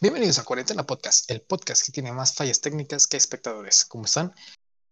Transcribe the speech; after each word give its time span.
Bienvenidos 0.00 0.38
a 0.38 0.44
Cuarentena 0.44 0.84
Podcast, 0.84 1.30
el 1.30 1.40
podcast 1.42 1.84
que 1.84 1.92
tiene 1.92 2.12
más 2.12 2.34
fallas 2.34 2.60
técnicas 2.60 3.06
que 3.06 3.16
espectadores. 3.16 3.84
¿Cómo 3.84 4.04
están? 4.04 4.34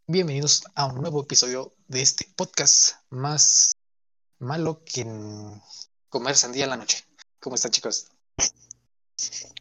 Bienvenidos 0.07 0.65
a 0.75 0.87
un 0.87 1.01
nuevo 1.01 1.23
episodio 1.23 1.75
de 1.89 2.03
este 2.03 2.27
podcast 2.37 2.95
más 3.11 3.73
malo 4.39 4.83
que 4.85 5.03
en 5.03 5.61
comer 6.09 6.37
sandía 6.37 6.65
en 6.65 6.71
la 6.71 6.77
noche. 6.77 7.05
¿Cómo 7.41 7.57
están, 7.57 7.71
chicos? 7.71 8.09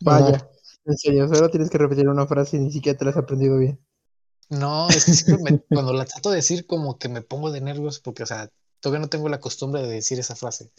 Vaya, 0.02 0.50
en 0.86 0.98
serio, 0.98 1.28
solo 1.28 1.50
tienes 1.50 1.70
que 1.70 1.78
repetir 1.78 2.08
una 2.08 2.28
frase 2.28 2.58
y 2.58 2.60
ni 2.62 2.72
siquiera 2.72 2.98
te 2.98 3.06
la 3.06 3.12
has 3.12 3.18
aprendido 3.18 3.58
bien. 3.58 3.80
No, 4.50 4.90
es 4.90 5.06
que 5.06 5.14
siempre 5.14 5.52
me- 5.54 5.60
cuando 5.70 5.94
la 5.94 6.06
trato 6.06 6.30
de 6.30 6.38
decir 6.38 6.66
como 6.66 6.98
que 6.98 7.10
me 7.10 7.22
pongo 7.22 7.52
de 7.52 7.62
nervios 7.62 8.00
porque, 8.00 8.24
o 8.24 8.26
sea, 8.26 8.50
todavía 8.80 9.02
no 9.02 9.10
tengo 9.10 9.30
la 9.30 9.40
costumbre 9.40 9.82
de 9.82 9.90
decir 9.90 10.20
esa 10.20 10.36
frase. 10.36 10.72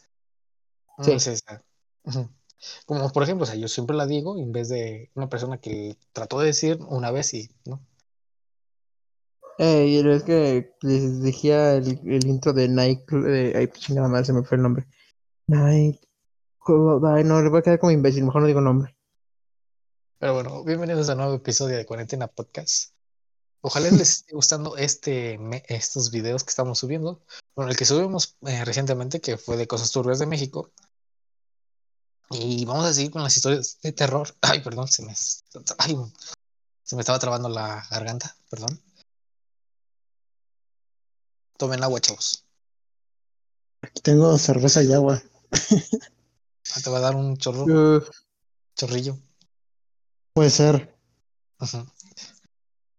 No 0.99 1.05
Sí. 1.05 1.19
sea, 1.21 1.63
ujú. 2.05 2.31
Como 2.87 3.11
por 3.13 3.23
ejemplo, 3.23 3.45
o 3.45 3.47
sea, 3.47 3.57
yo 3.57 3.69
siempre 3.69 3.97
la 3.97 4.07
digo 4.07 4.39
en 4.39 4.53
vez 4.53 4.69
de 4.69 5.11
una 5.15 5.29
persona 5.29 5.59
que 5.59 5.97
trató 6.13 6.41
de 6.41 6.47
decir 6.47 6.79
una 6.89 7.11
vez 7.11 7.35
y, 7.35 7.51
¿no? 7.65 7.81
Eh, 9.59 9.87
y 9.87 10.09
es 10.09 10.25
que 10.25 10.75
les 10.83 11.23
dije 11.23 11.77
el, 11.77 12.01
el 12.07 12.27
intro 12.27 12.53
de 12.53 12.69
Night. 12.69 13.03
Eh, 13.27 13.53
ay, 13.57 13.69
chingada 13.69 14.09
madre, 14.09 14.25
se 14.25 14.33
me 14.33 14.43
fue 14.43 14.57
el 14.57 14.63
nombre. 14.63 14.87
Night. 15.47 16.01
Ay, 16.67 17.25
no, 17.25 17.43
le 17.43 17.51
voy 17.51 17.59
a 17.59 17.63
quedar 17.63 17.79
como 17.79 17.93
imbécil, 17.93 18.25
mejor 18.25 18.41
no 18.43 18.49
digo 18.49 18.61
nombre. 18.61 18.97
Pero 20.19 20.35
bueno, 20.35 20.65
bienvenidos 20.65 21.09
a 21.09 21.13
un 21.13 21.19
nuevo 21.19 21.35
episodio 21.35 21.77
de 21.77 21.85
Cuarentena 21.85 22.27
Podcast. 22.27 22.95
Ojalá 23.61 23.91
les 23.91 24.01
esté 24.01 24.33
gustando 24.35 24.77
este, 24.77 25.39
me- 25.39 25.63
estos 25.69 26.11
videos 26.11 26.43
que 26.43 26.51
estamos 26.51 26.79
subiendo. 26.79 27.23
Bueno, 27.55 27.71
el 27.71 27.77
que 27.77 27.85
subimos 27.85 28.37
eh, 28.47 28.65
recientemente, 28.65 29.21
que 29.21 29.37
fue 29.37 29.57
de 29.57 29.67
Cosas 29.67 29.93
Turbias 29.93 30.19
de 30.19 30.27
México. 30.27 30.73
Y 32.31 32.65
vamos 32.65 32.87
a 32.87 32.95
seguir 32.95 33.11
con 33.11 33.23
las 33.23 33.37
historias 33.37 33.79
de 33.83 33.93
terror. 33.93 34.35
Ay, 34.41 34.61
perdón, 34.61 34.89
se 34.89 35.03
me, 35.03 35.15
ay, 35.79 35.97
se 36.83 36.97
me 36.97 37.01
estaba 37.01 37.19
trabando 37.19 37.49
la 37.49 37.87
garganta, 37.91 38.37
perdón. 38.51 38.81
Tomen 41.57 41.83
agua, 41.83 42.01
chavos. 42.01 42.45
Aquí 43.83 44.01
tengo 44.01 44.37
cerveza 44.39 44.83
y 44.83 44.93
agua. 44.93 45.23
Ah, 45.53 46.81
Te 46.83 46.91
va 46.91 46.99
a 46.99 47.01
dar 47.01 47.15
un 47.15 47.37
chorro, 47.37 47.65
Uf, 47.65 48.09
chorrillo. 48.75 49.19
Puede 50.33 50.51
ser. 50.51 50.93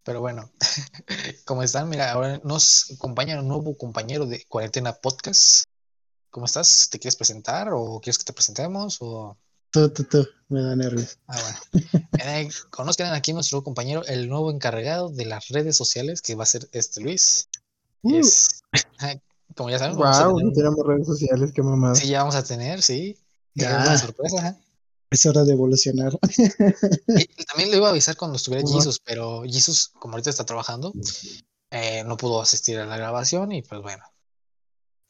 Pero 0.03 0.21
bueno, 0.21 0.49
¿cómo 1.45 1.63
están? 1.63 1.89
Mira, 1.89 2.11
ahora 2.11 2.39
nos 2.43 2.91
acompaña 2.91 3.39
un 3.39 3.47
nuevo 3.47 3.75
compañero 3.77 4.25
de 4.25 4.45
Cuarentena 4.45 4.93
Podcast. 4.93 5.65
¿Cómo 6.36 6.47
estás? 6.47 6.89
¿Te 6.91 7.00
quieres 7.00 7.16
presentar 7.16 7.69
o 7.72 8.02
quieres 8.02 8.17
que 8.17 8.25
te 8.25 8.33
presentemos? 8.33 8.97
O... 9.00 9.38
Tú, 9.72 9.88
tú, 9.88 10.03
tú. 10.03 10.28
Me 10.50 10.61
da 10.61 10.75
nervios. 10.75 11.17
Ah, 11.28 11.39
bueno. 11.72 12.08
Eh, 12.19 12.50
conozcan 12.72 13.14
aquí 13.14 13.31
a 13.31 13.36
nuestro 13.36 13.64
compañero, 13.64 14.03
el 14.05 14.28
nuevo 14.28 14.52
encargado 14.52 15.08
de 15.08 15.23
las 15.23 15.47
redes 15.47 15.78
sociales, 15.78 16.22
que 16.22 16.36
va 16.36 16.44
a 16.44 16.45
ser 16.45 16.67
este 16.73 17.00
Luis. 17.00 17.47
Uh. 18.02 18.17
Es, 18.17 18.63
ah, 19.00 19.16
como 19.56 19.69
ya 19.69 19.80
saben, 19.80 19.97
vamos 19.97 20.17
wow, 20.17 20.28
tener 20.28 20.44
no 20.44 20.50
un- 20.50 20.53
tenemos 20.53 20.86
redes 20.86 21.08
sociales, 21.08 21.52
qué 21.53 21.61
mamada. 21.63 21.95
sí, 21.95 22.09
ya 22.09 22.19
vamos 22.19 22.36
a 22.36 22.44
tener, 22.44 22.81
sí. 22.81 23.17
Ya. 23.53 23.69
Una 23.73 23.97
sorpresa. 23.97 24.59
Es 25.11 25.25
hora 25.25 25.45
de 25.45 25.53
evolucionar. 25.53 26.19
Y 27.08 27.45
también 27.45 27.72
le 27.72 27.78
iba 27.78 27.88
a 27.88 27.91
avisar 27.91 28.17
cuando 28.17 28.36
estuviera. 28.36 28.67
Jesus, 28.67 29.00
pero 29.00 29.44
Jesus, 29.44 29.94
como 30.00 30.16
ahorita 30.16 30.31
está 30.31 30.45
trabajando, 30.45 30.91
eh, 31.72 32.03
no 32.06 32.17
pudo 32.17 32.41
asistir 32.41 32.78
a 32.78 32.86
la 32.86 32.97
grabación 32.97 33.53
y 33.53 33.61
pues 33.61 33.81
bueno. 33.81 34.03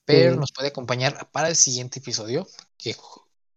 Pero 0.06 0.34
Sí. 0.34 0.39
nos 0.39 0.52
puede 0.52 0.70
acompañar 0.70 1.30
para 1.31 1.50
el 1.50 1.56
siguiente 1.56 2.00
episodio, 2.00 2.48
que 2.78 2.95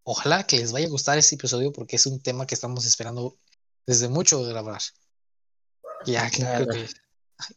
ojalá 0.03 0.45
que 0.45 0.57
les 0.57 0.71
vaya 0.71 0.87
a 0.87 0.89
gustar 0.89 1.17
ese 1.17 1.35
episodio 1.35 1.71
porque 1.71 1.95
es 1.95 2.05
un 2.05 2.19
tema 2.21 2.47
que 2.47 2.55
estamos 2.55 2.85
esperando 2.85 3.37
desde 3.85 4.07
mucho 4.09 4.43
de 4.43 4.51
grabar. 4.51 4.81
Ya 6.05 6.29
Claro. 6.29 6.65
creo 6.67 6.85
que, 6.87 6.93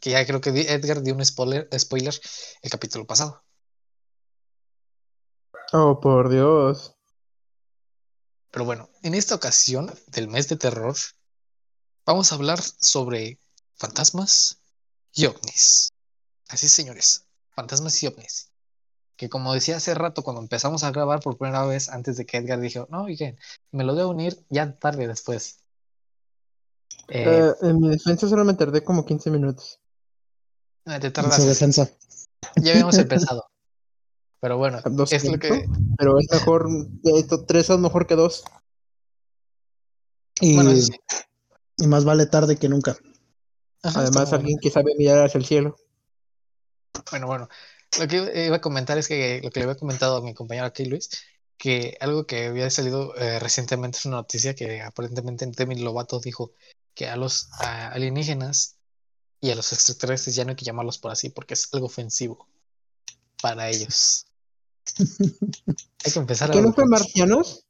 que 0.01 0.11
ya 0.11 0.27
creo 0.27 0.41
que 0.41 0.51
Edgar 0.51 1.03
dio 1.03 1.15
un 1.15 1.25
spoiler, 1.25 1.69
spoiler 1.79 2.21
el 2.61 2.71
capítulo 2.71 3.07
pasado. 3.07 3.43
Oh, 5.73 5.99
por 6.01 6.29
Dios. 6.29 6.95
Pero 8.51 8.67
bueno, 8.67 8.91
en 9.03 9.15
esta 9.15 9.35
ocasión 9.35 9.93
del 10.09 10.29
mes 10.29 10.49
de 10.49 10.57
terror, 10.57 10.95
vamos 12.05 12.31
a 12.31 12.35
hablar 12.35 12.61
sobre 12.63 13.41
fantasmas 13.77 14.59
y 15.15 15.25
ovnis. 15.25 15.89
Así, 16.49 16.69
señores, 16.69 17.25
fantasmas 17.55 18.03
y 18.03 18.07
ovnis. 18.09 18.52
Que 19.23 19.29
como 19.29 19.55
decía 19.55 19.77
hace 19.77 19.95
rato, 19.95 20.25
cuando 20.25 20.43
empezamos 20.43 20.83
a 20.83 20.91
grabar 20.91 21.21
por 21.21 21.39
primera 21.39 21.65
vez, 21.65 21.89
antes 21.91 22.17
de 22.17 22.27
que 22.27 22.39
Edgar 22.39 22.59
dijo, 22.59 22.89
no, 22.91 23.05
oigan, 23.05 23.39
me 23.71 23.85
lo 23.85 23.95
debo 23.95 24.11
unir 24.11 24.37
ya 24.49 24.77
tarde 24.77 25.07
después. 25.07 25.61
Eh, 27.07 27.25
Eh, 27.25 27.53
en 27.69 27.81
mi 27.81 27.89
defensa 27.91 28.29
solo 28.29 28.45
me 28.45 28.55
tardé 28.55 28.83
como 28.83 29.05
15 29.07 29.31
minutos. 29.31 29.79
te 30.85 30.95
En 31.07 31.13
tardas, 31.13 31.37
su 31.37 31.47
defensa. 31.47 31.89
ya 32.57 32.73
habíamos 32.73 32.99
empezado. 32.99 33.47
Pero 34.41 34.59
bueno, 34.59 34.81
Dos 34.87 35.13
es 35.13 35.25
lo 35.25 35.39
que, 35.39 35.51
tiempo, 35.51 35.73
Pero 35.97 36.19
es 36.19 36.27
mejor, 36.33 36.67
esto, 37.05 37.45
tres 37.45 37.67
son 37.67 37.81
mejor 37.81 38.09
que 38.09 38.17
dos. 38.17 38.43
Y, 40.41 40.57
bueno, 40.57 40.73
eso 40.73 40.89
sí. 40.89 40.99
y 41.77 41.87
más 41.87 42.05
vale 42.05 42.27
tarde 42.27 42.57
que 42.57 42.69
nunca. 42.69 42.97
Ajá, 43.85 44.01
Además, 44.01 44.33
alguien 44.33 44.59
que 44.61 44.71
sabe 44.71 44.97
mirar 44.99 45.25
hacia 45.25 45.39
el 45.39 45.45
cielo. 45.45 45.77
Bueno, 47.13 47.29
bueno, 47.29 47.49
lo 48.01 48.09
que 48.09 48.47
iba 48.47 48.57
a 48.57 48.61
comentar 48.61 48.99
es 48.99 49.09
que 49.09 49.41
lo 49.43 49.51
que 49.51 49.61
le 49.61 49.65
había 49.65 49.77
comentado 49.79 50.17
a 50.17 50.23
mi 50.23 50.35
compañero 50.35 50.67
aquí, 50.67 50.85
Luis, 50.85 51.11
que 51.59 51.97
algo 52.01 52.27
que 52.27 52.47
había 52.47 52.71
salido 52.71 53.15
eh, 53.17 53.39
recientemente 53.39 53.99
es 53.99 54.07
una 54.07 54.17
noticia 54.17 54.55
que 54.55 54.81
aparentemente 54.83 55.47
Demi 55.47 55.77
Lovato 55.77 56.21
dijo 56.21 56.53
que 56.95 57.09
a 57.09 57.17
los 57.17 57.49
a 57.61 57.89
alienígenas 57.89 58.77
y 59.41 59.51
a 59.51 59.55
los 59.55 59.73
extraterrestres 59.73 60.35
ya 60.35 60.45
no 60.45 60.51
hay 60.51 60.57
que 60.57 60.65
llamarlos 60.65 60.99
por 60.99 61.11
así 61.11 61.31
porque 61.31 61.55
es 61.55 61.69
algo 61.73 61.87
ofensivo 61.87 62.49
para 63.41 63.69
ellos. 63.71 64.27
Hay 66.05 66.13
que 66.13 66.19
empezar 66.19 66.51
a... 66.51 66.53
¿Qué 66.53 66.63
no 66.63 66.73
fue 66.73 66.87
marcianos? 66.87 67.65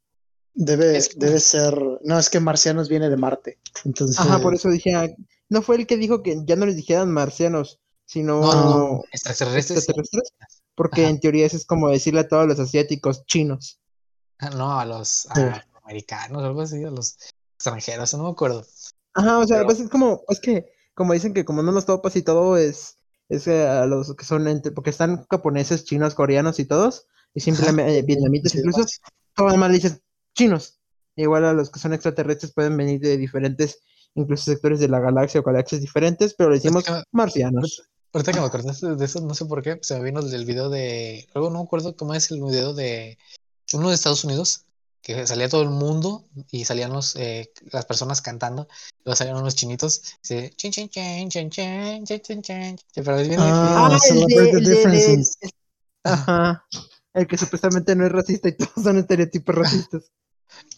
Debe, 0.54 0.96
Es 0.96 1.08
que- 1.10 1.16
debe 1.18 1.40
ser. 1.40 1.74
No, 2.02 2.18
es 2.18 2.28
que 2.28 2.40
Marcianos 2.40 2.88
viene 2.88 3.08
de 3.08 3.16
Marte. 3.16 3.58
Entonces. 3.84 4.18
Ajá, 4.18 4.38
por 4.40 4.54
eso 4.54 4.68
dije, 4.68 4.94
ah, 4.94 5.08
no 5.48 5.62
fue 5.62 5.76
el 5.76 5.86
que 5.86 5.96
dijo 5.96 6.22
que 6.22 6.36
ya 6.44 6.56
no 6.56 6.66
les 6.66 6.76
dijeran 6.76 7.10
marcianos, 7.10 7.80
sino 8.04 8.40
No, 8.40 8.52
no, 8.54 8.78
no, 8.78 9.04
extraterrestres. 9.12 9.78
extraterrestres, 9.78 10.32
porque 10.74 11.02
Ajá. 11.02 11.10
en 11.10 11.20
teoría 11.20 11.46
eso 11.46 11.56
es 11.56 11.64
como 11.66 11.88
decirle 11.88 12.20
a 12.20 12.28
todos 12.28 12.46
los 12.46 12.58
asiáticos 12.58 13.24
chinos. 13.26 13.80
Ah, 14.38 14.50
No, 14.50 14.78
a 14.78 14.84
los 14.84 15.26
a 15.30 15.34
Sí. 15.34 15.60
americanos, 15.84 16.42
algo 16.42 16.60
así, 16.62 16.82
a 16.84 16.90
los 16.90 17.16
extranjeros, 17.56 18.12
no 18.14 18.24
me 18.24 18.30
acuerdo. 18.30 18.64
Ajá, 19.14 19.38
o 19.38 19.46
sea, 19.46 19.58
Pero- 19.58 19.66
pues 19.66 19.80
es 19.80 19.88
como, 19.88 20.22
es 20.28 20.40
que, 20.40 20.66
como 20.94 21.12
dicen 21.12 21.32
que 21.34 21.44
como 21.44 21.62
no 21.62 21.72
nos 21.72 21.86
topas 21.86 22.16
y 22.16 22.22
todo 22.22 22.56
es, 22.56 22.96
es 23.28 23.46
a 23.48 23.86
los 23.86 24.14
que 24.16 24.24
son 24.24 24.48
entre, 24.48 24.72
porque 24.72 24.90
están 24.90 25.24
japoneses, 25.30 25.84
chinos, 25.84 26.14
coreanos 26.14 26.58
y 26.58 26.64
todos, 26.64 27.06
y 27.34 27.40
simplemente 27.40 27.98
eh, 27.98 28.02
vietnamitas 28.02 28.52
Sí, 28.52 28.58
incluso, 28.58 28.84
todo 29.34 29.46
nada 29.46 29.58
más 29.58 29.70
le 29.70 29.76
dices 29.76 30.00
chinos. 30.34 30.78
Igual 31.14 31.44
a 31.44 31.52
los 31.52 31.70
que 31.70 31.78
son 31.78 31.92
extraterrestres 31.92 32.52
pueden 32.52 32.76
venir 32.76 33.00
de 33.00 33.16
diferentes, 33.18 33.80
incluso 34.14 34.44
sectores 34.44 34.80
de 34.80 34.88
la 34.88 35.00
galaxia 35.00 35.40
o 35.40 35.44
galaxias 35.44 35.80
diferentes, 35.80 36.34
pero 36.34 36.50
le 36.50 36.56
decimos 36.56 36.86
ahorita 36.88 37.06
me, 37.12 37.18
marcianos. 37.18 37.82
Ahorita 38.12 38.32
que 38.32 38.40
me 38.40 38.46
acordaste 38.46 38.94
de 38.94 39.04
eso, 39.04 39.20
no 39.20 39.34
sé 39.34 39.46
por 39.46 39.62
qué, 39.62 39.78
se 39.80 39.98
me 39.98 40.04
vino 40.04 40.20
el 40.20 40.44
video 40.44 40.68
de. 40.68 41.26
Luego 41.34 41.50
no 41.50 41.60
me 41.60 41.64
acuerdo 41.64 41.96
cómo 41.96 42.14
es 42.14 42.30
el 42.30 42.42
video 42.42 42.74
de 42.74 43.18
uno 43.72 43.88
de 43.88 43.94
Estados 43.94 44.24
Unidos, 44.24 44.66
que 45.02 45.26
salía 45.26 45.48
todo 45.48 45.62
el 45.62 45.70
mundo 45.70 46.24
y 46.50 46.64
salían 46.64 46.92
los, 46.92 47.16
eh, 47.16 47.50
las 47.72 47.86
personas 47.86 48.22
cantando, 48.22 48.68
luego 49.04 49.16
salían 49.16 49.36
unos 49.36 49.54
chinitos, 49.54 50.02
se 50.20 50.50
chin 50.50 50.70
chin 50.70 50.88
chin 50.88 51.28
chin 51.28 51.50
chin 51.50 52.04
chin 52.04 52.42
chin 52.42 52.76
pero 52.94 53.18
es 53.18 53.28
bien 53.28 53.40
ah, 53.42 53.98
el, 54.10 55.24
Ajá. 56.04 56.66
El 57.14 57.26
que 57.26 57.36
supuestamente 57.36 57.94
no 57.94 58.06
es 58.06 58.12
racista 58.12 58.48
y 58.48 58.56
todos 58.56 58.72
son 58.82 58.98
estereotipos 58.98 59.54
racistas. 59.54 60.10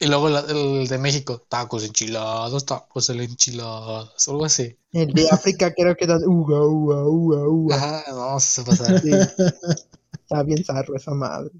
Y 0.01 0.07
luego 0.07 0.29
la- 0.29 0.41
el 0.41 0.89
de 0.89 0.99
México, 0.99 1.45
tacos 1.49 1.85
enchilados, 1.85 2.67
tacos 2.67 3.09
el 3.11 3.21
enchilados, 3.21 4.29
algo 4.29 4.45
así. 4.45 4.77
El 4.93 5.13
de 5.13 5.29
África 5.31 5.73
creo 5.75 5.97
que 5.97 6.07
dan 6.07 6.25
uga, 6.25 6.61
uga, 6.67 7.05
uga, 7.07 7.49
uga. 7.49 7.77
Ajá, 7.77 8.05
no, 8.13 8.41
se 8.41 8.63
pasa. 8.63 9.01
Sí. 9.01 9.11
Está 10.13 10.43
bien 10.43 10.65
zarro 10.65 10.97
esa 10.97 11.13
madre. 11.13 11.51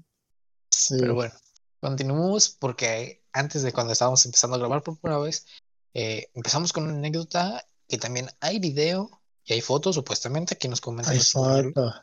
Sí. 0.69 0.95
Pero 0.99 1.15
bueno, 1.15 1.33
continuemos 1.79 2.49
porque 2.49 3.23
antes 3.31 3.63
de 3.63 3.71
cuando 3.71 3.93
estábamos 3.93 4.25
empezando 4.25 4.55
a 4.55 4.59
grabar 4.59 4.81
por 4.83 4.97
primera 4.97 5.19
vez, 5.19 5.45
eh, 5.93 6.27
empezamos 6.33 6.73
con 6.73 6.83
una 6.83 6.93
anécdota 6.93 7.65
que 7.87 7.97
también 7.97 8.29
hay 8.41 8.59
video 8.59 9.21
y 9.45 9.53
hay 9.53 9.61
fotos, 9.61 9.95
supuestamente, 9.95 10.55
aquí 10.55 10.67
nos 10.67 10.81
comentan. 10.81 11.13
Hay 11.13 11.19
foto. 11.21 11.93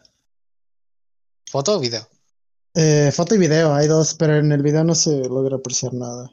¿Foto 1.51 1.77
o 1.77 1.81
video? 1.81 2.09
Eh, 2.75 3.13
foto 3.13 3.35
y 3.35 3.39
video, 3.39 3.75
hay 3.75 3.87
dos, 3.87 4.15
pero 4.15 4.37
en 4.37 4.51
el 4.51 4.63
video 4.63 4.83
no 4.85 4.95
se 4.95 5.29
logra 5.29 5.57
apreciar 5.57 5.93
nada. 5.95 6.31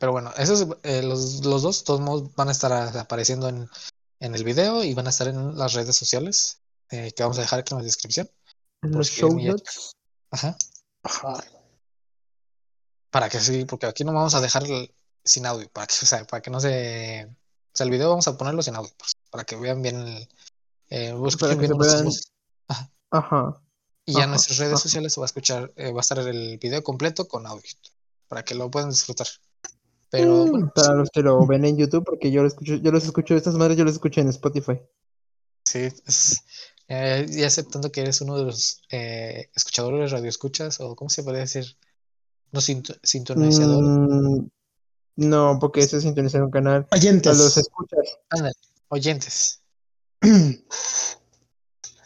Pero 0.00 0.12
bueno, 0.12 0.32
esos, 0.38 0.66
eh, 0.82 1.02
los, 1.02 1.44
los 1.44 1.62
dos, 1.62 1.80
de 1.80 1.84
todos 1.84 2.00
modos, 2.00 2.34
van 2.34 2.48
a 2.48 2.52
estar 2.52 2.72
apareciendo 2.96 3.48
en, 3.48 3.68
en 4.20 4.34
el 4.34 4.44
video 4.44 4.84
y 4.84 4.94
van 4.94 5.06
a 5.06 5.10
estar 5.10 5.28
en 5.28 5.56
las 5.56 5.74
redes 5.74 5.96
sociales 5.96 6.60
eh, 6.90 7.12
que 7.12 7.22
vamos 7.22 7.38
a 7.38 7.42
dejar 7.42 7.60
aquí 7.60 7.74
en 7.74 7.78
la 7.78 7.84
descripción. 7.84 8.30
En 8.82 8.92
los 8.92 9.08
show 9.08 9.38
notes. 9.38 9.92
Ajá. 10.30 10.56
Ajá. 11.02 11.44
para 13.10 13.28
que 13.28 13.40
sí, 13.40 13.64
porque 13.64 13.86
aquí 13.86 14.04
no 14.04 14.12
vamos 14.12 14.34
a 14.34 14.40
dejar 14.40 14.64
el- 14.64 14.92
sin 15.24 15.46
audio, 15.46 15.68
para 15.70 15.86
que, 15.86 15.94
o 16.02 16.06
sea, 16.06 16.24
para 16.26 16.40
que 16.42 16.50
no 16.50 16.60
se... 16.60 17.26
O 17.26 17.76
sea, 17.78 17.84
el 17.84 17.90
video 17.90 18.10
vamos 18.10 18.28
a 18.28 18.36
ponerlo 18.36 18.62
sin 18.62 18.76
audio, 18.76 18.90
pues, 18.98 19.12
para 19.30 19.44
que 19.44 19.56
vean 19.56 19.82
bien 19.82 19.96
el... 19.96 20.28
Eh, 20.90 21.14
que 21.38 21.56
bien. 21.56 22.08
Ajá. 23.10 23.60
Y 24.08 24.14
ya 24.14 24.24
en 24.24 24.30
nuestras 24.30 24.56
redes 24.56 24.72
ajá. 24.72 24.82
sociales 24.82 25.12
se 25.12 25.20
va 25.20 25.24
a 25.24 25.30
escuchar, 25.32 25.70
eh, 25.76 25.92
va 25.92 25.98
a 25.98 26.00
estar 26.00 26.18
el 26.18 26.56
video 26.56 26.82
completo 26.82 27.28
con 27.28 27.46
audio, 27.46 27.70
para 28.26 28.42
que 28.42 28.54
lo 28.54 28.70
puedan 28.70 28.88
disfrutar. 28.88 29.26
Pero 30.08 30.46
Mm, 30.46 30.50
bueno, 30.50 30.72
Para 30.74 30.94
los 30.94 31.10
que 31.10 31.20
lo 31.20 31.46
ven 31.46 31.66
en 31.66 31.76
YouTube, 31.76 32.04
porque 32.06 32.30
yo 32.30 32.40
lo 32.40 32.48
escucho, 32.48 32.76
yo 32.76 32.90
los 32.90 33.04
escucho, 33.04 33.36
estas 33.36 33.54
madres 33.56 33.76
yo 33.76 33.84
los 33.84 33.92
escucho 33.92 34.22
en 34.22 34.28
Spotify. 34.30 34.80
sí, 35.62 35.80
es- 36.06 36.40
eh, 36.88 37.26
y 37.28 37.42
aceptando 37.42 37.92
que 37.92 38.00
eres 38.00 38.22
uno 38.22 38.38
de 38.38 38.44
los 38.44 38.80
eh, 38.88 39.50
escuchadores, 39.54 40.10
radioescuchas, 40.10 40.80
o 40.80 40.96
¿cómo 40.96 41.10
se 41.10 41.22
podría 41.22 41.42
decir? 41.42 41.76
No 42.50 42.62
sinto- 42.62 42.96
sintonizadores. 43.02 43.90
Mm, 43.90 44.46
no, 45.16 45.58
porque 45.60 45.80
eso 45.80 45.98
es 45.98 46.02
sintonizar 46.04 46.42
un 46.42 46.50
canal. 46.50 46.86
A 46.90 46.96
los 46.96 47.02
Oyentes. 47.02 47.56
escuchas. 47.58 48.16
Ándale, 48.30 48.54
oyentes. 48.88 49.60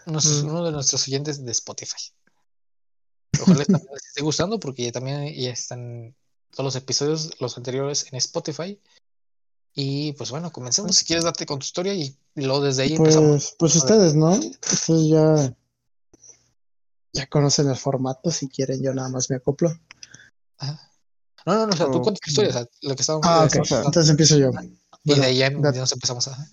Nos- 0.06 0.42
Mm. 0.42 0.48
Uno 0.48 0.64
de 0.64 0.72
nuestros 0.72 1.06
oyentes 1.08 1.44
de 1.44 1.52
Spotify. 1.52 2.02
Ojalá 3.40 3.58
les 3.68 4.04
esté 4.06 4.22
gustando 4.22 4.58
porque 4.60 4.84
ya 4.84 4.92
también 4.92 5.32
ya 5.34 5.50
están 5.50 6.14
todos 6.50 6.64
los 6.64 6.76
episodios, 6.76 7.30
los 7.40 7.56
anteriores 7.56 8.06
en 8.12 8.16
Spotify. 8.16 8.78
Y 9.74 10.12
pues 10.12 10.30
bueno, 10.30 10.52
comencemos. 10.52 10.94
Si 10.96 11.04
quieres, 11.06 11.24
date 11.24 11.46
con 11.46 11.58
tu 11.58 11.64
historia 11.64 11.94
y 11.94 12.14
luego 12.34 12.60
desde 12.60 12.82
ahí 12.82 12.94
empezamos. 12.94 13.54
Pues, 13.56 13.56
pues 13.58 13.76
ustedes, 13.76 14.14
¿no? 14.14 14.32
Ustedes 14.32 15.08
ya, 15.08 15.56
ya 17.14 17.26
conocen 17.26 17.68
el 17.70 17.76
formato. 17.76 18.30
Si 18.30 18.48
quieren, 18.48 18.82
yo 18.82 18.92
nada 18.92 19.08
más 19.08 19.30
me 19.30 19.36
acoplo. 19.36 19.72
Ajá. 20.58 20.90
No, 21.46 21.54
no, 21.54 21.66
no, 21.66 21.72
o 21.72 21.76
sea, 21.76 21.86
tú 21.86 21.98
Oh, 21.98 22.02
cuentas 22.02 22.20
tu 22.20 22.30
historia, 22.30 22.50
o 22.50 22.52
sea, 22.52 22.68
lo 22.82 22.94
que 22.94 23.00
estábamos 23.00 23.26
Ah, 23.26 23.44
ok. 23.44 23.54
Entonces 23.86 24.10
empiezo 24.10 24.36
yo. 24.36 24.50
Y 24.50 24.52
Bueno, 25.08 25.22
de 25.22 25.28
ahí 25.28 25.38
ya 25.38 25.50
date. 25.50 25.78
nos 25.78 25.92
empezamos 25.92 26.28
a. 26.28 26.46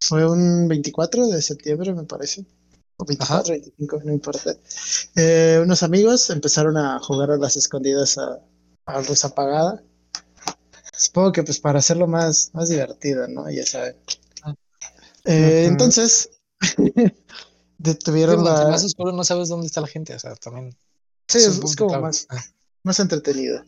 Fue 0.00 0.28
un 0.28 0.66
24 0.68 1.28
de 1.28 1.42
septiembre, 1.42 1.92
me 1.94 2.04
parece. 2.04 2.44
O 2.96 3.04
24, 3.04 3.52
25, 3.52 4.00
no 4.04 4.12
importa. 4.12 4.56
Eh, 5.16 5.60
unos 5.62 5.82
amigos 5.82 6.30
empezaron 6.30 6.76
a 6.76 6.98
jugar 7.00 7.30
a 7.30 7.36
las 7.36 7.56
escondidas 7.56 8.18
a, 8.18 8.40
a 8.86 9.00
luz 9.02 9.24
apagada. 9.24 9.82
Supongo 10.92 11.32
que 11.32 11.42
pues 11.42 11.58
para 11.60 11.78
hacerlo 11.78 12.06
más, 12.06 12.50
más 12.52 12.68
divertido, 12.68 13.26
¿no? 13.28 13.50
Ya 13.50 13.64
saben. 13.64 13.96
Eh. 15.24 15.64
Entonces, 15.66 16.30
detuvieron 17.78 18.44
la... 18.44 18.68
más 18.68 18.84
oscuro 18.84 19.12
no 19.12 19.24
sabes 19.24 19.48
dónde 19.48 19.66
está 19.66 19.80
la 19.80 19.86
gente, 19.86 20.14
o 20.14 20.18
sea, 20.18 20.34
también. 20.36 20.76
Sí, 21.28 21.38
es 21.38 21.46
es, 21.62 21.76
como 21.76 21.90
clave. 21.90 22.02
más, 22.02 22.26
Ah, 22.28 22.42
más 22.82 23.00
entretenido. 23.00 23.62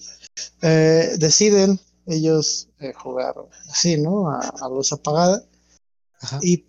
Eh, 0.63 1.15
deciden 1.19 1.81
ellos 2.07 2.69
eh, 2.81 2.93
jugar 2.95 3.35
así, 3.71 4.01
¿no? 4.01 4.31
A, 4.31 4.41
a 4.41 4.69
luz 4.69 4.93
apagada. 4.93 5.45
Y, 6.43 6.67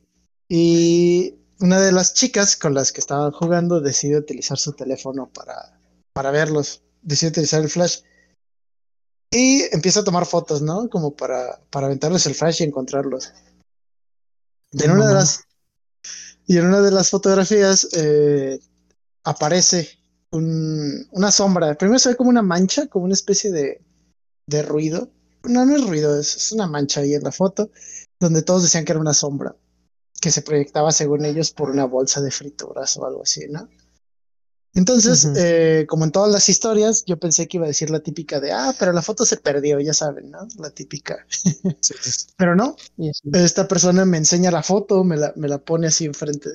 y 0.50 1.36
una 1.60 1.80
de 1.80 1.92
las 1.92 2.14
chicas 2.14 2.56
con 2.56 2.74
las 2.74 2.92
que 2.92 3.00
estaban 3.02 3.32
jugando 3.32 3.80
decide 3.82 4.18
utilizar 4.18 4.58
su 4.58 4.74
teléfono 4.74 5.30
para, 5.32 5.80
para 6.14 6.32
verlos. 6.32 6.82
Decide 7.02 7.30
utilizar 7.32 7.62
el 7.62 7.70
flash. 7.70 8.00
Y 9.32 9.64
empieza 9.72 10.02
a 10.02 10.04
tomar 10.04 10.26
fotos, 10.26 10.62
¿no? 10.62 10.90
Como 10.90 11.16
para, 11.16 11.60
para 11.70 11.88
aventarles 11.88 12.26
el 12.28 12.36
flash 12.36 12.62
y 12.62 12.66
encontrarlos. 12.66 13.32
Y 14.72 14.84
en 14.84 14.92
una 14.92 15.08
de 15.08 15.14
las, 15.14 15.42
y 16.46 16.58
en 16.58 16.66
una 16.68 16.82
de 16.82 16.92
las 16.92 17.10
fotografías 17.10 17.88
eh, 17.94 18.60
aparece 19.24 19.90
un- 20.32 21.08
una 21.12 21.32
sombra. 21.32 21.76
Primero 21.76 22.00
se 22.00 22.10
ve 22.10 22.16
como 22.16 22.30
una 22.30 22.42
mancha, 22.42 22.88
como 22.88 23.06
una 23.06 23.14
especie 23.14 23.52
de, 23.52 23.82
de 24.48 24.62
ruido. 24.64 25.10
No, 25.44 25.66
no 25.66 25.76
es 25.76 25.86
ruido, 25.88 26.20
es, 26.20 26.36
es 26.36 26.52
una 26.52 26.68
mancha 26.68 27.02
ahí 27.02 27.14
en 27.14 27.24
la 27.24 27.32
foto, 27.32 27.70
donde 28.24 28.42
todos 28.42 28.64
decían 28.64 28.86
que 28.86 28.94
era 28.94 29.02
una 29.02 29.14
sombra, 29.14 29.56
que 30.20 30.32
se 30.32 30.42
proyectaba 30.42 30.92
según 30.92 31.26
ellos 31.26 31.52
por 31.52 31.70
una 31.70 31.86
bolsa 31.86 32.22
de 32.22 32.32
frituras 32.32 32.98
o 32.98 33.06
algo 33.06 33.24
así, 33.24 33.48
¿no? 33.50 33.70
Entonces, 34.76 35.26
Ujú. 35.26 35.36
eh, 35.38 35.86
como 35.88 36.04
en 36.06 36.12
todas 36.12 36.32
las 36.32 36.50
historias, 36.50 37.06
yo 37.06 37.20
pensé 37.20 37.48
que 37.48 37.58
iba 37.58 37.66
a 37.66 37.68
decir 37.68 37.92
la 37.92 38.00
típica 38.00 38.40
de, 38.40 38.52
ah, 38.52 38.74
pero 38.80 38.92
la 38.92 39.04
foto 39.04 39.24
se 39.24 39.38
perdió, 39.38 39.80
ya 39.80 39.94
saben, 39.94 40.32
¿no? 40.32 40.48
La 40.58 40.72
típica. 40.72 41.28
sí, 41.80 41.94
sí, 42.02 42.12
sí. 42.12 42.28
Pero 42.38 42.56
no, 42.56 42.76
Y 42.98 43.10
así. 43.10 43.22
esta 43.34 43.68
persona 43.68 44.04
me 44.06 44.18
enseña 44.18 44.50
la 44.50 44.64
foto, 44.64 45.04
me 45.04 45.16
la, 45.16 45.32
me 45.36 45.48
la 45.48 45.60
pone 45.60 45.88
así 45.88 46.06
enfrente. 46.06 46.50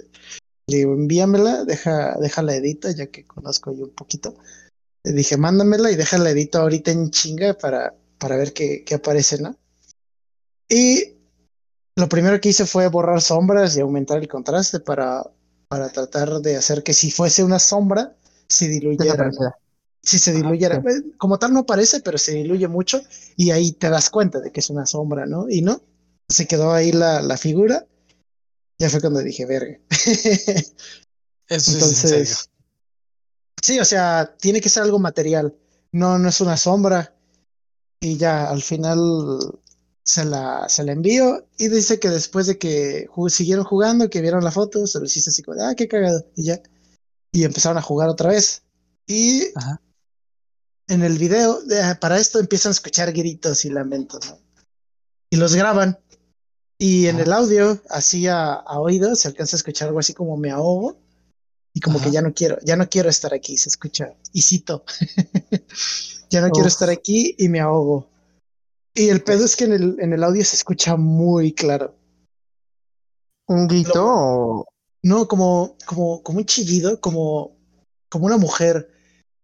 Le 0.66 0.78
digo, 0.78 0.94
envíamela, 0.94 1.64
deja, 1.64 2.16
déjala 2.20 2.56
edita, 2.56 2.90
ya 2.90 3.06
que 3.06 3.24
conozco 3.24 3.72
yo 3.72 3.84
un 3.84 3.94
poquito. 3.94 4.34
Le 5.04 5.12
dije, 5.12 5.36
mándamela 5.36 5.92
y 5.92 5.96
déjala 5.96 6.30
edito 6.30 6.58
ahorita 6.58 6.90
en 6.90 7.10
chinga 7.10 7.54
para, 7.54 7.94
para 8.18 8.36
ver 8.36 8.52
qué, 8.52 8.82
qué 8.84 8.96
aparece, 8.96 9.40
¿no? 9.40 9.56
Y 10.68 11.17
lo 11.98 12.08
primero 12.08 12.40
que 12.40 12.50
hice 12.50 12.64
fue 12.64 12.86
borrar 12.86 13.20
sombras 13.20 13.76
y 13.76 13.80
aumentar 13.80 14.18
el 14.18 14.28
contraste 14.28 14.78
para, 14.78 15.28
para 15.66 15.88
tratar 15.88 16.40
de 16.40 16.56
hacer 16.56 16.84
que 16.84 16.94
si 16.94 17.10
fuese 17.10 17.42
una 17.42 17.58
sombra, 17.58 18.16
se 18.48 18.68
diluyera. 18.68 19.32
Si 20.00 20.20
se 20.20 20.32
diluyera. 20.32 20.76
Eh, 20.76 21.16
Como 21.16 21.40
tal 21.40 21.52
no 21.52 21.60
aparece, 21.60 22.00
pero 22.00 22.16
se 22.16 22.34
diluye 22.34 22.68
mucho 22.68 23.02
y 23.36 23.50
ahí 23.50 23.72
te 23.72 23.90
das 23.90 24.10
cuenta 24.10 24.38
de 24.38 24.52
que 24.52 24.60
es 24.60 24.70
una 24.70 24.86
sombra, 24.86 25.26
¿no? 25.26 25.50
Y 25.50 25.62
no, 25.62 25.82
se 26.28 26.46
quedó 26.46 26.72
ahí 26.72 26.92
la, 26.92 27.20
la 27.20 27.36
figura. 27.36 27.84
Ya 28.78 28.88
fue 28.90 29.00
cuando 29.00 29.18
dije, 29.18 29.44
verga. 29.44 29.80
Eso 29.90 30.64
es 31.48 31.68
en 31.68 31.80
serio. 31.80 32.16
Entonces, 32.18 32.50
sí, 33.60 33.80
o 33.80 33.84
sea, 33.84 34.36
tiene 34.38 34.60
que 34.60 34.68
ser 34.68 34.84
algo 34.84 35.00
material. 35.00 35.52
No, 35.90 36.16
no 36.16 36.28
es 36.28 36.40
una 36.40 36.56
sombra. 36.56 37.12
Y 38.00 38.18
ya 38.18 38.48
al 38.48 38.62
final 38.62 39.60
se 40.08 40.24
la, 40.24 40.66
se 40.70 40.84
la 40.84 40.92
envío 40.92 41.46
y 41.58 41.68
dice 41.68 42.00
que 42.00 42.08
después 42.08 42.46
de 42.46 42.56
que 42.56 43.10
siguieron 43.28 43.62
jugando, 43.62 44.08
que 44.08 44.22
vieron 44.22 44.42
la 44.42 44.50
foto, 44.50 44.86
se 44.86 45.00
los 45.00 45.14
hice 45.14 45.28
así 45.28 45.42
como, 45.42 45.58
de, 45.58 45.66
ah, 45.66 45.74
qué 45.74 45.86
cagado. 45.86 46.24
Y 46.34 46.44
ya. 46.44 46.62
Y 47.30 47.44
empezaron 47.44 47.76
a 47.76 47.82
jugar 47.82 48.08
otra 48.08 48.30
vez. 48.30 48.62
Y 49.06 49.48
Ajá. 49.54 49.82
en 50.86 51.02
el 51.02 51.18
video, 51.18 51.60
eh, 51.70 51.94
para 52.00 52.18
esto 52.18 52.40
empiezan 52.40 52.70
a 52.70 52.72
escuchar 52.72 53.12
gritos 53.12 53.66
y 53.66 53.68
lamentos, 53.68 54.26
¿no? 54.30 54.38
Y 55.28 55.36
los 55.36 55.54
graban. 55.54 55.98
Y 56.78 57.08
en 57.08 57.16
Ajá. 57.16 57.24
el 57.24 57.32
audio, 57.34 57.82
así 57.90 58.28
a, 58.28 58.54
a 58.54 58.80
oído, 58.80 59.14
se 59.14 59.28
alcanza 59.28 59.56
a 59.56 59.58
escuchar 59.58 59.88
algo 59.88 60.00
así 60.00 60.14
como 60.14 60.38
me 60.38 60.50
ahogo. 60.50 60.98
Y 61.74 61.80
como 61.80 61.98
Ajá. 61.98 62.06
que 62.06 62.12
ya 62.12 62.22
no 62.22 62.32
quiero, 62.32 62.56
ya 62.64 62.76
no 62.76 62.88
quiero 62.88 63.10
estar 63.10 63.34
aquí, 63.34 63.58
se 63.58 63.68
escucha. 63.68 64.14
Y 64.32 64.40
cito. 64.40 64.86
ya 66.30 66.40
no 66.40 66.48
quiero 66.48 66.68
estar 66.68 66.88
aquí 66.88 67.34
y 67.36 67.50
me 67.50 67.60
ahogo. 67.60 68.08
Y 68.98 69.08
el 69.10 69.22
pedo 69.22 69.44
es 69.44 69.54
que 69.56 69.64
en 69.64 69.72
el, 69.72 69.96
en 70.00 70.12
el 70.12 70.24
audio 70.24 70.44
se 70.44 70.56
escucha 70.56 70.96
muy 70.96 71.52
claro. 71.54 71.94
¿Un 73.46 73.66
grito 73.68 74.04
o 74.04 74.66
No, 75.02 75.26
como, 75.28 75.76
como, 75.86 76.22
como 76.22 76.38
un 76.38 76.44
chillido, 76.44 77.00
como, 77.00 77.56
como 78.08 78.26
una 78.26 78.36
mujer 78.36 78.90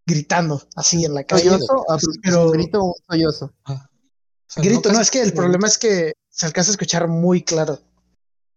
gritando 0.05 0.61
así 0.75 1.05
en 1.05 1.13
la 1.13 1.23
calle. 1.23 1.49
sollozo? 1.49 1.85
Ah, 1.89 1.97
pues, 2.01 2.17
pero- 2.21 2.45
¿Un 2.47 2.51
grito 2.51 2.81
o 2.81 2.85
un 2.87 2.93
sollozo? 3.09 3.53
Ajá. 3.63 3.89
O 3.91 4.47
sea, 4.47 4.63
Grito, 4.63 4.91
no, 4.91 5.01
es 5.01 5.09
que 5.09 5.21
el 5.21 5.33
problema 5.33 5.67
es 5.67 5.77
que 5.77 6.13
se 6.29 6.45
alcanza 6.45 6.69
a 6.69 6.73
escuchar 6.73 7.07
muy 7.07 7.43
claro. 7.43 7.79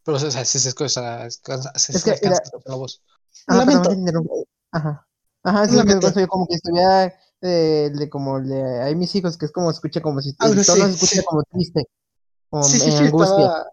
Pero, 0.05 0.17
o 0.19 0.21
sea, 0.21 0.45
sí 0.45 0.59
se 0.59 0.69
escucha, 0.69 1.31
se 1.31 1.40
se 1.76 1.93
Es 1.97 2.05
que, 2.05 2.11
alcanza 2.11 2.26
a 2.26 2.31
mira, 2.31 2.43
escuchar 2.45 2.62
la 2.71 2.75
voz. 2.76 3.02
Ah, 3.47 3.57
Lamento. 3.57 3.90
Ajá. 4.73 5.09
Ajá, 5.45 5.67
sí, 5.69 5.76
Lamento. 5.76 5.97
me 5.97 6.02
pasó 6.12 6.21
yo 6.21 6.28
como 6.28 6.47
que 6.47 6.57
estuviera 6.57 7.14
eh, 7.40 7.90
de 7.95 8.09
como 8.09 8.38
le, 8.38 8.80
hay 8.83 8.95
mis 8.97 9.14
hijos 9.14 9.37
que 9.38 9.47
es 9.47 9.52
como 9.52 9.71
escucha 9.71 10.00
como 10.00 10.21
si 10.21 10.35
así, 10.38 10.54
se 10.54 10.61
escucha 10.61 11.07
sí. 11.07 11.23
como 11.25 11.42
triste, 11.45 11.85
como 12.50 12.64
Sí, 12.64 12.78
sí, 12.78 12.90
en 12.90 12.92
sí, 12.92 13.04
angustia. 13.04 13.66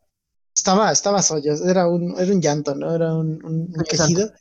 estaba, 0.56 0.92
estaba, 0.92 1.20
estaba 1.20 1.42
era 1.66 1.88
un, 1.88 2.16
era 2.20 2.32
un 2.34 2.42
llanto, 2.42 2.76
¿no? 2.76 2.94
Era 2.94 3.14
un, 3.14 3.44
un, 3.44 3.74
quejido. 3.90 4.32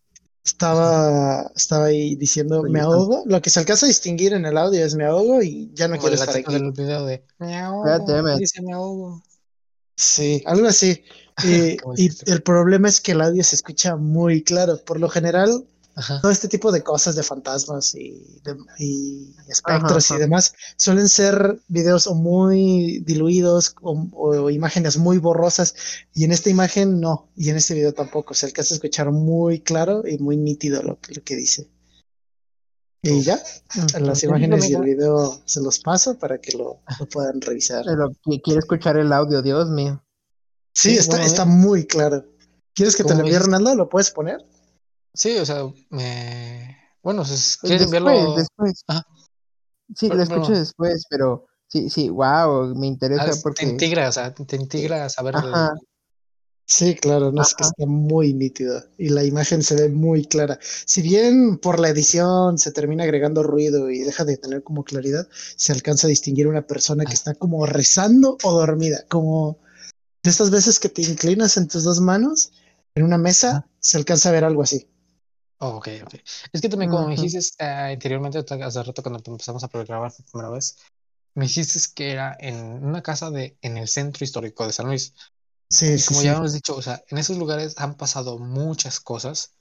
Estaba, 0.45 1.51
estaba 1.57 1.87
ahí 1.87 2.17
diciendo 2.17 2.63
me 2.65 2.81
ahogo. 2.81 3.23
Lo 3.25 3.41
que 3.41 3.49
se 3.49 3.61
alcanza 3.61 3.87
a 3.87 3.89
distinguir 3.89 4.35
en 4.35 4.45
el 4.45 4.59
audio 4.59 4.85
es 4.85 4.95
me 4.95 5.07
ahogo 5.07 5.43
y 5.43 5.73
ya 5.75 5.89
no 5.89 5.97
Como 5.97 6.09
quiero 6.09 6.23
estar 6.23 6.37
aquí. 6.37 6.53
del 6.53 6.73
video 6.73 7.07
de 7.07 7.25
me 7.39 7.57
ahogo, 7.57 8.37
dice 8.37 8.61
me 8.61 8.75
ahogo. 8.75 9.23
Sí, 9.97 10.43
algo 10.47 10.67
así. 10.69 11.03
Y, 11.43 11.79
el 12.31 12.43
problema 12.45 12.89
es 12.89 13.01
que 13.01 13.11
el 13.11 13.21
audio 13.21 13.43
se 13.43 13.57
escucha 13.57 13.97
muy 13.97 14.45
claro. 14.45 14.79
Por 14.85 15.01
lo 15.01 15.09
general, 15.09 15.67
Ajá. 15.97 16.21
todo 16.21 16.33
este 16.33 16.49
tipo 16.49 16.73
de 16.73 16.83
cosas 16.83 17.15
de 17.15 17.23
fantasmas 17.23 17.95
y, 17.95 18.41
de- 18.43 18.57
y 18.79 19.33
espectros 19.49 20.05
Ajá, 20.07 20.15
y 20.15 20.17
ajá. 20.17 20.25
demás 20.25 20.55
suelen 20.77 21.09
ser 21.09 21.61
videos 21.69 22.07
o 22.09 22.15
muy 22.15 22.99
diluidos 23.07 23.77
o, 23.81 24.09
o 24.13 24.51
imágenes 24.51 24.97
muy 24.99 25.19
borrosas 25.19 25.75
y 26.13 26.25
en 26.25 26.33
esta 26.33 26.51
imagen 26.51 27.01
no 27.01 27.29
y 27.37 27.51
en 27.51 27.57
este 27.57 27.75
video 27.75 27.93
tampoco 27.95 28.35
se 28.35 28.47
alcanza 28.47 28.75
a 28.75 28.77
escuchar 28.77 29.13
muy 29.13 29.61
claro 29.61 30.03
y 30.07 30.19
muy 30.19 30.37
nítido 30.37 30.83
lo, 30.83 30.99
lo 31.09 31.23
que 31.25 31.37
dice 31.37 31.71
y 33.03 33.21
ya 33.23 33.39
las 34.01 34.23
imágenes 34.25 34.69
y 34.69 34.75
el 34.75 34.83
video 34.83 35.41
se 35.45 35.61
los 35.61 35.79
paso 35.79 36.19
para 36.19 36.39
que 36.39 36.57
lo, 36.57 36.81
lo 36.99 37.07
puedan 37.07 37.41
revisar 37.41 37.85
Pero 37.85 38.11
que 38.25 38.41
quiere 38.41 38.61
escuchar 38.61 38.97
el 38.97 39.13
audio, 39.13 39.43
Dios 39.43 39.69
mío. 39.71 40.03
sí 40.75 40.91
Sí, 40.93 40.97
está, 40.97 41.23
está 41.23 41.43
eh. 41.43 41.47
muy 41.47 41.87
claro 41.87 42.25
¿quieres 42.75 42.97
que 42.97 43.05
te 43.05 43.15
lo 43.15 43.21
envíe 43.21 43.39
Ronaldo? 43.39 43.75
¿lo 43.77 43.89
puedes 43.89 44.11
poner? 44.11 44.45
Sí, 45.15 45.37
o 45.39 45.47
sea, 45.47 45.65
me... 45.91 46.77
Bueno, 47.03 47.25
si 47.25 47.33
Pues 47.33 47.59
quieres 47.61 47.91
después, 47.91 48.15
enviarlo... 48.15 48.37
después. 48.37 48.85
Sí, 49.95 50.09
Pero- 50.09 50.15
lo 50.17 50.23
escucho 50.23 50.53
después, 50.53 51.05
pero 51.09 51.47
sí, 51.69 51.89
sí, 51.91 52.09
wow, 52.09 52.75
me 52.75 52.87
Ah, 52.87 52.91
interesa 52.91 53.27
es- 53.27 53.37
Te 53.37 53.43
porque... 53.43 53.65
integra, 53.67 54.09
o 54.09 54.13
sea, 54.13 54.35
te 54.35 54.57
integra 54.57 55.09
saber. 55.09 55.35
Sí, 56.67 56.95
claro, 56.95 57.31
no 57.31 57.43
es 57.43 57.55
que 57.55 57.63
está 57.63 57.85
muy 57.85 58.33
nítido 58.33 58.83
y 58.97 59.11
la 59.11 59.23
imagen 59.23 59.63
se 59.63 59.75
ve 59.75 59.91
muy 59.91 60.25
clara. 60.25 60.59
Si 60.63 61.03
bien 61.03 61.59
por 61.59 61.79
la 61.79 61.91
edición 61.91 62.57
se 62.57 62.73
termina 62.73 63.05
agregando 63.05 63.43
ruido 63.43 63.91
y 63.91 63.99
deja 63.99 64.25
de 64.25 64.39
tener 64.39 64.63
como 64.63 64.83
claridad, 64.83 65.29
se 65.57 65.73
alcanza 65.73 66.07
a 66.07 66.11
distinguir 66.11 66.49
una 66.49 66.67
persona 66.67 67.05
que 67.05 67.11
Ah. 67.11 67.15
está 67.15 67.35
como 67.35 67.67
rezando 67.67 68.39
o 68.43 68.53
dormida, 68.53 69.05
como 69.11 69.59
de 70.23 70.31
estas 70.31 70.51
veces 70.51 70.81
que 70.81 70.89
te 70.89 71.03
inclinas 71.03 71.59
en 71.59 71.69
tus 71.69 71.85
dos 71.85 72.01
manos 72.01 72.51
en 72.95 73.05
una 73.05 73.19
mesa, 73.19 73.69
se 73.79 73.99
alcanza 73.99 74.31
a 74.31 74.33
ver 74.33 74.45
algo 74.45 74.63
así. 74.63 74.89
Oh, 75.65 75.77
ok, 75.77 75.89
ok. 76.05 76.15
Es 76.53 76.61
que 76.61 76.69
también, 76.69 76.91
como 76.91 77.07
me 77.09 77.17
dijiste 77.17 77.39
eh, 77.59 77.93
anteriormente, 77.95 78.39
ahorita 78.39 78.67
hace 78.67 78.83
rato 78.83 79.03
cuando 79.03 79.23
empezamos 79.27 79.65
a 79.65 79.69
grabar 79.69 80.13
por 80.13 80.25
primera 80.27 80.51
vez, 80.51 80.77
me 81.35 81.47
dijiste 81.47 81.79
que 81.95 82.13
era 82.13 82.37
en 82.39 82.85
una 82.85 83.03
casa 83.03 83.31
de, 83.31 83.57
en 83.63 83.79
el 83.79 83.89
centro 83.89 84.25
histórico 84.25 84.67
de 84.67 84.73
San 84.73 84.87
Luis. 84.87 85.15
Sí, 85.71 85.95
Y 85.95 85.99
sí, 85.99 86.09
como 86.09 86.21
sí. 86.21 86.27
ya 86.27 86.35
hemos 86.35 86.53
dicho, 86.53 86.77
o 86.77 86.83
sea, 86.83 87.03
en 87.09 87.19
esos 87.19 87.39
lugares 87.39 87.75
han 87.79 87.97
pasado 87.97 88.39
muchas 88.39 89.01
cosas 89.01 89.55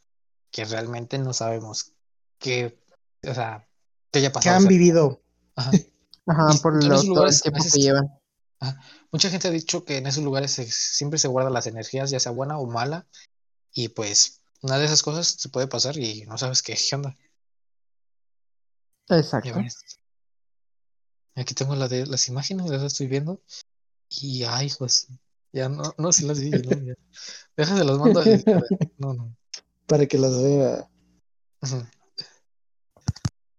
que 0.52 0.66
realmente 0.66 1.18
no 1.18 1.34
sabemos 1.34 1.94
que, 2.38 2.80
o 3.28 3.34
sea, 3.34 3.68
que 4.12 4.20
haya 4.20 4.30
Que 4.30 4.34
pasado. 4.34 4.56
han 4.58 4.62
cerca. 4.64 4.70
vivido. 4.74 5.22
Ajá. 5.56 5.72
Ajá, 6.28 6.54
Y 6.54 6.58
por 6.60 6.74
en 6.82 6.90
lo, 6.90 6.96
esos 6.96 7.06
todo 7.06 7.16
lugares 7.16 7.44
veces- 7.44 7.74
que 7.74 7.80
llevan. 7.82 8.10
Mucha 9.12 9.30
gente 9.30 9.48
ha 9.48 9.52
dicho 9.52 9.84
que 9.86 9.98
en 9.98 10.08
esos 10.08 10.24
lugares 10.24 10.52
se- 10.52 10.70
siempre 10.70 11.20
se 11.20 11.28
guardan 11.28 11.54
las 11.54 11.68
energías, 11.68 12.10
ya 12.12 12.20
sea 12.20 12.32
buena 12.32 12.58
o 12.60 12.66
mala, 12.66 13.08
y 13.74 13.90
pues 13.90 14.43
una 14.64 14.78
de 14.80 14.86
esas 14.86 15.04
cosas 15.04 15.28
se 15.28 15.50
puede 15.50 15.68
pasar 15.68 15.98
y 15.98 16.24
no 16.26 16.38
sabes 16.38 16.62
qué, 16.62 16.74
qué 16.74 16.96
onda. 16.96 17.18
Exacto. 19.10 19.60
Aquí 21.36 21.54
tengo 21.54 21.76
la 21.76 21.90
de 21.90 22.06
las 22.06 22.30
imágenes, 22.30 22.70
las 22.70 22.82
estoy 22.82 23.08
viendo. 23.08 23.42
Y 24.10 24.44
ay, 24.46 24.68
hijos. 24.68 25.08
Ya 25.52 25.68
no, 25.68 25.94
no, 25.98 26.14
si 26.14 26.26
las 26.26 26.40
vi, 26.40 26.50
no, 26.50 26.60
ya. 26.88 26.94
Déjase 27.58 27.84
las 27.84 27.98
mando 27.98 28.22
a 28.22 28.24
editar, 28.24 28.64
eh. 28.70 28.92
No, 28.98 29.14
no. 29.14 29.36
para 29.86 30.06
que 30.06 30.18
las 30.18 30.42
vea. 30.42 30.90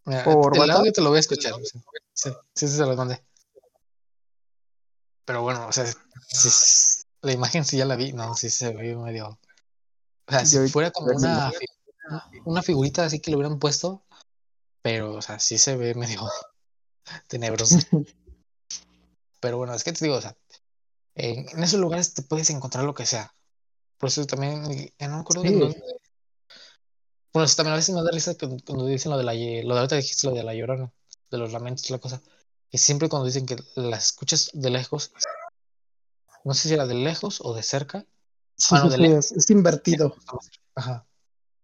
Mira, 0.07 0.25
¿Por 0.25 0.57
el 0.57 0.71
audio 0.71 0.93
te 0.93 1.03
lo 1.03 1.11
voy 1.11 1.19
a 1.19 1.21
escuchar. 1.21 1.53
Sí, 2.15 2.31
sí, 2.55 2.69
se 2.69 2.79
los 2.79 2.97
mandé. 2.97 3.23
Pero 5.27 5.43
bueno, 5.43 5.67
o 5.67 5.73
sea, 5.73 5.85
la 7.21 7.33
imagen 7.33 7.65
sí 7.65 7.77
ya 7.77 7.85
la 7.85 7.97
vi, 7.97 8.13
no, 8.15 8.35
sí 8.35 8.49
se 8.49 8.73
ve 8.73 8.97
medio. 8.97 9.39
O 10.27 10.33
sea, 10.33 10.47
si 10.47 10.69
fuera 10.69 10.91
como 10.91 11.13
una, 11.17 11.53
una 12.45 12.63
figurita 12.63 13.05
así 13.05 13.21
que 13.21 13.31
le 13.31 13.37
hubieran 13.37 13.59
puesto, 13.59 14.05
pero, 14.83 15.15
o 15.15 15.23
sea, 15.23 15.39
sí 15.39 15.59
se 15.59 15.77
ve 15.77 15.95
medio 15.95 16.23
tenebroso. 17.29 17.77
Pero 19.41 19.59
bueno, 19.59 19.75
es 19.75 19.85
que 19.85 19.93
te 19.93 20.03
digo, 20.07 20.17
o 20.17 20.21
sea, 20.23 20.35
en, 21.15 21.47
en 21.51 21.63
esos 21.63 21.79
lugares 21.79 22.15
te 22.15 22.23
puedes 22.23 22.49
encontrar 22.49 22.85
lo 22.85 22.95
que 22.95 23.05
sea. 23.05 23.35
Por 23.99 24.09
eso 24.09 24.25
también, 24.27 24.65
eh, 24.71 24.93
no 25.01 25.17
me 25.17 25.21
acuerdo 25.21 25.43
de 25.43 25.51
Sí. 25.51 25.59
dónde- 25.59 25.83
Bueno, 27.35 27.45
eso 27.45 27.57
también 27.57 27.75
a 27.75 27.77
veces 27.77 27.95
me 27.95 28.03
da 28.03 28.11
risa 28.11 28.35
cuando, 28.39 28.87
dicen 28.87 29.11
lo 29.13 29.19
de 29.19 29.25
la, 29.25 29.35
lo 29.35 29.75
de 29.75 29.81
ahorita 29.81 29.97
dijiste 29.97 30.27
lo 30.29 30.33
de 30.35 30.45
la 30.45 30.55
llorona, 30.55 30.91
de 31.31 31.37
los 31.39 31.53
lamentos, 31.53 31.91
la 31.91 31.99
cosa. 31.99 32.23
Que 32.71 32.79
siempre 32.79 33.11
cuando 33.11 33.27
dicen 33.27 33.45
que 33.45 33.57
la 33.77 33.99
escuchas 33.99 34.51
de 34.55 34.71
lejos, 34.71 35.13
no 36.45 36.55
sé 36.55 36.69
si 36.69 36.75
era 36.75 36.87
de 36.87 36.95
lejos 36.95 37.43
o 37.43 37.53
de 37.55 37.63
cerca. 37.63 38.07
Sí, 38.57 38.77
sí, 38.97 39.05
es, 39.05 39.33
es 39.33 39.51
invertido. 39.51 40.15
Ajá. 40.75 41.07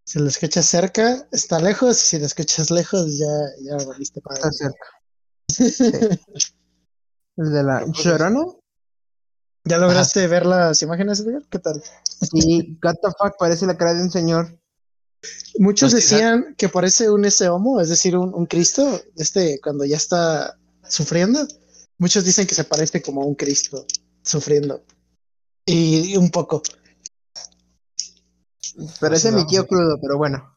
Si 0.04 0.18
lo 0.18 0.26
escuchas 0.26 0.66
cerca, 0.66 1.28
está 1.30 1.60
lejos. 1.60 1.96
Si 1.96 2.18
lo 2.18 2.26
escuchas 2.26 2.70
lejos, 2.70 3.16
ya, 3.16 3.26
ya 3.62 3.84
valiste 3.86 4.20
madre. 4.24 4.40
Está 4.40 4.52
cerca. 4.52 4.86
El 7.36 7.52
de 7.52 7.62
la 7.62 7.86
Llorona. 7.86 8.44
¿Ya 9.64 9.78
lograste 9.78 10.26
ver 10.26 10.46
las 10.46 10.82
imágenes, 10.82 11.20
Edgar? 11.20 11.42
¿Qué 11.48 11.58
tal? 11.58 11.82
Sí, 12.04 12.78
what 12.82 12.96
the 13.02 13.08
fuck, 13.18 13.36
parece 13.38 13.66
la 13.66 13.76
cara 13.76 13.94
de 13.94 14.02
un 14.02 14.10
señor. 14.10 14.58
Muchos 15.58 15.92
Pues, 15.92 16.10
decían 16.10 16.54
que 16.56 16.68
parece 16.68 17.10
un 17.10 17.24
ese 17.24 17.48
homo, 17.48 17.80
es 17.80 17.90
decir, 17.90 18.16
un, 18.16 18.34
un 18.34 18.46
Cristo, 18.46 19.00
este 19.16 19.60
cuando 19.62 19.84
ya 19.84 19.96
está 19.96 20.58
sufriendo. 20.88 21.46
Muchos 21.98 22.24
dicen 22.24 22.46
que 22.46 22.54
se 22.54 22.64
parece 22.64 23.02
como 23.02 23.22
a 23.22 23.26
un 23.26 23.34
Cristo 23.34 23.86
sufriendo. 24.22 24.82
Y, 25.66 26.12
y 26.12 26.16
un 26.16 26.30
poco. 26.30 26.62
Parece 29.00 29.28
sí, 29.30 29.34
mi 29.34 29.46
tío 29.46 29.66
crudo, 29.66 29.98
pero 30.00 30.16
bueno. 30.18 30.56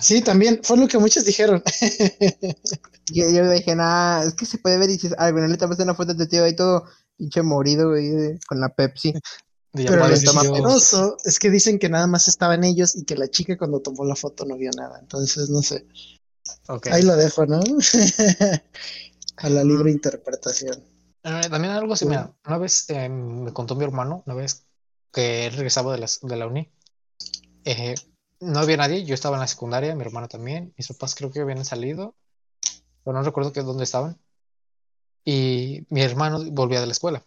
Sí, 0.00 0.22
también 0.22 0.60
fue 0.62 0.76
lo 0.76 0.86
que 0.86 0.98
muchos 0.98 1.24
dijeron. 1.24 1.62
Yo, 3.10 3.24
yo 3.30 3.50
dije, 3.50 3.74
nah, 3.74 4.22
es 4.22 4.34
que 4.34 4.44
se 4.44 4.58
puede 4.58 4.76
ver 4.76 4.90
y 4.90 4.94
dices, 4.94 5.14
ay, 5.16 5.32
bueno, 5.32 5.48
le 5.48 5.56
tomaste 5.56 5.82
una 5.82 5.94
foto 5.94 6.12
de 6.12 6.26
tío 6.26 6.44
ahí 6.44 6.54
todo 6.54 6.84
pinche 7.16 7.40
morido, 7.40 7.88
güey, 7.88 8.10
de- 8.10 8.38
con 8.46 8.60
la 8.60 8.68
Pepsi. 8.68 9.14
Pero 9.72 10.06
lo 10.08 10.14
chistoso 10.16 11.16
es 11.24 11.38
que 11.38 11.50
dicen 11.50 11.78
que 11.78 11.88
nada 11.88 12.06
más 12.06 12.28
estaban 12.28 12.64
ellos 12.64 12.96
y 12.96 13.04
que 13.04 13.16
la 13.16 13.28
chica 13.28 13.56
cuando 13.56 13.80
tomó 13.80 14.04
la 14.04 14.14
foto 14.14 14.44
no 14.44 14.56
vio 14.56 14.70
nada. 14.76 14.98
Entonces, 15.00 15.48
no 15.48 15.62
sé. 15.62 15.86
Ahí 16.90 17.02
lo 17.02 17.16
dejo, 17.16 17.46
¿no? 17.46 17.60
a 19.36 19.48
la 19.48 19.64
libre 19.64 19.90
interpretación. 19.90 20.82
Eh, 21.22 21.42
también 21.50 21.72
algo 21.74 21.92
así, 21.94 22.06
mira, 22.06 22.34
una 22.46 22.58
vez 22.58 22.84
eh, 22.88 23.08
me 23.08 23.52
contó 23.52 23.74
mi 23.74 23.84
hermano, 23.84 24.22
una 24.26 24.34
vez 24.34 24.66
que 25.12 25.46
él 25.46 25.52
regresaba 25.54 25.92
de, 25.92 25.98
las, 25.98 26.20
de 26.22 26.36
la 26.36 26.46
uni, 26.46 26.70
eh, 27.64 27.94
no 28.40 28.60
había 28.60 28.76
nadie, 28.76 29.04
yo 29.04 29.14
estaba 29.14 29.36
en 29.36 29.40
la 29.40 29.46
secundaria, 29.46 29.94
mi 29.94 30.02
hermano 30.02 30.28
también, 30.28 30.72
mis 30.76 30.88
papás 30.88 31.14
creo 31.14 31.30
que 31.30 31.40
habían 31.40 31.64
salido, 31.64 32.14
pero 33.04 33.16
no 33.16 33.22
recuerdo 33.22 33.52
que 33.52 33.62
dónde 33.62 33.84
estaban, 33.84 34.18
y 35.24 35.86
mi 35.90 36.02
hermano 36.02 36.40
volvía 36.52 36.80
de 36.80 36.86
la 36.86 36.92
escuela, 36.92 37.24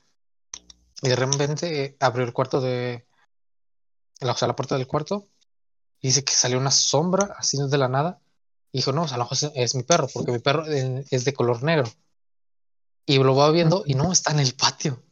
y 1.02 1.10
de 1.10 1.16
repente 1.16 1.84
eh, 1.84 1.98
abrió 2.00 2.26
el 2.26 2.34
cuarto 2.34 2.62
de, 2.62 3.06
la, 4.20 4.34
o 4.34 4.38
sea, 4.38 4.48
la 4.48 4.56
puerta 4.56 4.76
del 4.76 4.88
cuarto, 4.88 5.28
y 6.00 6.08
dice 6.08 6.24
que 6.24 6.34
salió 6.34 6.58
una 6.58 6.72
sombra 6.72 7.36
así 7.38 7.58
de 7.58 7.78
la 7.78 7.88
nada, 7.88 8.22
y 8.72 8.80
dijo, 8.80 8.94
no, 8.94 9.04
o 9.04 9.08
sea, 9.08 9.16
a 9.16 9.18
lo 9.18 9.26
mejor 9.26 9.52
es, 9.56 9.76
mi 9.76 9.84
perro, 9.84 10.08
porque 10.14 10.32
mi 10.32 10.40
perro 10.40 10.66
eh, 10.68 11.06
es 11.12 11.26
de 11.26 11.34
color 11.34 11.62
negro. 11.62 11.92
Y 13.06 13.18
lo 13.18 13.36
va 13.36 13.52
viendo 13.52 13.84
y 13.86 13.96
no, 13.96 14.12
está 14.14 14.32
en 14.32 14.40
el 14.40 14.54
patio. 14.54 15.04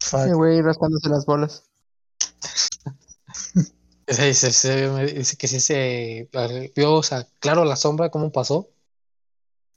Sí, 0.00 0.32
güey, 0.32 0.60
rascándose 0.60 1.08
las 1.08 1.24
bolas. 1.24 1.70
Sí, 4.10 4.32
sí, 4.32 4.52
sí, 4.52 4.68
me 4.68 5.04
dice 5.06 5.36
que 5.36 5.46
sí 5.48 5.60
se 5.60 6.28
vio, 6.74 6.94
o 6.94 7.02
sea, 7.02 7.26
claro 7.40 7.64
la 7.66 7.76
sombra, 7.76 8.10
cómo 8.10 8.32
pasó, 8.32 8.68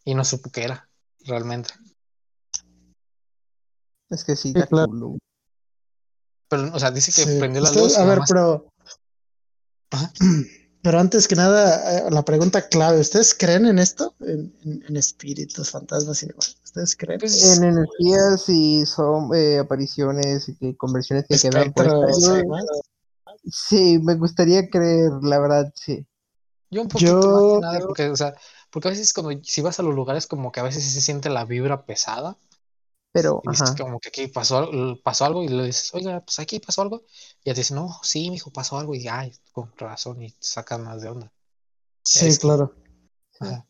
y 0.06 0.16
no 0.16 0.24
supo 0.24 0.50
qué 0.52 0.64
era, 0.64 0.90
realmente. 1.26 1.72
Es 4.10 4.24
que 4.24 4.36
sí, 4.36 4.54
Sí, 4.54 4.60
da 4.60 4.68
claro. 4.68 4.88
culo. 4.88 5.18
Pero, 6.50 6.74
o 6.74 6.80
sea, 6.80 6.92
dice 6.92 7.12
que 7.12 7.30
Sí. 7.30 7.40
prendió 7.40 7.62
la 7.62 7.72
luz. 7.72 7.98
a 7.98 8.06
ver, 8.06 8.20
más- 8.20 8.30
pero. 8.30 8.72
Ajá. 9.92 10.12
Pero 10.84 11.00
antes 11.00 11.28
que 11.28 11.36
nada, 11.36 12.08
eh, 12.08 12.10
la 12.10 12.26
pregunta 12.26 12.68
clave: 12.68 13.00
¿Ustedes 13.02 13.36
creen 13.36 13.68
en 13.68 13.78
esto? 13.78 14.16
En, 14.22 14.52
en- 14.64 14.84
en 14.88 14.98
espíritus, 14.98 15.70
fantasmas 15.70 16.24
y 16.24 16.26
demás. 16.26 16.58
¿Ustedes 16.64 16.96
creen? 16.96 17.20
Pues, 17.20 17.56
En 17.58 17.64
energías 17.66 18.50
y 18.50 18.84
son 18.88 19.30
eh, 19.36 19.60
apariciones 19.60 20.50
y 20.50 20.56
que 20.56 20.76
conversiones 20.76 21.26
que 21.30 21.38
quedan 21.38 21.72
por 21.72 21.86
Sí, 23.44 24.00
me 24.00 24.16
gustaría 24.16 24.70
creer, 24.70 25.12
la 25.24 25.40
verdad, 25.40 25.72
sí. 25.76 26.06
yo 26.70 26.82
un 26.82 26.88
poquito 26.88 27.14
yo- 27.28 27.34
más 27.34 27.44
que 27.46 27.60
nada, 27.60 27.80
porque, 27.88 28.10
o 28.10 28.16
sea, 28.16 28.34
porque 28.72 28.88
a 28.90 28.92
veces 28.92 29.14
cuando 29.14 29.40
si 29.44 29.62
vas 29.62 29.80
a 29.80 29.84
los 29.84 29.96
lugares 29.96 30.28
como 30.28 30.52
que 30.52 30.60
a 30.60 30.64
veces 30.64 30.84
se 30.94 31.02
siente 31.02 31.30
la 31.30 31.46
vibra 31.46 31.86
pesada, 31.86 32.38
Pero, 33.12 33.42
y 33.44 33.50
ajá. 33.50 33.76
como 33.76 34.00
que 34.00 34.10
aquí 34.10 34.28
pasó, 34.28 34.58
al- 34.60 35.02
pasó 35.04 35.26
algo, 35.26 35.44
y 35.44 35.50
le 35.50 35.66
dices, 35.66 35.94
oiga, 35.94 36.22
pues 36.22 36.40
aquí 36.40 36.60
pasó 36.60 36.82
algo, 36.84 37.04
y 37.44 37.50
ya 37.50 37.54
te 37.54 37.62
dicen, 37.62 37.78
no, 37.78 37.90
sí, 38.04 38.30
mijo, 38.30 38.52
pasó 38.52 38.78
algo, 38.78 38.96
y 38.96 39.08
ay, 39.08 39.34
con 39.52 39.72
razón, 39.78 40.22
y 40.22 40.32
te 40.32 40.38
sacan 40.42 40.84
más 40.84 41.02
de 41.02 41.10
onda. 41.10 41.32
Sí, 42.04 42.28
Es- 42.28 42.40
claro. 42.40 42.74
Ajá. 43.40 43.68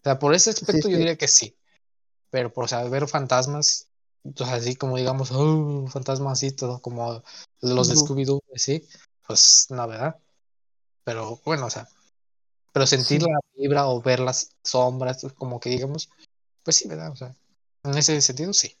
O 0.00 0.04
sea, 0.04 0.18
por 0.18 0.34
ese 0.34 0.50
aspecto 0.50 0.88
yo 0.88 0.96
sí. 0.96 0.98
diría 0.98 1.16
que 1.16 1.28
sí. 1.28 1.56
Pero 2.30 2.52
por 2.52 2.64
o 2.64 2.68
sea, 2.68 2.84
ver 2.84 3.08
fantasmas, 3.08 3.88
sea, 4.36 4.54
así 4.54 4.76
como 4.76 4.96
digamos, 4.96 5.30
oh, 5.32 5.86
fantasmas 5.88 6.34
así, 6.34 6.52
todo 6.52 6.80
como 6.80 7.22
los 7.60 7.88
de. 7.88 7.94
Scooby-Doo, 7.96 8.42
sí, 8.56 8.86
pues 9.28 9.66
no, 9.70 9.86
¿verdad? 9.86 10.16
Pero 11.04 11.40
bueno, 11.44 11.66
o 11.66 11.70
sea, 11.70 11.88
pero 12.72 12.86
sentir 12.86 13.22
Sí. 13.22 13.28
la 13.30 13.38
vibra 13.56 13.88
o 13.88 14.02
ver 14.02 14.20
las 14.20 14.50
sombras, 14.64 15.24
como 15.36 15.60
que 15.60 15.70
digamos, 15.70 16.10
pues 16.64 16.76
sí, 16.76 16.88
¿verdad? 16.88 17.12
O 17.12 17.16
sea, 17.16 17.34
en 17.84 17.96
ese 17.96 18.20
sentido 18.20 18.52
sí. 18.52 18.74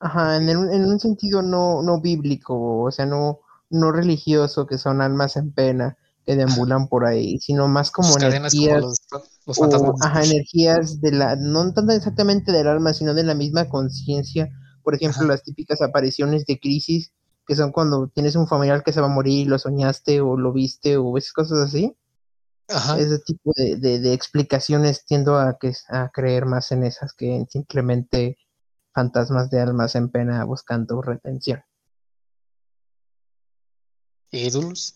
Ajá, 0.00 0.36
en, 0.36 0.48
el- 0.48 0.72
en 0.72 0.84
un 0.84 1.00
sentido 1.00 1.42
no, 1.42 1.82
no 1.82 2.00
bíblico, 2.00 2.82
o 2.82 2.90
sea, 2.90 3.06
no, 3.06 3.40
no 3.70 3.92
religioso, 3.92 4.66
que 4.66 4.78
son 4.78 5.00
almas 5.00 5.36
en 5.36 5.52
pena 5.52 5.96
que 6.26 6.36
deambulan 6.36 6.88
por 6.88 7.04
ahí, 7.06 7.38
sino 7.40 7.68
más 7.68 7.90
como 7.90 8.08
Sus 8.08 8.18
cadenas 8.18 8.52
como 8.54 8.66
energías, 8.66 8.82
los, 8.82 9.28
los 9.46 9.58
o, 9.58 9.94
ajá, 10.02 10.24
energías 10.24 11.00
de 11.00 11.12
la, 11.12 11.36
no 11.36 11.72
tanto 11.72 11.92
exactamente 11.92 12.52
del 12.52 12.68
alma, 12.68 12.94
sino 12.94 13.14
de 13.14 13.24
la 13.24 13.34
misma 13.34 13.68
conciencia. 13.68 14.48
Por 14.84 14.94
ejemplo, 14.94 15.22
Ajá. 15.22 15.32
las 15.32 15.42
típicas 15.44 15.82
apariciones 15.82 16.44
de 16.46 16.58
crisis, 16.60 17.12
que 17.46 17.54
son 17.56 17.72
cuando 17.72 18.08
tienes 18.08 18.36
un 18.36 18.46
familiar 18.46 18.82
que 18.84 18.92
se 18.92 19.00
va 19.00 19.06
a 19.06 19.10
morir 19.10 19.46
y 19.46 19.48
lo 19.48 19.58
soñaste 19.58 20.20
o 20.20 20.36
lo 20.36 20.52
viste 20.52 20.96
o 20.96 21.16
esas 21.18 21.32
cosas 21.32 21.58
así. 21.58 21.96
Ajá. 22.68 22.98
ese 22.98 23.18
tipo 23.18 23.52
de, 23.54 23.76
de- 23.76 23.98
de 24.00 24.14
explicaciones 24.14 25.04
tiendo 25.04 25.36
a, 25.36 25.58
que, 25.58 25.72
a 25.88 26.08
creer 26.10 26.46
más 26.46 26.72
en 26.72 26.84
esas 26.84 27.12
que 27.12 27.34
en 27.34 27.46
simplemente 27.48 28.38
fantasmas 28.94 29.50
de 29.50 29.60
almas 29.60 29.94
en 29.94 30.08
pena 30.10 30.42
buscando 30.44 31.02
retención. 31.02 31.62
¿Y 34.30 34.50
tú, 34.50 34.62
Luz? 34.62 34.94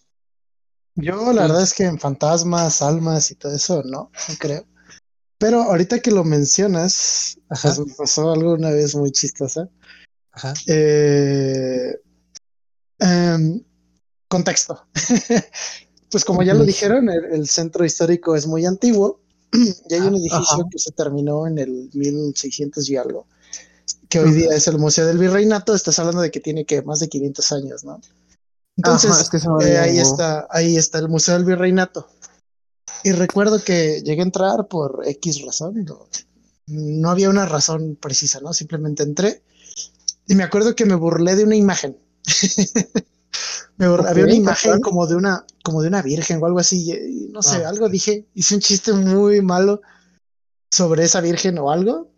Yo 0.94 1.32
la 1.34 1.42
verdad 1.42 1.62
es 1.62 1.74
que 1.74 1.84
en 1.84 1.98
fantasmas, 1.98 2.80
almas 2.80 3.30
y 3.30 3.34
todo 3.34 3.54
eso, 3.54 3.82
no, 3.84 4.10
no 4.28 4.34
creo. 4.38 4.64
Pero 5.38 5.62
ahorita 5.64 6.00
que 6.00 6.10
lo 6.10 6.24
mencionas, 6.24 7.38
Ajá. 7.50 7.74
pues 7.74 7.86
me 7.86 7.94
pasó 7.94 8.32
algo 8.32 8.54
una 8.54 8.70
vez 8.70 8.94
muy 8.94 9.10
chistosa. 9.10 9.68
Ajá. 10.32 10.54
Eh, 10.66 11.94
em, 12.98 13.62
contexto. 14.28 14.86
pues 16.10 16.24
como 16.24 16.42
ya 16.42 16.54
lo 16.54 16.64
dijeron, 16.64 17.08
el, 17.08 17.24
el 17.26 17.48
centro 17.48 17.84
histórico 17.84 18.36
es 18.36 18.46
muy 18.46 18.64
antiguo 18.66 19.20
y 19.52 19.94
hay 19.94 20.00
un 20.00 20.14
Ah, 20.14 20.18
edificio 20.18 20.38
ajá. 20.60 20.68
que 20.70 20.78
se 20.78 20.92
terminó 20.92 21.46
en 21.46 21.58
el 21.58 21.90
1600 21.92 22.88
y 22.90 22.96
algo, 22.96 23.26
que 24.08 24.20
hoy 24.20 24.32
día 24.32 24.50
es 24.54 24.66
el 24.68 24.78
Museo 24.78 25.06
del 25.06 25.18
Virreinato. 25.18 25.74
Estás 25.74 25.98
hablando 25.98 26.20
de 26.22 26.30
que 26.30 26.40
tiene 26.40 26.64
que 26.64 26.82
más 26.82 27.00
de 27.00 27.08
500 27.08 27.52
años, 27.52 27.84
¿no? 27.84 28.00
Entonces, 28.76 29.10
Ajá, 29.10 29.22
es 29.22 29.30
que 29.30 29.38
se 29.38 29.48
me 29.48 29.64
eh, 29.64 29.78
ahí 29.78 29.98
está, 29.98 30.46
ahí 30.50 30.76
está 30.76 30.98
el 30.98 31.08
Museo 31.08 31.34
del 31.34 31.44
Virreinato. 31.44 32.08
Y 33.04 33.12
recuerdo 33.12 33.62
que 33.62 34.02
llegué 34.02 34.20
a 34.20 34.24
entrar 34.24 34.68
por 34.68 35.02
X 35.06 35.42
razón, 35.44 35.84
no, 35.84 36.08
no 36.66 37.10
había 37.10 37.30
una 37.30 37.46
razón 37.46 37.96
precisa, 38.00 38.40
¿no? 38.40 38.52
Simplemente 38.52 39.02
entré 39.02 39.42
y 40.26 40.34
me 40.34 40.42
acuerdo 40.42 40.74
que 40.74 40.84
me 40.84 40.94
burlé 40.94 41.36
de 41.36 41.44
una 41.44 41.56
imagen. 41.56 41.96
Me 43.76 43.88
burlé- 43.88 44.08
Había 44.08 44.24
una 44.24 44.34
imagen 44.34 44.80
como 44.80 45.06
de 45.06 45.16
una, 45.16 45.44
como 45.62 45.82
de 45.82 45.88
una 45.88 46.02
virgen 46.02 46.42
o 46.42 46.46
algo 46.46 46.58
así, 46.58 46.90
y 46.92 47.28
no 47.30 47.42
sé, 47.42 47.64
Ah. 47.64 47.68
algo 47.68 47.88
dije, 47.88 48.26
hice 48.34 48.54
un 48.54 48.60
chiste 48.60 48.92
muy 48.92 49.42
malo 49.42 49.82
sobre 50.70 51.04
esa 51.04 51.20
virgen 51.20 51.58
o 51.58 51.70
algo. 51.70 52.10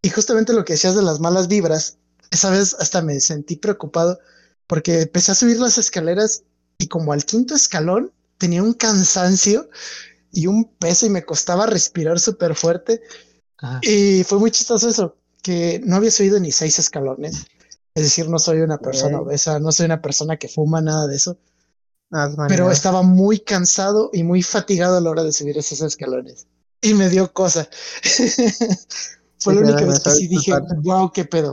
Y 0.00 0.08
justamente 0.10 0.52
lo 0.52 0.64
que 0.64 0.72
decías 0.72 0.94
de 0.96 1.02
las 1.02 1.20
malas 1.20 1.48
vibras, 1.48 1.98
esa 2.30 2.50
vez 2.50 2.74
hasta 2.78 3.02
me 3.02 3.20
sentí 3.20 3.56
preocupado 3.56 4.18
porque 4.66 5.02
empecé 5.02 5.32
a 5.32 5.34
subir 5.34 5.60
las 5.60 5.76
escaleras 5.78 6.44
y 6.78 6.88
como 6.88 7.12
al 7.12 7.24
quinto 7.24 7.54
escalón 7.54 8.10
tenía 8.38 8.62
un 8.62 8.72
cansancio 8.72 9.68
y 10.32 10.46
un 10.46 10.64
peso 10.64 11.04
y 11.06 11.10
me 11.10 11.24
costaba 11.24 11.66
respirar 11.66 12.18
súper 12.18 12.54
fuerte. 12.54 13.02
Ajá. 13.58 13.80
Y 13.82 14.24
fue 14.24 14.38
muy 14.38 14.50
chistoso 14.50 14.88
eso, 14.88 15.16
que 15.42 15.80
no 15.84 15.96
había 15.96 16.10
subido 16.10 16.40
ni 16.40 16.50
seis 16.52 16.78
escalones. 16.78 17.44
Es 17.94 18.04
decir, 18.04 18.28
no 18.28 18.38
soy 18.38 18.60
una 18.60 18.78
persona 18.78 19.20
obesa, 19.20 19.58
no 19.58 19.70
soy 19.70 19.86
una 19.86 20.00
persona 20.00 20.36
que 20.36 20.48
fuma, 20.48 20.80
nada 20.80 21.06
de 21.06 21.16
eso. 21.16 21.38
Pero 22.48 22.70
estaba 22.70 23.02
muy 23.02 23.40
cansado 23.40 24.10
y 24.12 24.22
muy 24.22 24.42
fatigado 24.42 24.98
a 24.98 25.00
la 25.00 25.10
hora 25.10 25.24
de 25.24 25.32
subir 25.32 25.56
esos 25.56 25.80
escalones. 25.80 26.46
Y 26.80 26.94
me 26.94 27.08
dio 27.08 27.32
cosa. 27.32 27.68
Fue 29.38 29.54
Sí, 29.54 29.60
la 29.60 29.66
única 29.66 29.84
vez 29.84 30.00
que 30.00 30.10
sí 30.10 30.28
dije, 30.28 30.52
wow, 30.82 31.10
qué 31.12 31.24
pedo. 31.24 31.52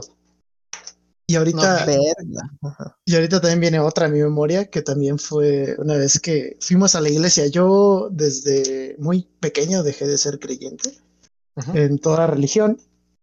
Y 1.26 1.36
ahorita. 1.36 1.86
Ajá. 2.62 2.98
y 3.04 3.14
ahorita 3.14 3.40
también 3.40 3.60
viene 3.60 3.80
otra 3.80 4.06
a 4.06 4.08
mi 4.08 4.20
memoria, 4.20 4.68
que 4.68 4.82
también 4.82 5.18
fue 5.18 5.76
una 5.78 5.96
vez 5.96 6.18
que 6.18 6.56
fuimos 6.60 6.96
a 6.96 7.00
la 7.00 7.08
iglesia. 7.08 7.46
Yo 7.46 8.08
desde 8.10 8.96
muy 8.98 9.28
pequeño 9.38 9.82
dejé 9.82 10.06
de 10.08 10.18
ser 10.18 10.40
creyente 10.40 10.98
en 11.74 11.98
toda 11.98 12.26
religión. 12.26 12.80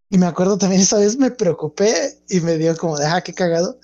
Y 0.09 0.17
me 0.17 0.25
acuerdo 0.25 0.57
también 0.57 0.81
esa 0.81 0.97
vez 0.97 1.17
me 1.17 1.31
preocupé 1.31 2.19
y 2.29 2.39
me 2.39 2.57
dio 2.57 2.75
como 2.77 2.97
de, 2.97 3.05
ah, 3.05 3.21
qué 3.21 3.33
cagado. 3.33 3.79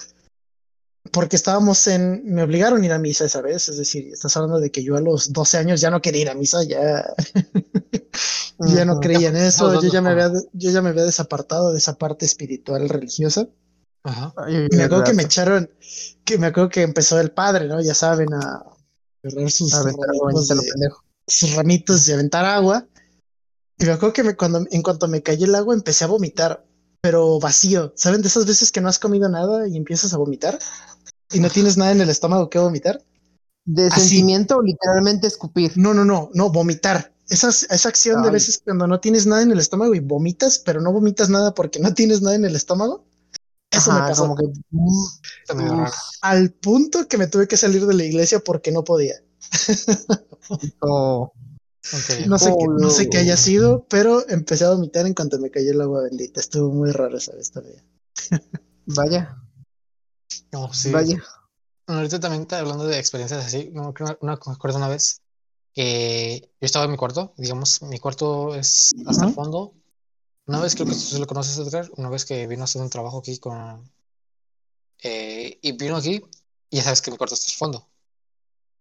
Porque 1.12 1.36
estábamos 1.36 1.86
en, 1.88 2.24
me 2.26 2.44
obligaron 2.44 2.82
a 2.82 2.86
ir 2.86 2.92
a 2.94 2.98
misa 2.98 3.26
esa 3.26 3.42
vez, 3.42 3.68
es 3.68 3.78
decir, 3.78 4.08
estás 4.08 4.36
hablando 4.38 4.60
de 4.60 4.72
que 4.72 4.84
yo 4.84 4.96
a 4.96 5.02
los 5.02 5.34
12 5.34 5.58
años 5.58 5.82
ya 5.82 5.92
no 5.92 6.02
quería 6.02 6.22
ir 6.22 6.30
a 6.30 6.34
misa, 6.34 6.64
ya, 6.64 7.06
ya 8.60 8.86
no 8.86 9.00
creía 9.00 9.30
en 9.30 9.36
eso, 9.36 9.82
yo 9.82 9.90
ya 9.90 10.02
me 10.02 10.12
había, 10.12 10.32
yo 10.54 10.72
ya 10.72 10.82
me 10.82 10.90
había 10.90 11.04
desapartado 11.04 11.72
de 11.72 11.78
esa 11.78 11.98
parte 11.98 12.26
espiritual 12.26 12.88
religiosa. 12.88 13.48
Ajá. 14.04 14.34
Ay, 14.38 14.68
Y 14.72 14.76
me 14.76 14.84
acuerdo 14.84 15.04
que 15.04 15.14
me 15.14 15.24
echaron, 15.24 15.70
que 16.24 16.38
me 16.38 16.48
acuerdo 16.48 16.70
que 16.70 16.82
empezó 16.82 17.20
el 17.20 17.32
padre, 17.32 17.68
¿no? 17.68 17.82
Ya 17.82 17.94
saben, 17.94 18.34
a 18.34 18.64
agarrar 19.24 19.52
sus 19.52 19.74
A 19.74 19.84
ramitos 19.84 20.48
de- 20.48 20.90
sus 21.28 21.54
ramitos 21.54 22.06
de 22.06 22.14
aventar 22.14 22.46
agua. 22.46 22.86
Y 23.78 23.86
me 23.86 23.92
acuerdo 23.92 24.14
que 24.14 24.24
me, 24.24 24.36
cuando, 24.36 24.66
en 24.70 24.82
cuanto 24.82 25.08
me 25.08 25.24
cayó 25.24 25.46
el 25.46 25.56
agua 25.56 25.74
empecé 25.74 26.04
a 26.04 26.08
vomitar, 26.08 26.66
pero 27.02 27.40
vacío. 27.40 27.94
¿Saben 27.96 28.22
de 28.22 28.28
esas 28.28 28.46
veces 28.46 28.72
que 28.72 28.82
no 28.82 28.88
has 28.88 29.00
comido 29.00 29.28
nada 29.30 29.68
y 29.68 29.76
empiezas 29.76 30.14
a 30.14 30.18
vomitar? 30.18 30.58
Y 31.32 31.40
no 31.40 31.50
tienes 31.50 31.78
nada 31.78 31.92
en 31.92 32.02
el 32.02 32.10
estómago 32.10 32.50
que 32.50 32.60
vomitar. 32.60 33.02
De 33.66 33.88
Así. 33.88 34.02
sentimiento 34.02 34.58
o 34.58 34.62
literalmente 34.62 35.28
escupir. 35.28 35.72
No, 35.76 35.94
no, 35.94 36.06
no, 36.06 36.30
no, 36.34 36.52
vomitar. 36.52 37.14
Esa, 37.30 37.50
esa 37.50 37.90
acción 37.90 38.22
de 38.22 38.30
veces 38.30 38.62
cuando 38.64 38.86
no 38.86 39.00
tienes 39.00 39.26
nada 39.26 39.42
en 39.42 39.52
el 39.52 39.60
estómago 39.60 39.96
y 39.96 40.00
vomitas, 40.00 40.60
pero 40.60 40.82
no 40.82 40.92
vomitas 40.92 41.30
nada 41.30 41.54
porque 41.54 41.80
no 41.80 41.94
tienes 41.94 42.22
nada 42.22 42.36
en 42.36 42.46
el 42.46 42.56
estómago. 42.56 43.06
Eso 43.72 43.92
me 43.92 44.00
pasó. 44.00 44.24
como 44.24 44.36
que. 44.36 44.46
mm. 45.54 45.86
Al 46.22 46.52
punto 46.52 47.08
que 47.08 47.18
me 47.18 47.28
tuve 47.28 47.48
que 47.48 47.58
salir 47.58 47.86
de 47.86 47.94
la 47.94 48.04
iglesia 48.04 48.40
porque 48.40 48.72
no 48.72 48.84
podía. 48.84 49.16
No 52.28 52.40
sé, 52.40 52.54
qué, 52.58 52.66
no 52.68 52.90
sé 52.90 53.10
qué 53.10 53.18
haya 53.18 53.36
sido, 53.36 53.86
pero 53.90 54.28
empecé 54.30 54.64
a 54.64 54.70
vomitar 54.72 55.06
en 55.06 55.14
cuanto 55.14 55.38
me 55.40 55.52
cayó 55.52 55.72
el 55.72 55.82
agua 55.82 56.04
bendita. 56.04 56.40
Estuvo 56.40 56.72
muy 56.74 56.92
raro 56.92 57.18
esa 57.18 57.36
vez 57.36 57.52
todavía. 57.52 57.84
Vaya, 58.86 59.38
No, 60.52 60.74
sí. 60.74 60.92
vaya. 60.92 61.24
Bueno, 61.88 62.00
ahorita 62.00 62.20
también 62.20 62.44
está 62.44 62.60
hablando 62.60 62.86
de 62.86 63.00
experiencias 63.00 63.46
así. 63.46 63.70
No, 63.74 63.94
creo 63.94 64.18
una, 64.22 64.40
me 64.46 64.54
acuerdo 64.54 64.78
una 64.78 64.90
vez 64.90 65.22
que 65.74 66.42
yo 66.60 66.66
estaba 66.66 66.86
en 66.86 66.92
mi 66.92 66.98
cuarto, 66.98 67.34
digamos, 67.38 67.82
mi 67.84 68.00
cuarto 68.00 68.56
es 68.56 68.92
hasta 69.06 69.28
el 69.28 69.34
fondo. 69.34 69.74
Una 70.46 70.60
vez, 70.60 70.76
creo 70.76 70.88
que 70.88 70.96
tú 70.96 71.18
lo 71.18 71.28
conoces, 71.28 71.58
Edgar, 71.58 71.90
una 71.96 72.10
vez 72.10 72.26
que 72.26 72.46
vino 72.48 72.64
a 72.64 72.66
hacer 72.66 72.82
un 72.82 72.90
trabajo 72.90 73.20
aquí 73.20 73.38
con... 73.40 73.90
eh, 75.02 75.60
y 75.62 75.72
vino 75.74 75.96
aquí, 75.96 76.22
y 76.70 76.78
ya 76.78 76.84
sabes 76.84 77.02
que 77.02 77.12
mi 77.12 77.18
cuarto 77.18 77.36
está 77.36 77.52
al 77.52 77.58
fondo. 77.58 77.90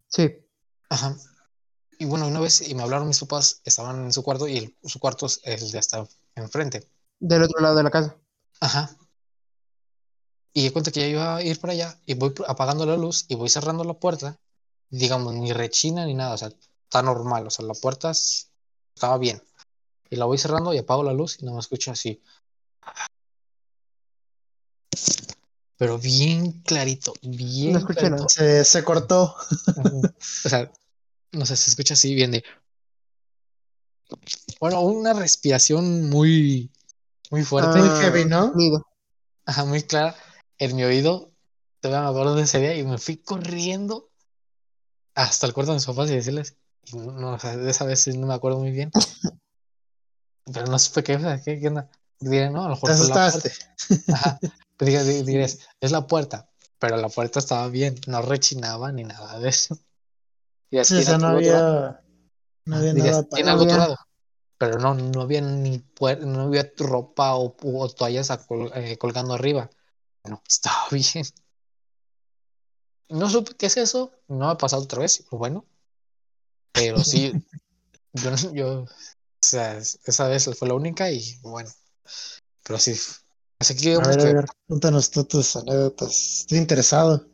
Sí. 0.08 0.28
Ajá. 0.90 1.16
Y 2.02 2.04
bueno, 2.04 2.26
una 2.26 2.40
vez, 2.40 2.68
y 2.68 2.74
me 2.74 2.82
hablaron 2.82 3.06
mis 3.06 3.20
papás, 3.20 3.60
estaban 3.64 4.06
en 4.06 4.12
su 4.12 4.24
cuarto, 4.24 4.48
y 4.48 4.56
el- 4.58 4.76
su 4.82 4.98
cuarto 4.98 5.26
es 5.26 5.40
el 5.44 5.70
de 5.70 5.78
hasta 5.78 6.04
enfrente. 6.34 6.88
Del 7.20 7.44
otro 7.44 7.60
lado 7.60 7.76
de 7.76 7.84
la 7.84 7.90
casa. 7.92 8.16
Ajá. 8.60 8.96
Y 10.52 10.64
de 10.64 10.72
cuenta 10.72 10.90
que 10.90 10.98
ya 10.98 11.06
iba 11.06 11.36
a 11.36 11.42
ir 11.44 11.60
para 11.60 11.74
allá 11.74 11.96
y 12.04 12.14
voy 12.14 12.34
apagando 12.48 12.84
la 12.86 12.96
luz 12.96 13.24
y 13.28 13.36
voy 13.36 13.48
cerrando 13.48 13.84
la 13.84 13.94
puerta. 13.94 14.36
Digamos, 14.90 15.32
ni 15.34 15.52
rechina 15.52 16.04
ni 16.04 16.14
nada, 16.14 16.34
o 16.34 16.38
sea, 16.38 16.48
está 16.48 17.02
normal, 17.02 17.46
o 17.46 17.50
sea, 17.50 17.64
la 17.66 17.74
puerta 17.74 18.10
es- 18.10 18.50
estaba 18.96 19.16
bien. 19.18 19.40
Y 20.10 20.16
la 20.16 20.24
voy 20.24 20.38
cerrando 20.38 20.74
y 20.74 20.78
apago 20.78 21.04
la 21.04 21.12
luz 21.12 21.38
y 21.40 21.44
no 21.44 21.52
me 21.54 21.60
escucho 21.60 21.92
así. 21.92 22.20
Pero 25.76 25.98
bien 25.98 26.62
clarito, 26.62 27.12
bien 27.22 27.74
No 27.74 27.78
escuché 27.78 28.00
clarito. 28.00 28.16
nada. 28.16 28.28
Se, 28.28 28.64
se 28.64 28.82
cortó. 28.82 29.36
Ajá. 29.76 29.90
O 30.44 30.48
sea, 30.48 30.72
no 31.32 31.46
sé, 31.46 31.56
se 31.56 31.70
escucha 31.70 31.94
así 31.94 32.14
bien 32.14 32.30
de. 32.30 32.44
Bueno, 34.60 34.80
una 34.82 35.12
respiración 35.12 36.08
muy, 36.10 36.70
muy 37.30 37.42
fuerte. 37.42 37.78
Muy 37.78 37.88
Ah, 37.88 37.94
heavy, 37.94 38.24
¿no? 38.26 38.52
Ajá, 39.46 39.64
muy 39.64 39.82
clara 39.82 40.14
en 40.58 40.76
mi 40.76 40.84
oído. 40.84 41.32
Todavía 41.80 42.04
me 42.04 42.10
acuerdo 42.10 42.36
de 42.36 42.42
ese 42.42 42.60
día 42.60 42.76
y 42.76 42.84
me 42.84 42.98
fui 42.98 43.16
corriendo 43.16 44.10
hasta 45.14 45.46
el 45.46 45.52
cuarto 45.52 45.72
de 45.72 45.76
mis 45.76 45.86
papás 45.86 46.10
y 46.10 46.14
decirles, 46.14 46.56
y 46.84 46.96
no, 46.96 47.34
o 47.34 47.38
sea, 47.38 47.56
de 47.56 47.70
esa 47.70 47.84
vez 47.84 48.00
sí 48.00 48.16
no 48.16 48.26
me 48.26 48.34
acuerdo 48.34 48.58
muy 48.58 48.70
bien, 48.70 48.90
pero 50.52 50.66
no 50.66 50.78
supe 50.78 51.02
qué, 51.02 51.16
o 51.16 51.20
sea, 51.20 51.40
qué, 51.40 51.60
qué 51.60 51.68
onda. 51.68 51.90
Diré, 52.20 52.50
no, 52.50 52.64
a 52.64 52.68
lo 52.68 52.76
Te 52.80 52.92
mejor 52.92 53.08
la 53.08 53.26
asustaste. 53.26 53.52
Ajá, 54.12 54.38
es 55.80 55.90
la 55.92 56.06
puerta, 56.06 56.48
pero 56.78 56.96
la 56.96 57.08
puerta 57.08 57.38
estaba 57.40 57.68
bien, 57.68 57.96
no 58.06 58.22
rechinaba 58.22 58.92
ni 58.92 59.04
nada 59.04 59.38
de 59.38 59.48
eso. 59.48 59.78
O 60.80 60.84
"¿Tiene 60.84 61.04
sea, 61.04 61.18
no 61.18 61.26
algo 61.26 61.38
atorado?". 61.40 61.78
había, 61.78 62.02
no 62.64 62.76
había 62.76 62.94
nada 62.94 63.28
para. 63.28 63.52
atorado, 63.52 63.96
pero 64.58 64.78
no, 64.78 64.94
no 64.94 65.20
había 65.22 65.40
ni 65.40 65.78
puer- 65.78 66.20
no 66.20 66.42
había 66.42 66.70
ropa 66.78 67.34
o, 67.36 67.54
o 67.62 67.88
toallas 67.90 68.30
a 68.30 68.44
col- 68.46 68.70
eh, 68.74 68.96
colgando 68.98 69.34
arriba. 69.34 69.70
No, 70.24 70.42
estaba 70.48 70.86
bien. 70.90 71.24
No 73.08 73.28
supe 73.28 73.52
qué 73.58 73.66
es 73.66 73.76
eso, 73.76 74.12
no 74.28 74.46
me 74.46 74.52
ha 74.52 74.56
pasado 74.56 74.82
otra 74.82 75.00
vez, 75.00 75.24
bueno, 75.30 75.66
pero 76.72 77.04
sí, 77.04 77.32
yo, 78.14 78.30
yo, 78.54 78.82
o 78.82 78.88
sea, 79.40 79.76
es- 79.76 79.98
esa 80.04 80.28
vez 80.28 80.48
fue 80.58 80.68
la 80.68 80.74
única 80.74 81.10
y 81.10 81.38
bueno, 81.42 81.68
pero 82.64 82.78
sí, 82.78 82.94
así 83.58 83.76
que 83.76 83.94
A 83.96 84.06
ver, 84.08 84.20
Edgar, 84.20 84.46
cuéntanos 84.66 85.10
tú 85.10 85.24
tus 85.24 85.56
anécdotas. 85.56 86.40
Estoy 86.40 86.58
interesado. 86.58 87.26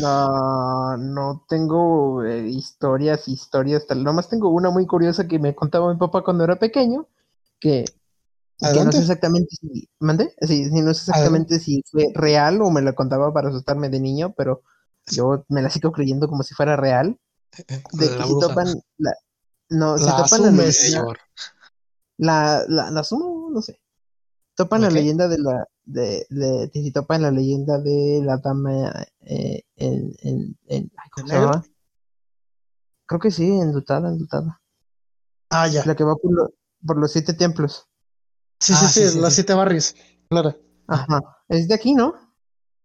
No, 0.00 0.96
no 0.96 1.44
tengo 1.48 2.22
eh, 2.24 2.48
historias, 2.48 3.28
historias, 3.28 3.86
tal. 3.86 4.04
Nomás 4.04 4.28
tengo 4.28 4.50
una 4.50 4.70
muy 4.70 4.86
curiosa 4.86 5.26
que 5.26 5.38
me 5.38 5.54
contaba 5.54 5.92
mi 5.92 5.98
papá 5.98 6.22
cuando 6.22 6.44
era 6.44 6.56
pequeño, 6.58 7.06
que, 7.58 7.84
que 8.58 8.84
no 8.84 8.92
sé 8.92 9.00
exactamente 9.02 9.48
si, 9.60 9.88
¿mandé? 10.00 10.34
Sí, 10.42 10.66
sí, 10.68 10.82
no 10.82 10.92
sé 10.94 11.10
exactamente 11.10 11.58
si 11.58 11.82
fue 11.90 12.06
real 12.14 12.60
o 12.62 12.70
me 12.70 12.82
la 12.82 12.92
contaba 12.92 13.32
para 13.32 13.48
asustarme 13.48 13.88
de 13.88 14.00
niño, 14.00 14.34
pero 14.36 14.62
yo 15.06 15.44
me 15.48 15.62
la 15.62 15.70
sigo 15.70 15.92
creyendo 15.92 16.28
como 16.28 16.42
si 16.42 16.54
fuera 16.54 16.76
real. 16.76 17.18
de 17.92 18.08
La 18.08 18.16
que 18.16 18.24
si 18.24 18.40
topan 18.40 18.80
la, 18.98 19.12
no, 19.70 19.98
si 19.98 20.04
La 20.04 20.16
topan 20.16 20.42
la 20.42 20.50
asumes. 20.50 20.82
leyenda, 20.82 21.14
la, 22.18 22.64
la, 22.68 22.90
la 22.90 23.00
asumo, 23.00 23.50
no 23.50 23.62
sé. 23.62 23.80
Topan 24.64 24.82
¿La 24.82 24.88
la 24.88 24.94
leyenda 24.94 25.26
de 25.28 25.38
la, 25.38 25.66
de, 25.84 26.26
de, 26.28 26.66
de 26.66 26.70
si 26.72 26.92
topan 26.92 27.22
la 27.22 27.30
leyenda 27.30 27.78
de 27.78 28.20
la 28.24 28.36
dama 28.38 28.92
eh, 29.22 29.62
en, 29.76 30.12
en, 30.22 30.58
en, 30.66 30.92
ay, 30.96 31.08
¿cómo 31.12 31.26
¿De 31.26 31.32
se 31.34 31.40
llama? 31.40 31.64
Creo 33.06 33.20
que 33.20 33.30
sí, 33.30 33.44
enlutada, 33.46 34.08
enlutada. 34.08 34.60
Ah, 35.50 35.66
ya. 35.66 35.84
La 35.84 35.96
que 35.96 36.04
va 36.04 36.14
por, 36.16 36.32
lo- 36.32 36.54
por 36.86 36.98
los 36.98 37.10
siete 37.12 37.32
templos. 37.34 37.86
Sí, 38.60 38.74
sí, 38.74 38.78
Ah, 38.84 38.88
sí, 38.88 39.00
sí, 39.02 39.08
sí, 39.10 39.18
los 39.20 39.30
sí. 39.30 39.34
siete 39.36 39.54
barrios. 39.54 39.94
Claro. 40.28 40.56
Ajá. 40.86 41.20
Es 41.48 41.66
de 41.68 41.74
aquí, 41.74 41.94
¿no? 41.94 42.14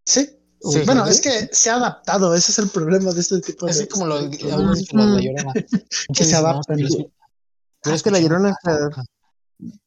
Sí. 0.05 0.29
Sí, 0.61 0.81
bueno, 0.85 1.05
es 1.05 1.21
que- 1.21 1.47
se 1.51 1.69
ha 1.69 1.75
adaptado, 1.75 2.33
ese 2.33 2.51
es 2.51 2.57
el 2.59 2.69
problema 2.69 3.11
de 3.11 3.19
este 3.19 3.39
tipo 3.41 3.65
de. 3.65 3.71
Así 3.71 3.87
como 3.87 4.07
lo 4.07 4.21
de 4.21 4.29
la 4.37 5.21
llorona. 5.21 5.53
que 6.15 6.23
se 6.23 6.31
no, 6.31 6.37
adaptan. 6.39 6.79
lo 6.79 7.93
Es 7.93 8.01
que 8.01 8.09
la 8.11 8.19
llorona 8.19 8.55
Oaxaca. 8.65 9.03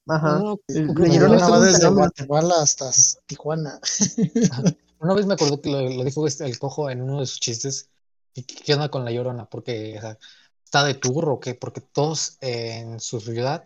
Ajá. 0.06 0.38
No, 0.38 0.58
El- 0.68 0.86
no, 0.86 0.92
la 0.92 0.94
creo 0.94 1.06
que 1.10 1.12
Llorona 1.18 1.38
Llorona 1.38 1.46
es 1.46 1.50
va 1.52 1.58
un 1.58 1.64
desde. 1.72 1.88
Guatemala 1.88 2.54
hasta 2.62 2.90
Tijuana. 3.26 3.80
Una 5.00 5.14
vez 5.14 5.26
me 5.26 5.34
acuerdo 5.34 5.60
que 5.60 5.70
lo, 5.70 5.80
lo 5.88 6.04
dijo 6.04 6.26
este, 6.26 6.44
el 6.44 6.58
cojo 6.58 6.90
en 6.90 7.02
uno 7.02 7.20
de 7.20 7.26
sus 7.26 7.38
chistes. 7.40 7.88
¿Y 8.34 8.42
¿Qué 8.42 8.56
qué 8.56 8.74
onda 8.74 8.88
con 8.90 9.04
la 9.04 9.10
llorona? 9.12 9.46
Porque 9.48 9.96
o 9.98 10.00
sea, 10.00 10.18
está 10.64 10.84
de 10.84 10.94
tour 10.94 11.28
o 11.28 11.40
qué? 11.40 11.54
Porque 11.54 11.80
todos 11.80 12.36
eh, 12.40 12.78
en 12.80 13.00
su 13.00 13.20
ciudad 13.20 13.64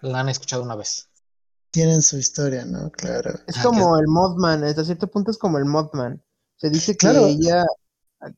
la 0.00 0.20
han 0.20 0.28
escuchado 0.28 0.62
una 0.62 0.76
vez. 0.76 1.08
Tienen 1.70 2.02
su 2.02 2.18
historia, 2.18 2.64
¿no? 2.64 2.90
Claro. 2.90 3.32
Es 3.46 3.56
Ah, 3.58 3.62
como 3.64 3.98
el 3.98 4.06
Mothman, 4.06 4.62
hasta 4.64 4.84
cierto 4.84 5.08
punto 5.08 5.30
es 5.30 5.38
como 5.38 5.58
el 5.58 5.64
Mothman. 5.64 6.22
Se 6.56 6.70
dice 6.70 6.92
que 6.92 6.98
Claro. 6.98 7.26
ella, 7.26 7.64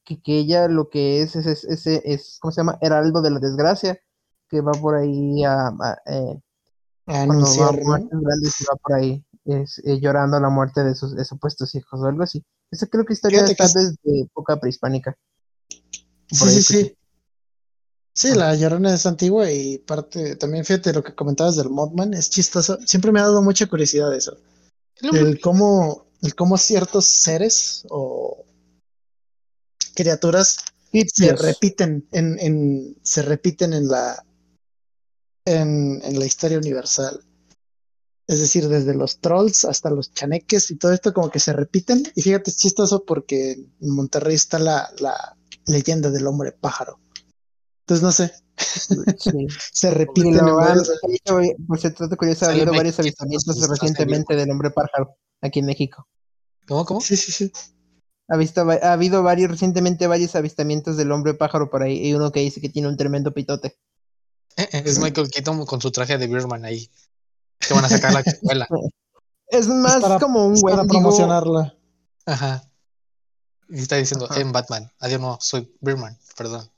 que, 0.04 0.20
que 0.22 0.38
ella 0.38 0.68
lo 0.68 0.88
que 0.88 1.20
es 1.22 1.36
es, 1.36 1.46
es, 1.46 1.64
es, 1.64 1.86
es- 1.86 2.38
¿cómo 2.40 2.52
se 2.52 2.60
llama? 2.60 2.78
Heraldo 2.80 3.20
de 3.22 3.30
la 3.30 3.38
desgracia, 3.40 4.00
que 4.48 4.60
va 4.60 4.72
por 4.72 4.94
ahí 4.94 5.44
a, 5.44 5.66
a, 5.68 5.98
eh, 6.06 6.40
anunciar, 7.06 7.78
va 7.84 8.76
por 8.82 8.94
ahí 8.94 9.24
es, 9.44 9.78
eh, 9.84 10.00
llorando 10.00 10.40
la 10.40 10.48
muerte 10.50 10.82
de 10.82 10.94
sus 10.94 11.14
de 11.14 11.24
supuestos 11.24 11.74
hijos 11.74 12.00
o 12.00 12.06
algo 12.06 12.22
así. 12.22 12.44
Esa 12.70 12.86
creo 12.88 13.04
que 13.04 13.12
historia 13.12 13.40
Fíjate 13.40 13.56
que 13.56 13.64
está 13.64 13.80
es- 13.80 13.96
desde 14.04 14.20
época 14.22 14.58
prehispánica. 14.58 15.16
Sí, 16.28 16.48
sí, 16.50 16.62
sí. 16.62 16.96
Sí, 18.12 18.34
la 18.34 18.54
Llorona 18.54 18.94
es 18.94 19.04
antigua 19.04 19.50
y 19.52 19.78
parte, 19.78 20.36
también 20.36 20.64
fíjate 20.64 20.92
lo 20.94 21.04
que 21.04 21.14
comentabas 21.14 21.56
del 21.56 21.68
Mothman, 21.68 22.14
es 22.14 22.30
chistoso. 22.30 22.78
Siempre 22.86 23.12
me 23.12 23.20
ha 23.20 23.24
dado 23.24 23.42
mucha 23.42 23.66
curiosidad 23.66 24.12
eso. 24.14 24.38
El 25.02 25.38
cómo, 25.40 26.06
el 26.22 26.34
cómo 26.34 26.56
ciertos 26.56 27.06
seres 27.06 27.86
o 27.90 28.42
criaturas 29.94 30.56
se 31.12 31.34
repiten 31.36 32.08
en, 32.12 32.38
en 32.40 32.96
se 33.02 33.20
repiten 33.20 33.74
en 33.74 33.88
la 33.88 34.24
en, 35.46 36.02
en 36.04 36.18
la 36.18 36.26
historia 36.26 36.58
universal. 36.58 37.24
Es 38.26 38.40
decir, 38.40 38.68
desde 38.68 38.94
los 38.94 39.20
trolls 39.20 39.64
hasta 39.64 39.88
los 39.88 40.12
chaneques 40.12 40.70
y 40.70 40.76
todo 40.76 40.92
esto 40.92 41.14
como 41.14 41.30
que 41.30 41.40
se 41.40 41.54
repiten. 41.54 42.02
Y 42.14 42.22
fíjate, 42.22 42.50
es 42.50 42.58
chistoso 42.58 43.04
porque 43.04 43.52
en 43.52 43.90
Monterrey 43.90 44.34
está 44.34 44.58
la, 44.58 44.90
la 44.98 45.38
leyenda 45.66 46.10
del 46.10 46.26
hombre 46.26 46.52
pájaro. 46.52 47.00
Entonces 47.80 48.02
no 48.02 48.12
sé, 48.12 48.32
Sí. 48.56 49.46
se 49.72 49.88
en 49.88 50.36
lo 50.36 50.58
han, 50.60 50.78
por 51.66 51.78
cierto 51.78 52.08
curioso, 52.16 52.46
ha 52.46 52.50
habido 52.50 52.72
varios 52.72 52.98
avistamientos 52.98 53.68
recientemente 53.68 54.34
del 54.34 54.50
hombre 54.50 54.70
pájaro 54.70 55.16
aquí 55.40 55.60
en 55.60 55.66
México. 55.66 56.06
¿Cómo, 56.66 56.84
cómo? 56.84 57.00
Sí, 57.00 57.16
sí, 57.16 57.32
sí. 57.32 57.52
Ha, 58.28 58.36
visto, 58.36 58.62
ha 58.62 58.92
habido 58.92 59.22
varios, 59.22 59.50
recientemente 59.50 60.06
varios 60.06 60.34
avistamientos 60.34 60.96
del 60.96 61.12
hombre 61.12 61.34
pájaro 61.34 61.70
por 61.70 61.82
ahí. 61.82 62.08
Y 62.08 62.14
uno 62.14 62.32
que 62.32 62.40
dice 62.40 62.60
que 62.60 62.68
tiene 62.68 62.88
un 62.88 62.96
tremendo 62.96 63.32
pitote. 63.32 63.76
Es 64.72 64.98
Michael 64.98 65.30
Keaton 65.30 65.64
con 65.66 65.80
su 65.80 65.90
traje 65.90 66.18
de 66.18 66.26
Birman 66.26 66.64
ahí. 66.64 66.90
Que 67.58 67.74
van 67.74 67.84
a 67.84 67.88
sacar 67.88 68.12
la 68.12 68.20
escuela. 68.20 68.66
Es 69.48 69.68
más 69.68 70.00
para- 70.00 70.18
como 70.18 70.44
un 70.44 70.54
Es 70.54 70.62
para 70.62 70.84
promocionarla. 70.84 71.76
Ajá. 72.26 72.68
Y 73.68 73.78
está 73.78 73.94
diciendo, 73.96 74.28
en 74.34 74.50
Batman. 74.50 74.90
Adiós, 74.98 75.20
no, 75.20 75.38
soy 75.40 75.72
Birman, 75.80 76.18
perdón. 76.36 76.68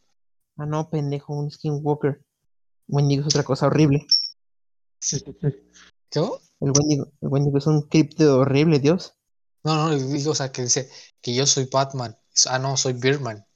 Ah, 0.59 0.67
no, 0.67 0.91
pendejo, 0.91 1.33
un 1.33 1.51
skinwalker. 1.51 2.23
Wendigo 2.89 3.23
es 3.23 3.29
otra 3.29 3.43
cosa 3.43 3.67
horrible. 3.67 4.07
Sí. 5.01 5.25
¿Cómo? 6.13 6.39
El 6.61 6.73
Wendigo, 6.73 7.07
el 7.23 7.29
Wendigo 7.29 7.57
es 7.59 7.67
un 7.67 7.83
cripto 7.83 8.41
horrible, 8.41 8.81
Dios. 8.81 9.15
No, 9.65 9.75
no, 9.75 9.97
digo, 9.97 10.33
o 10.33 10.35
sea, 10.35 10.53
que 10.53 10.63
dice 10.63 10.91
que 11.23 11.35
yo 11.35 11.47
soy 11.47 11.69
Batman. 11.73 12.19
Ah, 12.47 12.59
no, 12.59 12.77
soy 12.77 12.93
Birman. 12.93 13.47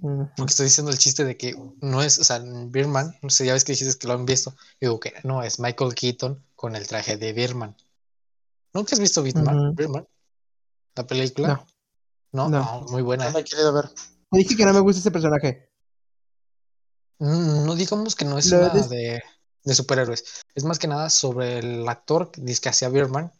Porque 0.00 0.50
estoy 0.50 0.64
diciendo 0.66 0.90
el 0.90 0.98
chiste 0.98 1.24
de 1.24 1.36
que 1.36 1.54
no 1.80 2.02
es, 2.02 2.18
o 2.18 2.24
sea, 2.24 2.40
Birman, 2.42 3.14
no 3.22 3.30
sé, 3.30 3.46
ya 3.46 3.52
ves 3.52 3.64
que 3.64 3.72
dijiste 3.72 3.98
que 3.98 4.08
lo 4.08 4.14
han 4.14 4.24
visto. 4.26 4.54
Digo 4.80 4.98
que 4.98 5.12
no, 5.22 5.42
es 5.42 5.60
Michael 5.60 5.94
Keaton 5.94 6.42
con 6.56 6.74
el 6.74 6.86
traje 6.86 7.16
de 7.16 7.32
Birman. 7.32 7.76
¿Nunca 8.72 8.94
has 8.94 9.00
visto 9.00 9.22
Birman? 9.22 9.56
Ujú. 9.58 9.74
Birman? 9.74 10.08
¿La 10.96 11.06
película? 11.06 11.48
No. 11.48 11.66
No, 12.32 12.48
No. 12.48 12.80
no, 12.80 12.86
muy 12.88 13.02
buena. 13.02 13.26
No 13.26 13.32
la 13.32 13.40
he 13.40 13.44
querido 13.44 13.72
ver. 13.72 13.90
Te 14.30 14.38
dije 14.38 14.56
que 14.56 14.64
no 14.64 14.72
me 14.72 14.80
gusta 14.80 15.00
ese 15.00 15.10
personaje. 15.10 15.70
Mm, 17.18 17.66
No 17.66 17.74
digamos 17.74 18.16
que 18.16 18.24
no 18.24 18.38
es 18.38 18.46
Lo 18.50 18.58
una 18.58 18.68
des- 18.70 18.88
de, 18.88 19.20
de 19.64 19.74
superhéroes. 19.74 20.24
Es 20.54 20.64
más 20.64 20.78
que 20.78 20.88
nada 20.88 21.10
sobre 21.10 21.58
el 21.58 21.88
actor 21.88 22.30
que 22.30 22.40
dice 22.40 22.60
que 22.62 22.68
hacía 22.70 22.88
Birman 22.88 23.30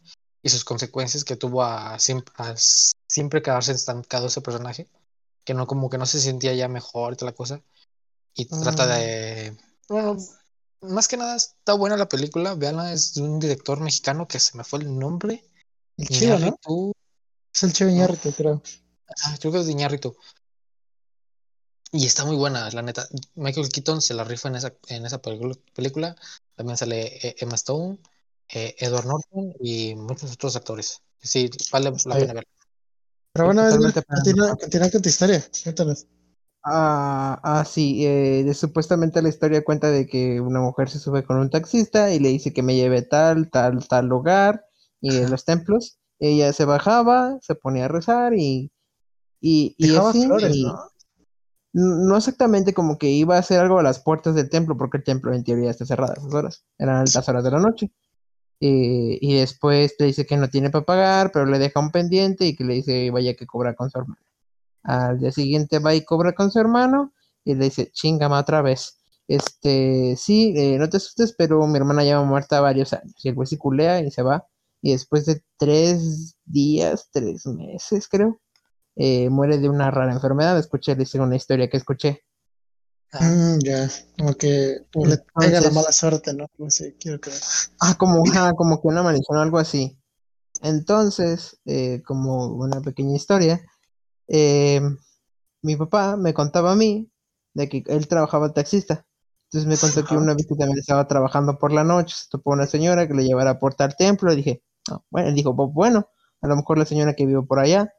y 0.42 0.50
sus 0.50 0.64
consecuencias 0.64 1.24
que 1.24 1.36
tuvo 1.36 1.62
a, 1.62 1.94
a 1.94 1.98
siempre 1.98 3.42
quedarse 3.42 3.72
estancado 3.72 4.26
ese 4.26 4.40
personaje. 4.42 4.88
Que 5.44 5.54
no, 5.54 5.66
como 5.66 5.90
que 5.90 5.98
no 5.98 6.06
se 6.06 6.20
sentía 6.20 6.54
ya 6.54 6.68
mejor 6.68 7.12
y 7.12 7.16
toda 7.16 7.30
la 7.32 7.36
cosa. 7.36 7.62
Y 8.34 8.46
trata 8.46 8.86
Mm. 8.86 8.88
de. 8.88 9.56
Bueno, 9.88 10.16
más 10.82 11.08
que 11.08 11.16
nada 11.16 11.36
está 11.36 11.74
buena 11.74 11.96
la 11.96 12.08
película. 12.08 12.54
Veanla, 12.54 12.92
es 12.92 13.14
de 13.14 13.22
un 13.22 13.38
director 13.38 13.80
mexicano 13.80 14.26
que 14.26 14.38
se 14.38 14.56
me 14.56 14.64
fue 14.64 14.80
el 14.80 14.98
nombre. 14.98 15.44
El 15.96 16.08
chido, 16.08 16.38
¿no? 16.38 16.92
Es 17.54 17.62
el 17.62 17.72
chido 17.72 17.90
Iñárritu, 17.90 18.32
creo. 18.32 18.62
Ah, 19.24 19.36
creo 19.38 19.52
que 19.52 19.58
es 19.60 19.66
de 19.66 19.72
Iñárritu. 19.72 20.16
Y 21.94 22.06
está 22.06 22.24
muy 22.24 22.36
buena, 22.36 22.70
la 22.70 22.80
neta. 22.80 23.06
Michael 23.34 23.68
Keaton 23.68 24.00
se 24.00 24.14
la 24.14 24.24
rifa 24.24 24.48
en 24.48 24.56
esa, 24.56 24.72
en 24.88 25.04
esa 25.04 25.20
película. 25.20 26.16
También 26.54 26.78
sale 26.78 27.18
eh, 27.28 27.36
Emma 27.38 27.56
Stone, 27.56 27.98
eh, 28.48 28.74
Edward 28.78 29.04
Norton 29.04 29.54
y 29.60 29.94
muchos 29.94 30.32
otros 30.32 30.56
actores. 30.56 31.02
Sí, 31.20 31.50
vale 31.70 31.92
la 32.06 32.14
pena 32.16 32.32
ver. 32.32 32.48
Pero 33.32 33.46
bueno, 33.46 33.62
continúa, 34.08 34.56
continúa 34.56 34.90
con 34.90 35.02
tu 35.02 35.08
historia. 35.08 35.42
Cuéntanos. 35.64 36.06
Ah, 36.64 37.40
ah, 37.42 37.64
sí, 37.64 38.06
eh, 38.06 38.44
de- 38.44 38.54
supuestamente 38.54 39.20
la 39.20 39.28
historia 39.30 39.64
cuenta 39.64 39.90
de 39.90 40.06
que 40.06 40.40
una 40.40 40.60
mujer 40.60 40.88
se 40.90 40.98
sube 41.00 41.24
con 41.24 41.38
un 41.38 41.50
taxista 41.50 42.12
y 42.12 42.20
le 42.20 42.28
dice 42.28 42.52
que 42.52 42.62
me 42.62 42.76
lleve 42.76 43.02
tal, 43.02 43.50
tal, 43.50 43.86
tal 43.88 44.06
lugar 44.06 44.64
y 45.00 45.16
en 45.16 45.30
los 45.30 45.44
templos. 45.44 45.98
Ella 46.20 46.52
se 46.52 46.64
bajaba, 46.64 47.38
se 47.40 47.56
ponía 47.56 47.86
a 47.86 47.88
rezar 47.88 48.34
y, 48.34 48.70
y, 49.40 49.74
y 49.78 49.96
así, 49.96 50.24
flores, 50.26 50.56
y- 50.56 50.62
¿no? 50.64 50.78
n- 51.74 52.06
no 52.08 52.16
exactamente 52.16 52.74
como 52.74 52.98
que 52.98 53.08
iba 53.08 53.36
a 53.36 53.40
hacer 53.40 53.60
algo 53.60 53.78
a 53.78 53.82
las 53.82 54.00
puertas 54.02 54.34
del 54.34 54.50
templo, 54.50 54.76
porque 54.76 54.98
el 54.98 55.04
templo 55.04 55.34
en 55.34 55.44
teoría 55.44 55.70
está 55.70 55.86
cerrado 55.86 56.12
a 56.12 56.16
esas 56.16 56.34
horas, 56.34 56.64
eran 56.78 56.96
altas 56.96 57.28
horas 57.28 57.44
de 57.44 57.50
la 57.50 57.58
noche. 57.60 57.92
Eh, 58.64 59.18
y 59.20 59.34
después 59.34 59.96
le 59.98 60.06
dice 60.06 60.24
que 60.24 60.36
no 60.36 60.48
tiene 60.48 60.70
para 60.70 60.84
pagar, 60.84 61.32
pero 61.32 61.46
le 61.46 61.58
deja 61.58 61.80
un 61.80 61.90
pendiente 61.90 62.46
y 62.46 62.54
que 62.54 62.62
le 62.62 62.74
dice 62.74 63.10
vaya 63.10 63.34
que 63.34 63.44
cobra 63.44 63.74
con 63.74 63.90
su 63.90 63.98
hermano. 63.98 64.20
Al 64.84 65.18
día 65.18 65.32
siguiente 65.32 65.80
va 65.80 65.96
y 65.96 66.04
cobra 66.04 66.32
con 66.32 66.52
su 66.52 66.60
hermano 66.60 67.12
y 67.44 67.56
le 67.56 67.64
dice, 67.64 67.90
chingama 67.90 68.38
otra 68.38 68.62
vez. 68.62 69.00
Este, 69.26 70.14
sí, 70.16 70.54
eh, 70.56 70.78
no 70.78 70.88
te 70.88 70.98
asustes, 70.98 71.34
pero 71.36 71.66
mi 71.66 71.76
hermana 71.76 72.04
lleva 72.04 72.22
muerta 72.22 72.60
varios 72.60 72.92
años. 72.92 73.14
Y 73.24 73.30
el 73.30 73.34
güey 73.34 73.48
se 73.48 73.58
culea 73.58 74.00
y 74.00 74.12
se 74.12 74.22
va. 74.22 74.46
Y 74.80 74.92
después 74.92 75.26
de 75.26 75.42
tres 75.58 76.36
días, 76.44 77.08
tres 77.12 77.44
meses, 77.46 78.06
creo, 78.08 78.40
eh, 78.94 79.28
muere 79.28 79.58
de 79.58 79.68
una 79.68 79.90
rara 79.90 80.12
enfermedad. 80.12 80.56
Escuché, 80.56 80.94
dice 80.94 81.18
una 81.20 81.34
historia 81.36 81.68
que 81.68 81.78
escuché. 81.78 82.22
Ah, 83.12 83.28
Mm, 83.28 83.58
ya, 83.62 83.88
como 84.16 84.32
que 84.34 84.78
le 84.94 85.18
pega 85.38 85.60
la 85.60 85.70
mala 85.70 85.92
suerte, 85.92 86.32
¿no? 86.32 86.46
No 86.58 86.70
sé, 86.70 86.96
quiero 86.98 87.20
creer. 87.20 87.40
Ah, 87.80 87.94
como, 87.98 88.22
ajá, 88.26 88.52
como 88.54 88.80
que 88.80 88.88
una 88.88 89.02
maldición 89.02 89.36
o 89.38 89.42
algo 89.42 89.58
así. 89.58 89.98
Entonces, 90.62 91.60
eh, 91.66 92.02
como 92.06 92.46
una 92.46 92.80
pequeña 92.80 93.14
historia, 93.16 93.60
eh, 94.28 94.80
mi 95.62 95.76
papá 95.76 96.16
me 96.16 96.32
contaba 96.32 96.72
a 96.72 96.76
mí 96.76 97.10
de 97.54 97.68
que 97.68 97.82
él 97.86 98.08
trabajaba 98.08 98.52
taxista. 98.54 99.04
Entonces 99.50 99.68
me 99.68 99.76
contó 99.76 100.04
que 100.08 100.16
una 100.16 100.34
vez 100.34 100.46
que 100.46 100.54
también 100.56 100.78
estaba 100.78 101.06
trabajando 101.06 101.58
por 101.58 101.72
la 101.72 101.84
noche, 101.84 102.14
se 102.16 102.28
topó 102.30 102.52
una 102.52 102.66
señora 102.66 103.06
que 103.06 103.14
le 103.14 103.24
llevara 103.24 103.58
por 103.58 103.74
tal 103.74 103.94
templo. 103.96 104.32
Y 104.32 104.36
dije, 104.36 104.62
"Ah, 104.90 105.02
bueno, 105.10 105.28
él 105.28 105.34
dijo, 105.34 105.54
"Pues 105.54 105.68
bueno, 105.74 106.08
a 106.40 106.48
lo 106.48 106.56
mejor 106.56 106.78
la 106.78 106.86
señora 106.86 107.14
que 107.14 107.26
vive 107.26 107.42
por 107.42 107.58
allá, 107.58 107.92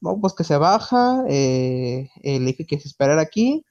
no, 0.00 0.20
pues 0.20 0.34
que 0.34 0.44
se 0.44 0.56
baja, 0.58 1.24
eh, 1.28 2.10
eh, 2.22 2.38
le 2.40 2.46
dije 2.46 2.66
que 2.66 2.78
se 2.78 2.88
esperara 2.88 3.22
aquí. 3.22 3.64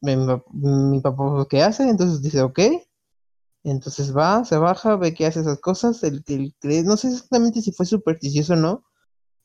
Mi, 0.00 0.14
mi- 0.52 1.00
papá, 1.00 1.46
¿qué 1.48 1.62
hace? 1.62 1.88
Entonces 1.88 2.22
dice, 2.22 2.42
ok. 2.42 2.58
Entonces 3.64 4.16
va, 4.16 4.44
se 4.44 4.56
baja, 4.56 4.96
ve 4.96 5.12
que 5.12 5.26
hace 5.26 5.40
esas 5.40 5.58
cosas. 5.60 6.02
El, 6.04 6.22
el- 6.28 6.84
no 6.84 6.96
sé 6.96 7.08
exactamente 7.08 7.60
si 7.62 7.72
fue 7.72 7.84
supersticioso 7.86 8.52
o 8.52 8.56
no, 8.56 8.84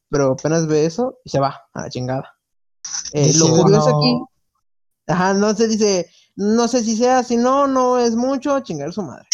pero 0.10 0.34
apenas 0.34 0.68
ve 0.68 0.86
eso 0.86 1.18
y 1.24 1.30
se 1.30 1.40
va 1.40 1.60
a 1.74 1.82
la 1.82 1.90
chingada. 1.90 2.32
Eh, 3.14 3.32
lo 3.36 3.56
curioso 3.56 3.90
no. 3.90 3.98
aquí, 3.98 4.20
ajá, 5.08 5.34
no 5.34 5.54
se 5.56 5.68
dice, 5.68 6.10
no 6.36 6.68
sé 6.68 6.84
si 6.84 6.96
sea, 6.96 7.24
si 7.24 7.38
no, 7.38 7.68
no 7.68 7.98
es 8.00 8.16
mucho, 8.16 8.60
chingar 8.60 8.94
su 8.94 9.02
madre. 9.02 9.28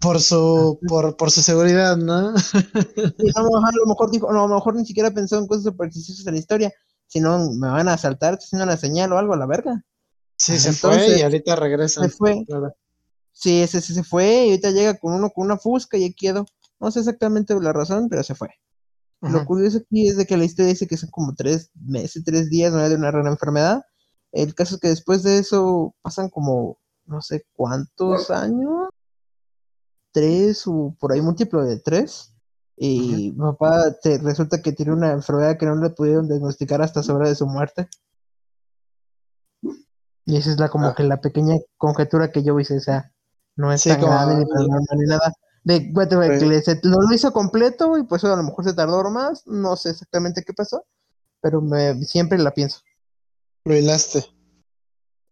Por 0.00 0.20
su, 0.20 0.78
por, 0.86 1.16
por 1.16 1.30
su 1.30 1.40
seguridad, 1.42 1.96
¿no? 1.96 2.34
Y 3.18 3.26
no, 3.28 3.58
ajá, 3.58 3.68
a 3.68 3.76
lo 3.76 3.86
mejor 3.86 4.10
dijo, 4.10 4.32
no, 4.32 4.44
a 4.44 4.48
lo 4.48 4.54
mejor 4.56 4.74
ni 4.74 4.84
siquiera 4.84 5.10
pensó 5.10 5.38
en 5.38 5.46
cosas 5.46 5.64
supersticiosas 5.64 6.26
en 6.26 6.34
la 6.34 6.40
historia, 6.40 6.72
sino 7.06 7.38
me 7.52 7.68
van 7.68 7.88
a 7.88 7.94
asaltar, 7.94 8.34
haciendo 8.34 8.64
una 8.64 8.76
señal 8.76 9.12
o 9.12 9.18
algo 9.18 9.34
a 9.34 9.36
la 9.36 9.46
verga. 9.46 9.84
Sí, 10.36 10.58
se 10.58 10.70
Entonces, 10.70 11.06
fue 11.06 11.18
y 11.18 11.22
ahorita 11.22 11.56
regresa. 11.56 12.02
Se 12.02 12.08
fue, 12.08 12.44
Claro. 12.46 12.74
sí, 13.32 13.62
ese, 13.62 13.78
ese 13.78 13.94
se 13.94 14.04
fue 14.04 14.46
y 14.46 14.50
ahorita 14.50 14.70
llega 14.70 14.98
con 14.98 15.14
uno 15.14 15.30
con 15.30 15.46
una 15.46 15.58
fusca 15.58 15.96
y 15.96 16.04
ahí 16.04 16.14
quedó. 16.14 16.46
No 16.80 16.90
sé 16.90 17.00
exactamente 17.00 17.54
la 17.60 17.72
razón, 17.72 18.08
pero 18.08 18.22
se 18.22 18.34
fue. 18.34 18.48
Lo 19.20 19.46
curioso 19.46 19.78
aquí 19.78 20.06
es 20.06 20.18
de 20.18 20.26
que 20.26 20.36
la 20.36 20.44
historia 20.44 20.72
dice 20.72 20.86
que 20.86 20.98
son 20.98 21.10
como 21.10 21.34
tres 21.34 21.70
meses, 21.74 22.22
tres 22.24 22.50
días, 22.50 22.72
no 22.72 22.86
de 22.86 22.94
una 22.94 23.10
rara 23.10 23.30
enfermedad. 23.30 23.82
El 24.32 24.54
caso 24.54 24.74
es 24.74 24.80
que 24.82 24.88
después 24.88 25.22
de 25.22 25.38
eso 25.38 25.94
pasan 26.02 26.28
como 26.28 26.78
no 27.06 27.22
sé 27.22 27.46
cuántos 27.54 28.30
años, 28.30 28.88
tres 30.12 30.66
o 30.66 30.94
por 30.98 31.12
ahí 31.12 31.22
múltiplo 31.22 31.64
de 31.64 31.78
tres. 31.80 32.34
Y 32.76 33.32
papá 33.32 33.94
te, 34.02 34.18
resulta 34.18 34.60
que 34.60 34.72
tiene 34.72 34.92
una 34.92 35.12
enfermedad 35.12 35.56
que 35.56 35.66
no 35.66 35.76
le 35.76 35.90
pudieron 35.90 36.28
diagnosticar 36.28 36.82
hasta 36.82 37.00
hora 37.12 37.28
de 37.28 37.36
su 37.36 37.46
muerte. 37.46 37.88
Y 40.26 40.36
esa 40.36 40.50
es 40.50 40.58
la 40.58 40.68
como 40.68 40.88
Ah. 40.88 40.94
que 40.94 41.02
la 41.04 41.20
pequeña 41.20 41.56
conjetura 41.76 42.30
que 42.32 42.42
yo 42.42 42.58
hice, 42.58 42.76
o 42.78 42.80
sea, 42.80 43.12
no 43.56 43.72
es 43.72 43.82
Sí, 43.82 43.90
tan 43.90 44.00
como- 44.00 44.12
grande 44.12 44.36
ni 44.36 44.46
paranormal 44.46 44.98
ni 44.98 45.06
nada. 45.06 45.32
De, 45.64 45.88
bueno, 45.92 46.20
que 46.20 46.46
le- 46.46 46.62
se- 46.62 46.80
lo, 46.82 46.98
lo 47.00 47.14
hizo 47.14 47.32
completo 47.32 47.96
y 47.98 48.02
pues 48.04 48.22
a 48.24 48.36
lo 48.36 48.42
mejor 48.42 48.64
se 48.64 48.74
tardó 48.74 49.02
más, 49.10 49.46
no 49.46 49.76
sé 49.76 49.90
exactamente 49.90 50.42
qué 50.44 50.52
pasó, 50.52 50.84
pero 51.40 51.60
me, 51.62 51.94
siempre 52.04 52.38
la 52.38 52.52
pienso. 52.52 52.80
Lo 53.64 53.74
hilaste. 53.74 54.24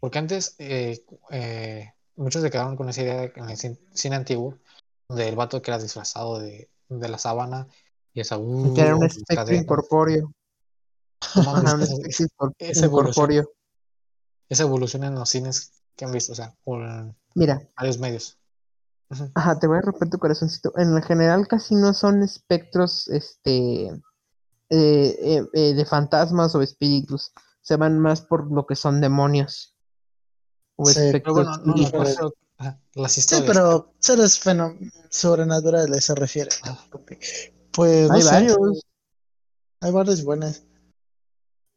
Porque 0.00 0.18
antes 0.18 0.54
eh, 0.58 1.04
eh, 1.30 1.92
muchos 2.16 2.40
se 2.40 2.50
quedaron 2.50 2.76
con 2.76 2.88
esa 2.88 3.02
idea 3.02 3.20
de 3.20 3.32
que 3.32 3.40
en 3.40 3.50
el 3.50 3.56
cin- 3.56 3.78
cine 3.92 4.16
antiguo, 4.16 4.58
del 5.08 5.36
vato 5.36 5.60
que 5.60 5.70
era 5.70 5.78
disfrazado 5.78 6.38
de, 6.38 6.70
de 6.88 7.08
la 7.08 7.18
sábana 7.18 7.66
y 8.14 8.20
esa 8.20 8.38
uh, 8.38 8.72
que 8.72 8.80
era 8.80 8.96
un 8.96 9.04
espectro 9.04 9.54
incorpóreo. 9.54 10.32
¿Cómo 11.34 11.54
han 11.54 11.66
Ajá, 11.66 11.74
un 11.74 11.80
visto 11.80 12.08
espectro 12.08 12.48
incor- 12.48 12.54
esa 12.58 12.86
evolución? 12.86 13.46
esa 14.48 14.62
evolución 14.62 15.04
en 15.04 15.14
los 15.14 15.28
cines 15.28 15.72
que 15.96 16.04
han 16.04 16.12
visto? 16.12 16.32
O 16.32 16.34
sea, 16.34 16.54
por 16.64 16.80
Mira, 17.34 17.60
varios 17.76 17.98
medios. 17.98 18.36
Ajá, 19.34 19.58
te 19.58 19.66
voy 19.66 19.78
a 19.78 19.80
romper 19.82 20.08
tu 20.08 20.18
corazoncito. 20.18 20.72
En 20.76 21.00
general 21.02 21.48
casi 21.48 21.74
no 21.74 21.92
son 21.94 22.22
espectros, 22.22 23.08
este, 23.08 23.86
eh, 23.86 23.98
eh, 24.70 25.42
eh, 25.52 25.74
de 25.74 25.84
fantasmas 25.84 26.54
o 26.54 26.62
espíritus. 26.62 27.32
Se 27.60 27.76
van 27.76 27.98
más 27.98 28.20
por 28.22 28.50
lo 28.52 28.66
que 28.66 28.76
son 28.76 29.00
demonios. 29.00 29.74
O 30.76 30.86
Sí, 30.86 31.10
pero 31.12 31.34
bueno, 31.34 31.56
no, 31.58 31.74
no, 31.74 31.90
por 31.90 32.06
eso, 32.06 32.32
ajá, 32.56 32.80
las 32.94 33.12
Sí, 33.12 33.20
historias. 33.20 33.46
pero 33.48 33.92
seres 33.98 34.38
fenó- 34.38 34.76
sobrenaturales 35.10 36.04
se 36.04 36.14
refiere. 36.14 36.50
Ah. 36.64 36.78
Pues 37.72 38.08
no 38.08 38.14
Hay 38.14 38.22
sé, 38.22 38.30
varios, 38.30 38.86
hay 39.80 39.92
varias 39.92 40.24
buenas. 40.24 40.62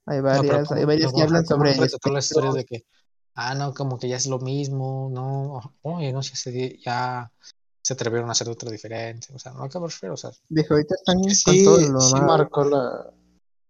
hay 0.06 0.18
No, 0.20 0.24
varias, 0.24 0.68
¿cómo- 0.68 0.80
hay 0.80 0.86
varias 0.86 1.12
no, 1.12 1.18
que 1.18 1.24
hablan 1.24 1.44
¿cómo 1.46 1.58
sobre 1.58 1.72
han 1.74 1.80
retratado 1.80 2.14
las 2.14 2.26
historias 2.26 2.56
espectros. 2.56 2.56
de 2.56 2.66
que, 2.66 2.86
ah, 3.36 3.56
no, 3.56 3.74
como 3.74 3.98
que 3.98 4.08
ya 4.10 4.18
es 4.18 4.28
lo 4.28 4.40
mismo, 4.40 5.10
no, 5.12 5.76
oye, 5.82 6.12
no 6.14 6.22
sé 6.24 6.36
si 6.36 6.80
ya 6.84 7.32
se 7.82 7.94
atrevieron 7.94 8.30
a 8.30 8.32
hacer 8.32 8.48
otra 8.50 8.72
diferente, 8.72 9.28
o 9.34 9.40
sea, 9.40 9.52
no 9.54 9.64
acabo 9.64 9.88
de 9.88 10.10
o 10.10 10.18
sea, 10.18 10.32
Viejo, 10.50 10.74
ahorita 10.76 10.96
están 10.96 11.18
con 11.22 11.34
Sí, 11.34 11.64
todo 11.64 11.80
lo 11.80 12.00
sí 12.02 12.16
marcó 12.22 12.64
la. 12.64 13.14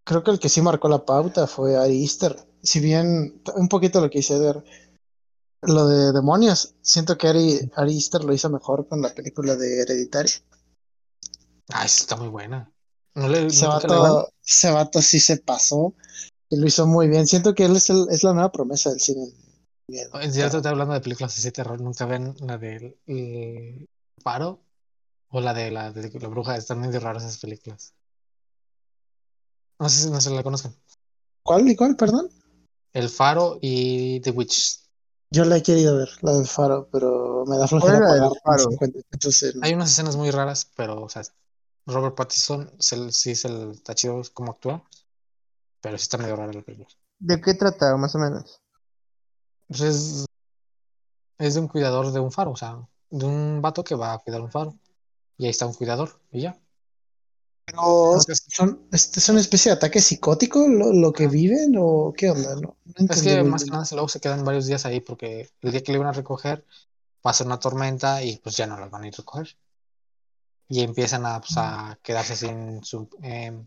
Creo 0.06 0.24
que 0.24 0.32
el 0.32 0.40
que 0.40 0.50
sí 0.50 0.62
marcó 0.62 0.88
la 0.90 1.06
pauta 1.06 1.48
fue 1.48 1.78
Ari 1.78 2.04
Aster. 2.06 2.36
Si 2.62 2.80
bien 2.80 3.42
un 3.56 3.68
poquito 3.70 4.02
lo 4.02 4.10
que 4.10 4.20
hice 4.20 4.38
ver 4.38 4.64
lo 5.62 5.88
de 5.88 6.12
demonios, 6.12 6.76
siento 6.82 7.18
que 7.18 7.28
Ari, 7.30 7.72
Ari 7.76 7.98
Aster 7.98 8.24
lo 8.24 8.34
hizo 8.34 8.50
mejor 8.50 8.88
con 8.88 9.02
la 9.02 9.14
película 9.16 9.56
de 9.56 9.82
Hereditary. 9.82 10.30
ah, 11.70 11.86
esa 11.86 12.02
está 12.04 12.16
muy 12.18 12.28
buena. 12.28 12.70
No 13.16 13.28
le, 13.30 13.46
Ese 13.48 13.66
nunca 13.66 13.88
la- 13.88 14.00
vato, 14.00 14.30
ese 14.46 14.72
vato 14.72 15.02
sí 15.02 15.20
se 15.20 15.38
pasó 15.38 15.94
y 16.50 16.58
lo 16.58 16.68
hizo 16.68 16.86
muy 16.86 17.08
bien. 17.08 17.26
Siento 17.28 17.56
que 17.56 17.66
él 17.66 17.76
es, 17.76 17.90
el- 17.90 18.08
es 18.10 18.24
la 18.24 18.34
nueva 18.34 18.52
promesa 18.52 18.90
del 18.90 19.00
cine. 19.00 19.28
En 19.88 20.32
cierto, 20.34 20.58
estoy 20.58 20.72
hablando 20.72 20.94
de 20.94 21.02
películas 21.02 21.34
así 21.34 21.44
de 21.44 21.52
terror, 21.52 21.80
nunca 21.82 22.06
ven 22.06 22.36
la 22.40 22.58
del 22.58 22.98
el 23.06 23.88
Faro 24.24 24.62
o 25.30 25.42
la 25.42 25.54
de 25.54 25.72
la 25.72 25.92
de 25.92 26.10
la 26.20 26.28
bruja, 26.30 26.56
están 26.56 26.80
muy 26.80 26.92
raras 26.98 27.24
esas 27.24 27.40
películas. 27.40 27.94
No 29.80 29.90
sé 29.90 30.04
si 30.04 30.10
no 30.10 30.22
se 30.22 30.30
la 30.30 30.44
conozcan. 30.44 30.74
¿Cuál 31.44 31.68
y 31.68 31.76
cuál, 31.76 31.96
perdón? 31.98 32.30
El 32.94 33.10
Faro 33.10 33.58
y 33.62 34.22
The 34.22 34.32
Witch. 34.32 34.80
Yo 35.32 35.44
la 35.46 35.58
he 35.58 35.64
querido 35.64 35.98
ver, 35.98 36.10
la 36.22 36.34
del 36.34 36.48
faro, 36.48 36.88
pero 36.92 37.44
me 37.48 37.58
da 37.58 37.68
flojera 37.68 38.00
¿Cuál 38.00 38.04
es 38.04 38.08
la 38.08 38.14
del 38.30 38.40
pagar 38.42 38.60
Faro? 38.60 38.70
50 38.70 39.00
pesos 39.10 39.44
en- 39.44 39.64
Hay 39.66 39.74
unas 39.74 39.92
escenas 39.92 40.16
muy 40.16 40.30
raras, 40.30 40.72
pero, 40.76 41.02
o 41.02 41.10
sea, 41.10 41.24
Robert 41.88 42.16
Pattinson 42.16 42.72
se- 42.80 43.12
sí 43.12 43.36
se 43.36 43.72
está 43.72 43.96
chido 43.96 44.22
como 44.34 44.52
actúa, 44.52 44.88
pero 45.82 45.98
sí 45.98 46.04
está 46.04 46.20
medio 46.20 46.36
rara 46.36 46.54
la 46.54 46.62
película. 46.62 46.88
¿De 47.20 47.42
qué 47.42 47.56
trata, 47.56 47.98
más 47.98 48.14
o 48.14 48.20
menos? 48.20 48.62
Pues 49.76 49.82
es, 49.82 50.26
es 51.40 51.54
de 51.56 51.60
un 51.60 51.68
cuidador 51.68 52.12
de 52.12 52.20
un 52.20 52.32
faro, 52.32 52.52
o 52.52 52.56
sea, 52.56 52.78
de 53.10 53.26
un 53.26 53.60
vato 53.60 53.84
que 53.84 53.96
va 53.96 54.14
a 54.14 54.20
cuidar 54.20 54.42
un 54.42 54.52
faro. 54.52 54.76
Y 55.36 55.46
ahí 55.46 55.50
está 55.50 55.66
un 55.66 55.74
cuidador, 55.74 56.20
y 56.32 56.42
ya. 56.42 56.60
Pero 57.66 58.20
son, 58.50 58.88
este, 58.92 59.20
¿es 59.20 59.30
una 59.30 59.40
especie 59.40 59.72
de 59.72 59.78
ataque 59.78 60.00
psicótico 60.00 60.68
lo, 60.68 60.94
lo 60.94 61.12
que 61.12 61.28
viven 61.28 61.76
o 61.80 62.14
qué 62.16 62.30
onda? 62.30 62.54
No, 62.56 62.76
no 62.86 63.08
es 63.10 63.22
que 63.24 63.44
más 63.44 63.64
que 63.64 63.72
nada 63.72 63.86
luego 63.94 64.10
se 64.10 64.20
quedan 64.20 64.46
varios 64.46 64.68
días 64.68 64.86
ahí 64.86 65.00
porque 65.00 65.50
el 65.62 65.72
día 65.72 65.82
que 65.82 65.92
le 65.92 65.98
iban 65.98 66.10
a 66.10 66.14
recoger 66.14 66.66
pasa 67.22 67.46
una 67.46 67.60
tormenta 67.60 68.22
y 68.22 68.38
pues 68.38 68.58
ya 68.58 68.68
no 68.68 68.78
las 68.78 68.92
van 68.92 69.04
a 69.04 69.08
ir 69.08 69.14
a 69.16 69.18
recoger. 69.18 69.58
Y 70.70 70.82
empiezan 70.82 71.26
a, 71.26 71.40
pues, 71.40 71.54
a 71.58 71.98
quedarse 72.04 72.36
sin 72.36 72.84
su, 72.84 73.10
em, 73.24 73.66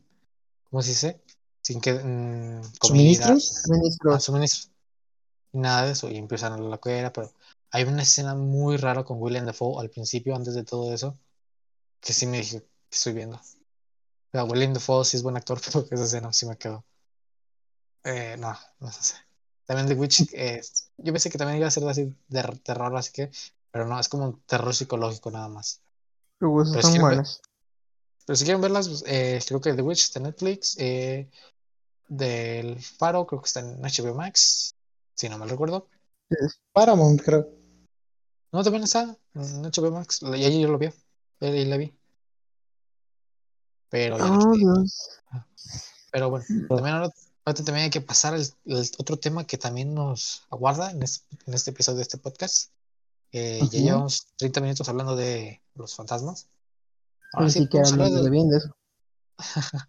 ¿cómo 0.71 0.83
se 0.83 0.90
dice? 0.90 1.23
Sin 1.62 1.81
que 1.81 1.95
mm, 1.95 2.61
comida, 2.79 3.25
¿Suministros? 3.27 3.62
ah, 3.64 3.73
Ministros. 3.73 4.25
suministros. 4.25 4.76
Nada 5.57 5.87
de 5.87 5.92
eso, 5.92 6.11
y 6.11 6.19
empiezan 6.19 6.53
a 6.53 6.59
la 6.59 6.69
loquera, 6.69 7.12
pero 7.12 7.33
hay 7.71 7.85
una 7.85 8.03
escena 8.03 8.35
muy 8.35 8.77
rara 8.77 9.05
con 9.05 9.21
William 9.21 9.47
Dafoe 9.47 9.81
al 9.81 9.88
principio, 9.88 10.37
antes 10.37 10.55
de 10.55 10.64
todo 10.64 10.92
eso, 10.92 11.19
que 12.01 12.12
sí 12.12 12.27
me 12.27 12.38
dije, 12.38 12.61
que 12.61 12.97
estoy 12.97 13.14
viendo? 13.14 13.37
O 13.37 14.31
sea, 14.33 14.45
William 14.45 14.75
Dafoe 14.75 15.05
sí 15.05 15.16
es 15.16 15.23
buen 15.23 15.37
actor, 15.37 15.59
pero 15.64 15.88
que 15.88 15.95
esa 15.95 16.05
escena 16.05 16.31
sí 16.33 16.45
me 16.47 16.59
quedó. 16.59 16.85
Eh, 18.05 18.37
no, 18.38 18.55
no 18.81 18.92
sé. 18.92 19.14
También 19.64 19.88
The 19.88 19.95
Witch, 19.95 20.29
eh, 20.35 20.61
yo 20.99 21.12
pensé 21.12 21.31
que 21.31 21.38
también 21.38 21.59
iba 21.59 21.69
a 21.69 21.71
ser 21.71 21.88
así 21.88 22.14
de 22.29 22.42
terror, 22.62 22.95
así 22.97 23.12
que, 23.12 23.31
pero 23.71 23.87
no, 23.87 23.99
es 23.99 24.09
como 24.09 24.27
un 24.27 24.42
terror 24.42 24.75
psicológico 24.75 25.31
nada 25.31 25.49
más. 25.49 25.81
Esas 26.38 26.71
Pero 26.71 26.83
son 26.83 26.92
sí, 26.92 26.99
buenas. 26.99 27.40
Pero 28.27 28.37
si 28.37 28.45
quieren 28.45 28.61
verlas, 28.61 28.88
pues, 28.88 29.05
eh, 29.07 29.40
creo 29.47 29.61
que 29.61 29.73
The 29.73 29.83
Witch 29.83 30.03
está 30.03 30.19
en 30.19 30.25
Netflix. 30.25 30.77
eh, 30.79 31.31
del 32.09 32.81
Faro, 32.81 33.27
creo 33.27 33.40
que 33.40 33.47
está 33.47 33.61
en 33.61 33.83
HBO 33.83 34.14
Max, 34.14 34.76
si 35.17 35.29
no 35.29 35.39
me 35.39 35.47
recuerdo. 35.47 35.89
Paramount, 36.73 37.21
creo. 37.23 37.49
No, 38.53 38.63
también 38.63 38.85
está 38.85 39.17
en 39.35 39.63
HBO 39.63 39.91
Max. 39.91 40.21
Y 40.23 40.45
ayer 40.45 40.61
yo 40.63 40.69
lo 40.69 40.79
vi. 40.79 40.89
Y 41.41 41.65
la 41.65 41.77
vi. 41.77 41.93
Pero, 43.89 44.19
no 44.19 44.39
Oh. 44.39 44.57
Dios. 44.57 45.21
Pero 46.13 46.31
bueno, 46.31 46.45
también 46.69 46.95
ahora, 46.95 47.11
ahorita 47.45 47.65
también 47.65 47.85
hay 47.85 47.91
que 47.91 48.01
pasar 48.01 48.35
al, 48.35 48.43
al 48.71 48.91
otro 48.99 49.19
tema 49.19 49.47
que 49.47 49.59
también 49.59 49.95
nos 49.95 50.47
aguarda 50.51 50.91
en 50.91 51.03
este, 51.03 51.27
en 51.47 51.55
este 51.55 51.71
episodio 51.71 51.97
de 51.97 52.03
este 52.03 52.19
podcast. 52.19 52.73
Eh, 53.33 53.61
Ya 53.71 53.81
llevamos 53.81 54.29
30 54.37 54.61
minutos 54.61 54.89
hablando 54.89 55.17
de 55.17 55.63
los 55.75 55.95
fantasmas. 55.95 56.49
Ahora 57.33 57.51
sí, 57.51 57.61
siquiera 57.61 57.85
podemos 57.85 58.07
hablar 58.09 58.23
de 58.23 58.31
bien 58.31 58.49
de 58.49 58.57
eso. 58.59 58.77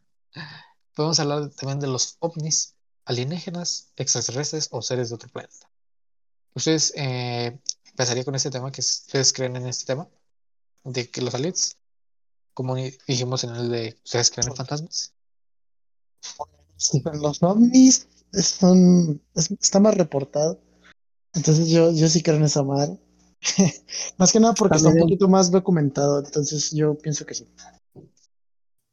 podemos 0.95 1.19
hablar 1.19 1.49
también 1.51 1.79
de 1.79 1.87
los 1.87 2.17
ovnis, 2.19 2.75
alienígenas, 3.07 3.87
extraterrestres 3.95 4.67
o 4.71 4.81
seres 4.81 5.09
de 5.09 5.15
otro 5.15 5.29
planeta. 5.29 5.69
Ustedes, 6.53 6.93
eh, 6.95 7.57
empezaría 7.85 8.25
con 8.25 8.35
este 8.35 8.51
tema, 8.51 8.71
que 8.71 8.81
es- 8.81 9.03
ustedes 9.07 9.31
creen 9.33 9.55
en 9.55 9.67
este 9.67 9.85
tema, 9.85 10.07
de 10.83 11.09
que 11.09 11.21
los 11.21 11.33
aliens, 11.33 11.77
como 12.53 12.75
di- 12.75 12.95
dijimos 13.07 13.43
en 13.43 13.55
el 13.55 13.69
de, 13.71 13.97
¿ustedes 14.03 14.29
creen 14.31 14.49
en 14.49 14.55
fantasmas? 14.55 15.13
Los 17.21 17.41
ovnis 17.41 18.07
son, 18.33 19.21
es- 19.35 19.51
está 19.51 19.79
más 19.79 19.95
reportado. 19.95 20.59
Entonces 21.33 21.69
yo, 21.69 21.91
yo 21.91 22.07
sí 22.07 22.21
creo 22.21 22.37
en 22.37 22.43
esa 22.43 22.63
madre. 22.63 22.97
más 24.17 24.31
que 24.31 24.39
nada 24.39 24.53
porque 24.53 24.77
está 24.77 24.89
un 24.89 24.95
También 24.95 25.07
poquito 25.07 25.27
más 25.27 25.49
documentado. 25.51 26.19
Entonces 26.19 26.71
yo 26.71 26.97
pienso 26.97 27.25
que 27.25 27.35
sí. 27.35 27.47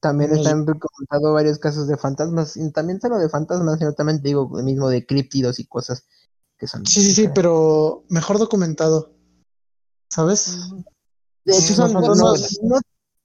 También 0.04 0.34
están 0.34 0.66
documentados 0.66 1.32
varios 1.32 1.58
casos 1.58 1.88
de 1.88 1.96
fantasmas. 1.96 2.58
Y 2.58 2.70
también 2.72 3.00
solo 3.00 3.16
de 3.16 3.30
fantasmas, 3.30 3.78
sino 3.78 3.94
también 3.94 4.20
te 4.20 4.28
digo 4.28 4.50
lo 4.52 4.62
mismo 4.62 4.90
de 4.90 5.06
críptidos 5.06 5.58
y 5.58 5.66
cosas 5.66 6.04
que 6.58 6.66
son. 6.66 6.84
Sí, 6.84 7.00
sí, 7.00 7.14
sí, 7.14 7.28
pero 7.34 8.04
mejor 8.10 8.38
documentado. 8.38 9.14
¿Sabes? 10.10 10.58
De 11.46 11.54
hecho, 11.54 11.68
Sí, 11.68 11.74
son, 11.74 11.94
no 11.94 12.80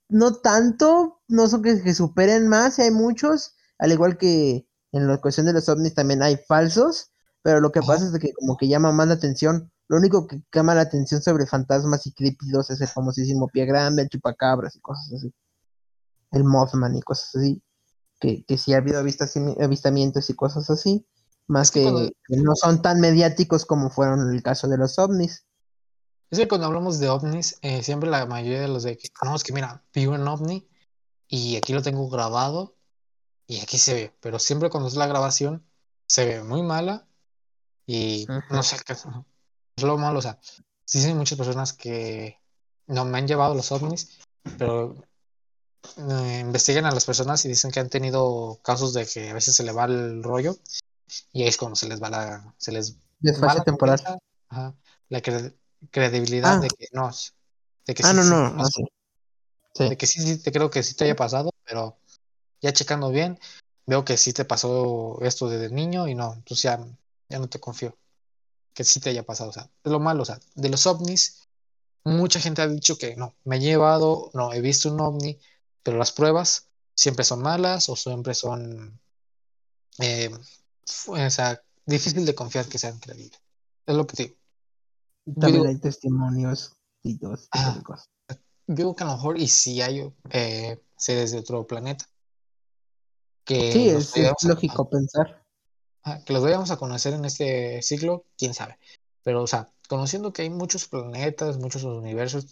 no, 0.07 0.35
tanto, 0.35 1.19
no 1.27 1.49
son 1.49 1.63
que, 1.63 1.83
que 1.83 1.93
superen 1.93 2.47
más, 2.47 2.79
y 2.79 2.83
hay 2.83 2.91
muchos, 2.91 3.55
al 3.77 3.91
igual 3.91 4.17
que 4.17 4.65
en 4.93 5.05
la 5.05 5.19
cuestión 5.19 5.47
de 5.47 5.53
los 5.53 5.67
ovnis 5.67 5.93
también 5.93 6.23
hay 6.23 6.37
falsos, 6.47 7.11
pero 7.41 7.59
lo 7.59 7.73
que 7.73 7.81
pasa 7.81 8.05
es 8.05 8.17
que 8.19 8.31
como 8.31 8.55
que 8.55 8.69
llama 8.69 8.93
más 8.93 9.09
la 9.09 9.15
atención. 9.15 9.69
Lo 9.89 9.97
único 9.97 10.27
que 10.27 10.41
llama 10.55 10.75
la 10.75 10.81
atención 10.81 11.21
sobre 11.21 11.45
fantasmas 11.45 12.07
y 12.07 12.13
críptidos 12.13 12.69
es 12.69 12.79
el 12.79 12.87
famosísimo 12.87 13.49
pie 13.49 13.65
grande, 13.65 14.03
el 14.03 14.09
chupacabras 14.09 14.77
y 14.77 14.79
cosas 14.79 15.11
así. 15.13 15.33
El 16.31 16.43
Mothman 16.43 16.95
y 16.95 17.01
cosas 17.01 17.35
así. 17.35 17.61
Que, 18.19 18.43
que 18.45 18.57
sí 18.57 18.73
ha 18.73 18.77
habido 18.77 19.01
avistami- 19.01 19.61
avistamientos 19.63 20.29
y 20.29 20.35
cosas 20.35 20.69
así. 20.69 21.05
Más 21.47 21.67
Es 21.67 21.71
que 21.71 21.79
que, 21.79 21.83
cuando- 21.91 22.09
que 22.27 22.37
no 22.37 22.55
son 22.55 22.81
tan 22.81 22.99
mediáticos 22.99 23.65
como 23.65 23.89
fueron 23.89 24.33
el 24.33 24.43
caso 24.43 24.67
de 24.67 24.77
los 24.77 24.99
ovnis. 24.99 25.45
Es 26.29 26.37
que 26.37 26.47
cuando 26.47 26.67
hablamos 26.67 26.99
de 26.99 27.09
ovnis, 27.09 27.57
eh, 27.61 27.81
siempre 27.81 28.09
la 28.09 28.25
mayoría 28.27 28.61
de 28.61 28.67
los 28.67 28.83
de 28.83 28.97
que, 28.97 29.07
no, 29.23 29.35
es 29.35 29.43
que 29.43 29.53
mira, 29.53 29.83
vi 29.93 30.05
un 30.05 30.27
ovni 30.27 30.67
y 31.27 31.55
aquí 31.55 31.73
lo 31.73 31.81
tengo 31.81 32.07
grabado 32.09 32.75
y 33.47 33.61
aquí 33.61 33.79
se 33.79 33.93
ve, 33.95 34.17
pero 34.21 34.37
siempre 34.37 34.69
cuando 34.69 34.89
es 34.89 34.95
la 34.95 35.07
grabación 35.07 35.65
se 36.07 36.25
ve 36.25 36.43
muy 36.43 36.61
mala 36.61 37.07
y 37.87 38.25
Ujú. 38.29 38.41
no 38.53 38.61
sé 38.61 38.77
qué 38.85 38.93
es 38.93 39.05
lo 39.81 39.97
malo, 39.97 40.19
o 40.19 40.21
sea, 40.21 40.39
sí 40.85 40.99
hay 41.03 41.15
muchas 41.15 41.37
personas 41.37 41.73
que 41.73 42.37
no 42.85 43.05
me 43.05 43.17
han 43.17 43.27
llevado 43.27 43.55
los 43.55 43.71
ovnis, 43.71 44.19
pero 44.59 44.95
eh, 45.97 46.39
investigan 46.41 46.85
a 46.85 46.91
las 46.91 47.05
personas 47.05 47.43
y 47.45 47.47
dicen 47.49 47.71
que 47.71 47.79
han 47.79 47.89
tenido 47.89 48.59
casos 48.63 48.93
de 48.93 49.05
que 49.05 49.29
a 49.29 49.33
veces 49.33 49.55
se 49.55 49.63
le 49.63 49.71
va 49.71 49.85
el 49.85 50.23
rollo 50.23 50.57
y 51.33 51.41
ahí 51.43 51.47
es 51.47 51.57
cuando 51.57 51.75
se 51.75 51.87
les 51.87 52.01
va 52.01 52.09
la, 52.09 52.53
se 52.57 52.71
les 52.71 52.95
va 53.43 53.53
la 53.53 53.63
temporal. 53.63 54.01
ajá, 54.49 54.75
la 55.09 55.21
cre- 55.21 55.53
credibilidad 55.91 56.57
Ah. 56.57 56.59
de 56.59 56.69
que 56.69 56.87
no, 56.91 57.09
de 57.85 57.93
que 57.93 58.03
Ah, 58.05 58.09
sí, 58.11 58.15
no, 58.15 58.23
no. 58.23 58.65
Sí. 59.75 59.87
de 59.87 59.97
que 59.97 60.07
sí, 60.07 60.21
sí 60.21 60.37
te 60.41 60.51
creo 60.51 60.69
que 60.69 60.83
sí 60.83 60.95
te 60.95 61.05
haya 61.05 61.15
pasado, 61.15 61.51
pero 61.63 61.97
ya 62.61 62.73
checando 62.73 63.09
bien, 63.11 63.39
veo 63.85 64.03
que 64.03 64.17
sí 64.17 64.33
te 64.33 64.43
pasó 64.45 65.19
esto 65.21 65.47
desde 65.49 65.73
niño 65.73 66.07
y 66.07 66.15
no, 66.15 66.33
entonces 66.33 66.63
ya, 66.63 66.85
ya 67.29 67.39
no 67.39 67.47
te 67.47 67.59
confío 67.59 67.95
que 68.73 68.83
sí 68.83 68.99
te 68.99 69.09
haya 69.09 69.23
pasado, 69.23 69.49
o 69.49 69.53
sea, 69.53 69.69
es 69.83 69.91
lo 69.91 69.99
malo, 69.99 70.23
o 70.23 70.25
sea, 70.25 70.39
de 70.55 70.69
los 70.69 70.85
ovnis, 70.85 71.47
mucha 72.03 72.39
gente 72.39 72.61
ha 72.61 72.67
dicho 72.67 72.97
que 72.97 73.15
no, 73.15 73.35
me 73.45 73.57
he 73.57 73.59
llevado, 73.59 74.31
no, 74.33 74.53
he 74.53 74.61
visto 74.61 74.91
un 74.91 74.99
ovni, 75.01 75.39
pero 75.89 75.97
las 75.97 76.11
pruebas 76.11 76.67
siempre 76.93 77.25
son 77.25 77.41
malas 77.41 77.89
o 77.89 77.95
siempre 77.95 78.35
son, 78.35 78.99
eh, 79.97 80.29
o 81.07 81.29
sea, 81.31 81.59
difícil 81.83 82.27
de 82.27 82.35
confiar 82.35 82.67
que 82.67 82.77
sean 82.77 82.99
creíbles. 82.99 83.41
Es 83.87 83.95
lo 83.95 84.05
que 84.05 84.23
digo. 84.23 84.35
También 85.25 85.63
digo- 85.63 85.65
hay 85.67 85.79
testimonios 85.79 86.73
y 87.01 87.17
todo 87.17 87.33
ese 87.33 87.45
tipo 87.51 87.57
de 87.71 87.79
Ah. 87.79 87.83
cosas. 87.83 88.09
Yo 88.67 88.75
digo 88.75 88.95
que 88.95 89.03
a 89.03 89.07
lo 89.07 89.13
mejor 89.13 89.39
y 89.39 89.47
si 89.47 89.81
hay 89.81 90.13
eh, 90.29 90.79
seres 90.95 91.31
de 91.31 91.39
otro 91.39 91.65
planeta 91.65 92.07
que 93.45 93.71
Sí, 93.71 93.89
es, 93.89 93.95
es 93.95 94.11
vayamos 94.13 94.43
a- 94.43 94.47
lógico 94.47 94.89
pensar. 94.91 95.43
que 96.23 96.33
los 96.33 96.43
vayamos 96.43 96.69
a 96.69 96.77
conocer 96.77 97.15
en 97.15 97.25
este 97.25 97.81
siglo, 97.81 98.25
quién 98.37 98.53
sabe. 98.53 98.77
Pero, 99.23 99.41
o 99.41 99.47
sea, 99.47 99.71
conociendo 99.87 100.33
que 100.33 100.43
hay 100.43 100.51
muchos 100.51 100.87
planetas, 100.87 101.57
muchos 101.57 101.83
universos, 101.83 102.45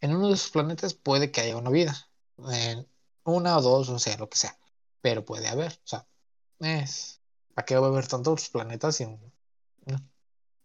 en 0.00 0.16
uno 0.16 0.26
de 0.26 0.34
esos 0.34 0.50
planetas 0.50 0.94
puede 0.94 1.30
que 1.30 1.40
haya 1.40 1.56
una 1.56 1.70
vida. 1.70 2.07
En 2.50 2.86
una 3.24 3.58
o 3.58 3.62
dos, 3.62 3.90
no 3.90 3.98
sé, 3.98 4.16
lo 4.16 4.28
que 4.28 4.38
sea. 4.38 4.56
Pero 5.00 5.24
puede 5.24 5.48
haber. 5.48 5.72
O 5.72 5.86
sea, 5.86 6.06
es. 6.60 7.20
¿Para 7.54 7.66
qué 7.66 7.76
va 7.76 7.86
a 7.86 7.90
haber 7.90 8.06
tantos 8.06 8.48
planetas? 8.50 9.00
No. 9.00 9.96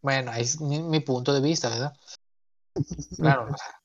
Bueno, 0.02 0.32
ahí 0.32 0.44
es 0.44 0.60
mi, 0.62 0.82
mi 0.82 1.00
punto 1.00 1.34
de 1.34 1.42
vista, 1.42 1.70
¿verdad? 1.70 1.94
Claro, 3.18 3.46
o 3.52 3.58
sea, 3.58 3.84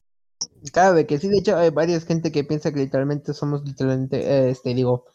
Claro, 0.73 1.07
que 1.07 1.19
sí, 1.19 1.29
de 1.29 1.39
hecho 1.39 1.57
hay 1.57 1.71
varias 1.71 2.05
gente 2.05 2.33
que 2.33 2.45
piensa 2.45 2.73
que 2.73 2.81
literalmente 2.81 3.33
somos 3.35 3.65
literalmente, 3.65 4.21
eh, 4.21 4.51
este, 4.51 4.75
digo, 4.75 5.07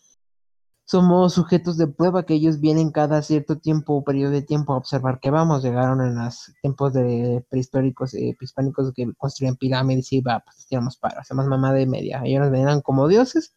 somos 0.93 1.33
sujetos 1.33 1.75
de 1.77 1.87
prueba 1.87 2.23
que 2.23 2.35
ellos 2.35 2.59
vienen 2.59 2.91
cada 2.91 3.23
cierto 3.23 3.57
tiempo 3.57 3.95
o 3.95 4.03
periodo 4.03 4.31
de 4.31 4.43
tiempo 4.43 4.73
a 4.73 4.77
observar 4.77 5.19
que 5.19 5.31
vamos. 5.31 5.63
Llegaron 5.63 6.01
en 6.01 6.13
los 6.13 6.53
tiempos 6.61 6.93
de 6.93 7.43
prehistóricos, 7.49 8.13
eh, 8.13 8.35
prehispánicos 8.37 8.93
que 8.93 9.11
construían 9.17 9.55
pirámides 9.55 10.13
y 10.13 10.21
va, 10.21 10.41
pues 10.41 10.67
tiramos 10.67 10.95
para, 10.97 11.21
hacemos 11.21 11.47
mamada 11.47 11.81
y 11.81 11.87
media. 11.87 12.21
Ellos 12.23 12.41
nos 12.41 12.51
venían 12.51 12.81
como 12.81 13.07
dioses, 13.07 13.55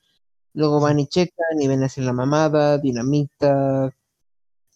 luego 0.55 0.81
van 0.81 0.99
y 0.99 1.09
checan 1.09 1.61
y 1.61 1.69
ven 1.69 1.83
así 1.83 2.01
la 2.01 2.15
mamada, 2.15 2.79
dinamita, 2.79 3.93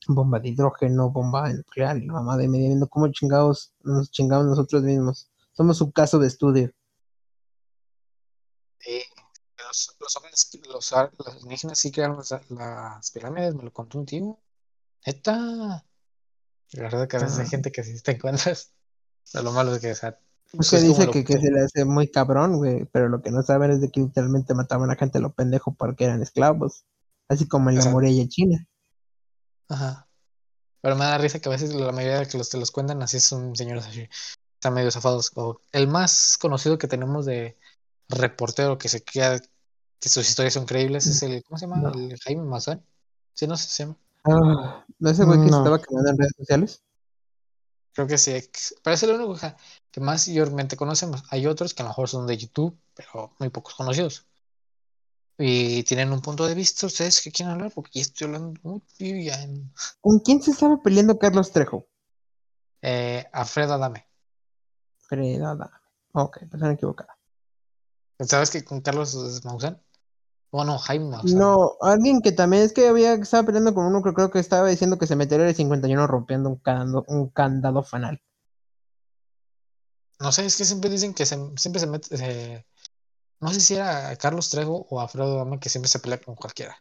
bomba 0.09 0.38
de 0.38 0.51
hidrógeno, 0.51 1.11
bomba 1.11 1.51
nuclear 1.51 1.96
y 1.96 2.07
la 2.07 2.12
mamada 2.12 2.44
y 2.44 2.49
media, 2.49 2.68
viendo 2.68 2.88
cómo 2.88 3.09
chingados 3.09 3.73
nos 3.83 4.11
chingamos 4.11 4.44
nosotros 4.46 4.83
mismos. 4.83 5.31
Somos 5.53 5.81
un 5.81 5.92
caso 5.92 6.18
de 6.18 6.27
estudio. 6.27 6.70
Sí, 8.80 9.01
los, 9.71 9.97
los 10.01 10.16
hombres, 10.16 10.51
los, 10.68 10.93
alienígenas 10.93 11.79
sí 11.79 11.93
crearon 11.93 12.16
las, 12.16 12.31
las 12.51 13.11
pirámides, 13.11 13.55
me 13.55 13.62
lo 13.62 13.73
contó 13.73 13.99
un 13.99 14.07
tío. 14.07 14.39
Neta. 15.07 15.85
La 16.73 16.83
verdad 16.83 17.09
que 17.09 17.16
a 17.16 17.21
veces 17.21 17.39
hay 17.39 17.47
gente 17.47 17.73
que 17.73 17.85
sí 17.85 18.01
te 18.01 18.12
encuentras. 18.12 18.73
Pero 19.33 19.45
lo 19.45 19.53
malo 19.53 19.75
es 19.75 19.81
que, 19.81 19.93
o 19.93 19.95
sea, 19.95 20.18
Pues 20.53 20.71
dice 20.71 21.11
que, 21.11 21.25
que 21.25 21.39
se 21.39 21.51
le 21.51 21.61
hace 21.61 21.85
muy 21.85 22.09
cabrón, 22.09 22.57
güey, 22.57 22.85
pero 22.87 23.09
lo 23.09 23.23
que 23.23 23.31
no 23.31 23.43
saben 23.43 23.71
es 23.71 23.81
de 23.81 23.91
que 23.91 24.01
literalmente 24.01 24.55
mataban 24.55 24.91
a 24.91 24.97
gente 24.97 25.18
a 25.18 25.21
lo 25.21 25.33
pendejo 25.33 25.75
porque 25.75 26.05
eran 26.05 26.23
esclavos, 26.23 26.85
así 27.29 27.47
como 27.47 27.68
en 27.68 27.77
la 27.77 27.83
Exacto. 27.83 27.95
muralla 27.95 28.29
china. 28.29 28.66
Ajá. 29.68 30.09
Pero 30.81 30.97
me 30.97 31.05
da 31.05 31.18
risa 31.18 31.39
que 31.39 31.49
a 31.49 31.53
veces 31.53 31.73
la 31.75 31.93
mayoría 31.93 32.21
de 32.21 32.27
que 32.27 32.39
los 32.39 32.49
te 32.49 32.59
los 32.59 32.73
cuentan 32.73 33.03
así 33.03 33.21
son 33.21 33.55
señores 33.55 33.87
así. 33.87 34.09
Están 34.55 34.75
medio 34.75 34.91
zafados. 34.91 35.31
O 35.37 35.61
el 35.71 35.87
más 35.87 36.37
conocido 36.39 36.79
que 36.79 36.89
tenemos 36.89 37.27
de 37.27 37.57
reportero 38.09 38.79
que 38.79 38.89
se 38.89 39.03
queda, 39.03 39.41
que 40.01 40.09
sus 40.09 40.28
historias 40.28 40.55
son 40.55 40.64
creíbles, 40.66 41.07
es 41.07 41.22
el, 41.22 41.44
¿cómo 41.44 41.59
se 41.59 41.66
llama? 41.66 41.78
No. 41.78 41.92
El 41.92 42.18
Jaime 42.20 42.42
Maussan. 42.42 42.84
Sí, 43.34 43.46
no 43.46 43.57
sé, 43.57 43.68
si 43.68 43.74
se 43.74 43.82
llama. 43.84 43.96
Ah, 44.24 44.84
¿No 44.98 45.11
es 45.11 45.18
el 45.18 45.26
güey 45.26 45.38
que 45.38 45.44
se 45.44 45.51
No. 45.51 45.59
estaba 45.59 45.80
quemando 45.80 46.11
en 46.11 46.18
redes 46.18 46.32
sociales? 46.36 46.82
Creo 47.92 48.07
que 48.07 48.18
sí. 48.18 48.32
Parece 48.82 49.07
lo 49.07 49.16
único. 49.16 49.36
que 49.90 50.01
más 50.01 50.28
mayormente 50.28 50.76
conocemos. 50.76 51.22
Hay 51.30 51.46
otros 51.46 51.74
que 51.74 51.82
a 51.82 51.84
lo 51.84 51.90
mejor 51.90 52.09
son 52.09 52.26
de 52.26 52.36
YouTube, 52.36 52.78
pero 52.94 53.34
muy 53.38 53.48
pocos 53.51 53.74
conocidos. 53.74 54.26
Y 55.38 55.82
tienen 55.84 56.12
un 56.12 56.20
punto 56.20 56.46
de 56.46 56.55
vista, 56.55 56.86
ustedes 56.86 57.20
que 57.20 57.32
quieren 57.32 57.55
hablar, 57.55 57.72
porque 57.74 57.90
ya 57.94 58.03
estoy 58.03 58.26
hablando 58.26 58.61
mucho 58.62 58.84
ya 58.98 59.42
en... 59.42 59.72
¿Con 60.01 60.18
quién 60.20 60.42
se 60.42 60.51
estaba 60.51 60.82
peleando 60.82 61.18
Carlos 61.18 61.51
Trejo? 61.51 61.86
Eh, 62.82 63.24
Alfredo 63.32 63.74
Adame. 63.74 64.07
Alfredo 65.01 65.46
Adame. 65.46 65.76
Ok, 66.12 66.40
persona 66.51 66.72
equivocada. 66.72 67.16
¿Sabes 68.20 68.51
que 68.51 68.62
con 68.64 68.82
Carlos 68.82 69.42
Maussan? 69.44 69.82
Bueno, 70.53 70.78
Jaime 70.78 71.09
Maussan. 71.11 71.40
No, 71.40 71.76
alguien 71.80 72.20
que 72.20 72.30
también 72.30 72.62
es 72.62 72.74
que 72.74 72.86
había 72.88 73.14
estaba 73.14 73.44
peleando 73.46 73.72
con 73.74 73.86
uno 73.86 74.03
que 74.03 74.12
creo 74.12 74.30
que 74.30 74.38
estaba 74.38 74.68
diciendo 74.68 74.98
que 74.98 75.07
se 75.07 75.16
metería 75.16 75.48
el 75.48 75.55
51 75.55 76.07
rompiendo 76.07 76.51
un 76.51 76.57
candado, 76.57 77.05
un 77.09 77.30
candado 77.30 77.82
fanal. 77.82 78.20
No 80.20 80.30
sé, 80.32 80.44
es 80.46 80.57
que 80.57 80.64
siempre 80.64 80.90
dicen 80.90 81.14
que 81.14 81.26
se, 81.26 81.36
siempre 81.57 81.80
se 81.80 81.86
mete. 81.86 82.16
se- 82.16 82.66
no 83.40 83.53
sé 83.53 83.61
si 83.61 83.74
era 83.76 84.16
Carlos 84.16 84.51
Trejo 84.51 84.86
o 84.90 85.01
Alfredo 85.01 85.36
Adame 85.36 85.61
que 85.61 85.68
siempre 85.70 85.88
se 85.90 86.01
pelea 86.01 86.20
con 86.20 86.36
cualquiera. 86.36 86.76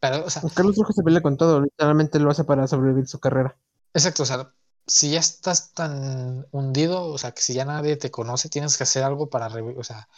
Pero, 0.00 0.24
o 0.26 0.30
sea, 0.30 0.42
Pues 0.42 0.54
Carlos 0.54 0.74
Trejo 0.76 0.92
se 0.94 1.02
pelea 1.02 1.20
con 1.20 1.36
todo, 1.36 1.60
literalmente 1.60 2.18
lo 2.18 2.30
hace 2.30 2.44
para 2.44 2.66
sobrevivir 2.66 3.06
su 3.06 3.20
carrera. 3.20 3.58
exacto, 3.94 4.22
o 4.22 4.26
sea, 4.26 4.54
si 4.86 5.10
ya 5.12 5.20
estás 5.20 5.72
tan 5.72 6.46
hundido, 6.52 7.04
o 7.06 7.18
sea, 7.18 7.32
que 7.32 7.42
si 7.42 7.54
ya 7.54 7.64
nadie 7.64 7.96
te 7.96 8.10
conoce, 8.10 8.48
tienes 8.48 8.76
que 8.76 8.84
hacer 8.84 9.02
algo 9.04 9.28
para, 9.28 9.48
o 9.48 9.84
sea, 9.84 10.08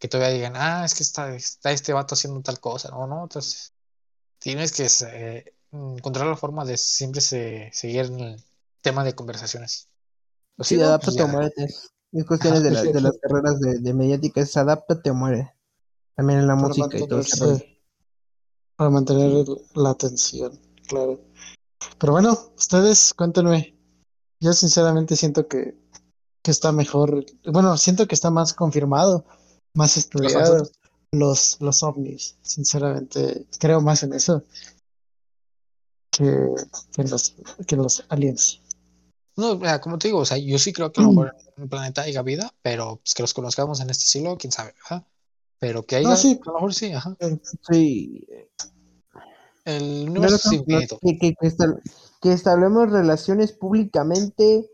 que 0.00 0.08
todavía 0.08 0.34
digan, 0.34 0.54
ah, 0.56 0.84
es 0.84 0.94
que 0.94 1.04
está, 1.04 1.32
está 1.34 1.70
este 1.70 1.92
vato 1.92 2.14
haciendo 2.16 2.40
tal 2.40 2.58
cosa, 2.58 2.88
no, 2.90 3.06
no, 3.06 3.22
entonces 3.22 3.72
tienes 4.38 4.72
que 4.72 4.88
eh, 5.12 5.54
encontrar 5.70 6.26
la 6.26 6.36
forma 6.36 6.64
de 6.64 6.76
siempre 6.76 7.20
se, 7.20 7.70
seguir 7.72 8.06
en 8.06 8.18
el 8.20 8.44
tema 8.80 9.04
de 9.04 9.14
conversaciones. 9.14 9.88
Pues 10.56 10.68
Sí, 10.68 10.76
¿no? 10.76 10.84
adáptate 10.86 11.16
Pues 11.18 11.24
o 11.24 11.28
muérete. 11.28 11.64
Es 12.12 12.24
cuestiones 12.26 12.62
de, 12.64 12.70
la- 12.72 12.82
de 12.82 13.00
las 13.00 13.18
carreras 13.18 13.60
de, 13.60 13.78
de 13.78 13.94
mediática, 13.94 14.40
es 14.40 14.56
adáptate 14.56 15.10
o 15.10 15.14
muere. 15.14 15.52
También 16.16 16.40
en 16.40 16.46
la 16.48 16.56
Para 16.56 16.66
música 16.68 16.86
y 16.98 17.06
todo 17.06 17.18
mantenerse, 17.18 17.80
para 18.76 18.90
mantener 18.90 19.46
la 19.74 19.90
atención, 19.90 20.58
claro. 20.88 21.20
Pero 21.98 22.12
bueno, 22.12 22.36
ustedes 22.56 23.14
cuéntenme. 23.14 23.76
Yo 24.40 24.52
sinceramente 24.54 25.16
siento 25.16 25.46
que, 25.46 25.78
que 26.42 26.50
está 26.50 26.72
mejor. 26.72 27.24
Bueno, 27.44 27.76
siento 27.76 28.06
que 28.08 28.14
está 28.14 28.30
más 28.30 28.54
confirmado, 28.54 29.24
más 29.74 29.96
estudiado 29.96 30.34
fantasmas? 30.58 30.72
los, 31.12 31.56
los 31.60 31.82
ovnis. 31.82 32.36
Sinceramente, 32.42 33.46
creo 33.58 33.80
más 33.80 34.02
en 34.02 34.12
eso 34.14 34.42
que, 36.10 36.48
que 36.94 37.04
los, 37.04 37.34
que 37.66 37.76
los 37.76 38.04
aliens. 38.08 38.60
No, 39.36 39.56
mira, 39.56 39.80
como 39.80 39.98
te 39.98 40.08
digo, 40.08 40.18
o 40.20 40.24
sea, 40.26 40.36
yo 40.36 40.58
sí 40.58 40.72
creo 40.72 40.92
que 40.92 41.00
a 41.00 41.04
lo 41.04 41.10
mejor 41.10 41.34
en 41.56 41.62
un 41.62 41.68
planeta 41.68 42.02
haya 42.02 42.22
vida, 42.22 42.52
pero 42.62 42.96
pues, 42.96 43.14
que 43.14 43.22
los 43.22 43.32
conozcamos 43.32 43.80
en 43.80 43.88
este 43.90 44.04
siglo, 44.04 44.36
quién 44.36 44.52
sabe. 44.52 44.74
Pero 45.58 45.84
que 45.84 45.96
haya, 45.96 46.10
No, 46.10 46.16
sí. 46.16 46.38
a 46.42 46.46
lo 46.46 46.54
mejor 46.54 46.74
sí, 46.74 46.92
ajá. 46.92 47.16
Sí, 47.68 48.26
El 49.64 50.08
universo 50.10 50.36
es 50.36 50.42
que, 50.42 50.56
infinito. 50.56 50.98
que, 51.00 51.18
que, 51.18 51.34
que 51.40 51.46
estab- 51.46 51.80
que 52.20 52.32
establemos 52.32 52.90
relaciones 52.90 53.52
públicamente, 53.52 54.68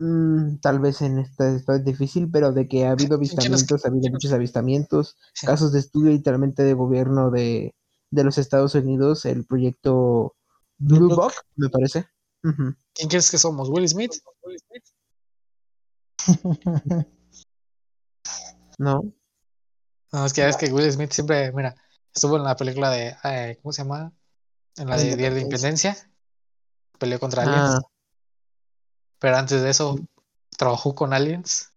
mm, 0.00 0.56
tal 0.60 0.80
vez 0.80 1.00
en 1.02 1.18
esta 1.20 1.54
es 1.54 1.84
difícil, 1.84 2.28
pero 2.30 2.52
de 2.52 2.66
que 2.66 2.86
ha 2.86 2.90
habido 2.92 3.18
¿Quién 3.18 3.22
es 3.22 3.30
que- 3.30 3.36
avistamientos, 3.36 3.84
ha 3.84 3.88
habido 3.88 4.10
muchos 4.10 4.32
avistamientos, 4.32 5.16
casos 5.40 5.72
de 5.72 5.78
estudio 5.78 6.10
literalmente 6.10 6.62
de 6.64 6.74
gobierno 6.74 7.30
de, 7.30 7.74
de 8.10 8.24
los 8.24 8.38
Estados 8.38 8.74
Unidos, 8.74 9.24
el 9.26 9.46
proyecto 9.46 10.34
Blue 10.78 11.14
Book, 11.14 11.32
me 11.56 11.68
parece. 11.68 12.06
¿Quién 12.42 13.08
crees 13.08 13.30
que 13.30 13.38
somos? 13.38 13.68
¿Will 13.68 13.88
Smith? 13.88 14.12
¿No? 18.78 19.02
No, 20.12 20.24
es 20.26 20.32
que 20.32 20.48
es 20.48 20.56
que 20.56 20.72
Will 20.72 20.90
Smith 20.90 21.12
siempre, 21.12 21.52
mira, 21.52 21.76
estuvo 22.12 22.36
en 22.36 22.44
la 22.44 22.56
película 22.56 22.90
de, 22.90 23.14
eh, 23.24 23.58
¿cómo 23.62 23.72
se 23.72 23.82
llama? 23.82 24.12
En 24.76 24.88
la 24.88 24.96
de 24.96 25.16
Día 25.16 25.30
de 25.30 25.40
Independencia. 25.42 25.96
Peleó 26.98 27.20
contra 27.20 27.42
aliens. 27.44 27.80
Ah, 29.20 29.22
Pero 29.22 29.36
antes 29.36 29.62
de 29.62 29.70
eso, 29.70 29.98
trabajó 30.56 30.94
con 30.94 31.12
aliens. 31.12 31.72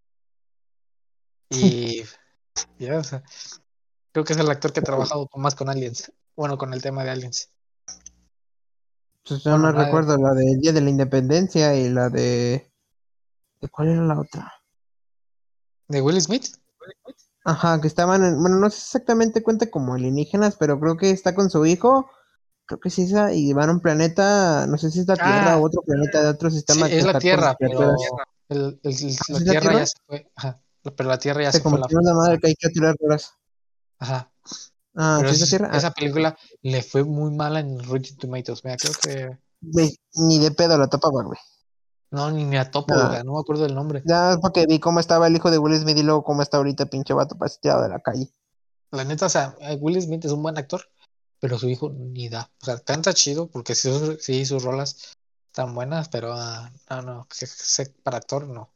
Y 1.49 2.01
ya, 2.79 2.97
o 2.97 3.03
sea, 3.03 3.23
creo 4.11 4.23
que 4.25 4.33
es 4.33 4.39
el 4.39 4.49
actor 4.49 4.71
que 4.71 4.79
ha 4.79 4.83
trabajado 4.83 5.29
más 5.35 5.55
con 5.55 5.69
aliens. 5.69 6.11
Bueno, 6.35 6.57
con 6.57 6.73
el 6.73 6.81
tema 6.81 7.03
de 7.03 7.11
aliens. 7.11 7.49
pues 9.27 9.43
yo 9.43 9.51
Bueno, 9.51 9.67
no 9.67 9.71
la 9.73 9.79
de- 9.79 9.85
recuerdo 9.85 10.17
la 10.17 10.33
del 10.33 10.59
Día 10.59 10.71
de 10.73 10.81
la 10.81 10.89
Independencia 10.89 11.75
y 11.75 11.89
la 11.89 12.09
de... 12.09 12.71
¿de 13.61 13.67
¿Cuál 13.69 13.89
era 13.89 14.03
la 14.03 14.19
otra? 14.19 14.51
¿De 15.89 16.01
Will 16.01 16.19
Smith? 16.21 16.47
Ajá, 17.45 17.79
que 17.81 17.87
estaban 17.87 18.23
en, 18.23 18.39
bueno, 18.39 18.55
no 18.57 18.69
sé 18.69 18.77
exactamente 18.77 19.43
cuenta 19.43 19.69
como 19.69 19.93
alienígenas, 19.93 20.55
pero 20.55 20.79
creo 20.79 20.95
que 20.95 21.11
está 21.11 21.35
con 21.35 21.49
su 21.49 21.65
hijo, 21.65 22.09
creo 22.65 22.79
que 22.79 22.89
sí 22.89 23.03
esa, 23.03 23.33
y 23.33 23.53
van 23.53 23.69
a 23.69 23.73
un 23.73 23.79
planeta, 23.79 24.65
no 24.67 24.77
sé 24.77 24.91
si 24.91 24.99
es 25.01 25.07
la 25.07 25.15
Tierra 25.15 25.53
Ah. 25.53 25.57
o 25.57 25.63
otro 25.65 25.81
planeta 25.81 26.21
de 26.23 26.29
otro 26.29 26.49
sistema 26.49 26.87
es 26.87 27.05
la 27.05 27.19
Tierra, 27.19 27.55
pero 27.59 27.77
criaturas. 27.77 27.97
el- 28.49 28.79
el- 28.83 28.93
¿Sí 28.95 29.15
la 29.29 29.39
la 29.39 29.51
Tierra 29.51 29.73
ya 29.73 29.85
se 29.85 29.93
fue. 30.07 30.31
Ajá. 30.35 30.61
Pero 30.95 31.09
la 31.09 31.17
Tierra 31.17 31.43
ya 31.43 31.51
Se 31.51 31.57
se 31.59 31.63
fue 31.63 31.79
la 31.79 31.87
una 31.91 32.13
madre 32.13 32.39
que 32.39 32.47
hay 32.47 32.55
que 32.55 32.69
tirar 32.69 32.95
horas. 32.99 33.31
Ajá. 33.99 34.31
Ah, 34.95 35.17
Pero 35.21 35.29
¿sí 35.33 35.35
es 35.35 35.41
la 35.41 35.47
Tierra? 35.57 35.69
Ah, 35.73 35.77
esa 35.77 35.91
película 35.91 36.37
le 36.61 36.83
fue 36.83 37.03
muy 37.03 37.31
mala 37.31 37.59
en 37.61 37.79
Rotten 37.83 38.17
Tomatoes. 38.17 38.63
Mira, 38.63 38.77
creo 38.77 38.93
que. 39.01 39.37
güey, 39.61 39.97
ni 40.15 40.39
de 40.39 40.51
pedo 40.51 40.77
la 40.77 40.87
topaba, 40.87 41.23
güey. 41.23 41.39
No, 42.11 42.29
ni 42.29 42.45
me 42.45 42.63
topo, 42.65 42.93
Ah. 42.93 43.07
güey, 43.07 43.23
no 43.23 43.33
me 43.33 43.39
acuerdo 43.39 43.63
del 43.63 43.73
nombre. 43.73 44.03
Ya 44.05 44.37
porque 44.41 44.65
vi 44.67 44.79
cómo 44.79 44.99
estaba 44.99 45.25
el 45.27 45.35
hijo 45.35 45.49
de 45.49 45.57
Will 45.57 45.79
Smith 45.79 45.97
y 45.97 46.03
luego 46.03 46.23
cómo 46.23 46.41
está 46.43 46.57
ahorita 46.57 46.85
pinche 46.87 47.13
vato 47.13 47.35
paseado 47.37 47.81
de 47.81 47.89
la 47.89 47.99
calle. 47.99 48.29
La 48.91 49.03
neta, 49.03 49.25
o 49.25 49.29
sea, 49.29 49.55
eh, 49.61 49.77
Will 49.81 49.99
Smith 50.01 50.23
es 50.25 50.31
un 50.31 50.43
buen 50.43 50.55
actor, 50.57 50.81
pero 51.43 51.59
su 51.59 51.67
hijo 51.67 51.89
ni 51.89 52.29
da. 52.29 52.49
O 52.61 52.65
sea, 52.65 52.79
canta 52.79 53.13
chido 53.13 53.47
porque 53.47 53.75
sí, 53.75 53.89
sus- 53.91 54.23
sí, 54.23 54.45
sus 54.45 54.63
rolas 54.63 55.13
están 55.47 55.75
buenas, 55.75 56.07
pero 56.07 56.31
ah, 56.33 56.71
no, 56.89 57.01
no, 57.01 57.27
que- 57.27 57.45
que 57.45 57.89
para 58.01 58.15
actor 58.15 58.47
no. 58.47 58.73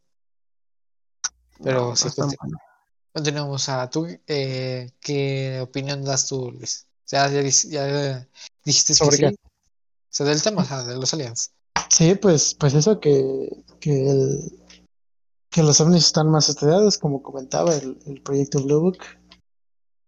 Pero 1.63 1.91
No, 1.91 1.95
sí, 1.95 2.03
no 2.03 2.09
es 2.09 2.15
tan 2.18 2.26
conti- 2.28 2.36
bueno. 2.41 2.57
continuemos. 3.13 3.70
A 3.70 3.89
tú, 3.89 4.05
eh, 4.28 4.91
¿qué 4.99 5.61
opinión 5.61 6.03
das 6.03 6.28
tú, 6.28 6.51
Luis? 6.51 6.88
O 7.05 7.07
sea, 7.07 7.30
ya, 7.30 8.28
dijiste 8.65 8.91
que 8.91 8.97
¿Sobre 8.97 9.15
sí. 9.15 9.22
qué? 9.24 9.28
O 9.30 9.38
sea, 10.09 10.26
del 10.26 10.43
tema, 10.43 10.63
o 10.63 10.65
sea, 10.65 10.84
de 10.84 10.97
los 10.97 11.13
aliens. 11.13 11.53
Sí, 11.89 12.15
pues, 12.15 12.53
pues 12.53 12.74
eso 12.74 12.99
que, 12.99 13.63
que, 13.80 14.09
el, 14.09 14.59
que 15.49 15.63
los 15.63 15.80
ovnis 15.80 16.05
están 16.07 16.30
más 16.30 16.49
estudiados, 16.49 16.97
como 16.97 17.24
comentaba 17.24 17.74
el, 17.74 17.97
el 18.07 18.22
proyecto 18.22 18.61
Blue 18.61 18.82
Book, 18.82 18.97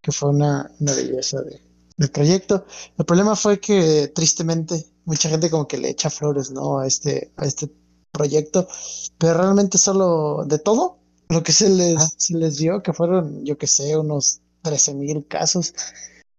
que 0.02 0.12
fue 0.12 0.32
una, 0.32 0.70
una 0.82 0.94
belleza 0.94 1.42
de, 1.44 1.69
del 2.00 2.10
proyecto. 2.12 2.66
El 2.98 3.06
problema 3.06 3.36
fue 3.36 3.60
que 3.60 4.08
tristemente 4.16 4.86
mucha 5.04 5.30
gente 5.30 5.50
como 5.50 5.68
que 5.68 5.78
le 5.78 5.90
echa 5.90 6.10
flores, 6.10 6.50
¿no? 6.50 6.80
A 6.80 6.88
este, 6.88 7.32
a 7.36 7.46
este 7.46 7.70
proyecto, 8.12 8.68
pero 9.18 9.36
realmente 9.36 9.78
solo 9.78 10.46
de 10.46 10.60
todo 10.60 10.98
lo 11.28 11.44
que 11.44 11.52
se 11.52 11.70
les, 11.70 12.16
se 12.18 12.38
les 12.38 12.58
dio, 12.58 12.82
que 12.82 12.94
fueron, 12.94 13.46
yo 13.46 13.58
que 13.58 13.68
sé, 13.68 13.98
unos 13.98 14.40
13 14.64 14.96
mil 14.96 15.28
casos 15.28 15.74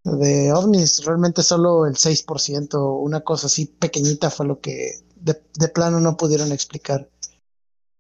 de 0.03 0.51
ovnis, 0.53 1.05
realmente 1.05 1.43
solo 1.43 1.87
el 1.87 1.95
6%, 1.95 2.99
una 2.99 3.21
cosa 3.21 3.47
así 3.47 3.67
pequeñita 3.67 4.31
fue 4.31 4.47
lo 4.47 4.61
que 4.61 5.03
de, 5.17 5.41
de 5.59 5.69
plano 5.69 6.01
no 6.01 6.17
pudieron 6.17 6.53
explicar. 6.53 7.09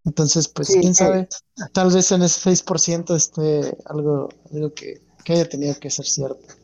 Entonces, 0.06 0.48
pues, 0.48 0.68
Sí, 0.68 0.80
quién 0.80 0.92
eh. 0.92 0.94
sabe, 0.94 1.28
tal 1.74 1.92
vez 1.92 2.10
en 2.10 2.22
ese 2.22 2.50
6% 2.50 3.14
esté 3.14 3.76
algo, 3.84 4.30
algo 4.50 4.72
que, 4.72 5.02
que 5.24 5.34
haya 5.34 5.48
tenido 5.48 5.78
que 5.78 5.90
ser 5.90 6.06
cierto. 6.06 6.59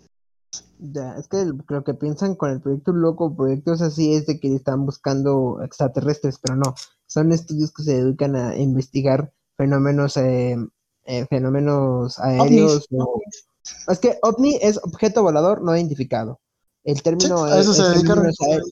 Ya, 0.79 1.17
es 1.17 1.29
que 1.29 1.45
lo 1.69 1.85
que 1.85 1.95
piensan 1.95 2.35
con 2.35 2.51
el 2.51 2.61
proyecto 2.61 2.93
loco, 2.93 3.35
proyectos 3.35 3.81
así, 3.81 4.15
es 4.15 4.27
de 4.27 4.39
que 4.39 4.55
están 4.55 4.85
buscando 4.85 5.63
extraterrestres, 5.65 6.39
pero 6.43 6.55
no, 6.57 6.75
son 7.07 7.33
estudios 7.33 7.73
que 7.73 7.83
se 7.83 8.03
dedican 8.03 8.37
a 8.37 8.57
investigar 8.57 9.33
fenómenos, 9.57 10.17
eh, 10.19 10.57
eh, 11.05 11.27
fenómenos 11.27 12.19
aéreos. 12.19 12.87
o- 12.91 13.21
Es 13.89 13.99
que 13.99 14.19
ovni 14.23 14.59
es 14.61 14.79
objeto 14.83 15.23
volador 15.23 15.63
no 15.63 15.77
identificado. 15.77 16.41
El 16.85 17.03
término 17.03 17.47
Sí, 17.47 17.53
a 17.53 17.61
eso 17.61 17.71
es, 17.73 17.77
se 17.77 17.83
aéreos. 17.83 18.71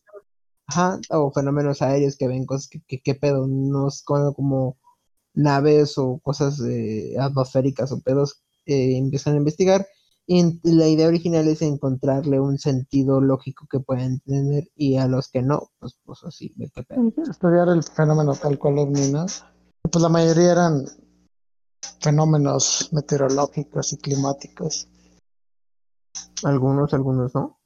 Ajá, 0.66 1.00
o 1.10 1.30
fenómenos 1.32 1.82
aéreos 1.82 2.16
que 2.16 2.28
ven 2.28 2.46
cosas 2.46 2.68
que, 2.68 2.80
que, 2.86 3.00
que 3.00 3.14
pedo, 3.14 3.46
no 3.46 3.88
es 3.88 4.02
como, 4.02 4.32
como 4.34 4.76
naves 5.34 5.98
o 5.98 6.20
cosas 6.22 6.60
eh, 6.60 7.16
atmosféricas 7.18 7.92
o 7.92 8.00
pedos, 8.00 8.42
eh, 8.66 8.96
empiezan 8.96 9.34
a 9.34 9.38
investigar 9.38 9.86
y 10.26 10.58
la 10.62 10.88
idea 10.88 11.08
original 11.08 11.46
es 11.48 11.60
encontrarle 11.60 12.40
un 12.40 12.58
sentido 12.58 13.20
lógico 13.20 13.66
que 13.70 13.80
puedan 13.80 14.20
tener 14.20 14.70
y 14.74 14.96
a 14.96 15.06
los 15.06 15.28
que 15.28 15.42
no, 15.42 15.70
pues, 15.78 15.98
pues 16.04 16.24
así, 16.24 16.52
ve 16.56 16.70
qué 16.74 16.82
pedo. 16.82 17.12
Estudiar 17.30 17.68
el 17.68 17.82
fenómeno 17.82 18.34
tal 18.34 18.58
cual 18.58 18.78
ovni, 18.78 19.10
¿no? 19.10 19.26
Pues 19.82 20.02
la 20.02 20.08
mayoría 20.08 20.52
eran 20.52 20.86
fenómenos 22.00 22.88
meteorológicos 22.92 23.92
y 23.92 23.98
climáticos. 23.98 24.88
Algunos, 26.42 26.94
algunos 26.94 27.34
no. 27.34 27.58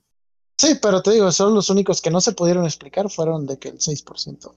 Sí, 0.57 0.79
pero 0.83 1.01
te 1.01 1.13
digo, 1.13 1.31
son 1.31 1.55
los 1.55 1.71
únicos 1.71 2.03
que 2.03 2.11
no 2.11 2.21
se 2.21 2.33
pudieron 2.33 2.65
explicar 2.65 3.09
fueron 3.09 3.47
de 3.47 3.59
que 3.59 3.69
el 3.69 3.79
6%. 3.79 4.53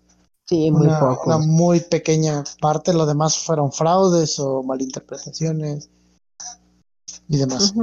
Sí, 0.45 0.71
muy 0.71 0.87
una, 0.87 0.99
poco. 0.99 1.27
una 1.27 1.37
muy 1.37 1.81
pequeña 1.81 2.43
parte, 2.59 2.93
lo 2.93 3.05
demás 3.05 3.37
fueron 3.37 3.71
fraudes 3.71 4.39
o 4.39 4.63
malinterpretaciones 4.63 5.91
y 7.27 7.37
demás. 7.37 7.73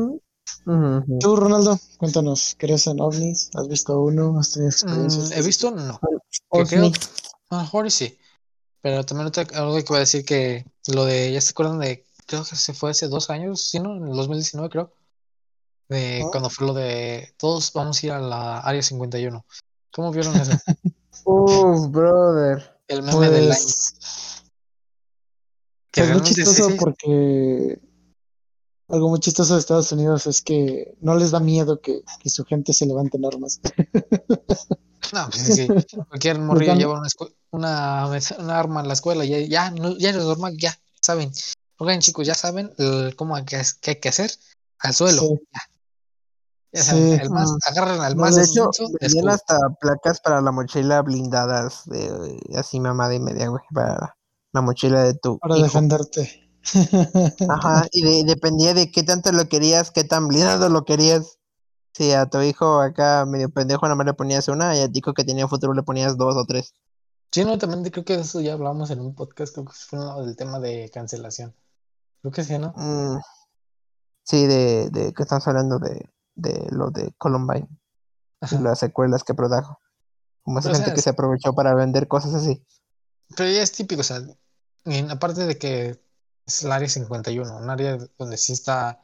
Tú, 1.21 1.37
Ronaldo, 1.37 1.79
cuéntanos, 1.99 2.55
¿crees 2.59 2.87
en 2.87 3.01
ovnis? 3.01 3.51
¿Has 3.55 3.69
visto 3.69 4.01
uno? 4.01 4.39
¿Has 4.39 4.53
tenido 4.53 4.71
experiencias? 4.71 5.31
Mm, 5.31 5.33
he 5.35 5.43
visto, 5.43 5.71
no. 5.71 5.99
Que 6.01 6.63
Osni. 6.63 6.69
creo, 6.69 6.93
a 7.51 7.57
lo 7.57 7.63
mejor 7.63 7.87
y 7.87 7.91
sí. 7.91 8.19
Pero 8.81 9.05
también 9.05 9.29
otra- 9.29 9.47
algo 9.55 9.75
que 9.77 9.85
voy 9.89 9.97
a 9.99 10.01
decir 10.01 10.25
que 10.25 10.65
lo 10.89 11.05
de, 11.05 11.33
¿ya 11.33 11.41
se 11.41 11.51
acuerdan 11.51 11.79
de, 11.81 12.05
creo 12.27 12.45
que 12.45 12.57
se 12.57 12.75
fue 12.75 12.91
hace 12.91 13.09
dos 13.09 13.31
años, 13.31 13.63
sí, 13.69 13.81
¿no? 13.81 13.97
En 13.97 14.07
el 14.09 14.15
2019 14.17 14.71
creo. 14.71 14.93
De 15.89 16.23
¿Ah? 16.25 16.29
cuando 16.31 16.51
fue 16.51 16.67
lo 16.67 16.75
de, 16.75 17.35
todos 17.39 17.73
vamos 17.73 18.03
a 18.03 18.07
ir 18.07 18.13
a 18.13 18.21
la 18.21 18.61
Área 18.61 18.83
51. 18.83 19.45
¿Cómo 19.93 20.11
vieron 20.13 20.37
eso? 20.37 20.53
Uf, 21.25 21.91
brother. 21.91 22.79
El 22.89 23.03
meme 23.03 23.31
del 23.31 23.51
año. 23.53 23.63
Pues, 23.63 23.95
Que 25.91 26.03
pues 26.03 26.13
muy 26.19 26.27
sí, 26.27 26.35
chistoso 26.35 26.69
sí. 26.71 26.77
porque 26.79 27.81
algo 28.89 29.09
muy 29.11 29.21
chistoso 29.21 29.55
de 29.55 29.61
Estados 29.61 29.93
Unidos 29.93 30.27
es 30.27 30.43
que 30.43 30.97
no 31.01 31.15
les 31.17 31.31
da 31.31 31.41
miedo 31.41 31.81
que, 31.81 32.01
que 32.21 32.31
su 32.31 32.45
gente 32.45 32.73
se 32.73 32.87
levante 32.87 33.17
en 33.17 33.25
armas. 33.27 33.61
No, 35.11 35.27
pues 35.31 35.43
sí, 35.43 35.53
sí. 35.55 35.97
Cualquier 36.09 36.39
morrillo 36.39 36.75
lleva 36.75 36.99
una, 37.01 37.09
una, 37.51 38.21
una 38.41 38.59
arma 38.59 38.81
en 38.83 38.89
la 38.89 38.93
escuela 38.93 39.25
y 39.25 39.31
ya, 39.31 39.39
ya, 39.39 39.71
no, 39.71 39.97
ya 39.97 40.13
no 40.13 40.19
es 40.19 40.25
normal, 40.27 40.55
ya 40.59 40.79
saben. 41.01 41.33
Oigan, 41.79 42.01
chicos, 42.01 42.27
ya 42.27 42.35
saben 42.35 42.71
el- 42.77 43.17
cómo 43.17 43.35
hay 43.35 43.45
que, 43.47 43.63
qué 43.81 43.93
hay 43.93 44.01
que 44.01 44.11
hacer 44.11 44.31
al 44.81 44.93
suelo. 44.93 45.23
Sí. 45.23 45.41
Ya. 45.51 45.61
Ya 46.73 46.83
saben, 46.83 47.17
Sí. 47.17 47.23
el 47.23 47.31
más, 47.31 47.51
agarran 47.67 48.01
al 48.03 48.17
No, 48.17 48.21
más 48.21 48.37
de 48.37 48.43
hecho, 48.43 48.69
escudo. 49.01 49.31
hasta 49.31 49.59
placas 49.81 50.21
para 50.21 50.43
la 50.43 50.53
mochila 50.53 51.01
blindadas, 51.01 51.85
de, 51.87 52.39
así 52.57 52.79
mamada 52.79 53.15
y 53.15 53.21
media, 53.21 53.49
güey, 53.49 53.63
para 53.73 54.15
la 54.53 54.61
mochila 54.61 55.05
de 55.05 55.15
tu 55.15 55.39
Para 55.39 55.57
hijo. 55.57 55.65
defenderte. 55.65 56.48
Ajá, 57.49 57.87
y 57.93 58.03
de- 58.03 58.25
dependía 58.25 58.75
de 58.75 58.91
qué 58.91 59.03
tanto 59.03 59.33
lo 59.33 59.49
querías, 59.49 59.91
qué 59.91 60.05
tan 60.05 60.29
blindado 60.29 60.69
lo 60.69 60.85
querías. 60.85 61.39
Si 61.95 62.13
a 62.13 62.27
tu 62.27 62.41
hijo 62.43 62.81
acá 62.81 63.25
medio 63.27 63.49
pendejo 63.49 63.87
nada 63.87 63.97
más 63.97 64.07
le 64.07 64.15
ponías 64.15 64.49
una, 64.49 64.77
y 64.77 64.81
a 64.83 64.89
ti 64.91 65.01
que 65.01 65.25
tenía 65.25 65.49
futuro 65.49 65.75
le 65.75 65.83
ponías 65.83 66.17
dos 66.17 66.37
o 66.37 66.45
tres. 66.45 66.75
Sí, 67.33 67.45
no, 67.45 67.59
también 67.59 67.83
creo 67.85 68.05
que 68.05 68.17
de 68.17 68.23
eso 68.23 68.41
ya 68.41 68.53
hablamos 68.55 68.91
en 68.91 69.01
un 69.01 69.15
podcast, 69.15 69.53
creo 69.53 69.67
que 69.67 69.73
fue 69.73 69.99
uno 69.99 70.25
del 70.25 70.37
tema 70.37 70.59
de 70.61 70.91
cancelación. 70.93 71.55
Creo 72.23 72.33
que 72.33 72.45
sí, 72.45 72.59
¿no? 72.59 72.73
Mm, 72.77 73.19
sí, 74.25 74.47
de, 74.47 74.91
de 74.91 75.13
que 75.13 75.23
estamos 75.23 75.47
hablando 75.49 75.79
de, 75.79 76.09
de 76.35 76.67
lo 76.71 76.91
de 76.91 77.13
Columbine 77.19 77.69
y 78.51 78.59
las 78.59 78.79
secuelas 78.79 79.25
que 79.25 79.35
produjo. 79.35 79.79
Como 80.43 80.61
esa 80.61 80.73
gente 80.75 80.95
que 80.95 81.03
se 81.03 81.11
aprovechó 81.11 81.53
para 81.55 81.75
vender 81.75 82.09
cosas 82.09 82.35
así. 82.35 82.65
Pero 83.37 83.51
ya 83.51 83.63
es 83.63 83.73
típico, 83.73 84.01
o 84.01 84.05
sea, 84.05 84.23
en- 84.85 85.11
aparte 85.11 85.47
de 85.47 85.59
que 85.59 86.01
es 86.49 86.65
el 86.65 86.73
área 86.73 86.89
51, 86.89 87.57
un 87.59 87.71
área 87.71 87.99
donde 88.19 88.37
sí 88.39 88.53
está 88.55 89.01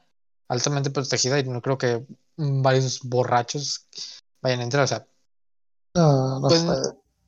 altamente 0.48 0.90
protegida 0.90 1.38
y 1.38 1.44
no 1.44 1.60
creo 1.62 1.78
que 1.78 2.04
varios 2.36 3.00
borrachos 3.02 3.86
vayan 4.42 4.60
a 4.60 4.64
entrar, 4.64 4.84
o 4.84 4.86
sea, 4.88 5.06
No, 5.94 6.40
no 6.40 6.48
Pues- 6.48 6.64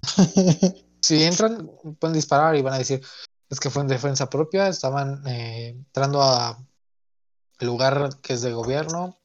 si 1.01 1.23
entran, 1.23 1.71
pueden 2.01 2.15
disparar 2.15 2.57
y 2.57 2.63
van 2.63 2.75
a 2.75 2.79
decir, 2.79 3.01
es 3.49 3.61
que 3.61 3.71
fue 3.71 3.83
en 3.83 3.89
defensa 3.89 4.29
propia, 4.29 4.69
estaban 4.69 5.23
eh, 5.29 5.69
entrando 5.69 6.21
a 6.23 6.59
lugar 7.61 8.21
que 8.23 8.33
es 8.35 8.43
de 8.43 8.53
gobierno 8.53 9.17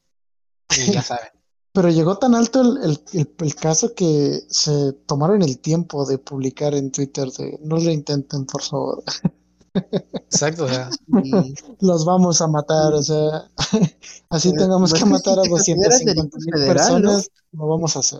y 0.76 0.92
ya 0.92 1.02
saben. 1.02 1.28
Pero 1.74 1.88
llegó 1.88 2.18
tan 2.18 2.34
alto 2.34 2.60
el, 2.60 2.76
el- 2.84 3.04
el- 3.14 3.34
el 3.38 3.54
caso 3.54 3.94
que 3.94 4.40
se 4.48 4.92
tomaron 5.06 5.42
el 5.42 5.58
tiempo 5.58 6.04
de 6.06 6.18
publicar 6.18 6.74
en 6.74 6.92
Twitter 6.92 7.28
de 7.32 7.58
no 7.62 7.76
lo 7.78 7.90
intenten, 7.90 8.44
por 8.46 8.62
favor. 8.62 9.02
Exacto, 9.74 10.64
o 10.64 10.68
sea, 10.68 10.90
Y, 11.24 11.54
Los 11.80 12.04
vamos 12.04 12.40
a 12.40 12.46
matar, 12.46 12.92
o 12.92 13.02
sea, 13.02 13.48
así 14.30 14.50
Pero, 14.50 14.62
tengamos 14.64 14.90
pues 14.90 15.02
que 15.02 15.04
que 15.04 15.06
si 15.06 15.12
matar 15.12 15.38
a 15.38 15.42
te 15.42 15.50
consideras 15.50 16.00
250 16.04 16.38
delito 16.38 16.38
mil 16.58 16.66
personas, 16.66 17.30
lo 17.52 17.66
vamos 17.68 17.96
a 17.96 18.00
hacer. 18.00 18.18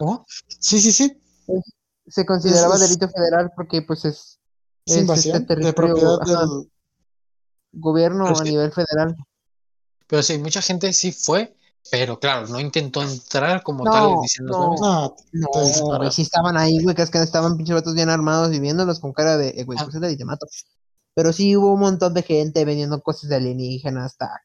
Sí, 0.61 0.81
sí, 0.81 0.93
sí, 0.93 1.17
se 2.07 2.25
consideraba 2.27 2.75
es- 2.77 2.81
delito 2.81 3.09
federal 3.09 3.51
porque 3.55 3.83
pues 3.83 4.05
es, 4.05 4.39
es 4.87 4.95
es 4.97 5.01
invasión 5.03 5.37
este 5.43 5.55
de 5.57 5.61
territorio, 5.63 5.95
propiedad 5.95 6.19
ajá, 6.23 6.47
del... 6.47 6.71
gobierno 7.73 8.25
Pero 8.25 8.37
a 8.41 8.45
sí. 8.45 8.51
nivel 8.51 8.73
federal. 8.73 9.17
Pero 10.07 10.23
sí, 10.23 10.39
mucha 10.39 10.61
gente 10.63 10.93
sí 10.93 11.13
fue, 11.13 11.57
pero 11.91 12.19
claro, 12.19 12.47
no 12.49 12.61
intentó 12.61 13.03
entrar 13.03 13.63
como 13.63 13.85
tal, 13.85 14.11
No, 14.13 14.23
dicen 14.23 14.47
los 14.47 14.57
no. 14.57 14.75
No, 14.81 15.17
No, 15.33 15.49
güey, 15.99 16.11
sí 16.11 16.23
estaban 16.23 16.57
ahí, 16.57 16.83
güey, 16.83 16.95
que 16.95 17.03
es 17.03 17.11
que 17.11 17.19
estaban 17.23 17.57
pinches 17.57 17.75
vatos 17.77 17.95
bien 17.95 18.11
armados 18.11 18.53
y 18.55 18.61
viéndolos 18.61 19.01
con 19.01 19.13
cara 19.13 19.37
de, 19.37 19.51
eh, 19.51 19.65
güey, 19.65 19.79
Ah. 19.81 19.89
y 20.11 20.17
te 20.17 20.25
mato. 20.25 20.47
Pero 21.15 21.33
sí 21.33 21.57
hubo 21.57 21.75
un 21.75 21.81
montón 21.81 22.15
de 22.15 22.23
gente 22.23 22.65
vendiendo 22.65 23.03
cosas 23.03 23.29
de 23.31 23.37
alienígenas, 23.37 24.07
hasta 24.13 24.43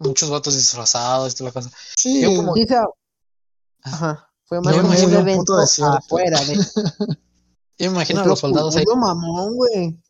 Muchos 0.00 0.30
vatos 0.30 0.54
disfrazados 0.54 1.32
y 1.32 1.36
toda 1.36 1.50
la 1.50 1.54
cosa. 1.54 1.70
sí, 1.96 2.20
Yo 2.22 2.36
como- 2.36 2.54
sea, 2.54 2.84
ajá, 3.82 4.28
fue 4.44 4.60
más 4.60 4.76
como 4.76 4.88
un 4.88 5.14
evento 5.14 5.54
afuera 5.58 6.40
de 6.44 6.54
Yo 7.80 7.90
me 7.90 7.96
imagino 7.96 8.20
es 8.20 8.22
a 8.22 8.24
lo 8.24 8.30
los 8.30 8.38
soldados 8.40 8.74
ahí. 8.76 8.82
es 8.82 8.88
lo 8.88 8.96
mamón, 8.96 9.54
güey. 9.54 10.02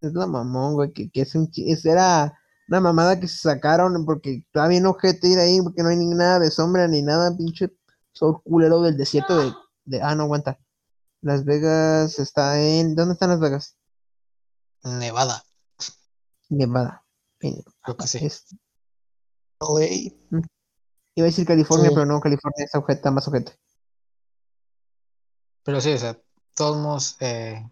Es 0.00 0.12
la 0.12 0.26
mamón, 0.26 0.74
güey, 0.74 0.92
que, 0.92 1.10
que 1.10 1.22
es 1.22 1.34
un 1.34 1.50
es- 1.56 1.84
era 1.84 2.38
una 2.68 2.80
mamada 2.80 3.18
que 3.18 3.26
se 3.28 3.38
sacaron 3.38 4.04
porque 4.04 4.42
estaba 4.46 4.68
bien 4.68 4.84
ojete 4.86 5.28
ir 5.28 5.38
ahí 5.38 5.60
porque 5.62 5.82
no 5.82 5.88
hay 5.88 5.96
ni 5.96 6.06
nada 6.06 6.38
de 6.38 6.50
sombra 6.50 6.86
ni 6.88 7.02
nada, 7.02 7.34
pinche 7.36 7.72
sol 8.12 8.42
culero 8.42 8.82
del 8.82 8.96
desierto 8.96 9.36
de, 9.38 9.52
de 9.86 10.02
ah, 10.02 10.14
no 10.14 10.24
aguanta. 10.24 10.58
Las 11.22 11.44
Vegas 11.44 12.18
está 12.18 12.60
en 12.60 12.94
¿dónde 12.94 13.14
están 13.14 13.30
Las 13.30 13.40
Vegas? 13.40 13.76
Nevada, 14.84 15.44
Nevada. 16.48 17.04
Creo 17.38 17.96
que 17.96 18.06
sí. 18.06 18.24
es- 18.24 18.46
LA. 19.60 19.86
iba 21.14 21.24
a 21.24 21.30
decir 21.30 21.46
California, 21.46 21.88
Sí. 21.88 21.94
pero 21.94 22.06
no, 22.06 22.20
California 22.20 22.64
está 22.64 22.78
ojeta, 22.78 23.10
más 23.10 23.26
ojete. 23.26 23.58
Pero 25.64 25.80
sí, 25.80 25.92
o 25.92 25.98
sea, 25.98 26.16
todos 26.54 27.16
eh, 27.20 27.68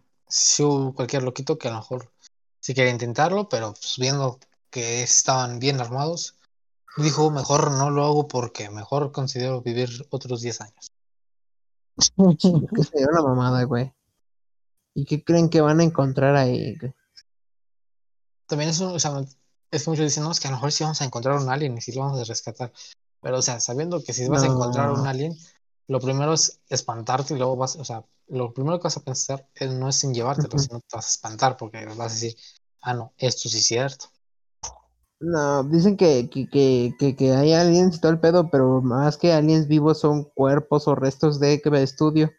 hubo 0.59 0.95
cualquier 0.95 1.23
loquito 1.23 1.57
que 1.59 1.69
a 1.69 1.71
lo 1.71 1.79
mejor 1.79 2.13
sí 2.61 2.75
quería 2.75 2.91
intentarlo, 2.93 3.49
pero 3.49 3.73
pues, 3.73 3.97
viendo 3.99 4.39
que 4.71 5.03
estaban 5.03 5.59
bien 5.61 5.81
armados, 5.81 6.37
dijo, 6.97 7.31
mejor 7.31 7.71
no 7.71 7.91
lo 7.91 8.05
hago 8.05 8.29
porque 8.29 8.69
mejor 8.71 9.13
considero 9.13 9.63
vivir 9.63 10.07
otros 10.11 10.41
10 10.41 10.61
años. 10.61 10.93
Que 12.75 12.83
se 12.85 12.99
dio 12.99 13.11
la 13.11 13.23
mamada, 13.23 13.63
güey. 13.65 13.93
¿Y 14.97 15.05
qué 15.05 15.23
creen 15.23 15.51
que 15.51 15.61
van 15.61 15.81
a 15.81 15.85
encontrar 15.85 16.35
ahí? 16.37 16.75
También 18.47 18.71
es, 18.71 18.81
un- 18.81 18.95
o 18.95 18.99
sea, 18.99 19.13
es 19.71 19.85
que 19.85 19.91
muchos 19.91 20.07
dicen, 20.07 20.25
no, 20.25 20.31
es 20.33 20.41
que 20.41 20.49
a 20.49 20.51
lo 20.51 20.57
mejor 20.57 20.73
sí 20.73 20.85
vamos 20.85 21.03
a 21.03 21.05
encontrar 21.05 21.37
un 21.37 21.51
alien 21.51 21.77
y 21.77 21.83
sí 21.83 21.93
lo 21.93 22.01
vamos 22.01 22.19
a 22.19 22.25
rescatar. 22.25 22.73
Pero, 23.21 23.39
o 23.39 23.43
sea, 23.43 23.61
sabiendo 23.61 24.03
que 24.03 24.15
si 24.15 24.27
vas 24.27 24.43
a 24.43 24.47
encontrar 24.47 24.91
un 24.91 25.07
alien, 25.07 25.37
lo 25.87 26.01
primero 26.01 26.33
es 26.33 26.61
espantarte 26.71 27.35
y 27.35 27.37
luego 27.37 27.57
vas, 27.57 27.77
o 27.77 27.85
sea, 27.85 28.07
lo 28.29 28.55
primero 28.55 28.79
que 28.79 28.85
vas 28.85 28.97
a 28.97 29.05
pensar 29.05 29.47
es- 29.55 29.71
no 29.75 29.91
es 29.91 30.03
en 30.03 30.15
llevártelo, 30.15 30.59
sino 30.59 30.81
te 30.81 30.97
vas 30.97 31.07
a 31.07 31.11
espantar 31.11 31.59
porque 31.59 31.85
vas 31.85 31.99
a 32.13 32.15
decir, 32.15 32.35
ah, 32.81 32.95
no, 32.95 33.13
esto 33.19 33.51
sí 33.51 33.59
es 33.59 33.67
cierto. 33.67 34.07
No, 35.21 35.63
dicen 35.65 35.99
que, 35.99 36.31
que, 36.31 36.49
que, 36.49 36.95
que, 36.99 37.17
que 37.17 37.33
hay 37.33 37.53
aliens 37.53 37.97
y 37.97 38.01
todo 38.01 38.13
el 38.13 38.21
pedo, 38.21 38.51
pero 38.51 38.81
más 38.81 39.19
que 39.19 39.33
aliens 39.35 39.69
vivos 39.69 40.01
son 40.01 40.25
cuerpos 40.25 40.89
o 40.89 40.95
restos 40.95 41.39
de, 41.39 41.61
de 41.63 41.83
estudio. 41.83 42.33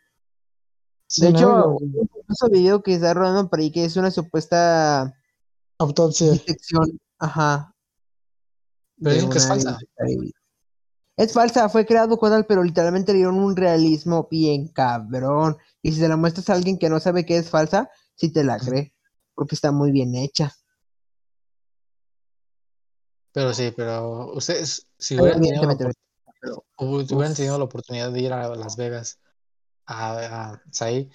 De 1.15 1.31
¿no? 1.31 1.37
hecho, 1.37 1.77
famoso 2.25 2.49
video 2.51 2.83
que 2.83 2.95
está 2.95 3.13
rodando 3.13 3.49
por 3.49 3.59
ahí 3.59 3.71
que 3.71 3.85
es 3.85 3.95
una 3.95 4.11
supuesta 4.11 5.15
autopsia. 5.77 6.31
detección, 6.31 6.99
ajá. 7.17 7.73
Pero 9.01 9.15
dicen 9.15 9.29
que 9.29 9.37
es 9.37 9.47
falsa. 9.47 9.77
Es 11.15 11.33
falsa, 11.33 11.69
fue 11.69 11.85
creado 11.85 12.17
con 12.17 12.31
él, 12.33 12.45
pero 12.45 12.63
literalmente 12.63 13.11
le 13.11 13.19
dieron 13.19 13.39
un 13.39 13.55
realismo 13.55 14.27
bien 14.29 14.67
cabrón. 14.67 15.57
Y 15.81 15.91
si 15.91 15.99
se 15.99 16.07
la 16.07 16.17
muestras 16.17 16.49
a 16.49 16.53
alguien 16.53 16.77
que 16.77 16.89
no 16.89 16.99
sabe 16.99 17.25
que 17.25 17.37
es 17.37 17.49
falsa, 17.49 17.89
sí 18.15 18.31
te 18.31 18.43
la 18.43 18.59
cree, 18.59 18.93
porque 19.33 19.55
está 19.55 19.71
muy 19.71 19.91
bien 19.91 20.13
hecha. 20.13 20.53
Pero 23.31 23.53
sí, 23.53 23.73
pero 23.75 24.33
ustedes, 24.33 24.87
si 24.97 25.19
hubieran 25.19 25.41
tenido 25.41 25.63
la, 25.63 25.77
pero- 26.39 26.65
hubieran 26.77 27.33
tenido 27.33 27.57
la 27.57 27.63
oportunidad 27.63 28.11
de 28.11 28.21
ir 28.21 28.33
a 28.33 28.55
Las 28.55 28.75
Vegas, 28.75 29.19
a, 29.87 30.51
a, 30.51 30.53
o 30.53 30.73
sea, 30.73 30.87
ahí, 30.87 31.09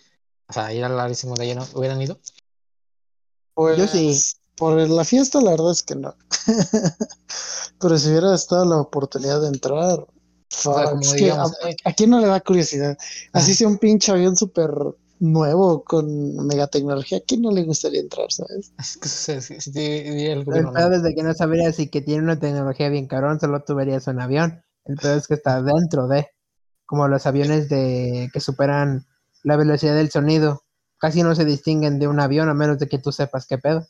o 0.49 0.53
sea, 0.53 0.73
ir 0.73 0.85
al 0.85 0.99
área 0.99 1.15
51, 1.15 1.67
¿hubieran 1.75 2.03
ido? 2.03 2.19
Pues, 3.55 3.79
Yo 3.79 3.87
sí. 3.87 4.19
Por 4.57 4.77
la 4.77 5.05
fiesta, 5.05 5.41
la 5.41 5.53
verdad 5.53 5.73
es 5.73 5.83
que 5.83 5.95
no. 5.95 6.15
Pero 7.81 7.99
si 7.99 8.11
hubiera 8.11 8.35
estado 8.35 8.65
la 8.65 8.77
oportunidad 8.77 9.41
de 9.41 9.49
entrar, 9.49 10.07
fuck, 10.51 10.91
como 10.91 11.01
es 11.01 11.13
que 11.13 11.25
digamos, 11.25 11.53
a, 11.65 11.71
eh. 11.71 11.77
¿a 11.85 11.93
quién 11.93 12.11
no 12.11 12.21
le 12.21 12.27
da 12.27 12.41
curiosidad? 12.41 12.97
Así 13.33 13.53
Ah. 13.53 13.55
sea 13.55 13.69
un 13.69 13.79
pinche 13.79 14.13
avión 14.13 14.37
súper 14.37 14.71
nuevo 15.19 15.85
con 15.85 16.47
megatecnología, 16.47 17.19
¿a 17.19 17.21
quién 17.27 17.43
no 17.43 17.51
le 17.51 17.65
gustaría 17.65 18.01
entrar, 18.01 18.27
sabes? 18.31 18.73
El 19.75 20.45
no, 20.45 20.93
es 20.95 21.03
de 21.03 21.15
que 21.15 21.23
no 21.23 21.33
sabrías 21.33 21.77
si 21.77 21.89
que 21.89 22.03
tiene 22.03 22.23
una 22.23 22.39
tecnología 22.39 22.89
bien 22.89 23.07
cabrón, 23.07 23.41
solo 23.41 23.63
tú 23.65 23.75
verías 23.75 24.07
un 24.09 24.21
avión. 24.21 24.63
El 24.85 24.97
pedo 24.97 25.15
es 25.15 25.29
que 25.29 25.35
está 25.35 25.63
dentro 25.63 26.09
de, 26.09 26.29
como 26.93 27.09
los 27.09 27.25
aviones 27.25 27.71
de 27.71 28.29
que 28.35 28.39
superan 28.39 29.07
la 29.45 29.57
velocidad 29.57 29.95
del 29.95 30.11
sonido. 30.11 30.65
Casi 30.99 31.23
no 31.23 31.35
se 31.35 31.47
distinguen 31.47 31.99
de 31.99 32.07
un 32.07 32.21
avión 32.21 32.51
a 32.51 32.55
menos 32.55 32.79
de 32.79 32.87
que 32.87 32.99
tú 32.99 33.13
sepas 33.13 33.47
qué 33.47 33.57
pedo. 33.57 33.87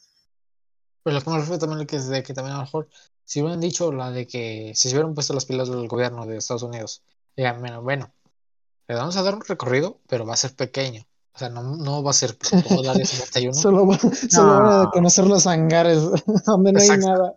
Pero 1.02 1.16
lo 1.16 1.20
que 1.20 1.30
me 1.30 1.38
refiero 1.38 1.58
también 1.58 1.84
es 1.90 2.06
de 2.06 2.22
que 2.22 2.32
también 2.32 2.54
a 2.54 2.58
lo 2.58 2.62
mejor, 2.62 2.88
si 3.24 3.40
hubieran 3.42 3.58
dicho 3.58 3.90
la 3.90 4.12
de 4.12 4.28
que 4.28 4.70
si 4.76 4.88
se 4.88 4.94
hubieran 4.94 5.14
puesto 5.14 5.34
las 5.34 5.46
pilas 5.46 5.68
del 5.68 5.88
gobierno 5.88 6.26
de 6.26 6.36
Estados 6.36 6.62
Unidos, 6.62 7.02
digan, 7.36 7.58
bueno, 7.58 7.82
bueno, 7.82 8.14
le 8.86 8.94
vamos 8.94 9.16
a 9.16 9.22
dar 9.24 9.34
un 9.34 9.40
recorrido, 9.40 10.00
pero 10.06 10.24
va 10.24 10.34
a 10.34 10.36
ser 10.36 10.54
pequeño. 10.54 11.04
O 11.34 11.38
sea, 11.38 11.48
no, 11.48 11.62
no 11.62 12.02
va 12.02 12.10
a 12.10 12.14
ser 12.14 12.34
todo 12.34 12.82
el 12.82 12.88
área 12.90 13.06
51. 13.06 13.54
Solo, 13.54 13.86
va- 13.86 13.98
solo 14.30 14.60
van 14.60 14.86
a 14.86 14.90
conocer 14.90 15.26
los 15.26 15.46
hangares 15.46 15.98
donde 16.46 16.72
no 16.72 16.80
hay 16.80 16.98
nada. 16.98 17.34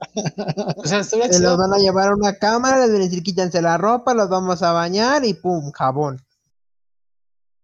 O 0.76 0.86
sea, 0.86 1.02
Se 1.04 1.18
chido. 1.30 1.40
los 1.52 1.58
van 1.58 1.74
a 1.74 1.78
llevar 1.78 2.10
a 2.10 2.16
una 2.16 2.36
cámara, 2.36 2.80
les 2.82 2.90
van 2.92 3.02
a 3.02 3.04
decir 3.06 3.24
quítense 3.24 3.62
la 3.62 3.78
ropa, 3.78 4.14
los 4.14 4.28
vamos 4.28 4.62
a 4.64 4.74
bañar 4.74 5.24
y 5.24 5.34
pum, 5.34 5.72
jabón. 5.72 6.22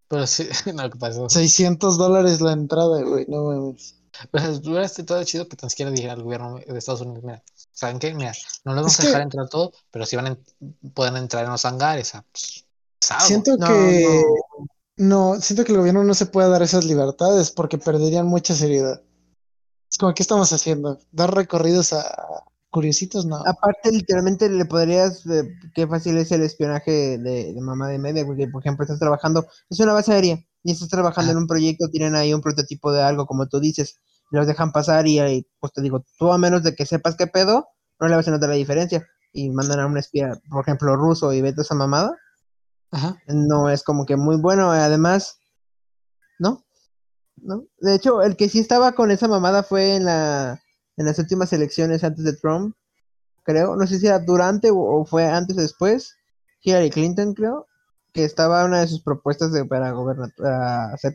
Pero 0.07 0.25
sí, 0.27 0.47
no, 0.73 0.89
¿qué 0.89 0.97
pasó? 0.97 1.29
600 1.29 1.97
dólares 1.97 2.39
la 2.41 2.53
entrada, 2.53 3.01
güey, 3.03 3.25
no 3.27 3.43
mames. 3.43 3.95
Pero 4.29 4.51
hubiera 4.57 4.85
estado 4.85 5.23
chido 5.23 5.47
que 5.47 5.55
tan 5.55 5.69
siquiera 5.69 5.89
dijera 5.91 6.13
al 6.13 6.23
gobierno 6.23 6.55
de 6.59 6.77
Estados 6.77 7.01
Unidos, 7.01 7.23
mira, 7.23 7.41
¿saben 7.71 7.97
qué? 7.99 8.13
Mira, 8.13 8.33
no 8.65 8.73
les 8.73 8.81
vamos 8.83 8.93
Es 8.93 8.99
a 8.99 9.03
dejar 9.03 9.19
que- 9.21 9.23
entrar 9.23 9.49
todo, 9.49 9.71
pero 9.89 10.05
sí 10.05 10.15
van 10.15 10.25
a 10.25 10.29
en- 10.29 10.91
pueden 10.93 11.17
entrar 11.17 11.43
en 11.45 11.51
los 11.51 11.65
hangares. 11.65 12.09
O 12.09 12.11
sea, 12.11 12.25
pues. 12.31 12.65
Siento 13.27 13.57
No, 13.57 13.67
que 13.67 14.05
no. 14.57 14.65
Siento 15.39 15.63
que 15.63 15.71
el 15.71 15.77
gobierno 15.77 16.03
no 16.03 16.13
se 16.13 16.25
puede 16.25 16.49
dar 16.49 16.61
esas 16.61 16.85
libertades 16.85 17.51
porque 17.51 17.77
perderían 17.77 18.27
mucha 18.27 18.53
seriedad. 18.53 19.01
Es 19.89 19.97
como, 19.97 20.13
¿qué 20.13 20.23
estamos 20.23 20.51
haciendo? 20.53 20.99
¿Dar 21.11 21.33
recorridos 21.33 21.93
a 21.93 22.03
curiositos? 22.69 23.25
No. 23.25 23.37
Aparte, 23.45 23.91
literalmente 23.91 24.49
le 24.49 24.65
podrías, 24.65 25.25
eh, 25.27 25.53
qué 25.75 25.85
fácil 25.87 26.17
es 26.17 26.31
el 26.31 26.43
espionaje 26.43 27.17
de, 27.17 27.53
de 27.53 27.61
mamá 27.61 27.89
de 27.89 27.99
media, 27.99 28.25
porque 28.25 28.47
por 28.47 28.61
ejemplo 28.61 28.83
estás 28.83 28.99
trabajando, 28.99 29.45
es 29.69 29.79
una 29.79 29.93
base 29.93 30.13
aérea, 30.13 30.39
y 30.63 30.71
estás 30.71 30.89
trabajando 30.89 31.31
Ajá. 31.31 31.37
en 31.37 31.43
un 31.43 31.47
proyecto, 31.47 31.89
tienen 31.89 32.15
ahí 32.15 32.33
un 32.33 32.41
prototipo 32.41 32.91
de 32.91 33.01
algo, 33.01 33.25
como 33.25 33.47
tú 33.47 33.59
dices, 33.59 33.99
y 34.31 34.37
los 34.37 34.47
dejan 34.47 34.71
pasar 34.71 35.07
y 35.07 35.19
ahí, 35.19 35.47
pues 35.59 35.73
te 35.73 35.81
digo, 35.81 36.05
tú 36.17 36.31
a 36.31 36.37
menos 36.37 36.63
de 36.63 36.73
que 36.73 36.85
sepas 36.85 37.15
qué 37.17 37.27
pedo, 37.27 37.67
no 37.99 38.07
le 38.07 38.15
vas 38.15 38.27
a 38.27 38.31
notar 38.31 38.49
la 38.49 38.55
diferencia, 38.55 39.05
y 39.33 39.49
mandan 39.49 39.79
a 39.79 39.87
un 39.87 39.97
espía, 39.97 40.39
por 40.49 40.63
ejemplo, 40.63 40.95
ruso, 40.95 41.33
y 41.33 41.41
vete 41.41 41.61
esa 41.61 41.75
mamada, 41.75 42.17
Ajá. 42.91 43.17
no 43.27 43.69
es 43.69 43.83
como 43.83 44.05
que 44.05 44.17
muy 44.17 44.37
bueno, 44.37 44.71
además, 44.71 45.37
¿no? 46.39 46.63
¿No? 47.37 47.65
De 47.79 47.95
hecho, 47.95 48.23
el 48.23 48.37
que 48.37 48.49
sí 48.49 48.59
estaba 48.59 48.93
con 48.93 49.11
esa 49.11 49.27
mamada 49.27 49.63
fue 49.63 49.95
en 49.97 50.05
la 50.05 50.61
en 50.97 51.05
las 51.07 51.19
últimas 51.19 51.53
elecciones 51.53 52.03
antes 52.03 52.25
de 52.25 52.33
Trump, 52.37 52.75
creo, 53.43 53.75
no 53.75 53.87
sé 53.87 53.99
si 53.99 54.07
era 54.07 54.19
durante 54.19 54.71
o, 54.71 54.77
o 54.79 55.05
fue 55.05 55.25
antes 55.27 55.57
o 55.57 55.61
después, 55.61 56.15
Hillary 56.63 56.91
Clinton, 56.91 57.33
creo, 57.35 57.67
que 58.13 58.25
estaba 58.25 58.65
una 58.65 58.81
de 58.81 58.87
sus 58.87 59.01
propuestas 59.03 59.53
de, 59.53 59.65
para 59.65 59.91
gobernar, 59.91 60.31
para 60.37 60.97
ser 60.97 61.13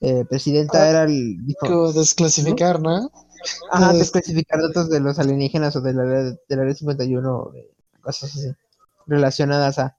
eh, 0.00 0.24
presidenta 0.28 0.82
Ah, 0.84 0.90
era 0.90 1.02
el 1.04 1.36
dijo, 1.46 1.92
desclasificar, 1.92 2.80
¿no? 2.80 3.10
ajá, 3.72 3.92
es- 3.92 3.98
desclasificar 4.00 4.62
datos 4.62 4.90
de 4.90 5.00
los 5.00 5.18
alienígenas 5.18 5.76
o 5.76 5.82
de 5.82 5.94
la 5.94 6.04
de 6.04 6.38
la 6.50 6.62
área 6.62 6.74
51 6.74 7.38
o 7.38 7.52
de 7.52 7.70
cosas 8.02 8.30
así 8.34 8.52
relacionadas 9.06 9.78
a 9.78 9.97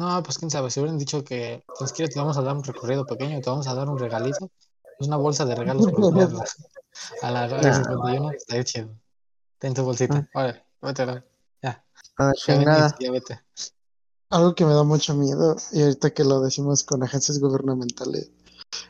No, 0.00 0.22
pues 0.22 0.38
quién 0.38 0.50
sabe, 0.50 0.70
si 0.70 0.80
hubieran 0.80 0.96
dicho 0.96 1.22
que 1.22 1.62
tan 1.78 1.86
siquiera 1.86 2.10
te 2.10 2.18
vamos 2.18 2.34
a 2.38 2.40
dar 2.40 2.56
un 2.56 2.64
recorrido 2.64 3.04
pequeño, 3.04 3.38
te 3.42 3.50
vamos 3.50 3.66
a 3.66 3.74
dar 3.74 3.86
un 3.86 3.98
regalito, 3.98 4.50
es 4.98 5.06
una 5.06 5.18
bolsa 5.18 5.44
de 5.44 5.54
regalos 5.54 5.84
a 7.22 7.30
la, 7.30 7.42
área 7.42 7.70
Nah. 7.70 7.84
51, 7.84 8.30
estaría 8.30 8.64
chido. 8.64 8.96
Ten 9.58 9.74
tu 9.74 9.82
bolsita, 9.82 10.26
órale, 10.32 10.64
vete, 10.80 11.02
órale. 11.02 11.24
ya, 11.62 11.84
a 12.16 12.24
la 12.24 12.32
ya 12.46 12.56
venís, 12.56 12.94
ya 12.98 13.10
vete. 13.10 13.40
Algo 14.30 14.54
que 14.54 14.64
me 14.64 14.72
da 14.72 14.84
mucho 14.84 15.12
miedo, 15.12 15.56
y 15.70 15.82
ahorita 15.82 16.14
que 16.14 16.24
lo 16.24 16.40
decimos 16.40 16.82
con 16.82 17.02
agencias 17.02 17.38
gubernamentales, 17.38 18.30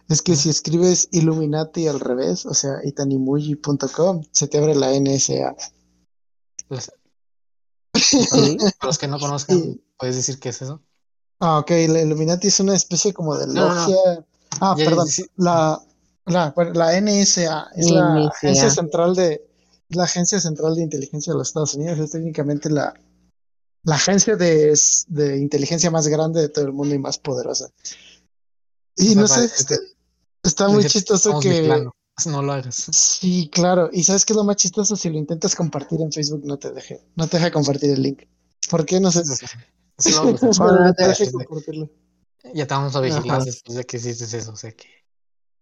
es 0.08 0.22
que 0.22 0.36
si 0.36 0.48
escribes 0.48 1.08
Illuminati 1.10 1.88
al 1.88 1.98
revés, 1.98 2.46
o 2.46 2.54
sea, 2.54 2.74
itanimuji.com, 2.84 4.22
se 4.30 4.46
te 4.46 4.58
abre 4.58 4.76
la 4.76 4.92
NSA. 4.92 5.56
Los- 6.68 6.92
para 8.30 8.86
los 8.86 8.98
que 8.98 9.08
no 9.08 9.18
conozcan. 9.18 9.80
¿puedes 9.98 10.14
decir 10.14 10.38
qué 10.38 10.50
es 10.50 10.62
eso? 10.62 10.80
Ah, 11.40 11.58
ok, 11.58 11.70
la 11.88 12.02
Illuminati 12.02 12.48
es 12.48 12.60
una 12.60 12.74
especie 12.74 13.12
como 13.14 13.36
de 13.36 13.46
No, 13.46 13.52
no, 13.54 13.74
no. 13.74 13.80
logia. 13.80 14.24
Ah, 14.60 14.74
Ya, 14.76 14.84
perdón, 14.84 15.08
la, 15.36 15.80
la, 16.26 16.54
la 16.74 17.00
NSA 17.00 17.68
es 17.76 17.90
la 17.90 18.14
NSA. 18.14 18.28
agencia 18.28 18.70
central 18.70 19.14
de 19.14 19.46
la 19.88 20.04
agencia 20.04 20.38
central 20.38 20.74
de 20.76 20.82
inteligencia 20.82 21.32
de 21.32 21.38
los 21.38 21.48
Estados 21.48 21.74
Unidos, 21.74 21.98
es 21.98 22.10
técnicamente 22.10 22.68
la, 22.70 22.94
la 23.84 23.94
agencia 23.96 24.36
de, 24.36 24.78
de 25.08 25.38
inteligencia 25.38 25.90
más 25.90 26.06
grande 26.08 26.42
de 26.42 26.48
todo 26.48 26.64
el 26.66 26.72
mundo 26.72 26.94
y 26.94 26.98
más 26.98 27.18
poderosa. 27.18 27.68
Y 28.96 29.06
sea, 29.14 29.14
no 29.22 29.26
sé, 29.26 29.34
para- 29.34 29.44
está, 29.46 29.74
está 30.44 30.68
muy 30.68 30.84
chistoso 30.84 31.30
"Estamos 31.30 31.42
que 31.42 31.50
vigilando". 31.50 31.92
No 32.26 32.42
lo 32.42 32.52
hagas. 32.52 32.86
sí, 32.92 33.48
claro. 33.50 33.88
Y 33.92 34.04
sabes 34.04 34.26
qué 34.26 34.34
es 34.34 34.36
lo 34.36 34.44
más 34.44 34.56
chistoso 34.56 34.94
si 34.94 35.08
lo 35.08 35.16
intentas 35.16 35.56
compartir 35.56 36.02
en 36.02 36.12
Facebook 36.12 36.42
no 36.44 36.58
te 36.58 36.70
deje, 36.70 37.00
no 37.16 37.26
te 37.26 37.38
deja 37.38 37.50
compartir 37.50 37.90
el 37.92 38.02
link. 38.02 38.24
¿Por 38.68 38.84
qué? 38.84 39.00
No 39.00 39.10
sé. 39.10 39.22
No 40.04 40.36
te 40.94 41.10
es 41.10 41.18
de- 41.32 41.44
compartirlo. 41.44 41.90
Ya 42.54 42.66
te 42.66 42.74
vamos 42.74 42.96
a 42.96 43.00
vigilar 43.00 43.36
Ajá. 43.36 43.44
después 43.44 43.76
de 43.76 43.84
que 43.84 43.98
hiciste 43.98 44.24
eso, 44.36 44.52
o 44.52 44.56
sea 44.56 44.72
que 44.72 44.86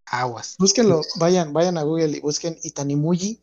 aguas. 0.06 0.54
Búsquenlo, 0.58 1.00
vayan, 1.16 1.52
vayan 1.52 1.76
a 1.76 1.82
Google 1.82 2.16
y 2.16 2.20
busquen 2.20 2.56
Itanimuji, 2.62 3.42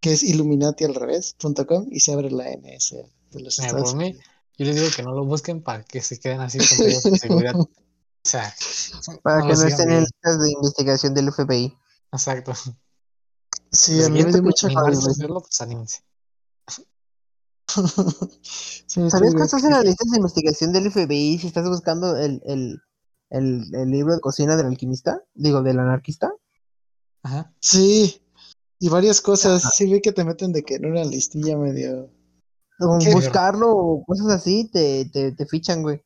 que 0.00 0.12
es 0.12 0.22
Illuminati 0.22 0.84
al 0.84 0.94
revés, 0.94 1.34
punto 1.38 1.66
com, 1.66 1.86
y 1.90 2.00
se 2.00 2.12
abre 2.12 2.30
la 2.30 2.50
NS 2.50 2.96
de 3.30 3.40
los 3.40 3.58
Mira, 3.58 3.68
Estados 3.70 3.90
por 3.92 3.98
mí, 3.98 4.06
Unidos. 4.06 4.24
yo 4.58 4.66
les 4.66 4.74
digo 4.76 4.88
que 4.94 5.02
no 5.02 5.12
lo 5.12 5.24
busquen 5.24 5.62
para 5.62 5.82
que 5.84 6.02
se 6.02 6.18
queden 6.18 6.40
así 6.40 6.58
con 6.58 6.66
su 7.02 7.16
seguridad. 7.16 7.54
O 7.56 7.68
sea, 8.22 8.54
para 9.22 9.40
no 9.40 9.48
que 9.48 9.54
no 9.54 9.62
estén 9.64 9.90
en 9.90 10.00
listas 10.00 10.40
de 10.40 10.50
investigación 10.52 11.14
del 11.14 11.30
FBI. 11.32 11.76
Exacto. 12.12 12.52
Sí, 13.70 13.96
Los 13.98 14.06
a 14.06 14.08
mí 14.10 14.22
me 14.24 14.32
dio 14.32 14.42
mucha 14.42 14.66
a 14.68 14.70
curiosidad. 14.72 15.10
hacerlo, 15.10 15.40
pues 15.40 15.60
anímense. 15.60 16.00
Sí, 18.86 19.10
¿Sabías 19.10 19.34
que 19.34 19.42
estás 19.42 19.64
en 19.64 19.70
las 19.70 19.84
listas 19.84 20.10
de 20.10 20.18
investigación 20.18 20.72
del 20.72 20.86
FBI 20.90 21.38
si 21.38 21.46
estás 21.48 21.68
buscando 21.68 22.16
el, 22.16 22.40
el, 22.44 22.80
el, 23.30 23.74
el 23.74 23.90
libro 23.90 24.14
de 24.14 24.20
cocina 24.20 24.56
del 24.56 24.66
alquimista? 24.66 25.20
Digo, 25.34 25.62
del 25.62 25.78
anarquista. 25.80 26.30
Ajá. 27.22 27.52
Sí, 27.60 28.22
y 28.78 28.88
varias 28.88 29.20
cosas. 29.20 29.74
Sí 29.74 29.86
vi 29.92 30.00
que 30.00 30.12
te 30.12 30.24
meten 30.24 30.52
de 30.52 30.62
que 30.62 30.76
en 30.76 30.86
una 30.86 31.04
listilla 31.04 31.56
medio. 31.56 32.10
Buscarlo 32.78 33.70
o 33.70 34.04
cosas 34.04 34.28
así, 34.32 34.68
te, 34.72 35.06
te, 35.06 35.32
te 35.32 35.46
fichan, 35.46 35.82
güey. 35.82 36.02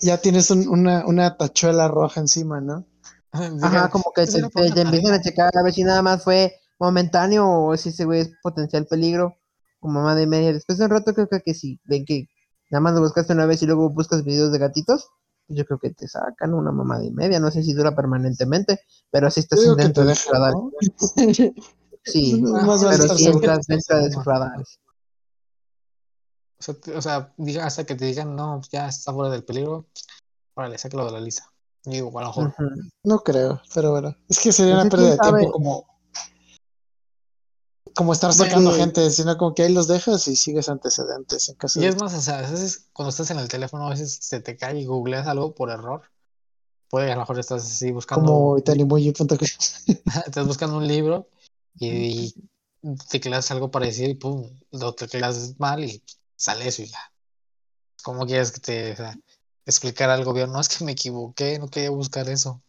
Ya 0.00 0.18
tienes 0.18 0.50
un- 0.50 0.68
una, 0.68 1.06
una 1.06 1.36
tachuela 1.36 1.88
roja 1.88 2.20
encima, 2.20 2.60
¿no? 2.60 2.84
Ajá, 3.32 3.88
como 3.90 4.04
que 4.14 4.22
"Esa 4.22 4.38
te, 4.38 4.48
te- 4.48 4.70
te 4.72 4.80
empiezan 4.82 5.12
a 5.14 5.18
tarea". 5.18 5.22
checar 5.22 5.50
a 5.56 5.62
ver 5.62 5.72
si 5.72 5.82
nada 5.82 6.02
más 6.02 6.22
fue 6.22 6.54
momentáneo 6.78 7.48
o 7.64 7.76
si 7.76 7.88
ese 7.88 8.04
güey 8.04 8.20
es 8.20 8.30
potencial 8.42 8.86
peligro. 8.86 9.36
Como 9.84 10.00
mamá 10.00 10.14
de 10.14 10.26
media. 10.26 10.50
Después 10.50 10.78
de 10.78 10.86
un 10.86 10.90
rato 10.92 11.12
creo 11.12 11.28
que, 11.28 11.42
que 11.42 11.52
si 11.52 11.78
ven 11.84 12.06
que 12.06 12.26
nada 12.70 12.80
más 12.80 12.94
lo 12.94 13.02
buscaste 13.02 13.34
una 13.34 13.44
vez 13.44 13.60
y 13.62 13.66
luego 13.66 13.90
buscas 13.90 14.24
videos 14.24 14.50
de 14.50 14.58
gatitos, 14.58 15.10
pues 15.46 15.58
yo 15.58 15.66
creo 15.66 15.78
que 15.78 15.90
te 15.90 16.08
sacan 16.08 16.54
una 16.54 16.72
mamada 16.72 17.04
y 17.04 17.10
media. 17.10 17.38
No 17.38 17.50
sé 17.50 17.62
si 17.62 17.74
dura 17.74 17.94
permanentemente, 17.94 18.80
pero 19.10 19.28
Yo 19.28 19.40
estás 19.42 19.76
dentro 19.76 20.06
de 20.06 20.14
radares. 20.32 20.54
¿no? 20.56 20.70
Sí, 22.02 22.42
pero 22.42 22.78
seguro. 22.78 23.34
entras 23.34 23.66
dentro 23.66 24.02
de 24.02 24.10
sus 24.10 24.24
radares. 24.24 24.80
O 26.58 26.62
sea, 26.62 26.74
te- 26.74 26.96
o 26.96 27.02
sea, 27.02 27.34
diga, 27.36 27.66
hasta 27.66 27.84
que 27.84 27.94
te 27.94 28.06
digan, 28.06 28.34
no, 28.34 28.62
ya 28.72 28.88
está 28.88 29.12
fuera 29.12 29.30
del 29.30 29.44
peligro, 29.44 29.86
órale, 30.54 30.78
sáquelo 30.78 31.04
de 31.04 31.12
la 31.12 31.20
lista. 31.20 31.44
Yo 31.84 31.92
digo, 31.92 32.18
a 32.18 32.22
lo 32.22 32.28
mejor. 32.28 32.46
Ujú. 32.58 32.70
No 33.04 33.18
creo, 33.18 33.60
pero 33.74 33.90
bueno. 33.90 34.16
Es 34.30 34.38
que 34.40 34.50
sería 34.50 34.76
Pues 34.76 34.84
una 34.84 34.90
pérdida 34.90 35.10
de 35.10 35.16
sabe- 35.18 35.38
tiempo 35.40 35.52
como, 35.52 35.84
como 37.94 38.12
estar 38.12 38.32
sacando 38.32 38.72
gente, 38.72 39.10
sino 39.10 39.36
como 39.36 39.54
que 39.54 39.62
ahí 39.62 39.72
los 39.72 39.88
dejas 39.88 40.26
y 40.28 40.36
sigues 40.36 40.68
antecedentes 40.68 41.48
en 41.48 41.54
caso 41.54 41.78
Y 41.78 41.82
de 41.82 41.88
es 41.88 41.96
más, 41.96 42.12
o 42.14 42.20
sea, 42.20 42.38
a 42.38 42.50
veces 42.50 42.88
cuando 42.92 43.10
estás 43.10 43.30
en 43.30 43.38
el 43.38 43.48
teléfono, 43.48 43.86
a 43.86 43.90
veces 43.90 44.18
se 44.20 44.40
te 44.40 44.56
cae 44.56 44.80
y 44.80 44.84
googleas 44.84 45.26
algo 45.26 45.54
por 45.54 45.70
error. 45.70 46.02
Puede, 46.88 47.10
a 47.10 47.14
lo 47.14 47.22
mejor 47.22 47.38
estás 47.38 47.64
así 47.64 47.92
buscando, 47.92 48.26
como 48.26 48.58
itanimuji.com. 48.58 49.38
estás 50.26 50.46
buscando 50.46 50.76
un 50.76 50.86
libro 50.86 51.28
y, 51.78 52.34
y 52.82 52.96
tecleas 53.08 53.50
algo 53.50 53.70
parecido 53.70 54.10
y 54.10 54.14
pum, 54.14 54.48
lo 54.72 54.94
tecleas 54.94 55.58
mal 55.58 55.84
y 55.84 56.02
sale 56.36 56.68
eso 56.68 56.82
y 56.82 56.86
ya. 56.86 57.12
¿Cómo 58.02 58.26
quieres 58.26 58.52
que 58.52 58.60
te 58.60 58.92
o 58.92 58.96
sea, 58.96 59.18
explicar 59.64 60.10
al 60.10 60.24
gobierno? 60.24 60.54
No, 60.54 60.60
es 60.60 60.68
que 60.68 60.84
me 60.84 60.92
equivoqué, 60.92 61.58
no 61.58 61.68
quería 61.68 61.90
buscar 61.90 62.28
eso. 62.28 62.60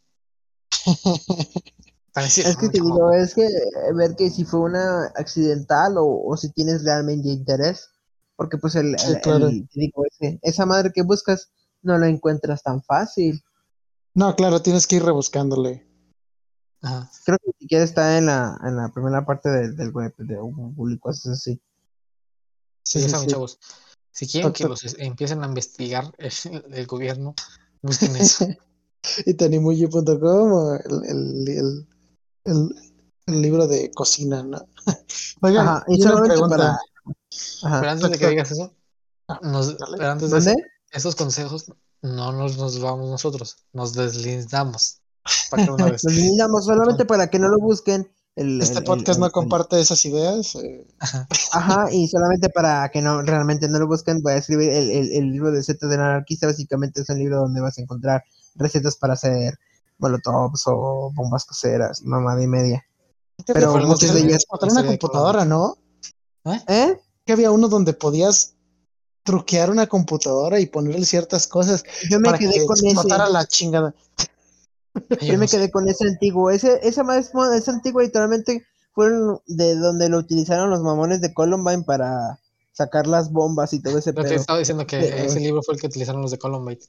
Para 2.16 2.28
decir, 2.28 2.48
Es 2.48 2.56
que 2.56 2.68
"No, 2.68 2.72
te 2.72 2.78
chamo". 2.78 2.96
digo, 2.96 3.12
es 3.14 3.36
que 3.36 3.46
ver 3.94 4.16
que 4.16 4.30
si 4.30 4.46
fue 4.46 4.62
una 4.62 5.08
accidental 5.16 5.98
o, 5.98 6.24
o 6.26 6.38
si 6.38 6.50
tienes 6.54 6.84
realmente 6.86 7.28
interés, 7.28 7.90
porque 8.38 8.58
pues 8.58 8.74
el, 8.76 8.98
Sí, 8.98 9.08
el- 9.12 9.20
claro. 9.22 9.48
el- 9.50 9.68
te 9.68 9.80
digo, 9.82 10.04
ese- 10.10 10.40
esa 10.42 10.66
madre 10.66 10.92
que 10.94 11.02
buscas 11.04 11.52
no 11.82 11.98
la 11.98 12.08
encuentras 12.08 12.64
tan 12.64 12.82
fácil. 12.84 13.44
No, 14.14 14.34
claro, 14.38 14.62
tienes 14.62 14.88
que 14.88 14.96
ir 14.96 15.04
rebuscándole. 15.04 15.86
Ajá. 16.82 17.12
Creo 17.26 17.38
que 17.38 17.48
ni 17.48 17.54
siquiera 17.60 17.84
está 17.84 18.18
en 18.18 18.28
la, 18.28 18.58
en 18.64 18.78
la 18.78 18.88
primera 18.94 19.26
parte 19.26 19.50
de- 19.50 19.72
del 19.74 19.92
web 19.92 20.14
de 20.18 20.36
Google 20.38 20.96
y 20.96 21.00
cosas 21.00 21.34
así. 21.34 21.62
Sí, 22.86 23.00
Sí, 23.00 23.02
ya 23.02 23.06
sí, 23.08 23.12
saben, 23.12 23.28
sí. 23.28 23.34
chavos. 23.34 23.60
Si 24.12 24.28
quieren 24.28 24.54
que 24.54 24.64
los 24.70 24.82
empiecen 25.00 25.44
a 25.44 25.48
investigar 25.48 26.14
el, 26.18 26.64
el 26.74 26.88
gobierno, 26.88 27.36
busquen 27.82 28.16
eso. 28.16 28.48
Itanimuyi.com 29.26 30.52
o 30.54 30.74
el, 30.76 31.48
el, 31.50 31.88
el, 32.46 32.76
el, 33.28 33.42
libro 33.42 33.68
de 33.68 33.92
cocina, 33.92 34.44
¿no? 34.44 34.66
Oigan, 35.42 35.68
Ajá, 35.68 35.86
y 35.88 36.02
solamente 36.02 36.40
para. 36.40 36.80
Ajá. 37.64 37.80
Pero 37.82 37.92
antes 37.92 38.12
de 38.12 38.18
que 38.18 38.30
digas 38.30 38.52
eso, 38.52 38.74
nos- 39.42 39.78
dale. 39.78 39.98
pero 39.98 40.12
antes 40.12 40.46
de 40.46 40.56
esos 40.92 41.16
consejos 41.16 41.66
no 42.02 42.32
nos, 42.32 42.58
nos 42.58 42.80
vamos 42.80 43.10
nosotros, 43.10 43.58
nos 43.74 43.94
deslindamos. 43.94 45.00
Para 45.50 45.74
una 45.74 45.86
vez. 45.86 46.04
Los 46.04 46.14
limitamos 46.14 46.66
solamente 46.66 47.04
para 47.06 47.28
que 47.30 47.40
no 47.40 47.48
lo 47.48 47.58
busquen. 47.58 48.10
El, 48.36 48.62
Este 48.62 48.80
el- 48.80 48.84
podcast 48.84 49.18
el- 49.18 49.22
no 49.22 49.32
comparte 49.32 49.80
esas 49.80 50.06
ideas. 50.06 50.56
eh, 50.56 50.86
Ajá, 51.52 51.88
y 51.92 52.08
solamente 52.08 52.50
para 52.50 52.90
que 52.90 53.02
no 53.02 53.22
realmente 53.22 53.68
no 53.70 53.80
lo 53.80 53.88
busquen, 53.88 54.22
voy 54.22 54.34
a 54.34 54.38
escribir 54.38 54.70
el 54.72 55.32
libro 55.32 55.52
de 55.52 55.64
Z 55.64 55.88
del 55.88 56.00
anarquista. 56.02 56.48
Básicamente 56.48 57.02
es 57.02 57.10
un 57.10 57.18
libro 57.18 57.38
donde 57.40 57.62
vas 57.62 57.78
a 57.78 57.82
encontrar 57.82 58.24
recetas 58.56 58.98
para 58.98 59.14
hacer 59.14 59.58
molotovs 59.98 60.64
o 60.68 61.12
bombas 61.14 61.46
caseras 61.46 62.02
y 62.02 62.08
mamada 62.08 62.42
y 62.44 62.48
media. 62.48 62.86
Pero 63.46 63.72
fue 63.72 63.82
el 63.82 63.88
muchas 63.88 64.14
de 64.14 64.22
ellas. 64.22 64.46
o 64.50 64.58
traer 64.58 64.72
una 64.74 64.86
computadora, 64.86 65.46
¿no? 65.46 65.78
¿Eh? 66.68 66.98
Que 67.26 67.34
había 67.34 67.52
uno 67.52 67.68
donde 67.68 67.94
podías 67.94 68.56
truquear 69.24 69.72
una 69.72 69.88
computadora 69.88 70.60
y 70.60 70.68
ponerle 70.68 71.04
ciertas 71.06 71.48
cosas 71.48 71.84
Yo 72.10 72.20
me 72.20 72.26
para 72.26 72.38
quedé 72.38 72.54
que 72.54 72.66
con 72.66 72.78
ese. 72.86 73.08
la 73.32 73.46
chingada. 73.46 73.96
Yo 75.22 75.38
me 75.38 75.48
quedé 75.48 75.72
con 75.72 75.90
ese 75.90 76.08
antiguo. 76.08 76.52
Ese, 76.52 76.80
esa 76.88 77.04
más 77.04 77.32
esa 77.54 77.72
antigua 77.72 78.04
literalmente 78.04 78.64
fueron 78.94 79.42
de 79.48 79.76
donde 79.76 80.08
lo 80.10 80.20
utilizaron 80.20 80.70
los 80.70 80.82
mamones 80.82 81.20
de 81.22 81.34
Columbine 81.34 81.84
para 81.84 82.40
sacar 82.72 83.08
las 83.08 83.32
bombas 83.32 83.74
y 83.74 83.82
todo 83.82 83.98
ese 83.98 84.14
que 84.14 84.22
pedo. 84.22 84.34
estaba 84.36 84.60
diciendo 84.60 84.86
que 84.86 85.00
Eh, 85.00 85.26
ese 85.26 85.40
libro 85.40 85.62
fue 85.64 85.76
el 85.76 85.82
que 85.82 85.88
utilizaron 85.88 86.22
los 86.22 86.32
de 86.32 86.38
Columbine. 86.38 86.80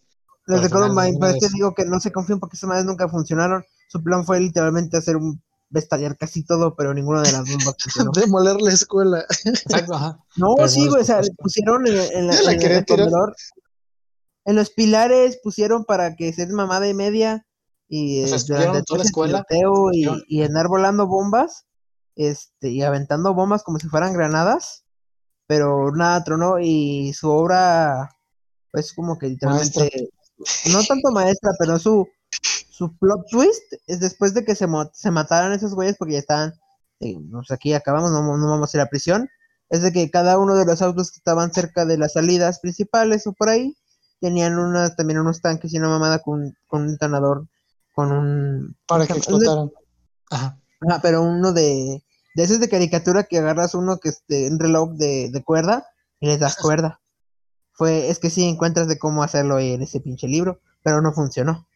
Los 0.46 0.62
de 0.62 0.70
Columbine, 0.70 1.18
pero 1.20 1.32
es 1.32 1.38
que 1.40 1.48
digo 1.54 1.74
que 1.74 1.84
no 1.84 1.98
se 2.00 2.12
confían 2.12 2.38
porque 2.38 2.56
esas 2.56 2.68
madres 2.68 2.84
nunca 2.86 3.08
funcionaron. 3.08 3.64
Su 3.88 4.02
plan 4.02 4.24
fue 4.24 4.40
literalmente 4.40 4.96
hacer 4.96 5.16
un 5.16 5.42
estallar 5.74 6.16
casi 6.16 6.44
todo, 6.44 6.74
pero 6.76 6.94
ninguna 6.94 7.22
de 7.22 7.32
las 7.32 7.48
bombas 7.50 7.74
funcionó. 7.82 8.10
Demoler 8.12 8.60
la 8.60 8.72
escuela. 8.72 9.24
Exacto, 9.44 9.94
ajá. 9.94 10.18
No, 10.36 10.54
Pero 10.56 10.68
sí, 10.68 10.86
güey, 10.88 11.02
o 11.02 11.04
sea, 11.04 11.20
pusieron 11.38 11.86
en, 11.86 11.94
en 11.96 12.26
la- 12.28 12.42
la 12.42 12.52
en 12.52 12.62
el 12.72 12.84
comedor, 12.86 13.34
en 14.44 14.54
los 14.56 14.70
pilares 14.70 15.40
pusieron 15.42 15.84
para 15.84 16.14
que 16.14 16.32
sea 16.32 16.46
mamada 16.48 16.86
y 16.88 16.94
media 16.94 17.44
y 17.88 18.22
O 18.24 18.28
sea, 18.28 18.36
eh, 18.36 18.42
durante 18.46 18.82
toda 18.82 18.98
la 18.98 19.04
escuela, 19.04 19.44
y, 19.92 20.06
y 20.28 20.42
andar 20.42 20.68
volando 20.68 21.06
bombas, 21.06 21.66
este, 22.16 22.70
y 22.70 22.82
aventando 22.82 23.34
bombas 23.34 23.62
como 23.62 23.78
si 23.78 23.88
fueran 23.88 24.12
granadas, 24.12 24.84
pero 25.46 25.90
nada 25.92 26.22
tronó 26.22 26.58
y 26.60 27.12
su 27.14 27.30
obra, 27.30 28.10
pues 28.72 28.92
como 28.92 29.18
que 29.18 29.28
literalmente, 29.28 30.10
no 30.72 30.84
tanto 30.84 31.10
maestra, 31.12 31.52
pero 31.58 31.78
su, 31.78 32.08
su 32.70 32.96
plot 32.98 33.26
twist 33.30 33.72
es 33.86 34.00
después 34.00 34.34
de 34.34 34.44
que 34.44 34.54
se, 34.54 34.66
se 34.92 35.10
mataran 35.10 35.52
esos 35.52 35.74
güeyes 35.74 35.96
porque 35.98 36.14
ya 36.14 36.18
estaban, 36.20 36.54
eh, 37.00 37.16
pues 37.30 37.50
aquí 37.50 37.72
acabamos, 37.72 38.10
no, 38.10 38.22
no 38.36 38.50
vamos 38.50 38.74
a 38.74 38.76
ir 38.76 38.80
a 38.82 38.88
prisión, 38.88 39.28
es 39.70 39.82
de 39.82 39.92
que 39.92 40.10
cada 40.10 40.38
uno 40.38 40.54
de 40.54 40.64
los 40.64 40.82
autos 40.82 41.10
que 41.10 41.18
estaban 41.18 41.52
cerca 41.52 41.84
de 41.84 41.98
las 41.98 42.12
salidas 42.12 42.60
principales 42.60 43.26
o 43.26 43.32
por 43.32 43.48
ahí, 43.48 43.76
tenían 44.20 44.58
unas, 44.58 44.96
también 44.96 45.18
unos 45.18 45.40
tanques 45.40 45.72
y 45.72 45.78
una 45.78 45.88
mamada 45.88 46.20
con, 46.20 46.56
con 46.66 46.82
un 46.82 46.92
detonador, 46.92 47.46
con 47.94 48.12
un... 48.12 48.76
Para 48.86 49.06
¿cómo 49.06 49.14
que 49.14 49.18
explotaran. 49.18 49.70
Ajá. 50.30 50.58
Ajá, 50.88 51.00
pero 51.02 51.22
uno 51.22 51.52
de, 51.52 52.02
de 52.34 52.42
esos 52.42 52.60
de 52.60 52.68
caricatura 52.68 53.24
que 53.24 53.38
agarras 53.38 53.74
uno 53.74 53.98
que 53.98 54.10
es 54.10 54.22
de 54.28 54.48
un 54.50 54.58
reloj 54.58 54.92
de, 54.92 55.30
de 55.30 55.42
cuerda 55.42 55.86
y 56.20 56.26
les 56.26 56.38
das 56.38 56.56
cuerda. 56.56 57.00
Fue, 57.76 58.08
es 58.10 58.18
que 58.18 58.30
sí 58.30 58.44
encuentras 58.44 58.88
de 58.88 58.98
cómo 58.98 59.22
hacerlo 59.22 59.58
en 59.58 59.82
ese 59.82 60.00
pinche 60.00 60.26
libro, 60.26 60.60
pero 60.82 61.00
no 61.02 61.12
funcionó. 61.12 61.68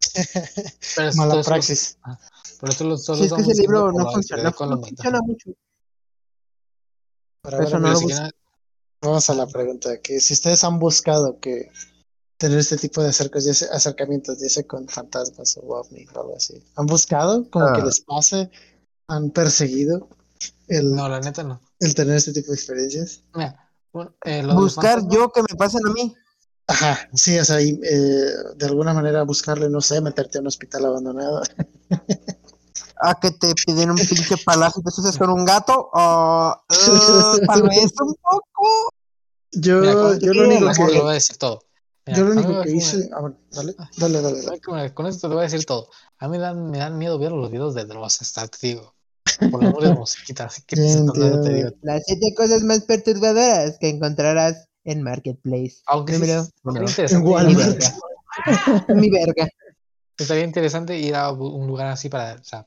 Pero 0.96 1.12
Mala 1.14 1.42
praxis. 1.42 1.98
Por 2.60 2.70
eso 2.70 2.84
lo 2.84 2.96
solo 2.98 3.18
Si 3.18 3.24
es 3.24 3.32
que 3.32 3.40
ese 3.42 3.62
libro 3.62 3.90
no 3.90 3.98
de 3.98 4.04
no, 4.04 4.12
funciona 4.12 5.20
mucho. 5.20 5.50
Pero 7.42 7.56
ahora 7.58 7.78
no 7.78 7.88
Pero 7.88 7.96
si 7.96 8.14
Vamos 9.02 9.28
a 9.28 9.34
la 9.34 9.46
pregunta, 9.46 10.00
que 10.00 10.18
si 10.20 10.32
ustedes 10.32 10.64
han 10.64 10.78
buscado 10.78 11.38
que 11.38 11.70
tener 12.38 12.58
este 12.58 12.78
tipo 12.78 13.02
de 13.02 13.10
acercamientos, 13.10 14.38
sea 14.38 14.62
con 14.66 14.88
fantasmas 14.88 15.58
o 15.58 15.60
ovni 15.66 16.06
o 16.14 16.20
algo 16.20 16.36
así, 16.36 16.62
¿han 16.76 16.86
buscado 16.86 17.48
como 17.50 17.72
que 17.74 17.82
Ah. 17.82 17.84
les 17.84 18.00
pase? 18.00 18.50
¿Han 19.08 19.30
perseguido 19.30 20.08
el, 20.68 20.94
No, 20.94 21.08
la 21.08 21.20
neta 21.20 21.42
no. 21.42 21.60
el 21.80 21.94
tener 21.94 22.16
este 22.16 22.32
tipo 22.32 22.48
de 22.48 22.54
experiencias? 22.54 23.22
Mira, 23.34 23.63
eh, 24.24 24.42
Buscar 24.46 24.98
fantasma- 25.00 25.14
yo 25.14 25.30
que 25.30 25.42
me 25.42 25.56
pasen 25.56 25.86
a 25.86 25.92
mí. 25.92 26.14
Ajá, 26.66 27.08
sí, 27.12 27.38
o 27.38 27.44
sea, 27.44 27.60
y, 27.60 27.78
eh, 27.82 28.30
de 28.56 28.66
alguna 28.66 28.94
manera 28.94 29.22
buscarle, 29.22 29.68
no 29.68 29.80
sé, 29.80 30.00
meterte 30.00 30.38
a 30.38 30.40
un 30.40 30.46
hospital 30.46 30.86
abandonado. 30.86 31.42
A 33.02 33.20
que 33.20 33.32
te 33.32 33.52
piden 33.66 33.90
un 33.90 33.96
pinche 33.96 34.36
palazo 34.44 34.80
y 34.80 34.82
te 34.82 34.88
haces 34.88 35.18
con 35.18 35.30
un 35.30 35.44
gato. 35.44 35.90
o 35.92 36.56
eh, 36.70 37.46
tal 37.46 37.62
vez 37.68 37.92
un 38.00 38.14
poco. 38.14 38.90
Yo, 39.52 39.80
Mira, 39.80 40.18
yo 40.18 40.34
lo 40.34 40.44
único 40.44 40.72
Te 40.72 40.80
lo 40.80 40.86
que, 40.90 41.00
voy 41.00 41.10
a 41.10 41.14
decir 41.14 41.36
todo. 41.36 41.60
Mira, 42.06 42.18
yo 42.18 42.24
lo 42.24 42.32
único 42.32 42.62
que 42.62 42.70
hice, 42.72 43.10
a 43.14 43.22
ver, 43.22 43.36
dale, 43.50 43.74
dale, 43.96 44.22
dale, 44.22 44.42
dale. 44.42 44.92
Con, 44.92 45.06
esto 45.06 45.22
te 45.22 45.28
lo 45.28 45.34
voy 45.34 45.42
a 45.42 45.48
decir 45.50 45.64
todo. 45.66 45.88
A 46.18 46.28
mí 46.28 46.32
me 46.32 46.38
dan, 46.38 46.70
me 46.70 46.78
dan 46.78 46.96
miedo 46.98 47.18
ver 47.18 47.32
los 47.32 47.50
videos 47.50 47.74
de 47.74 47.84
Dross, 47.84 48.22
hasta 48.22 48.48
te 48.48 48.58
digo. 48.68 48.94
De 49.38 49.94
musiquita, 49.94 50.44
así 50.44 50.62
que 50.66 50.76
te, 50.76 50.82
digo. 51.52 51.70
Las 51.82 52.02
siete 52.06 52.34
cosas 52.36 52.62
más 52.62 52.80
perturbadoras 52.82 53.78
que 53.78 53.88
encontrarás 53.88 54.68
en 54.84 55.02
Marketplace. 55.02 55.76
Aunque 55.86 56.14
Número 56.14 56.46
En 56.64 57.22
Mi 57.22 57.30
Walmart. 57.30 57.56
verga. 57.56 57.94
Mi 58.88 59.10
verga. 59.10 59.48
estaría 60.18 60.44
interesante 60.44 60.98
ir 60.98 61.14
a 61.14 61.30
un 61.30 61.66
lugar 61.66 61.88
así 61.88 62.08
para, 62.08 62.34
o 62.34 62.44
sea, 62.44 62.66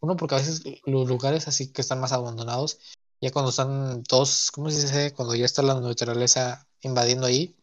uno 0.00 0.16
porque 0.16 0.34
a 0.34 0.38
veces 0.38 0.62
los 0.86 1.08
lugares 1.08 1.48
así 1.48 1.72
que 1.72 1.80
están 1.80 2.00
más 2.00 2.12
abandonados, 2.12 2.78
ya 3.20 3.30
cuando 3.30 3.50
están 3.50 4.02
todos, 4.02 4.50
¿cómo 4.52 4.70
se 4.70 4.82
dice? 4.82 5.12
Cuando 5.12 5.34
ya 5.34 5.44
está 5.44 5.62
la 5.62 5.80
naturaleza 5.80 6.66
invadiendo 6.82 7.26
ahí, 7.26 7.56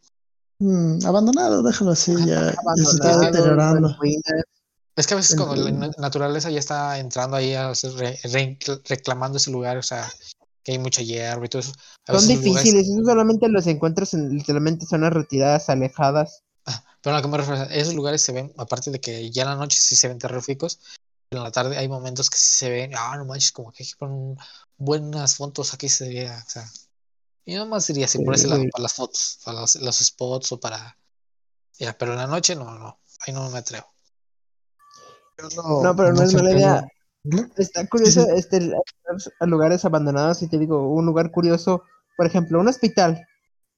Mm, 0.62 1.04
abandonado, 1.04 1.60
déjalo 1.60 1.90
así, 1.90 2.14
ya, 2.24 2.54
ya 2.76 2.84
se 2.84 2.90
está 2.94 3.18
deteriorando. 3.18 3.96
ruinas. 3.98 4.44
Es 4.96 5.06
que 5.06 5.14
a 5.14 5.16
veces 5.16 5.36
cuando 5.36 5.56
la 5.56 5.90
naturaleza 5.98 6.50
ya 6.50 6.58
está 6.58 6.98
entrando 6.98 7.36
ahí, 7.36 7.54
a 7.54 7.70
hacer 7.70 7.92
re- 7.94 8.18
re- 8.24 8.58
reclamando 8.84 9.38
ese 9.38 9.50
lugar, 9.50 9.76
o 9.78 9.82
sea, 9.82 10.12
que 10.64 10.72
hay 10.72 10.78
mucha 10.78 11.02
hierba 11.02 11.44
y 11.44 11.48
todo 11.48 11.60
eso. 11.60 11.72
a 12.06 12.12
Son 12.12 12.22
lugares- 12.28 12.42
difíciles, 12.44 12.88
eso 12.88 13.04
solamente 13.04 13.48
los 13.48 13.66
encuentras 13.66 14.14
en 14.14 14.30
literalmente 14.36 14.86
zonas 14.86 15.12
retiradas, 15.12 15.68
alejadas. 15.68 16.42
Pero 17.00 17.16
a 17.16 17.22
que 17.22 17.26
me 17.28 17.36
refiero, 17.38 17.62
esos 17.64 17.94
lugares 17.94 18.22
se 18.22 18.30
ven, 18.32 18.52
aparte 18.58 18.90
de 18.92 19.00
que 19.00 19.28
ya 19.32 19.42
en 19.42 19.48
la 19.48 19.56
noche 19.56 19.76
sí 19.80 19.96
se 19.96 20.06
ven 20.06 20.18
terroríficos, 20.18 20.78
en 21.32 21.42
la 21.42 21.50
tarde 21.50 21.76
hay 21.76 21.88
momentos 21.88 22.30
que 22.30 22.36
sí 22.38 22.58
se 22.58 22.70
ven, 22.70 22.92
ah, 22.94 23.16
no 23.16 23.24
manches, 23.24 23.50
como 23.50 23.72
que 23.72 23.82
hay 23.82 23.88
que 23.88 23.96
poner 23.96 24.36
buenas 24.76 25.34
fotos 25.36 25.74
aquí 25.74 25.88
se 25.88 26.04
vería, 26.04 26.44
o 26.46 26.48
sea, 26.50 26.70
y 27.44 27.56
nomás 27.56 27.90
iría 27.90 28.04
así 28.04 28.18
por 28.20 28.38
Sí. 28.38 28.46
para 28.46 28.62
las 28.78 28.92
fotos, 28.92 29.38
para 29.44 29.62
los, 29.62 29.74
los 29.76 29.96
spots 29.98 30.52
o 30.52 30.60
para, 30.60 30.96
ya, 31.78 31.96
pero 31.98 32.12
en 32.12 32.18
la 32.18 32.26
noche 32.28 32.54
no, 32.54 32.70
no, 32.78 33.00
ahí 33.26 33.32
no 33.34 33.50
me 33.50 33.58
atrevo. 33.58 33.91
No, 35.82 35.96
pero 35.96 36.12
no 36.12 36.22
es 36.22 36.34
mala 36.34 36.52
idea. 36.52 36.86
Está 37.56 37.86
curioso 37.86 38.26
este 38.34 38.72
a 39.40 39.46
lugares 39.46 39.84
abandonados 39.84 40.42
y 40.42 40.48
te 40.48 40.58
digo, 40.58 40.88
un 40.92 41.06
lugar 41.06 41.30
curioso, 41.30 41.82
por 42.16 42.26
ejemplo, 42.26 42.58
un 42.60 42.68
hospital 42.68 43.24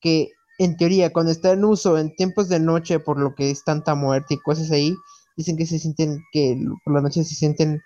que 0.00 0.30
en 0.58 0.76
teoría 0.76 1.12
cuando 1.12 1.32
está 1.32 1.52
en 1.52 1.64
uso 1.64 1.98
en 1.98 2.14
tiempos 2.16 2.48
de 2.48 2.60
noche 2.60 3.00
por 3.00 3.18
lo 3.18 3.34
que 3.34 3.50
es 3.50 3.64
tanta 3.64 3.94
muerte 3.94 4.34
y 4.34 4.38
cosas 4.40 4.70
ahí, 4.70 4.94
dicen 5.36 5.56
que 5.56 5.66
se 5.66 5.78
sienten 5.78 6.22
que 6.32 6.56
por 6.84 6.94
la 6.94 7.00
noche 7.02 7.24
se 7.24 7.34
sienten 7.34 7.80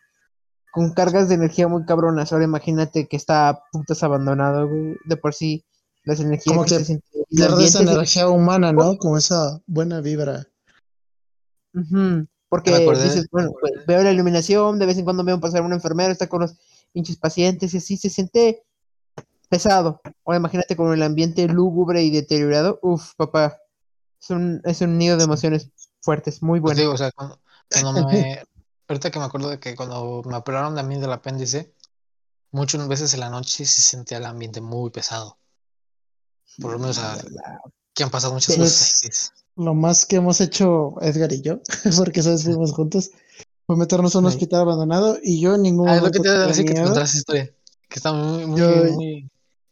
con 0.70 0.92
cargas 0.92 1.28
de 1.28 1.34
energía 1.34 1.66
muy 1.66 1.84
cabronas. 1.86 2.32
Ahora 2.32 2.44
imagínate 2.44 3.06
que 3.08 3.16
está 3.16 3.60
putas 3.72 4.02
abandonado, 4.02 4.68
güey, 4.68 4.96
de 5.06 5.16
por 5.16 5.34
sí 5.34 5.64
las 6.04 6.20
energías 6.20 6.54
Como 6.54 6.64
que 6.64 6.68
que 6.70 6.78
se 6.80 6.84
sienten 6.84 7.08
el 7.14 7.24
Pierde 7.36 7.64
esa 7.64 7.78
ambiente 7.78 7.92
se- 7.92 7.98
energía 7.98 8.28
humana, 8.28 8.72
¿no? 8.72 8.96
Como 8.96 9.16
esa 9.16 9.60
buena 9.66 10.00
vibra. 10.00 10.46
Ujú, 11.74 12.26
Porque 12.48 12.74
acordé 12.74 13.04
dices, 13.04 13.26
bueno, 13.30 13.52
pues, 13.60 13.72
veo 13.86 14.02
la 14.02 14.10
iluminación, 14.10 14.78
de 14.78 14.86
vez 14.86 14.96
en 14.96 15.04
cuando 15.04 15.22
veo 15.22 15.38
pasar 15.38 15.62
un 15.62 15.72
enfermero, 15.72 16.12
está 16.12 16.28
con 16.28 16.40
los 16.40 16.54
pinches 16.92 17.16
pacientes 17.16 17.74
y 17.74 17.78
así 17.78 17.96
se 17.96 18.08
siente 18.08 18.64
pesado. 19.48 20.00
Ahora 20.24 20.38
imagínate 20.38 20.76
con 20.76 20.92
el 20.92 21.02
ambiente 21.02 21.46
lúgubre 21.46 22.02
y 22.02 22.10
deteriorado. 22.10 22.78
Uf, 22.82 23.14
papá. 23.16 23.58
Es 24.20 24.30
un, 24.30 24.60
es 24.64 24.80
un 24.80 24.98
nido 24.98 25.16
de 25.16 25.24
emociones 25.24 25.70
fuertes, 26.00 26.42
muy 26.42 26.60
Pues 26.60 26.76
bueno. 26.76 26.80
digo, 26.80 26.94
o 26.94 26.96
sea, 26.96 27.12
cuando, 27.12 27.40
cuando 27.70 28.08
me, 28.08 28.42
ahorita 28.88 29.10
que 29.10 29.18
me 29.18 29.24
acuerdo 29.26 29.50
de 29.50 29.60
que 29.60 29.76
cuando 29.76 30.22
me 30.24 30.36
operaron 30.36 30.74
de 30.74 30.80
a 30.80 30.84
mí 30.84 30.98
del 30.98 31.12
apéndice, 31.12 31.74
muchas 32.50 32.86
veces 32.88 33.12
en 33.14 33.20
la 33.20 33.30
noche 33.30 33.66
se 33.66 33.82
sentía 33.82 34.18
el 34.18 34.26
ambiente 34.26 34.60
muy 34.60 34.90
pesado. 34.90 35.38
Por 36.60 36.72
lo 36.72 36.78
menos, 36.78 36.98
o 36.98 37.00
sea, 37.00 37.16
que 37.94 38.02
han 38.02 38.10
pasado 38.10 38.32
muchas 38.32 38.56
Pues, 38.56 39.00
ahí. 39.02 39.10
Lo 39.58 39.74
más 39.74 40.06
que 40.06 40.16
hemos 40.16 40.40
hecho 40.40 40.94
Edgar 41.02 41.32
y 41.32 41.42
yo, 41.42 41.60
porque 41.98 42.22
sabes 42.22 42.44
fuimos 42.44 42.72
juntos, 42.72 43.10
fue 43.66 43.76
meternos 43.76 44.14
a 44.14 44.20
un 44.20 44.24
Sí. 44.26 44.28
hospital 44.36 44.60
abandonado 44.62 45.18
y 45.22 45.40
yo 45.40 45.56
en 45.56 45.62
ningún 45.62 45.88
Ah, 45.88 45.96
es 45.96 46.02
lo 46.02 46.10
que 46.10 46.20
te 46.20 46.28
iba 46.28 46.44
a 46.44 46.46
decir 46.46 46.64
que 46.64 46.74
te 46.74 46.80
esa 46.82 47.04
historia. 47.18 47.52
Que 47.88 47.96
está 47.96 48.12
muy, 48.12 48.46
muy, 48.46 48.58
Yo- 48.58 48.84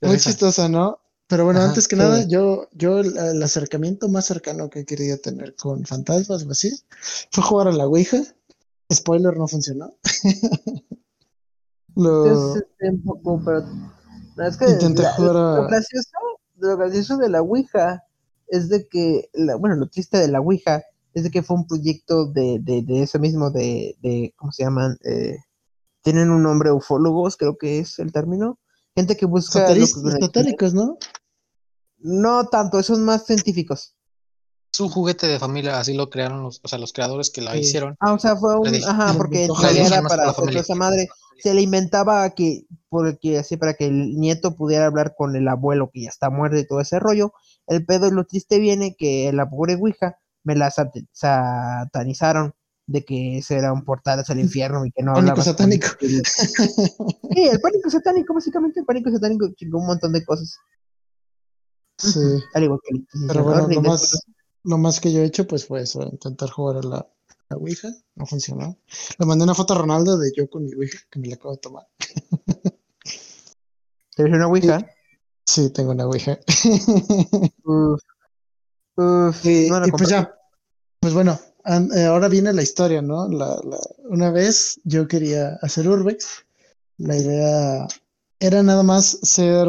muy, 0.03 0.19
chistosa, 0.19 0.69
¿no? 0.69 0.99
Pero 1.29 1.45
bueno, 1.45 1.61
Ajá, 1.61 1.69
antes 1.71 1.89
que 1.89 1.97
sí. 1.97 2.03
nada, 2.03 2.27
yo, 2.29 2.69
yo 2.73 2.99
el, 2.99 3.17
el 3.17 3.43
acercamiento 3.43 4.09
más 4.09 4.27
cercano 4.27 4.71
que 4.71 4.85
quería 4.85 5.19
tener 5.19 5.55
con 5.57 5.85
fantasmas 5.85 6.45
o 6.45 6.51
así 6.51 6.71
fue 7.31 7.43
jugar 7.43 7.69
a 7.69 7.73
la 7.73 7.87
Ouija. 7.87 8.19
Spoiler, 8.93 9.37
no 9.37 9.49
funcionó. 9.49 9.95
Lo, 11.97 12.25
Es 12.55 12.63
un 12.81 13.03
poco, 13.03 13.41
pero 13.45 13.63
no, 14.37 14.47
es 14.47 14.57
que 14.57 14.69
Intenté 14.71 15.03
la- 15.03 15.13
jugar 15.13 15.37
a- 15.37 15.57
lo, 15.57 15.67
gracioso, 15.67 16.11
lo 16.57 16.77
gracioso 16.77 17.17
de 17.17 17.29
la 17.31 17.41
Ouija 17.43 18.05
es 18.49 18.69
de 18.69 18.87
que, 18.89 19.29
la- 19.33 19.57
bueno, 19.57 19.77
lo 19.77 19.89
triste 19.89 20.19
de 20.19 20.29
la 20.29 20.41
Ouija 20.41 20.83
es 21.15 21.25
de 21.25 21.31
que 21.31 21.43
fue 21.43 21.57
un 21.57 21.67
proyecto 21.67 22.27
de, 22.27 22.59
de, 22.61 22.83
de 22.83 23.03
eso 23.03 23.19
mismo, 23.19 23.51
de, 23.51 23.97
de, 24.03 24.35
¿cómo 24.37 24.53
se 24.53 24.65
llaman? 24.65 24.99
Eh, 25.05 25.37
tienen 26.03 26.31
un 26.31 26.43
nombre, 26.43 26.71
ufólogos, 26.73 27.37
creo 27.37 27.57
que 27.57 27.79
es 27.79 27.99
el 27.99 28.13
término. 28.13 28.59
Gente 28.95 29.17
que 29.17 29.27
busca... 29.27 29.67
esotéricos, 29.67 30.75
¿no? 30.75 30.99
No 31.99 32.49
tanto, 32.49 32.79
esos 32.79 32.99
más 32.99 33.25
científicos. 33.27 33.95
Es 34.73 34.81
un 34.81 34.89
juguete 34.91 35.27
de 35.27 35.39
familia, 35.39 35.81
así 35.81 35.95
lo 35.95 36.11
crearon 36.11 36.43
los, 36.43 36.61
o 36.63 36.69
sea, 36.69 36.79
los 36.79 36.93
creadores 36.93 37.31
que 37.31 37.41
la 37.41 37.53
Sí. 37.53 37.61
hicieron. 37.61 37.97
Ah, 37.99 38.13
o 38.13 38.19
sea, 38.19 38.37
fue 38.37 38.59
un, 38.59 38.67
ajá, 38.75 39.15
porque 39.17 39.45
en 39.45 39.49
dijo, 39.49 39.63
realidad 39.63 39.87
"Ojalá 39.87 39.99
era 40.01 40.09
para 40.09 40.33
familia". 40.35 40.61
esa 40.61 40.75
madre. 40.75 41.09
Se 41.39 41.55
le 41.55 41.63
inventaba 41.63 42.29
que, 42.31 42.67
porque 42.89 43.39
así, 43.39 43.57
para 43.57 43.75
que 43.75 43.87
el 43.87 44.17
nieto 44.17 44.55
pudiera 44.55 44.87
hablar 44.87 45.15
con 45.17 45.35
el 45.37 45.49
abuelo 45.49 45.91
que 45.93 46.03
ya 46.03 46.09
está 46.09 46.29
muerto 46.31 46.59
y 46.59 46.67
todo 46.67 46.81
ese 46.81 46.99
rollo. 46.99 47.33
El 47.67 47.85
pedo 47.85 48.09
y 48.09 48.11
lo 48.13 48.25
triste 48.25 48.59
viene 48.59 48.95
que 48.97 49.33
la 49.33 49.49
pobre 49.49 49.75
Ouija 49.75 50.19
me 50.45 50.55
la 50.55 50.71
sat- 50.71 51.07
satanizaron 51.13 52.55
de 52.89 53.05
que 53.05 53.39
ese 53.39 53.57
era 53.57 53.73
un 53.73 53.85
portal 53.85 54.21
hacia 54.21 54.33
el 54.35 54.41
infierno 54.41 54.87
y 54.87 54.93
que 54.93 55.03
no 55.03 55.15
Pánico 55.15 55.33
hablabas 55.33 55.45
con- 55.47 55.55
satánico. 55.57 55.89
Sí, 55.99 57.49
el 57.51 57.61
pánico 57.61 57.91
satánico, 57.91 58.33
básicamente 58.33 58.79
el 58.81 58.87
pánico 58.87 59.11
satánico 59.11 59.49
chingó 59.57 59.79
un 59.81 59.87
montón 59.87 60.13
de 60.13 60.25
cosas. 60.25 60.57
Sí. 61.99 62.21
Al 62.55 62.63
igual 62.63 62.79
que 62.87 62.97
el 62.97 63.07
Pero 63.27 63.43
bueno, 63.43 63.63
Inquisitor, 63.63 63.83
lo 63.85 63.91
más, 63.91 64.01
después- 64.03 64.23
lo 64.63 64.79
más 64.79 65.01
que 65.01 65.13
yo 65.13 65.21
he 65.21 65.25
hecho, 65.25 65.47
pues 65.49 65.67
fue 65.67 65.83
eso, 65.83 66.03
intentar 66.03 66.51
jugar 66.51 66.77
a 66.77 66.83
la, 66.83 67.09
la 67.49 67.57
Ouija. 67.57 67.89
No 68.15 68.27
funcionó. 68.27 68.79
Le 69.19 69.27
mandé 69.27 69.43
una 69.45 69.55
foto 69.55 69.75
a 69.75 69.79
Ronaldo 69.79 70.17
de 70.19 70.31
yo 70.37 70.49
con 70.49 70.65
mi 70.65 70.73
Ouija, 70.75 70.99
que 71.11 71.19
me 71.19 71.27
la 71.29 71.35
acabo 71.35 71.55
de 71.55 71.61
tomar. 71.61 71.87
¿Te 74.15 74.23
ves 74.23 74.33
una 74.33 74.47
Ouija? 74.47 74.87
Sí, 75.47 75.71
tengo 75.71 75.93
una 75.93 76.07
Ouija. 76.07 76.39
Uf. 77.65 78.01
Uf, 78.97 79.47
Y, 79.47 79.69
no 79.71 79.81
pues 79.97 80.09
ya, 80.09 80.35
pues 81.01 81.13
bueno, 81.15 81.39
eh, 81.95 82.05
ahora 82.05 82.29
viene 82.29 82.53
la 82.53 82.63
historia, 82.63 83.03
¿no? 83.03 83.29
La, 83.29 83.49
la- 83.63 83.79
una 84.09 84.31
vez 84.31 84.81
yo 84.85 85.07
quería 85.07 85.59
hacer 85.63 85.89
Urbex, 85.89 86.47
la 86.99 87.17
idea 87.17 87.87
era 88.41 88.63
nada 88.63 88.83
más 88.83 89.19
ser 89.23 89.69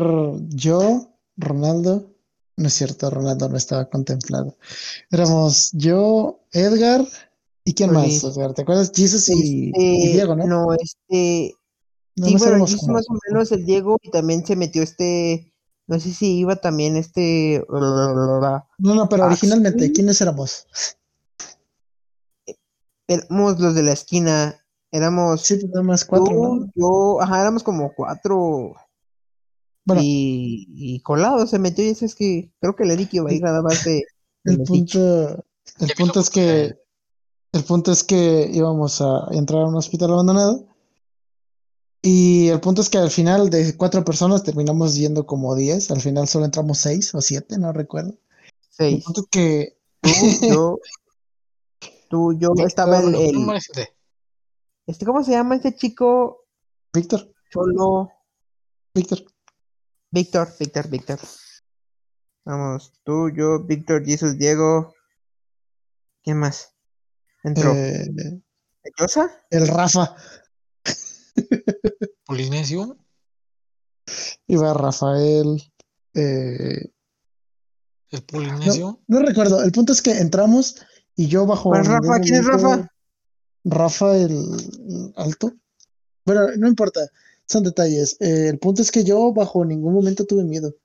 yo, 0.49 1.13
Ronaldo, 1.35 2.09
no 2.55 2.67
es 2.67 2.73
cierto, 2.73 3.09
Ronaldo 3.09 3.49
no 3.49 3.57
estaba 3.57 3.89
contemplado. 3.89 4.55
Éramos 5.11 5.69
yo, 5.73 6.39
Edgar, 6.53 7.05
¿y 7.65 7.73
quién 7.73 7.91
más. 7.91 8.23
Edgar? 8.23 8.53
¿Te 8.53 8.61
acuerdas? 8.61 8.91
Jesus 8.95 9.27
y, 9.29 9.67
Este, 9.69 9.81
y 9.81 10.13
Diego, 10.13 10.35
¿no? 10.35 10.47
No, 10.47 10.73
este. 10.73 11.53
Nada 12.15 12.31
Sí, 12.31 12.37
bueno, 12.37 12.59
más 12.59 13.05
o 13.09 13.17
menos 13.29 13.51
el 13.51 13.63
Diego 13.65 13.97
y 14.01 14.09
también 14.09 14.43
se 14.45 14.55
metió 14.55 14.81
este. 14.81 15.53
No 15.87 15.99
sé 15.99 16.13
si 16.13 16.39
iba 16.39 16.57
también 16.57 16.97
este. 16.97 17.65
No, 17.69 18.63
no, 18.77 19.09
pero 19.09 19.25
originalmente. 19.25 19.91
¿quiénes 19.93 20.19
éramos? 20.19 20.67
Éramos 23.07 23.59
los 23.59 23.73
de 23.73 23.83
la 23.83 23.93
esquina. 23.93 24.55
Éramos 24.91 25.41
Sí, 25.41 25.55
pues 25.55 25.69
nada 25.71 25.83
más 25.83 26.05
cuatro, 26.05 26.67
yo, 26.75 27.21
ajá, 27.21 27.41
éramos 27.41 27.63
como 27.63 27.93
cuatro. 27.93 28.73
Bueno. 29.85 30.01
Y, 30.03 30.67
y 30.69 30.99
colado 31.01 31.47
se 31.47 31.59
metió 31.59 31.85
y 31.85 31.89
es 31.89 32.15
que 32.15 32.51
creo 32.59 32.75
que 32.75 32.83
el 32.83 32.91
Eric 32.91 33.13
iba 33.13 33.29
a 33.29 33.33
ir 33.33 33.41
nada 33.41 33.61
más 33.61 33.85
de. 33.85 34.03
El 34.43 34.63
punto, 34.63 35.45
el 35.79 35.93
punto 35.97 36.19
es 36.19 36.29
que 36.29 36.75
el 37.53 37.63
punto 37.63 37.91
es 37.91 38.03
que 38.03 38.49
íbamos 38.51 39.01
a 39.01 39.27
entrar 39.31 39.63
a 39.63 39.67
un 39.67 39.75
hospital 39.75 40.11
abandonado 40.11 40.67
y 42.01 42.47
el 42.49 42.59
punto 42.59 42.81
es 42.81 42.89
que 42.89 42.97
al 42.97 43.09
final 43.11 43.49
de 43.49 43.75
cuatro 43.75 44.03
personas 44.05 44.43
terminamos 44.43 44.95
yendo 44.95 45.25
como 45.25 45.55
diez, 45.55 45.89
al 45.91 46.01
final 46.01 46.27
solo 46.27 46.45
entramos 46.45 46.77
seis 46.77 47.13
o 47.15 47.21
siete, 47.21 47.57
no 47.57 47.73
recuerdo. 47.73 48.11
El 48.11 48.19
Seis. 48.69 49.03
punto 49.05 49.21
es 49.21 49.27
que 49.31 49.77
Tú, 50.01 50.11
yo. 50.47 50.79
Tú, 52.09 52.37
yo, 52.39 52.49
estaba 52.65 52.99
el, 52.99 53.15
el- 53.15 53.33
¿Cómo 53.33 53.53
es 53.53 53.67
este? 53.69 53.93
este, 54.85 55.05
¿cómo 55.05 55.23
se 55.23 55.31
llama 55.31 55.55
este 55.55 55.75
chico? 55.75 56.45
Víctor, 56.93 57.33
Cholo. 57.51 58.09
Víctor, 58.93 59.19
Víctor, 60.11 60.47
Víctor, 60.59 60.89
Víctor. 60.89 61.19
Vamos, 62.45 62.93
tú, 63.03 63.29
yo, 63.35 63.63
Víctor, 63.65 64.05
Jesus, 64.05 64.37
Diego. 64.37 64.93
¿Quién 66.23 66.37
más? 66.39 66.73
Entró. 67.43 67.73
eh, 67.75 68.07
¿Cosa? 68.97 69.29
el 69.49 69.67
Rafa, 69.67 70.15
¿Polinesio? 72.27 72.97
iba 74.47 74.73
Rafael, 74.73 75.61
eh, 76.13 76.91
¿El 78.11 78.21
Polinesio? 78.23 78.99
no 79.07 79.19
recuerdo, 79.19 79.63
el 79.63 79.71
punto 79.71 79.93
es 79.93 80.01
que 80.01 80.11
entramos 80.11 80.75
y 81.15 81.27
yo 81.27 81.45
bajo 81.45 81.69
¿Cuál 81.69 81.83
ningún 81.83 82.03
Rafa? 82.03 82.19
¿Quién 82.19 82.35
es 82.35 82.45
Rafa? 82.45 82.91
Rafa 83.63 84.17
el, 84.17 85.13
alto. 85.15 85.53
Bueno, 86.25 86.47
no 86.57 86.67
importa, 86.67 87.01
son 87.45 87.63
detalles. 87.63 88.17
Eh, 88.19 88.49
el 88.49 88.59
punto 88.59 88.81
es 88.81 88.91
que 88.91 89.03
yo 89.03 89.33
bajo 89.33 89.65
ningún 89.65 89.93
momento 89.93 90.25
tuve 90.25 90.43
miedo. 90.43 90.75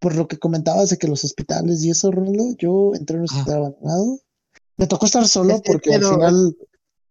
Por 0.00 0.14
lo 0.14 0.28
que 0.28 0.38
comentabas 0.38 0.90
de 0.90 0.98
que 0.98 1.08
los 1.08 1.24
hospitales 1.24 1.82
y 1.84 1.90
eso, 1.90 2.10
Ronaldo, 2.10 2.54
yo 2.58 2.92
entré 2.94 3.16
en 3.16 3.22
un 3.22 3.28
Ajá. 3.30 3.40
hospital 3.40 3.58
abandonado. 3.58 4.20
Me 4.76 4.86
tocó 4.86 5.06
estar 5.06 5.26
solo 5.26 5.60
porque 5.64 5.94
al 5.94 6.04
final 6.04 6.56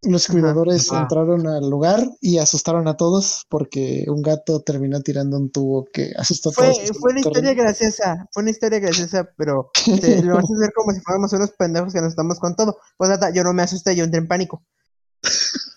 los 0.08 0.28
cuidadores 0.28 0.92
Ajá. 0.92 1.04
entraron 1.04 1.48
al 1.48 1.70
lugar 1.70 2.10
y 2.22 2.38
asustaron 2.38 2.88
a 2.88 2.98
todos 2.98 3.46
porque 3.50 4.06
un 4.08 4.22
gato 4.22 4.62
terminó 4.62 5.02
tirando 5.02 5.38
un 5.38 5.52
tubo 5.52 5.86
que 5.92 6.12
asustó 6.18 6.50
a 6.50 6.54
Fue, 6.54 6.66
todos. 6.72 6.92
fue 7.00 7.12
una 7.12 7.20
historia 7.22 7.54
graciosa, 7.54 8.28
fue 8.32 8.42
una 8.44 8.52
historia 8.52 8.80
graciosa, 8.80 9.30
pero 9.38 9.70
te- 10.02 10.22
lo 10.24 10.36
vas 10.36 10.46
a 10.46 10.60
ver 10.60 10.72
como 10.74 10.92
si 10.94 11.02
fuéramos 11.02 11.34
unos 11.34 11.52
pendejos 11.52 11.94
que 11.94 12.02
nos 12.02 12.10
estamos 12.12 12.40
con 12.40 12.56
todo. 12.56 12.78
Pues 12.98 13.10
nada, 13.10 13.30
yo 13.32 13.44
no 13.44 13.54
me 13.54 13.64
asusté, 13.64 13.96
yo 13.96 14.04
entré 14.04 14.20
en 14.20 14.28
pánico. 14.28 14.64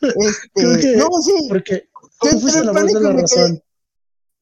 Este, 0.00 0.80
que- 0.80 0.96
no, 0.96 1.08
sí, 1.22 1.46
Porque 1.48 1.88
Yo 2.22 2.30
entré 2.30 2.58
en 2.60 2.72
pánico, 2.72 3.00
la 3.00 3.12
me 3.12 3.22
quedé- 3.24 3.62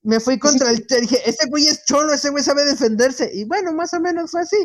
me 0.03 0.21
fui 0.21 0.39
contra 0.39 0.71
el. 0.71 0.87
Dije, 0.87 1.19
ese 1.29 1.49
güey 1.51 1.67
es 1.67 1.85
cholo, 1.85 2.13
ese 2.15 2.31
güey 2.31 2.43
sabe 2.45 2.65
defenderse. 2.65 3.31
Y 3.35 3.45
bueno, 3.45 3.73
más 3.73 3.93
o 3.95 4.01
menos 4.01 4.31
fue 4.31 4.41
así. 4.43 4.57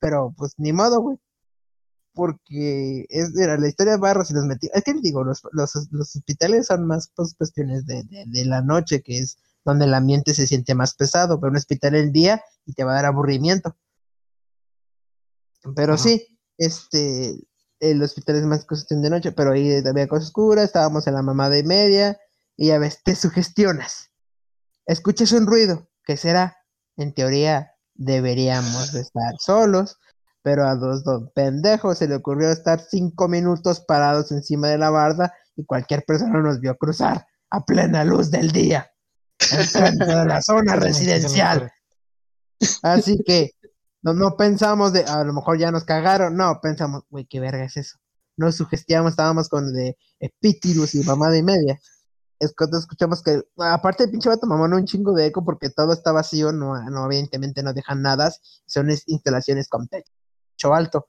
Pero 0.00 0.32
pues 0.36 0.52
ni 0.56 0.72
modo, 0.72 1.00
güey. 1.02 1.18
Porque 2.18 3.06
es, 3.08 3.38
era 3.38 3.56
la 3.56 3.68
historia 3.68 3.92
de 3.92 4.00
Barros 4.00 4.30
y 4.30 4.34
los 4.34 4.44
metió. 4.44 4.70
Es 4.74 4.82
que 4.82 4.92
digo, 4.94 5.22
los, 5.22 5.42
los, 5.52 5.72
los 5.92 6.16
hospitales 6.16 6.66
son 6.66 6.84
más 6.84 7.12
pues, 7.14 7.34
cuestiones 7.34 7.86
de, 7.86 8.02
de, 8.02 8.24
de 8.26 8.44
la 8.44 8.60
noche, 8.60 9.02
que 9.02 9.18
es 9.18 9.38
donde 9.64 9.84
el 9.84 9.94
ambiente 9.94 10.34
se 10.34 10.48
siente 10.48 10.74
más 10.74 10.94
pesado. 10.94 11.38
Pero 11.38 11.52
un 11.52 11.58
hospital 11.58 11.94
el 11.94 12.10
día 12.10 12.42
y 12.66 12.72
te 12.72 12.82
va 12.82 12.90
a 12.92 12.94
dar 12.96 13.06
aburrimiento. 13.06 13.76
Pero 15.76 15.94
Ajá. 15.94 16.02
sí, 16.02 16.38
este. 16.56 17.38
El 17.80 18.02
hospital 18.02 18.34
es 18.34 18.44
más 18.44 18.66
cuestión 18.66 19.02
de 19.02 19.10
noche, 19.10 19.30
pero 19.30 19.52
ahí 19.52 19.72
había 19.86 20.08
cosas 20.08 20.26
oscuras, 20.26 20.64
estábamos 20.64 21.06
en 21.06 21.14
la 21.14 21.22
mamada 21.22 21.56
y 21.56 21.62
media, 21.62 22.18
y 22.56 22.66
ya 22.66 22.78
ves, 22.78 23.04
te 23.04 23.14
sugestionas 23.14 24.08
escuchas 24.88 25.32
un 25.32 25.46
ruido, 25.46 25.88
¿qué 26.04 26.16
será? 26.16 26.56
En 26.96 27.14
teoría 27.14 27.72
deberíamos 27.94 28.92
de 28.92 29.02
estar 29.02 29.34
solos, 29.38 29.98
pero 30.48 30.66
a 30.66 30.76
dos 30.76 31.02
pendejos 31.34 31.98
se 31.98 32.08
le 32.08 32.14
ocurrió 32.14 32.50
estar 32.50 32.80
cinco 32.80 33.28
minutos 33.28 33.80
parados 33.80 34.32
encima 34.32 34.68
de 34.68 34.78
la 34.78 34.88
barda 34.88 35.34
y 35.54 35.66
cualquier 35.66 36.04
persona 36.06 36.40
nos 36.40 36.58
vio 36.58 36.74
cruzar 36.78 37.26
a 37.50 37.66
plena 37.66 38.02
luz 38.02 38.30
del 38.30 38.50
día, 38.50 38.90
enfrente 39.52 40.06
de 40.06 40.24
la 40.24 40.40
zona 40.40 40.74
residencial. 40.76 41.70
Así 42.82 43.18
que 43.26 43.50
no, 44.00 44.14
no 44.14 44.38
pensamos 44.38 44.94
de, 44.94 45.04
a 45.04 45.22
lo 45.22 45.34
mejor 45.34 45.58
ya 45.58 45.70
nos 45.70 45.84
cagaron, 45.84 46.34
no, 46.34 46.58
pensamos, 46.62 47.02
güey, 47.10 47.26
qué 47.26 47.40
verga 47.40 47.64
es 47.64 47.76
eso. 47.76 47.98
Nos 48.38 48.54
sugestionamos, 48.56 49.10
estábamos 49.10 49.50
con 49.50 49.70
de 49.74 49.98
Epítirus 50.18 50.94
y 50.94 51.04
mamada 51.04 51.36
y 51.36 51.42
media. 51.42 51.78
Es 52.40 52.54
cuando 52.56 52.78
escuchamos 52.78 53.22
que, 53.22 53.42
aparte 53.58 54.04
el 54.04 54.10
pinche 54.10 54.30
vato 54.30 54.46
mamón, 54.46 54.72
un 54.72 54.86
chingo 54.86 55.12
de 55.12 55.26
eco 55.26 55.44
porque 55.44 55.68
todo 55.68 55.92
está 55.92 56.10
vacío, 56.10 56.52
no, 56.52 56.72
no 56.88 57.04
evidentemente 57.04 57.62
no 57.62 57.74
dejan 57.74 58.00
nada, 58.00 58.32
son 58.64 58.88
es- 58.88 59.06
instalaciones 59.08 59.68
con 59.68 59.88
techo 59.88 60.10
alto, 60.66 61.08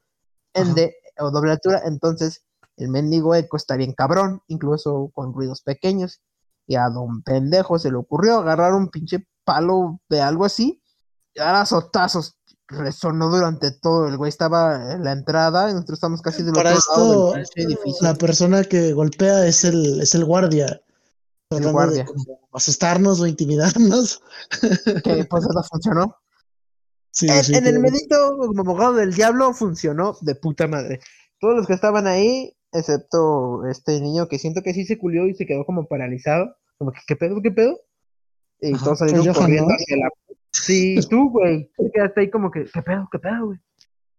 en 0.54 0.74
de, 0.74 0.96
o 1.20 1.32
doble 1.32 1.52
altura, 1.52 1.82
entonces 1.86 2.44
el 2.78 2.90
mendigo 2.90 3.36
eco 3.36 3.58
está 3.58 3.76
bien 3.76 3.94
cabrón, 3.94 4.42
incluso 4.48 5.12
con 5.14 5.34
ruidos 5.34 5.62
pequeños, 5.62 6.22
y 6.66 6.76
a 6.76 6.90
don 6.90 7.24
pendejo 7.24 7.78
se 7.78 7.92
le 7.92 7.98
ocurrió 7.98 8.38
agarrar 8.38 8.74
un 8.74 8.90
pinche 8.90 9.28
palo 9.44 10.00
de 10.10 10.22
algo 10.22 10.46
así, 10.46 10.82
y 11.34 11.40
dar 11.40 11.56
azotazos, 11.56 12.38
resonó 12.68 13.30
durante 13.30 13.72
todo, 13.72 14.08
el 14.08 14.18
güey 14.18 14.30
estaba 14.30 14.94
en 14.94 15.04
la 15.04 15.12
entrada, 15.12 15.70
y 15.70 15.74
nosotros 15.74 15.98
estamos 15.98 16.22
casi 16.22 16.44
del 16.44 16.54
Para 16.54 16.76
otro 16.76 16.84
lado 16.96 17.32
del 17.34 17.42
esto, 17.42 17.54
pinche 17.56 17.74
edificio. 17.74 18.08
la 18.08 18.16
persona 18.16 18.64
que 18.64 18.94
golpea 18.94 19.46
es 19.46 19.66
el, 19.66 20.02
es 20.02 20.16
el 20.16 20.26
guardia. 20.26 20.82
De 21.50 21.72
guardia. 21.72 22.06
como 22.06 22.40
asustarnos 22.54 23.20
o 23.20 23.28
intimidarnos. 23.28 24.22
que 25.04 25.26
pues 25.26 25.44
eso 25.44 25.64
funcionó. 25.64 26.16
Sí, 27.12 27.28
En, 27.30 27.44
sí, 27.44 27.56
en 27.56 27.66
el 27.68 27.80
medito 27.80 28.38
como 28.38 28.62
abogado 28.62 28.94
del 28.94 29.14
diablo 29.14 29.54
funcionó 29.54 30.16
de 30.22 30.36
puta 30.36 30.68
madre. 30.68 31.00
Todos 31.40 31.56
los 31.56 31.68
que 31.68 31.74
estaban 31.74 32.06
ahí, 32.08 32.56
excepto 32.72 33.66
este 33.68 34.00
niño 34.02 34.28
que 34.28 34.38
siento 34.40 34.62
que 34.62 34.74
sí 34.74 34.86
se 34.86 34.98
culió 34.98 35.28
y 35.28 35.34
se 35.34 35.46
quedó 35.46 35.66
como 35.66 35.88
paralizado. 35.88 36.56
Como 36.78 36.92
que, 36.92 37.00
¿qué 37.08 37.16
pedo, 37.16 37.42
qué 37.42 37.52
pedo? 37.52 37.80
Y 38.62 38.74
Ajá. 38.74 38.84
todos 38.86 39.00
salieron 39.00 39.24
Johan, 39.26 39.36
corriendo 39.36 39.70
¿no? 39.70 39.76
hacia 39.76 39.98
la... 39.98 40.10
Sí, 40.52 40.96
tú, 41.10 41.30
güey. 41.32 41.70
Te 41.78 41.92
quedaste 41.94 42.22
ahí 42.22 42.30
como 42.30 42.52
que, 42.52 42.66
¿qué 42.66 42.82
pedo, 42.82 43.08
qué 43.12 43.20
pedo, 43.20 43.46
güey? 43.48 43.60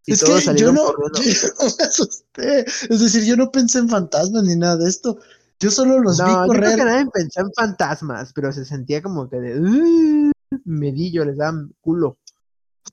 Y 0.06 0.12
Es 0.14 0.24
que 0.24 0.56
yo 0.56 0.72
no, 0.72 0.82
corriendo. 0.94 1.20
yo 1.22 1.48
no 1.60 1.64
me 1.78 1.84
asusté. 1.84 2.60
Es 2.90 3.00
decir, 3.00 3.24
yo 3.24 3.36
no 3.36 3.50
pensé 3.52 3.78
en 3.78 3.88
fantasmas 3.88 4.44
ni 4.44 4.56
nada 4.56 4.76
de 4.78 4.88
esto. 4.88 5.18
Yo 5.60 5.70
solo 5.70 5.98
los 6.00 6.16
vi 6.16 6.24
No, 6.24 6.46
yo 6.46 6.52
creo 6.52 6.62
correr. 6.62 6.78
que 6.78 6.84
nadie 6.84 7.06
pensó 7.12 7.40
en 7.42 7.52
fantasmas, 7.54 8.32
pero 8.32 8.50
se 8.52 8.64
sentía 8.64 9.02
como 9.02 9.28
que 9.28 9.36
de... 9.40 9.60
"Uh", 9.60 10.30
medillo, 10.64 11.24
les 11.26 11.36
da 11.36 11.52
culo. 11.82 12.18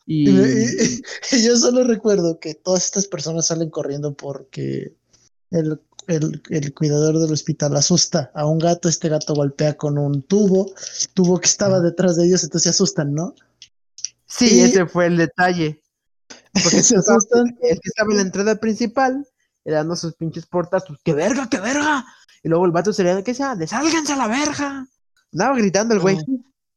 Y, 0.05 0.29
Y... 0.29 0.33
me- 0.33 0.49
y- 0.49 1.01
y 1.37 1.43
yo 1.45 1.57
solo 1.57 1.83
recuerdo 1.83 2.39
que 2.39 2.55
todas 2.55 2.85
estas 2.85 3.07
personas 3.07 3.47
salen 3.47 3.69
corriendo 3.69 4.13
porque 4.15 4.95
el, 5.51 5.79
el, 6.07 6.41
el 6.49 6.73
cuidador 6.73 7.19
del 7.19 7.31
hospital 7.31 7.75
asusta 7.75 8.31
a 8.33 8.45
un 8.45 8.59
gato. 8.59 8.89
Este 8.89 9.09
gato 9.09 9.33
golpea 9.33 9.75
con 9.77 9.97
un 9.97 10.21
tubo, 10.23 10.71
tubo 11.13 11.39
que 11.39 11.47
estaba 11.47 11.79
detrás 11.79 12.15
de 12.17 12.25
ellos, 12.25 12.43
entonces 12.43 12.63
se 12.63 12.69
asustan, 12.69 13.13
¿no? 13.13 13.35
Sí, 14.25 14.57
Y- 14.57 14.61
ese 14.61 14.85
fue 14.87 15.07
el 15.07 15.17
detalle. 15.17 15.81
Porque 16.51 16.81
se 16.83 16.97
asustan. 16.97 17.47
el 17.61 17.79
que 17.79 17.89
estaba 17.89 18.11
en 18.11 18.17
la 18.17 18.23
entrada 18.23 18.55
principal, 18.55 19.25
y 19.65 19.71
dando 19.71 19.95
sus 19.97 20.13
pinches 20.15 20.45
portas, 20.45 20.83
pues, 20.87 20.99
¡qué 21.03 21.13
verga, 21.13 21.47
qué 21.49 21.59
verga! 21.59 22.05
Y 22.43 22.47
luego 22.49 22.65
el 22.65 22.71
vato 22.71 22.93
sería 22.93 23.15
de 23.15 23.23
que 23.23 23.33
sea, 23.33 23.55
¡desálganse 23.55 24.13
a 24.13 24.17
la 24.17 24.27
verga! 24.27 24.87
Andaba 25.33 25.57
gritando 25.57 25.93
el 25.93 25.99
güey. 25.99 26.17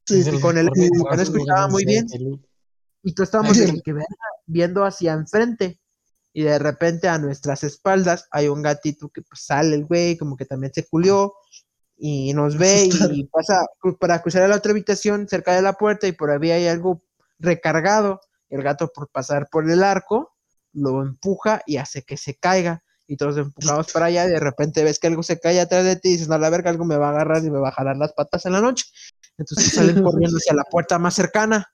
Sí, 0.06 0.24
Sí, 0.24 0.40
con 0.40 0.58
el- 0.58 0.66
no 0.66 1.22
escuchaba 1.22 1.68
muy 1.68 1.84
bien. 1.84 2.06
el- 2.12 2.40
Y 3.02 3.14
todos 3.14 3.28
estábamos 3.28 3.58
Ay, 3.58 3.66
que, 3.78 3.82
"¿Qué 3.82 3.92
verga", 3.92 4.06
viendo 4.46 4.84
hacia 4.84 5.12
enfrente. 5.14 5.80
Y 6.32 6.44
de 6.44 6.58
repente 6.58 7.08
a 7.08 7.18
nuestras 7.18 7.64
espaldas 7.64 8.28
hay 8.30 8.48
un 8.48 8.62
gatito 8.62 9.08
que 9.10 9.22
pues, 9.22 9.42
sale 9.44 9.74
el 9.76 9.86
güey, 9.86 10.16
como 10.18 10.36
que 10.36 10.46
también 10.46 10.72
se 10.74 10.86
culió. 10.88 11.34
Y 11.98 12.32
nos 12.34 12.56
ve 12.58 12.84
y 12.86 13.24
pasa 13.24 13.66
cru- 13.82 13.98
para 13.98 14.22
cruzar 14.22 14.42
a 14.42 14.48
la 14.48 14.56
otra 14.56 14.72
habitación 14.72 15.28
cerca 15.28 15.54
de 15.54 15.62
la 15.62 15.74
puerta 15.74 16.06
y 16.08 16.12
por 16.12 16.30
ahí 16.30 16.50
hay 16.50 16.66
algo 16.68 17.02
recargado. 17.38 18.20
El 18.48 18.62
gato 18.62 18.88
por 18.94 19.08
pasar 19.10 19.48
por 19.50 19.70
el 19.70 19.82
arco 19.84 20.34
lo 20.72 21.02
empuja 21.02 21.62
y 21.66 21.76
hace 21.76 22.02
que 22.02 22.16
se 22.16 22.36
caiga. 22.36 22.82
Y 23.06 23.16
todos 23.16 23.36
empujamos 23.38 23.92
para 23.92 24.06
allá 24.06 24.26
y 24.26 24.30
de 24.30 24.40
repente 24.40 24.84
ves 24.84 24.98
que 25.00 25.08
algo 25.08 25.22
se 25.22 25.40
cae 25.40 25.60
atrás 25.60 25.84
de 25.84 25.96
ti 25.96 26.10
y 26.10 26.12
dices, 26.12 26.28
no, 26.28 26.38
la 26.38 26.48
verga, 26.50 26.70
algo 26.70 26.84
me 26.84 26.96
va 26.96 27.08
a 27.08 27.10
agarrar 27.10 27.44
y 27.44 27.50
me 27.50 27.58
va 27.58 27.68
a 27.70 27.72
jalar 27.72 27.96
las 27.96 28.12
patas 28.12 28.46
en 28.46 28.52
la 28.52 28.60
noche. 28.60 28.84
Entonces 29.38 29.72
salen 29.74 29.98
corriendo 30.00 30.36
hacia 30.38 30.54
la 30.54 30.64
puerta 30.64 30.98
más 30.98 31.14
cercana. 31.14 31.66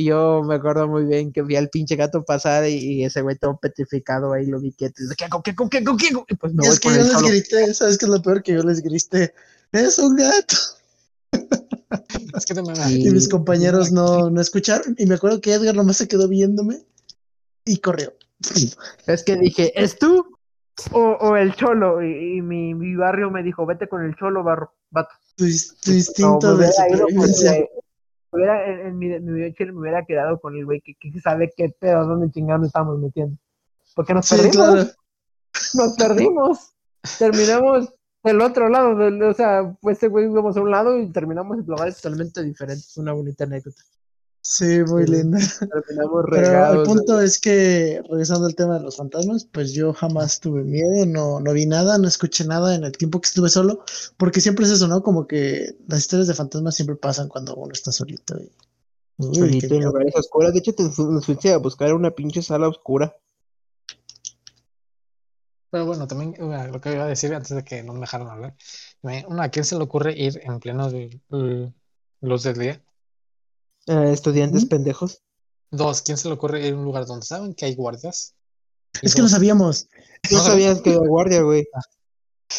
Y 0.00 0.04
yo 0.04 0.42
me 0.42 0.54
acuerdo 0.54 0.88
muy 0.88 1.04
bien 1.04 1.30
que 1.30 1.42
vi 1.42 1.56
al 1.56 1.68
pinche 1.68 1.94
gato 1.94 2.24
pasar 2.24 2.66
y, 2.66 2.72
y 2.76 3.04
ese 3.04 3.20
güey 3.20 3.36
todo 3.36 3.58
petrificado 3.58 4.32
ahí 4.32 4.46
lo 4.46 4.58
vi 4.58 4.72
quieto. 4.72 4.94
Y 4.98 5.02
dice, 5.02 5.14
¿qué 5.14 5.26
hago, 5.26 5.42
qué 5.42 5.50
hago, 5.50 5.68
qué 5.68 5.76
hago, 5.78 5.94
qué 5.98 6.08
hago? 6.08 6.24
Y 6.26 6.34
pues 6.36 6.54
voy 6.54 6.68
es 6.68 6.80
que 6.80 6.88
yo 6.88 6.94
les 7.02 7.12
solo. 7.12 7.28
grité, 7.28 7.74
¿sabes 7.74 7.98
qué 7.98 8.06
es 8.06 8.10
lo 8.10 8.22
peor? 8.22 8.42
Que 8.42 8.54
yo 8.54 8.62
les 8.62 8.80
grité, 8.80 9.34
es 9.72 9.98
un 9.98 10.16
gato. 10.16 10.56
Es 12.34 12.46
que 12.46 12.54
también 12.54 12.76
Y- 12.88 13.08
Y 13.08 13.10
mis 13.10 13.28
compañeros 13.28 13.92
no, 13.92 14.30
no 14.30 14.40
escucharon. 14.40 14.94
Y 14.98 15.04
me 15.04 15.16
acuerdo 15.16 15.40
que 15.42 15.52
Edgar 15.52 15.74
nomás 15.74 15.98
se 15.98 16.08
quedó 16.08 16.28
viéndome 16.28 16.80
y 17.66 17.76
corrió. 17.78 18.14
Es 19.06 19.22
que 19.22 19.36
dije, 19.36 19.70
¿es 19.74 19.98
tú? 19.98 20.34
O, 20.92 20.98
o 21.20 21.36
el 21.36 21.54
cholo. 21.56 22.02
Y, 22.02 22.38
y 22.38 22.42
mi, 22.42 22.72
mi 22.74 22.94
barrio 22.96 23.30
me 23.30 23.42
dijo, 23.42 23.66
vete 23.66 23.86
con 23.86 24.02
el 24.02 24.16
cholo, 24.16 24.42
barro, 24.42 24.72
vato. 24.90 25.10
Tu, 25.36 25.44
ins- 25.44 25.74
tu 25.82 25.90
No, 25.90 25.96
instinto 25.98 26.56
me 26.56 26.64
de 26.66 26.72
supervivencia. 26.72 27.52
Hubiera- 28.32 28.66
en, 28.66 28.80
en 28.86 28.98
mi, 28.98 29.08
mi 29.20 29.32
video 29.32 29.52
chile 29.52 29.72
me 29.72 29.80
hubiera 29.80 30.04
quedado 30.04 30.38
con 30.40 30.56
el 30.56 30.64
güey 30.64 30.80
que, 30.80 30.94
que 30.94 31.20
sabe 31.20 31.52
qué 31.56 31.70
pedo, 31.78 32.06
dónde 32.06 32.30
chingados 32.30 32.60
nos 32.60 32.68
estamos 32.68 32.98
metiendo. 32.98 33.36
Porque 33.94 34.14
nos 34.14 34.26
Sí, 34.26 34.36
perdimos. 34.36 34.54
claro. 34.54 34.90
nos 35.74 35.96
perdimos. 35.96 36.72
Terminamos 37.18 37.94
del 38.22 38.40
otro 38.42 38.68
lado, 38.68 38.94
del- 38.96 39.22
o 39.22 39.32
sea, 39.34 39.74
pues 39.80 39.96
ese 39.98 40.08
güey 40.08 40.26
íbamos 40.26 40.56
a 40.56 40.60
un 40.60 40.70
lado 40.70 40.98
y 40.98 41.10
terminamos 41.10 41.58
en 41.58 41.66
lugares 41.66 41.96
totalmente 42.00 42.42
diferentes. 42.42 42.96
Una 42.98 43.12
bonita 43.12 43.44
anécdota. 43.44 43.82
Sí, 44.42 44.82
muy 44.86 45.04
Sí. 45.06 45.12
linda. 45.12 45.38
Terminamos 45.38 46.24
Pero 46.30 46.36
el 46.36 46.46
regados. 46.46 46.88
punto 46.88 47.20
es 47.20 47.38
que, 47.38 48.02
regresando 48.08 48.46
al 48.46 48.54
tema 48.54 48.78
de 48.78 48.84
los 48.84 48.96
fantasmas, 48.96 49.44
pues 49.44 49.72
yo 49.74 49.92
jamás 49.92 50.40
tuve 50.40 50.62
miedo, 50.64 51.04
no, 51.06 51.40
no 51.40 51.52
vi 51.52 51.66
nada, 51.66 51.98
no 51.98 52.08
escuché 52.08 52.44
nada 52.44 52.74
en 52.74 52.84
el 52.84 52.92
tiempo 52.92 53.20
que 53.20 53.26
estuve 53.28 53.50
solo, 53.50 53.84
porque 54.16 54.40
siempre 54.40 54.64
es 54.64 54.70
eso, 54.72 54.88
¿no? 54.88 55.02
Como 55.02 55.26
que 55.26 55.76
las 55.88 56.00
historias 56.00 56.26
de 56.28 56.34
fantasmas 56.34 56.74
siempre 56.74 56.96
pasan 56.96 57.28
cuando 57.28 57.54
uno 57.54 57.72
está 57.72 57.92
solito. 57.92 58.38
Y... 58.38 58.50
Uy, 59.18 59.34
Solito 59.34 59.74
en 59.74 59.84
lugares 59.84 60.14
oscuros. 60.16 60.54
De 60.54 60.60
hecho, 60.60 60.72
te 60.74 60.84
nos 60.84 61.26
fuiste 61.26 61.52
a 61.52 61.58
buscar 61.58 61.92
una 61.92 62.10
pinche 62.10 62.40
sala 62.40 62.66
oscura. 62.68 63.14
Pero 65.70 65.84
bueno, 65.84 66.06
también 66.06 66.34
lo 66.72 66.80
que 66.80 66.92
iba 66.94 67.04
a 67.04 67.08
decir 67.08 67.34
antes 67.34 67.54
de 67.54 67.62
que 67.62 67.82
no 67.82 67.92
me 67.92 68.00
dejaran 68.00 68.28
hablar. 68.28 68.56
¿a 69.38 69.48
quién 69.50 69.64
se 69.66 69.76
le 69.76 69.84
ocurre 69.84 70.18
ir 70.18 70.40
en 70.42 70.58
pleno 70.58 70.90
de, 70.90 71.20
uh, 71.30 71.70
luz 72.26 72.42
del 72.42 72.58
día? 72.58 72.82
Eh, 73.86 74.12
estudiantes 74.12 74.64
¿Mm? 74.64 74.68
pendejos. 74.68 75.22
Dos, 75.70 76.02
¿quién 76.02 76.16
se 76.18 76.28
le 76.28 76.34
ocurre 76.34 76.66
ir 76.66 76.74
a 76.74 76.76
un 76.76 76.84
lugar 76.84 77.06
donde 77.06 77.26
saben 77.26 77.54
que 77.54 77.64
hay 77.66 77.74
guardias? 77.74 78.34
Y 79.02 79.06
Es 79.06 79.14
que 79.14 79.22
no 79.22 79.28
sabíamos. 79.28 79.88
No 80.30 80.38
No, 80.38 80.44
sabías 80.44 80.80
que 80.80 80.90
era 80.90 80.98
guardia, 81.00 81.42
güey. 81.42 81.64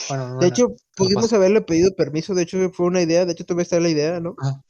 bueno, 0.08 0.24
De 0.30 0.36
bueno, 0.36 0.48
hecho, 0.48 0.68
pudimos 0.96 1.26
pasa. 1.26 1.36
haberle 1.36 1.62
pedido 1.62 1.92
permiso. 1.96 2.34
De 2.34 2.44
hecho, 2.44 2.58
fue 2.72 2.86
una 2.88 3.02
idea. 3.02 3.26
De 3.26 3.34
hecho, 3.34 3.46
tuve 3.46 3.64
esta 3.64 3.80
la 3.80 3.90
idea, 3.90 4.20
¿no? 4.20 4.36
Ajá. 4.40 4.62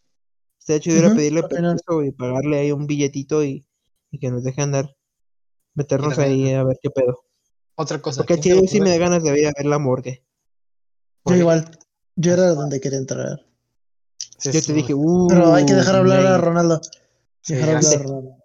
De 0.67 0.75
hecho, 0.75 0.91
era 0.91 1.07
Ujú, 1.07 1.17
pedirle 1.17 1.43
permiso 1.43 2.03
y 2.03 2.11
pagarle 2.11 2.59
ahí 2.59 2.71
un 2.71 2.87
billetito 2.87 3.43
y, 3.43 3.65
y 4.11 4.19
que 4.19 4.31
nos 4.31 4.43
deje 4.43 4.61
andar. 4.61 4.95
Meternos 5.75 6.15
también- 6.15 6.47
ahí 6.47 6.53
a 6.53 6.63
ver 6.63 6.77
qué 6.81 6.89
pedo. 6.89 7.19
Otra 7.75 8.01
cosa, 8.01 8.21
Porque 8.21 8.35
¿quién 8.39 8.43
se 8.43 8.49
le 8.49 8.67
chido 8.67 8.71
sí 8.71 8.81
me 8.81 8.89
da 8.91 8.97
ganas 8.97 9.23
de 9.23 9.39
ir 9.39 9.47
a 9.47 9.53
ver 9.57 9.65
la 9.65 9.79
morgue. 9.79 10.23
Yo 11.25 11.35
igual. 11.35 11.77
Yo 12.15 12.33
era 12.33 12.47
donde 12.49 12.79
quería 12.81 12.99
entrar. 12.99 13.39
Yo 14.43 14.51
te 14.61 14.73
dije, 14.73 14.93
uh. 14.93 15.27
Pero 15.27 15.53
hay 15.53 15.65
que 15.65 15.73
dejar 15.73 15.95
hablar 15.95 16.25
a. 16.25 16.37
Ronaldo. 16.37 16.81
Sí, 17.41 17.53
Dejar 17.53 17.77
hablar 17.77 17.95
a. 17.95 18.03
Ronaldo. 18.03 18.35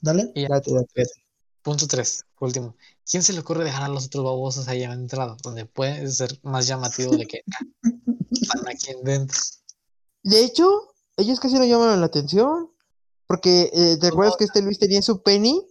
Dale. 0.00 0.32
Y 0.34 0.42
ya, 0.42 0.48
Date, 0.48 0.72
date, 0.72 0.92
date. 0.96 1.10
punto 1.62 1.86
tres, 1.86 2.24
último. 2.40 2.76
¿Quién 3.08 3.22
se 3.22 3.32
le 3.32 3.40
ocurre 3.40 3.64
dejar 3.64 3.84
a 3.84 3.88
los 3.88 4.06
otros 4.06 4.24
babosos 4.24 4.68
ahí 4.68 4.82
en 4.82 4.92
entrada? 4.92 5.36
Donde 5.42 5.66
puede 5.66 6.08
ser 6.08 6.38
más 6.42 6.66
llamativo 6.66 7.16
de 7.16 7.26
que 7.26 7.42
están 8.30 8.66
aquí 8.68 8.92
dentro. 9.02 9.38
De 10.22 10.44
hecho, 10.44 10.94
ellos 11.16 11.40
casi 11.40 11.54
no 11.54 11.64
llamaron 11.64 12.00
la 12.00 12.06
atención. 12.06 12.68
Porque, 13.26 13.70
eh, 13.72 13.96
¿te 13.98 14.08
acuerdas 14.08 14.36
que 14.36 14.44
este 14.44 14.60
Luis 14.60 14.78
tenía 14.78 15.00
su 15.00 15.22
penny? 15.22 15.66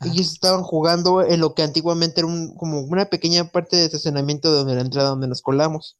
Ajá. 0.00 0.10
Ellos 0.12 0.32
estaban 0.32 0.62
jugando 0.62 1.22
en 1.22 1.40
lo 1.40 1.54
que 1.54 1.62
antiguamente 1.62 2.20
era 2.20 2.26
un, 2.26 2.54
como 2.56 2.80
una 2.80 3.04
pequeña 3.06 3.50
parte 3.50 3.76
de 3.76 3.84
estacionamiento 3.84 4.50
de 4.50 4.58
donde 4.58 4.74
la 4.76 4.80
entrada 4.80 5.10
donde 5.10 5.28
nos 5.28 5.42
colamos. 5.42 5.98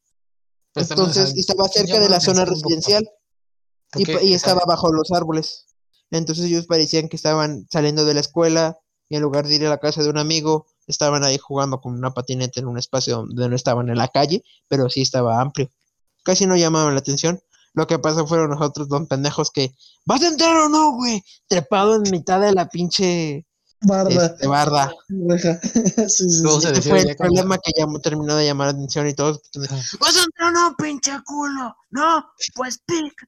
Pues 0.77 0.91
Entonces, 0.91 1.33
estaba 1.35 1.67
¿quién 1.69 1.87
cerca 1.87 1.99
de 1.99 2.07
la 2.07 2.19
zona 2.19 2.45
residencial 2.45 3.09
y, 3.95 4.27
y 4.27 4.33
estaba 4.35 4.61
bajo 4.67 4.93
los 4.93 5.11
árboles. 5.11 5.65
Entonces 6.11 6.45
ellos 6.45 6.67
parecían 6.67 7.09
que 7.09 7.15
estaban 7.15 7.65
saliendo 7.71 8.05
de 8.05 8.13
la 8.13 8.19
escuela 8.19 8.77
y 9.09 9.15
en 9.15 9.23
lugar 9.23 9.47
de 9.47 9.55
ir 9.55 9.65
a 9.65 9.69
la 9.69 9.79
casa 9.79 10.03
de 10.03 10.09
un 10.11 10.19
amigo, 10.19 10.67
estaban 10.85 11.23
ahí 11.23 11.39
jugando 11.39 11.81
con 11.81 11.93
una 11.93 12.11
patineta 12.11 12.59
en 12.59 12.67
un 12.67 12.77
espacio 12.77 13.25
donde 13.25 13.49
no 13.49 13.55
estaban 13.55 13.89
en 13.89 13.97
la 13.97 14.07
calle, 14.07 14.43
pero 14.67 14.87
sí 14.87 15.01
estaba 15.01 15.41
amplio. 15.41 15.71
Casi 16.23 16.45
no 16.45 16.55
llamaban 16.55 16.93
la 16.93 16.99
atención. 16.99 17.41
Lo 17.73 17.87
que 17.87 17.97
pasó 17.97 18.27
fueron 18.27 18.51
nosotros 18.51 18.87
dos 18.87 19.07
pendejos 19.07 19.49
que, 19.49 19.73
¿vas 20.05 20.21
a 20.21 20.27
entrar 20.27 20.55
o 20.57 20.69
no, 20.69 20.91
güey? 20.91 21.23
Trepado 21.47 21.95
en 21.95 22.11
mitad 22.11 22.39
de 22.39 22.53
la 22.53 22.69
pinche 22.69 23.46
Barda. 23.81 24.25
este, 24.27 24.47
barda. 24.47 24.91
Reja. 25.27 25.59
sí, 26.09 26.29
sí, 26.29 26.41
Luego 26.43 26.61
sí. 26.61 26.67
se 26.75 26.81
fue 26.81 27.01
el 27.01 27.15
problema 27.15 27.57
que 27.59 27.71
llamó, 27.77 27.99
terminó 27.99 28.35
de 28.35 28.45
llamar 28.45 28.67
la 28.67 28.73
atención 28.73 29.07
y 29.07 29.13
todos. 29.13 29.39
Ajá. 29.63 29.75
¿Vas 29.99 30.17
a 30.17 30.23
entrar 30.23 30.47
o 30.49 30.51
no, 30.51 30.75
pinche 30.77 31.11
culo? 31.25 31.75
No, 31.91 32.25
pues 32.55 32.79
pica. 32.85 33.27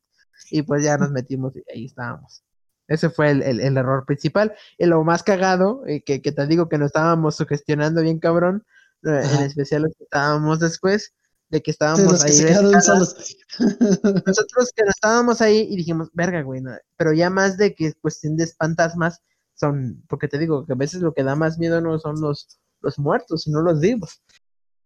Y 0.52 0.64
pues 0.64 0.84
ya 0.84 0.98
nos 0.98 1.12
metimos 1.12 1.54
y 1.56 1.64
ahí 1.74 1.86
estábamos. 1.86 2.44
Ese 2.88 3.12
fue 3.12 3.30
el, 3.30 3.44
el- 3.44 3.60
el 3.60 3.78
error 3.78 4.04
principal. 4.08 4.56
Y 4.80 4.86
lo 4.88 5.04
más 5.04 5.22
cagado, 5.22 5.84
eh, 5.86 6.02
que, 6.04 6.22
que 6.24 6.32
te 6.32 6.48
digo 6.48 6.68
que 6.70 6.80
nos 6.80 6.88
estábamos 6.88 7.36
sugestionando 7.36 8.02
bien 8.02 8.18
cabrón, 8.20 8.66
eh, 9.04 9.22
en 9.38 9.44
especial 9.44 9.84
los 9.84 9.92
que 9.96 10.06
estábamos 10.06 10.60
después, 10.60 11.14
de 11.50 11.62
que 11.62 11.72
Sí, 11.72 11.76
estábamos 11.76 12.24
que 12.24 12.32
ahí. 12.32 12.82
solos. 12.82 13.16
Nosotros 14.26 14.72
que 14.76 14.84
no 14.84 14.90
estábamos 14.90 15.42
ahí 15.42 15.68
y 15.70 15.76
dijimos, 15.78 16.10
verga, 16.14 16.42
güey, 16.42 16.62
no", 16.62 16.72
pero 16.98 17.14
ya 17.14 17.30
más 17.30 17.58
de 17.58 17.76
que 17.76 17.88
es 17.88 17.96
cuestión 18.02 18.36
de 18.36 18.48
fantasmas, 18.48 19.22
son, 19.60 20.04
porque 20.08 20.28
te 20.28 20.38
digo 20.38 20.66
que 20.66 20.74
a 20.74 20.76
veces 20.76 21.02
lo 21.02 21.14
que 21.14 21.24
da 21.24 21.36
más 21.36 21.58
miedo 21.58 21.82
no 21.82 22.00
son 22.00 22.20
los, 22.22 22.60
los 22.82 22.98
muertos, 23.00 23.44
sino 23.44 23.62
los 23.62 23.80
vivos. 23.80 24.22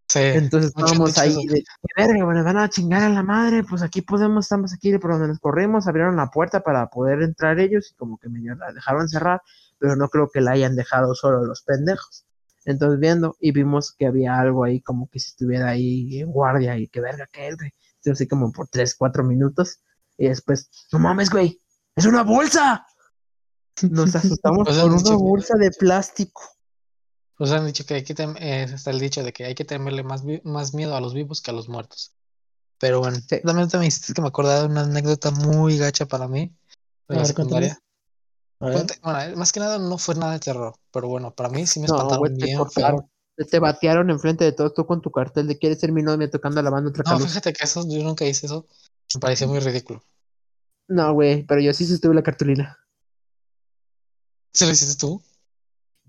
Sí, 0.09 0.19
Entonces 0.19 0.69
estábamos 0.76 1.17
ahí 1.17 1.34
de, 1.47 1.63
"Qué 1.63 2.03
verga, 2.05 2.26
bueno, 2.26 2.43
van 2.43 2.57
a 2.57 2.69
chingar 2.69 3.03
a 3.03 3.09
la 3.09 3.24
madre, 3.24 3.63
pues 3.63 3.82
aquí 3.82 4.01
podemos, 4.01 4.45
estamos 4.45 4.74
aquí 4.74 4.95
por 4.97 5.11
donde 5.11 5.30
nos 5.30 5.39
corrimos, 5.39 5.88
abrieron 5.88 6.17
la 6.17 6.30
puerta 6.30 6.61
para 6.61 6.88
poder 6.88 7.21
entrar 7.21 7.59
ellos 7.59 7.91
y 7.91 7.95
como 7.95 8.17
que 8.17 8.30
medio 8.30 8.55
la 8.55 8.71
dejaron 8.74 9.07
cerrar, 9.07 9.41
pero 9.80 9.95
no 9.95 10.09
creo 10.09 10.30
que 10.30 10.41
la 10.41 10.51
hayan 10.51 10.76
dejado 10.76 11.15
solo 11.15 11.45
los 11.45 11.63
pendejos. 11.63 12.26
Entonces 12.65 12.99
viendo 12.99 13.36
y 13.39 13.51
vimos 13.51 13.93
que 13.93 14.05
había 14.07 14.39
algo 14.39 14.63
ahí 14.63 14.82
como 14.82 15.09
que 15.09 15.19
si 15.19 15.30
estuviera 15.30 15.69
ahí 15.69 16.19
en 16.19 16.32
guardia 16.32 16.78
y 16.78 16.88
que 16.88 17.01
verga 17.01 17.28
que 17.32 17.47
es, 17.47 17.57
güey. 17.57 17.71
Así 18.05 18.28
como 18.28 18.51
por 18.51 18.67
3, 18.67 18.95
4 18.95 19.24
minutos 19.24 19.82
y 20.17 20.28
después, 20.28 20.69
no 20.91 20.99
mames, 20.99 21.30
güey, 21.30 21.59
es 21.95 22.05
una 22.05 22.24
bolsa. 22.24 22.86
Nos 23.82 24.15
asustamos 24.15 24.67
Pues 24.67 24.76
dicho 24.78 24.88
una 24.88 25.03
que- 25.03 25.15
bolsa 25.15 25.55
de 25.57 25.71
plástico. 25.71 26.41
Pues 27.36 27.51
han 27.51 27.65
dicho 27.65 27.86
que 27.86 27.95
hay 27.95 28.03
que 28.03 28.15
tem- 28.15 28.38
eh, 28.39 28.63
está 28.63 28.91
el 28.91 28.99
dicho 28.99 29.24
de 29.24 29.34
que 29.34 29.45
hay 29.45 29.55
que 29.55 29.65
temerle 29.65 30.03
más, 30.03 30.24
vi- 30.24 30.41
más 30.43 30.74
miedo 30.74 30.95
a 30.95 31.01
los 31.01 31.13
vivos 31.13 31.41
que 31.41 31.51
a 31.51 31.53
los 31.53 31.67
muertos. 31.67 32.15
Pero 32.80 32.99
bueno, 32.99 33.17
Sí. 33.17 33.41
también 33.43 33.67
me 33.80 33.88
hiciste 33.88 34.13
que 34.13 34.21
me 34.21 34.28
acordaba 34.28 34.61
de 34.61 34.65
una 34.67 34.82
anécdota 34.82 35.32
muy 35.32 35.78
gacha 35.78 36.05
para 36.05 36.28
mí 36.28 36.55
A 37.09 37.13
la 37.13 37.19
ver, 37.19 37.28
secundaria. 37.28 37.80
Bueno, 38.59 38.80
eh, 38.80 39.36
más 39.36 39.51
que 39.51 39.59
nada 39.59 39.78
no 39.80 39.97
fue 39.97 40.15
nada 40.15 40.34
de 40.34 40.39
terror, 40.39 40.76
pero 40.91 41.07
bueno, 41.07 41.34
para 41.34 41.49
mí 41.49 41.65
sí 41.67 41.80
me 41.80 41.88
No, 41.88 41.95
espantaron 41.95 42.19
güey, 42.19 42.38
te 42.38 42.45
bien 42.45 42.57
cortaron. 42.57 43.09
Te- 43.36 43.45
Te 43.45 43.59
batearon 43.59 44.09
enfrente 44.11 44.43
de 44.45 44.51
todos 44.51 44.74
tú 44.76 44.86
con 44.86 45.01
tu 45.01 45.09
cartel 45.11 45.47
de 45.47 45.57
quieres 45.57 45.80
ser 45.80 45.91
mi 45.91 46.03
novia 46.03 46.30
tocando 46.30 46.61
la 46.61 46.69
banda 46.69 46.91
otra 46.91 47.03
No, 47.05 47.11
caluz. 47.17 47.28
fíjate 47.30 47.51
que 47.51 47.63
eso, 47.65 47.84
yo 47.89 48.03
nunca 48.03 48.26
hice 48.26 48.45
eso. 48.45 48.67
Me 49.15 49.19
pareció 49.19 49.47
muy 49.47 49.59
ridículo. 49.59 50.03
No, 50.88 51.13
güey, 51.13 51.43
pero 51.45 51.59
yo 51.61 51.74
sí 51.74 51.86
sostuve 51.86 52.13
la 52.13 52.21
cartulina. 52.24 52.78
¿Sí 54.54 54.66
lo 54.66 54.72
hiciste 54.72 54.95
tú? 54.99 55.22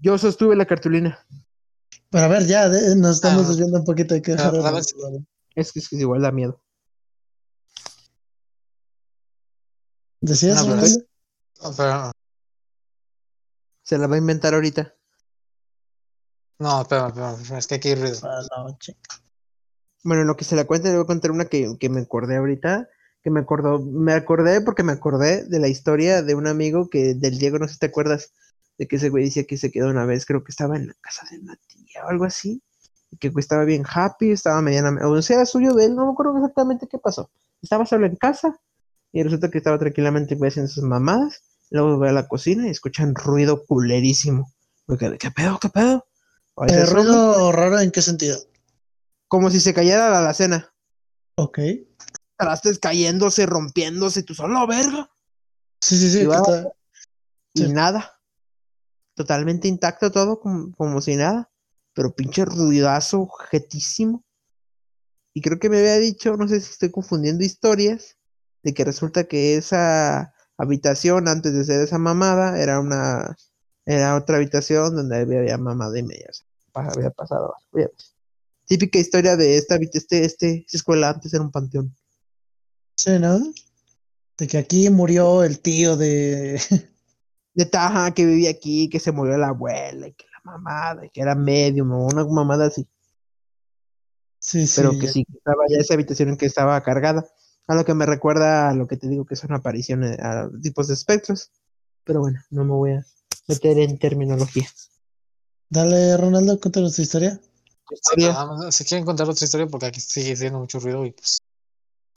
Yo 0.01 0.19
sostuve 0.19 0.55
la 0.57 0.67
cartulina. 0.67 1.19
Pero 2.11 2.25
a 2.25 2.29
ver, 2.29 2.47
ya, 2.47 2.69
de- 2.69 2.95
nos 2.97 3.17
estamos 3.17 3.47
Ah. 3.47 3.49
desviando 3.49 3.79
un 3.79 3.85
poquito. 3.85 4.15
Hay 4.15 4.23
que 4.23 4.33
dejar 4.33 4.55
Ah, 4.55 4.71
ver. 4.71 4.83
Es 5.55 5.73
que 5.73 5.79
es 5.81 5.89
que 5.89 5.97
igual 5.97 6.23
da 6.23 6.31
miedo. 6.33 6.61
¿Decías, 10.21 10.57
No, 10.57 10.63
pero 10.63 10.77
Ronaldo? 10.77 10.99
es- 10.99 11.05
No, 11.63 11.75
pero, 11.77 12.13
Se 13.83 13.99
la 13.99 14.07
va 14.07 14.15
a 14.15 14.19
inventar 14.19 14.55
ahorita. 14.55 14.95
no, 16.59 16.81
espérame, 16.83 17.09
espérame, 17.09 17.59
es 17.59 17.67
que 17.67 17.75
aquí 17.75 17.89
hay 17.89 17.95
ruido. 17.97 18.19
Ah, 18.23 18.41
no. 18.57 18.79
Bueno, 20.05 20.23
en 20.23 20.29
lo 20.29 20.37
que 20.37 20.45
se 20.45 20.57
la 20.57 20.65
cuente, 20.67 20.89
le 20.89 20.95
voy 20.95 21.05
a 21.05 21.07
contar 21.07 21.31
una 21.31 21.45
que, 21.47 21.77
que 21.79 21.89
me 21.91 22.01
acordé 22.01 22.37
ahorita. 22.37 22.89
Que 23.25 23.31
me 23.31 23.41
acordó, 23.41 23.81
me 23.81 24.13
acordé 24.13 24.61
porque 24.61 24.85
me 24.85 24.93
acordé 24.93 25.45
de 25.47 25.59
la 25.59 25.69
historia 25.69 26.23
de 26.23 26.37
un 26.37 26.47
amigo 26.47 26.89
que, 26.89 27.15
del 27.15 27.39
Diego, 27.39 27.59
no 27.59 27.67
sé 27.67 27.75
si 27.75 27.81
te 27.81 27.87
acuerdas, 27.87 28.33
de 28.79 28.87
que 28.87 28.97
ese 28.97 29.09
güey 29.09 29.25
decía 29.25 29.45
que 29.45 29.57
se 29.57 29.71
quedó 29.71 29.89
una 29.89 30.05
vez, 30.05 30.27
creo 30.27 30.45
que 30.45 30.51
estaba 30.51 30.77
en 30.77 30.89
la 30.89 30.95
casa 31.01 31.27
de 31.31 31.39
una 31.41 31.57
tía 31.67 32.05
o 32.05 32.11
algo 32.11 32.25
así. 32.25 32.63
Y 33.11 33.17
que 33.17 33.33
estaba 33.37 33.65
bien 33.65 33.85
happy, 33.89 34.31
estaba 34.31 34.61
medianamente, 34.61 35.07
o 35.07 35.23
sea, 35.23 35.37
era 35.37 35.47
suyo 35.47 35.73
de 35.75 35.87
él, 35.87 35.97
no 35.97 36.07
me 36.07 36.13
acuerdo 36.13 36.37
exactamente 36.37 36.87
qué 36.89 36.99
pasó. 36.99 37.31
Estaba 37.63 37.87
solo 37.87 38.07
en 38.07 38.17
casa 38.17 38.61
y 39.13 39.23
resulta 39.23 39.51
que 39.51 39.59
estaba 39.59 39.79
tranquilamente 39.79 40.35
güey, 40.35 40.49
haciendo 40.49 40.71
sus 40.71 40.85
mamadas. 40.85 41.43
Luego 41.71 41.99
ve 41.99 42.11
a 42.11 42.13
la 42.13 42.29
cocina 42.29 42.67
y 42.67 42.71
escuchan 42.71 43.15
ruido 43.15 43.65
culerísimo. 43.65 44.53
Güey, 44.87 45.19
¿Qué, 45.19 45.31
pedo? 45.31 45.59
¿Qué 45.61 45.69
pedo? 45.69 46.05
¿Ruido 46.57 47.53
raro 47.53 47.81
en 47.81 47.91
qué 47.91 48.03
sentido? 48.03 48.39
Como 49.29 49.51
si 49.51 49.61
se 49.61 49.73
cayera 49.73 50.11
la 50.11 50.19
alacena. 50.19 50.73
Ok. 51.37 51.59
Trastes 52.37 52.79
cayéndose, 52.79 53.47
rompiéndose, 53.47 54.23
tú 54.23 54.35
solo, 54.35 54.67
verga. 54.67 55.11
Sí, 55.81 55.99
sí, 55.99 56.11
sí. 56.11 56.29
Y 57.55 57.63
Sí. 57.63 57.69
nada. 57.73 58.13
Totalmente 59.15 59.69
intacto 59.69 60.11
todo, 60.11 60.41
como, 60.41 60.73
como 60.73 61.01
si 61.01 61.17
nada. 61.17 61.51
Pero 61.95 62.15
pinche 62.15 62.45
ruidazo, 62.45 63.29
jetísimo. 63.51 64.25
Y 65.33 65.41
creo 65.41 65.59
que 65.59 65.69
me 65.69 65.79
había 65.79 65.99
dicho, 65.99 66.37
no 66.37 66.49
sé 66.49 66.61
si 66.61 66.71
estoy 66.73 66.91
confundiendo 66.91 67.45
historias, 67.45 68.17
de 68.63 68.75
que 68.75 68.85
resulta 68.85 69.25
que 69.25 69.57
esa 69.57 70.35
habitación, 70.57 71.29
antes 71.29 71.53
de 71.53 71.65
ser 71.65 71.81
esa 71.81 71.99
mamada, 71.99 72.61
era 72.61 72.81
una. 72.81 73.37
Era 73.87 74.17
otra 74.17 74.37
habitación 74.37 74.97
donde 74.97 75.19
había, 75.19 75.41
había 75.41 75.59
mamada 75.59 75.99
y 75.99 76.03
media. 76.03 76.31
Había 76.73 77.11
pasado. 77.11 77.55
Típica 78.67 78.99
historia 78.99 79.37
de 79.37 79.59
esta, 79.59 79.77
este, 79.77 80.25
este, 80.25 80.65
esta 80.65 80.77
escuela 80.77 81.11
antes 81.11 81.35
era 81.35 81.43
un 81.43 81.51
panteón. 81.51 81.95
Sí, 82.97 83.19
¿no? 83.19 83.41
De 84.39 84.47
que 84.49 84.59
aquí 84.59 84.89
murió 84.91 85.45
el 85.45 85.61
tío 85.61 85.97
de. 85.97 86.61
de 87.55 87.67
Taja 87.67 88.13
que 88.13 88.27
vivía 88.27 88.51
aquí, 88.51 88.89
que 88.89 88.99
se 89.01 89.13
murió 89.13 89.37
la 89.37 89.49
abuela, 89.49 90.09
y 90.09 90.13
que 90.15 90.25
la 90.33 90.41
mamada, 90.53 91.07
y 91.07 91.11
que 91.11 91.21
era 91.21 91.35
medium, 91.35 91.93
o 91.93 92.07
una 92.07 92.25
mamada 92.25 92.67
así, 92.67 92.87
Sí, 94.41 94.67
sí. 94.67 94.75
pero 94.81 94.91
que 94.93 95.07
ya. 95.07 95.13
sí, 95.13 95.25
que 95.25 95.39
estaba 95.39 95.65
ya 95.71 95.79
esa 95.79 95.95
habitación 95.95 96.29
en 96.31 96.37
que 96.37 96.47
estaba 96.47 96.83
cargada. 96.83 97.27
A 97.67 97.75
lo 97.75 97.85
que 97.87 97.95
me 97.95 98.05
recuerda 98.05 98.69
a 98.69 98.75
lo 98.75 98.87
que 98.87 98.99
te 98.99 99.09
digo 99.09 99.25
que 99.25 99.37
son 99.37 99.53
apariciones 99.55 100.19
a 100.21 100.51
tipos 100.63 100.87
de 100.89 100.95
espectros. 100.95 101.51
Pero 102.05 102.21
bueno, 102.21 102.41
no 102.51 102.65
me 102.65 102.73
voy 102.73 102.91
a 102.93 103.07
meter 103.49 103.79
en 103.79 103.99
terminología. 103.99 104.69
Dale, 105.71 106.15
Ronaldo, 106.19 106.61
cuéntanos 106.61 106.95
tu 106.95 107.01
historia. 107.01 107.41
Historia. 107.91 108.33
Nada 108.33 108.47
más, 108.47 108.75
Si 108.75 108.85
quieren 108.85 109.07
contar 109.07 109.31
otra 109.31 109.45
historia, 109.47 109.67
porque 109.67 109.87
aquí 109.87 110.01
sigue 110.01 110.37
siendo 110.37 110.59
mucho 110.59 110.79
ruido 110.79 111.07
y 111.07 111.13
pues 111.13 111.41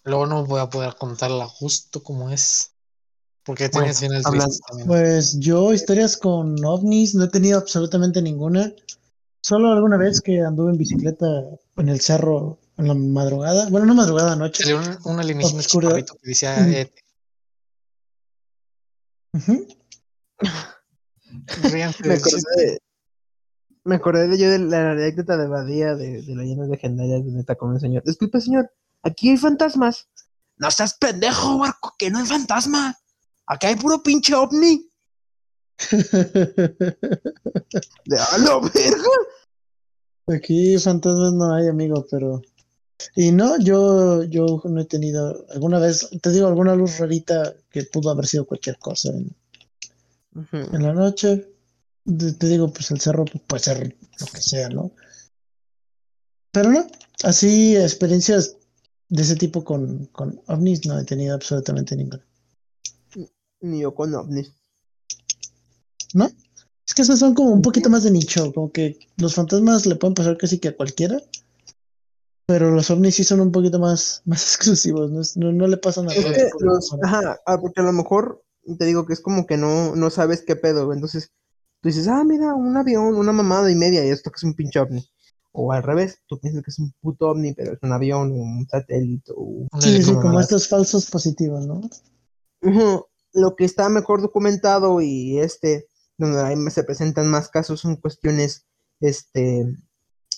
luego 0.07 0.25
no 0.25 0.45
voy 0.45 0.59
a 0.61 0.69
poder 0.69 0.95
contarla 0.97 1.47
justo 1.47 2.01
como 2.01 2.29
es. 2.31 2.71
Porque 3.43 3.69
Bueno, 3.71 3.93
finales 3.93 4.25
hablando- 4.25 4.45
tristes 4.47 4.65
también. 4.67 4.87
Pues 4.87 5.39
yo 5.39 5.73
historias 5.73 6.17
con 6.17 6.55
ovnis 6.65 7.15
no 7.15 7.25
he 7.25 7.29
tenido 7.29 7.57
absolutamente 7.59 8.21
ninguna. 8.21 8.73
Solo 9.41 9.71
alguna 9.71 9.95
vez 9.97 10.19
que 10.19 10.41
anduve 10.41 10.71
en 10.71 10.77
bicicleta 10.77 11.25
en 11.77 11.89
el 11.89 12.01
cerro 12.01 12.59
en 12.77 12.87
la 12.89 12.93
madrugada. 12.93 13.69
Bueno, 13.69 13.85
no 13.85 13.95
madrugada, 13.95 14.35
noche. 14.35 14.63
Salió 14.63 14.79
un, 15.05 15.19
alienígena 15.19 15.63
que 15.63 16.05
decía 16.23 16.57
Mm. 16.57 16.73
eh, 16.73 16.91
ríanse 21.71 22.03
Me 22.07 22.13
acordé 22.15 22.41
de, 22.57 22.79
me 23.85 23.95
acordé 23.95 24.27
de 24.27 24.37
yo 24.37 24.49
de 24.49 24.59
la 24.59 24.91
anécdota 24.91 25.37
de 25.37 25.47
Badía 25.47 25.95
de, 25.95 26.21
de 26.21 26.35
leyendas 26.35 26.69
legendarias 26.69 27.23
donde 27.23 27.39
está 27.39 27.55
con 27.55 27.69
un 27.71 27.79
señor. 27.79 28.03
Disculpe, 28.03 28.41
señor, 28.41 28.69
aquí 29.07 29.29
hay 29.29 29.37
fantasmas. 29.37 30.09
No 30.57 30.69
seas 30.71 30.95
pendejo, 30.95 31.59
barco, 31.59 31.95
que 31.97 32.09
no 32.09 32.19
hay 32.19 32.25
fantasma. 32.25 32.97
Acá 33.45 33.69
hay 33.69 33.75
puro 33.75 34.03
pinche 34.03 34.33
ovni. 34.33 34.89
De 35.91 36.95
a 38.17 38.37
la 38.39 38.59
verga. 38.59 39.11
Aquí 40.27 40.77
fantasmas 40.77 41.33
no 41.33 41.53
hay, 41.53 41.67
amigo, 41.67 42.05
pero. 42.09 42.41
Y 43.15 43.31
no, 43.31 43.59
yo, 43.59 44.23
yo 44.23 44.61
no 44.65 44.81
he 44.81 44.85
tenido 44.85 45.45
alguna 45.51 45.79
vez, 45.79 46.09
te 46.19 46.31
digo, 46.31 46.47
alguna 46.47 46.75
luz 46.75 46.97
rarita 46.97 47.53
que 47.69 47.83
pudo 47.83 48.09
haber 48.09 48.25
sido 48.25 48.47
cualquier 48.47 48.79
cosa 48.79 49.09
en, 49.09 49.35
en 50.51 50.83
la 50.83 50.93
noche. 50.93 51.53
Te, 52.05 52.33
te 52.33 52.47
digo, 52.47 52.73
pues 52.73 52.89
el 52.89 52.99
cerro 52.99 53.25
puede 53.25 53.63
ser 53.63 53.95
lo 54.19 54.25
que 54.25 54.41
sea, 54.41 54.69
¿no? 54.69 54.91
Pero 56.51 56.71
no, 56.71 56.87
así 57.23 57.75
experiencias 57.75 58.56
de 59.09 59.21
ese 59.21 59.35
tipo 59.35 59.63
con, 59.63 60.05
con 60.07 60.41
ovnis 60.47 60.85
no 60.85 60.99
he 60.99 61.05
tenido 61.05 61.35
absolutamente 61.35 61.95
ninguna. 61.95 62.25
Ni 63.61 63.81
yo 63.81 63.93
con 63.93 64.13
ovnis. 64.13 64.51
¿No? 66.13 66.29
Es 66.85 66.93
que 66.93 67.01
esas 67.01 67.19
son 67.19 67.33
como 67.33 67.51
un 67.51 67.61
poquito 67.61 67.89
más 67.89 68.03
de 68.03 68.11
nicho, 68.11 68.53
como 68.53 68.71
que 68.71 68.97
los 69.17 69.35
fantasmas 69.35 69.85
le 69.85 69.95
pueden 69.95 70.13
pasar 70.13 70.37
casi 70.37 70.59
que 70.59 70.69
a 70.69 70.75
cualquiera, 70.75 71.21
pero 72.45 72.71
los 72.71 72.89
ovnis 72.89 73.15
sí 73.15 73.23
son 73.25 73.41
un 73.41 73.51
poquito 73.51 73.77
más, 73.77 74.21
más 74.25 74.41
exclusivos, 74.43 75.11
no, 75.11 75.21
no, 75.35 75.51
no 75.51 75.67
le 75.67 75.77
pasan 75.77 76.09
a 76.09 76.13
Es 76.13 76.23
todos. 76.23 76.37
que 76.37 76.65
los, 76.65 76.95
ajá, 77.03 77.39
ah, 77.45 77.57
porque 77.59 77.81
a 77.81 77.83
lo 77.83 77.91
mejor 77.91 78.43
te 78.77 78.85
digo 78.85 79.05
que 79.05 79.13
es 79.13 79.21
como 79.21 79.45
que 79.45 79.57
no, 79.57 79.95
no 79.95 80.09
sabes 80.09 80.43
qué 80.45 80.55
pedo. 80.55 80.91
Entonces 80.93 81.31
tú 81.81 81.89
dices, 81.89 82.07
ah, 82.07 82.23
mira, 82.23 82.53
un 82.53 82.75
avión, 82.75 83.15
una 83.15 83.31
mamada 83.33 83.71
y 83.71 83.75
media, 83.75 84.05
y 84.05 84.09
esto 84.09 84.31
que 84.31 84.37
es 84.37 84.43
un 84.43 84.53
pinche 84.53 84.79
ovni. 84.79 85.05
O 85.59 85.71
al 85.71 85.81
revés, 85.81 86.19
tú 86.27 86.39
piensas 86.39 86.61
que 86.63 86.69
es 86.69 86.77
un 86.77 86.93
puto 87.01 87.29
ovni, 87.29 87.51
pero 87.53 87.73
es 87.73 87.79
un 87.81 87.91
avión, 87.91 88.31
un 88.31 88.67
satélite, 88.69 89.31
o 89.35 89.65
Un 89.71 89.81
Sí, 89.81 90.03
sí, 90.03 90.13
como 90.13 90.39
estos 90.39 90.69
falsos 90.69 91.09
positivos, 91.09 91.65
¿no? 91.65 91.81
Lo 93.33 93.55
que 93.55 93.65
está 93.65 93.89
mejor 93.89 94.21
documentado 94.21 95.01
y 95.01 95.39
este, 95.39 95.87
donde 96.15 96.41
ahí 96.41 96.55
se 96.69 96.83
presentan 96.83 97.27
más 97.27 97.49
casos 97.49 97.79
son 97.79 97.95
cuestiones 97.95 98.67
este, 98.99 99.75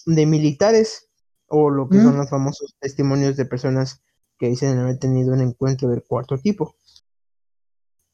de 0.06 0.26
militares 0.26 1.10
o 1.48 1.70
lo 1.70 1.90
que 1.90 1.98
Mm. 1.98 2.04
son 2.04 2.18
los 2.18 2.30
famosos 2.30 2.76
testimonios 2.80 3.36
de 3.36 3.44
personas 3.44 4.02
que 4.38 4.48
dicen 4.48 4.78
haber 4.78 5.00
tenido 5.00 5.34
un 5.34 5.42
encuentro 5.42 5.90
del 5.90 6.02
cuarto 6.02 6.38
tipo. 6.38 6.76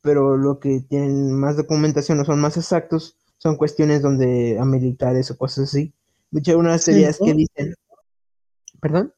Pero 0.02 0.38
lo 0.38 0.60
que 0.60 0.82
tienen 0.82 1.34
más 1.34 1.56
documentación 1.56 2.20
o 2.20 2.26
son 2.26 2.40
más 2.40 2.58
exactos 2.58 3.16
son 3.38 3.58
cuestiones 3.58 4.02
donde 4.02 4.58
a 4.60 4.66
militares 4.66 5.30
o 5.30 5.38
cosas 5.38 5.66
así. 5.70 5.94
De 6.32 6.40
hecho, 6.40 6.52
hay 6.52 6.58
unas 6.58 6.82
Sí, 6.84 6.92
teorías 6.92 7.20
¿no? 7.20 7.26
que 7.28 7.34
dicen, 7.34 7.76
¿perdón? 8.82 9.14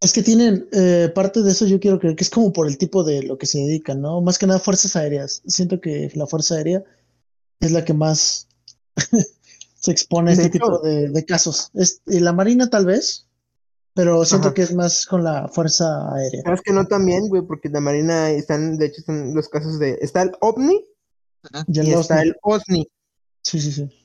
Es 0.00 0.12
que 0.12 0.22
tienen, 0.22 0.68
eh, 0.72 1.10
parte 1.14 1.42
de 1.42 1.50
eso 1.50 1.66
yo 1.66 1.80
quiero 1.80 1.98
creer 1.98 2.14
que 2.14 2.22
es 2.24 2.30
como 2.30 2.52
por 2.52 2.68
el 2.68 2.78
tipo 2.78 3.02
de 3.02 3.22
lo 3.24 3.36
que 3.36 3.46
se 3.46 3.58
dedican, 3.58 4.00
¿no? 4.00 4.20
Más 4.20 4.38
que 4.38 4.46
nada 4.46 4.60
fuerzas 4.60 4.94
aéreas. 4.94 5.42
Siento 5.46 5.80
que 5.80 6.10
la 6.14 6.26
fuerza 6.26 6.54
aérea 6.54 6.84
es 7.60 7.72
la 7.72 7.84
que 7.84 7.94
más 7.94 8.46
se 9.74 9.90
expone 9.90 10.30
a 10.30 10.34
este 10.34 10.46
hecho- 10.46 10.52
tipo 10.52 10.78
de, 10.80 11.08
de 11.08 11.24
casos. 11.24 11.70
Es, 11.74 12.00
y 12.06 12.20
la 12.20 12.32
marina 12.32 12.70
tal 12.70 12.86
vez, 12.86 13.26
pero 13.94 14.24
siento 14.24 14.48
Ajá. 14.48 14.54
que 14.54 14.62
es 14.62 14.72
más 14.72 15.04
con 15.06 15.24
la 15.24 15.48
fuerza 15.48 16.14
aérea. 16.14 16.42
Sabes 16.44 16.60
que 16.62 16.72
no 16.72 16.86
también, 16.86 17.26
güey, 17.28 17.42
porque 17.42 17.68
la 17.68 17.80
Marina 17.80 18.30
están, 18.30 18.78
de 18.78 18.86
hecho, 18.86 19.00
están 19.00 19.34
los 19.34 19.48
casos 19.48 19.80
de, 19.80 19.98
está 20.00 20.22
el 20.22 20.30
OVNI 20.40 20.84
Y 21.66 21.80
el 21.80 21.88
está 21.88 22.22
el 22.22 22.36
OSNI. 22.42 22.88
Sí, 23.42 23.60
sí, 23.60 23.72
sí. 23.72 23.97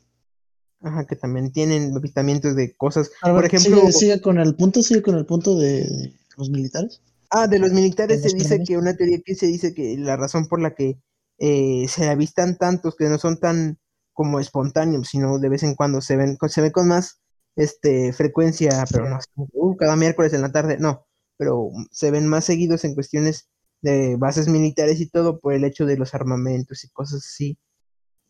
Ajá, 0.84 1.06
que 1.06 1.16
también 1.16 1.52
tienen 1.52 1.96
avistamientos 1.96 2.56
de 2.56 2.76
cosas. 2.76 3.10
Por 3.22 3.46
ejemplo, 3.46 3.80
sigue, 3.80 3.92
sigue 3.94 4.22
con 4.22 4.38
el 4.38 4.56
punto, 4.56 4.84
sigue 4.84 5.02
con 5.02 5.16
el 5.16 5.26
punto 5.26 5.58
de, 5.58 6.14
los 6.38 6.50
militares. 6.50 7.02
ah, 7.30 7.48
de 7.48 7.58
los 7.58 7.72
militares 7.72 8.22
de 8.22 8.30
se 8.30 8.36
los 8.36 8.44
dice 8.44 8.64
que 8.64 8.78
una 8.78 8.96
teoría 8.96 9.20
que 9.24 9.36
se 9.36 9.48
dice 9.48 9.74
que 9.74 9.98
la 9.98 10.18
razón 10.18 10.48
por 10.48 10.62
la 10.62 10.76
que 10.76 11.00
eh, 11.40 11.88
se 11.88 12.10
avistan 12.10 12.58
tantos 12.58 12.96
que 12.96 13.06
no 13.06 13.18
son 13.18 13.40
tan 13.40 13.80
como 14.12 14.40
espontáneos, 14.40 15.08
sino 15.08 15.40
de 15.40 15.50
vez 15.50 15.64
en 15.64 15.74
cuando 15.74 16.02
se 16.02 16.18
ven, 16.18 16.38
se 16.48 16.62
ven 16.62 16.72
con 16.72 16.88
más 16.88 17.22
este, 17.56 18.14
frecuencia, 18.14 18.84
pero 18.92 19.10
no, 19.10 19.20
uh, 19.36 19.76
cada 19.78 19.96
miércoles 19.96 20.34
en 20.34 20.42
la 20.42 20.52
tarde, 20.52 20.78
no, 20.80 21.08
pero 21.38 21.70
se 21.92 22.12
ven 22.12 22.28
más 22.28 22.46
seguidos 22.46 22.84
en 22.84 22.94
cuestiones 22.94 23.50
de 23.82 24.16
bases 24.18 24.48
militares 24.48 25.00
y 25.00 25.10
todo 25.10 25.40
por 25.40 25.54
el 25.54 25.64
hecho 25.64 25.86
de 25.86 25.98
los 25.98 26.14
armamentos 26.14 26.84
y 26.84 26.90
cosas 26.90 27.26
así, 27.26 27.58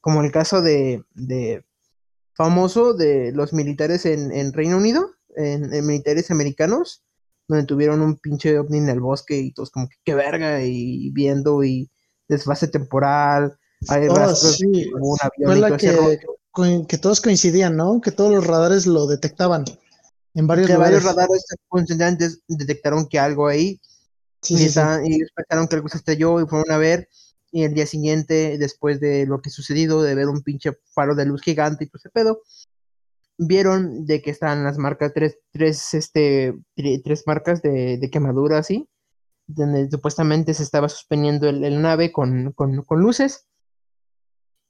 como 0.01 0.21
el 0.21 0.31
caso 0.31 0.61
de, 0.61 1.03
de 1.13 1.65
famoso 2.34 2.93
de 2.93 3.31
los 3.31 3.53
militares 3.53 4.05
en, 4.05 4.53
Reino 4.53 4.77
Unido, 4.77 5.11
en, 5.35 5.69
militares 5.85 6.31
americanos, 6.31 7.03
donde 7.47 7.65
tuvieron 7.65 8.01
un 8.01 8.18
pinche 8.18 8.57
ovni 8.57 8.77
en 8.77 8.89
el 8.89 8.99
bosque 8.99 9.38
y 9.38 9.53
todos 9.53 9.69
como 9.69 9.88
que 9.88 9.95
qué 10.03 10.15
verga 10.15 10.64
y 10.64 11.10
viendo 11.11 11.64
y 11.64 11.89
desfase 12.27 12.68
temporal, 12.68 13.57
hay 13.89 14.07
oh, 14.07 14.15
rastros 14.15 14.57
sí. 14.57 14.91
un 14.93 15.18
avión 15.22 15.77
que, 15.77 16.19
que, 16.88 16.97
todos 16.97 17.22
coincidían, 17.22 17.76
¿no? 17.76 17.99
Que 18.01 18.11
todos 18.11 18.31
los 18.31 18.47
radares 18.47 18.88
lo 18.88 19.07
detectaban 19.07 19.65
en 20.34 20.47
varios 20.47 20.68
que 20.68 20.73
lugares. 20.73 21.03
varios 21.03 21.15
radares 21.15 22.39
detectaron 22.47 23.07
que 23.07 23.19
algo 23.19 23.47
ahí 23.47 23.80
y, 24.47 24.57
sí, 24.57 24.80
y 25.05 25.19
pensaron 25.35 25.68
que 25.68 25.76
algo 25.76 25.89
se 25.89 25.97
estrelló 25.97 26.41
y 26.41 26.47
fueron 26.47 26.72
a 26.72 26.77
ver 26.77 27.10
y 27.53 27.63
el 27.63 27.75
día 27.75 27.85
siguiente, 27.85 28.57
después 28.57 28.99
de 28.99 29.27
lo 29.27 29.39
que 29.39 29.51
sucedido, 29.51 30.01
de 30.01 30.15
ver 30.15 30.27
un 30.27 30.41
pinche 30.41 30.71
faro 30.95 31.13
de 31.13 31.27
luz 31.27 31.43
gigante 31.43 31.84
y 31.84 31.88
todo 31.88 31.99
ese 31.99 32.09
pedo, 32.09 32.41
vieron 33.38 34.07
de 34.07 34.23
que 34.23 34.31
estaban 34.31 34.63
las 34.63 34.80
marcas, 34.80 35.13
tres, 35.13 35.38
tres, 35.51 35.93
este, 35.93 36.55
tres 37.03 37.23
marcas 37.27 37.61
de, 37.61 37.99
de 37.99 38.09
quemadura 38.09 38.57
así, 38.57 38.89
donde 39.45 39.88
supuestamente 39.88 40.55
se 40.55 40.63
estaba 40.63 40.89
suspendiendo 40.89 41.47
el, 41.47 41.80
nave 41.80 42.11
con, 42.11 42.53
con, 42.53 42.81
con, 42.81 42.99
luces. 42.99 43.45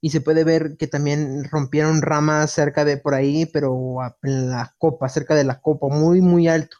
Y 0.01 0.10
se 0.10 0.19
puede 0.19 0.43
ver 0.43 0.76
que 0.77 0.88
también 0.88 1.45
rompieron 1.45 2.01
ramas 2.01 2.51
cerca 2.51 2.84
de 2.84 2.97
por 2.97 3.14
ahí, 3.14 3.45
pero 3.45 3.95
en 4.23 4.49
la 4.49 4.76
copa, 4.77 5.07
cerca 5.07 5.35
de 5.35 5.45
la 5.45 5.61
copa, 5.61 5.88
muy, 5.88 6.19
muy 6.19 6.49
alto. 6.49 6.76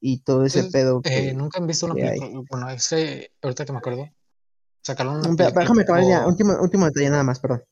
Y 0.00 0.24
todo 0.24 0.44
ese 0.44 0.64
pedo. 0.64 1.00
Eh, 1.04 1.32
Nunca 1.32 1.60
han 1.60 1.68
visto 1.68 1.86
una 1.86 1.94
película. 1.94 2.42
Bueno, 2.50 2.70
ese, 2.70 3.30
ahorita 3.40 3.64
que 3.64 3.72
me 3.72 3.78
acuerdo, 3.78 4.08
Sacaron 4.82 5.36
Déjame 5.36 5.82
acabar 5.82 6.04
ya, 6.04 6.26
último, 6.26 6.56
último 6.60 6.86
detalle 6.86 7.10
nada 7.10 7.22
más, 7.22 7.38
perdón. 7.38 7.62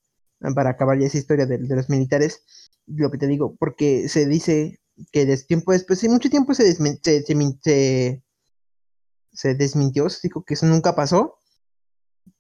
Para 0.54 0.70
acabar 0.70 0.98
ya 0.98 1.06
esa 1.06 1.18
historia 1.18 1.46
de, 1.46 1.58
los 1.58 1.88
militares, 1.88 2.44
lo 2.86 3.10
que 3.10 3.18
te 3.18 3.26
digo, 3.26 3.56
porque 3.58 4.08
se 4.08 4.26
dice 4.26 4.80
que 5.12 5.26
de 5.26 5.36
tiempo 5.38 5.72
después, 5.72 5.98
sí, 5.98 6.08
mucho 6.08 6.30
tiempo 6.30 6.54
se, 6.54 6.72
se, 6.72 7.24
se, 7.62 8.22
se, 9.32 9.54
desmintió, 9.54 10.06
dijo 10.22 10.44
que 10.44 10.54
eso 10.54 10.66
nunca 10.66 10.94
pasó. 10.94 11.38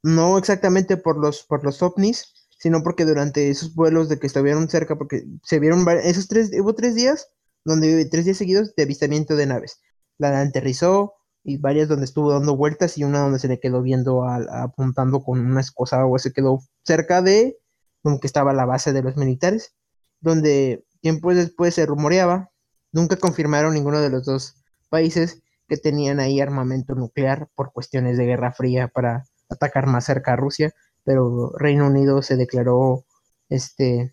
No 0.02 0.38
exactamente 0.38 0.96
por 0.96 1.18
los, 1.18 1.42
por 1.44 1.64
los 1.64 1.82
ovnis, 1.82 2.34
sino 2.58 2.82
porque 2.82 3.04
durante 3.04 3.50
esos 3.50 3.74
vuelos 3.74 4.08
de 4.08 4.18
que 4.18 4.26
estuvieron 4.26 4.68
cerca, 4.68 4.96
porque 4.96 5.24
se 5.42 5.58
vieron 5.58 5.86
esos 6.02 6.28
tres, 6.28 6.50
hubo 6.60 6.74
tres 6.74 6.94
días, 6.94 7.28
donde 7.64 8.04
tres 8.06 8.24
días 8.24 8.36
seguidos 8.36 8.74
de 8.76 8.82
avistamiento 8.82 9.34
de 9.34 9.46
naves. 9.46 9.80
La 10.18 10.40
aterrizó, 10.40 11.14
y 11.44 11.58
varias 11.58 11.88
donde 11.88 12.04
estuvo 12.04 12.32
dando 12.32 12.56
vueltas 12.56 12.98
y 12.98 13.04
una 13.04 13.20
donde 13.20 13.38
se 13.38 13.48
le 13.48 13.60
quedó 13.60 13.82
viendo 13.82 14.24
apuntando 14.24 15.22
con 15.22 15.40
una 15.40 15.60
escosa 15.60 16.04
o 16.06 16.18
se 16.18 16.32
quedó 16.32 16.60
cerca 16.84 17.22
de 17.22 17.58
donde 18.02 18.20
estaba 18.22 18.52
la 18.52 18.64
base 18.64 18.92
de 18.92 19.02
los 19.02 19.16
militares, 19.16 19.74
donde 20.20 20.84
tiempo 21.00 21.34
después 21.34 21.74
se 21.74 21.86
rumoreaba, 21.86 22.50
nunca 22.92 23.16
confirmaron 23.16 23.74
ninguno 23.74 24.00
de 24.00 24.10
los 24.10 24.24
dos 24.24 24.56
países 24.88 25.42
que 25.68 25.76
tenían 25.76 26.20
ahí 26.20 26.40
armamento 26.40 26.94
nuclear 26.94 27.48
por 27.54 27.72
cuestiones 27.72 28.16
de 28.16 28.26
guerra 28.26 28.52
fría 28.52 28.88
para 28.88 29.24
atacar 29.48 29.86
más 29.86 30.04
cerca 30.04 30.32
a 30.32 30.36
Rusia, 30.36 30.72
pero 31.04 31.52
Reino 31.58 31.86
Unido 31.86 32.22
se 32.22 32.36
declaró 32.36 33.04
este 33.48 34.12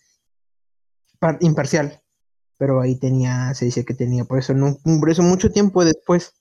imparcial, 1.39 2.01
pero 2.57 2.81
ahí 2.81 2.97
tenía, 2.99 3.53
se 3.53 3.65
dice 3.65 3.83
que 3.83 3.93
tenía, 3.93 4.25
por 4.25 4.37
eso, 4.37 4.53
no, 4.53 4.77
por 4.99 5.09
eso 5.09 5.23
mucho 5.23 5.51
tiempo 5.51 5.83
después 5.83 6.33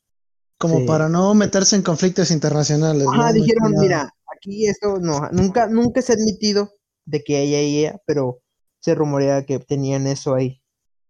como 0.58 0.86
para 0.86 1.08
no 1.08 1.34
meterse 1.34 1.76
en 1.76 1.82
conflictos 1.82 2.30
internacionales. 2.30 3.06
Ajá, 3.12 3.32
dijeron, 3.32 3.74
mira, 3.78 4.14
aquí 4.34 4.66
esto 4.66 4.98
no, 4.98 5.28
nunca, 5.30 5.66
nunca 5.66 6.00
se 6.00 6.12
ha 6.12 6.16
admitido 6.16 6.72
de 7.04 7.22
que 7.22 7.40
ella 7.40 7.60
y 7.60 7.78
ella, 7.78 8.00
pero 8.06 8.40
se 8.80 8.94
rumorea 8.94 9.44
que 9.44 9.58
tenían 9.58 10.06
eso 10.06 10.34
ahí 10.34 10.62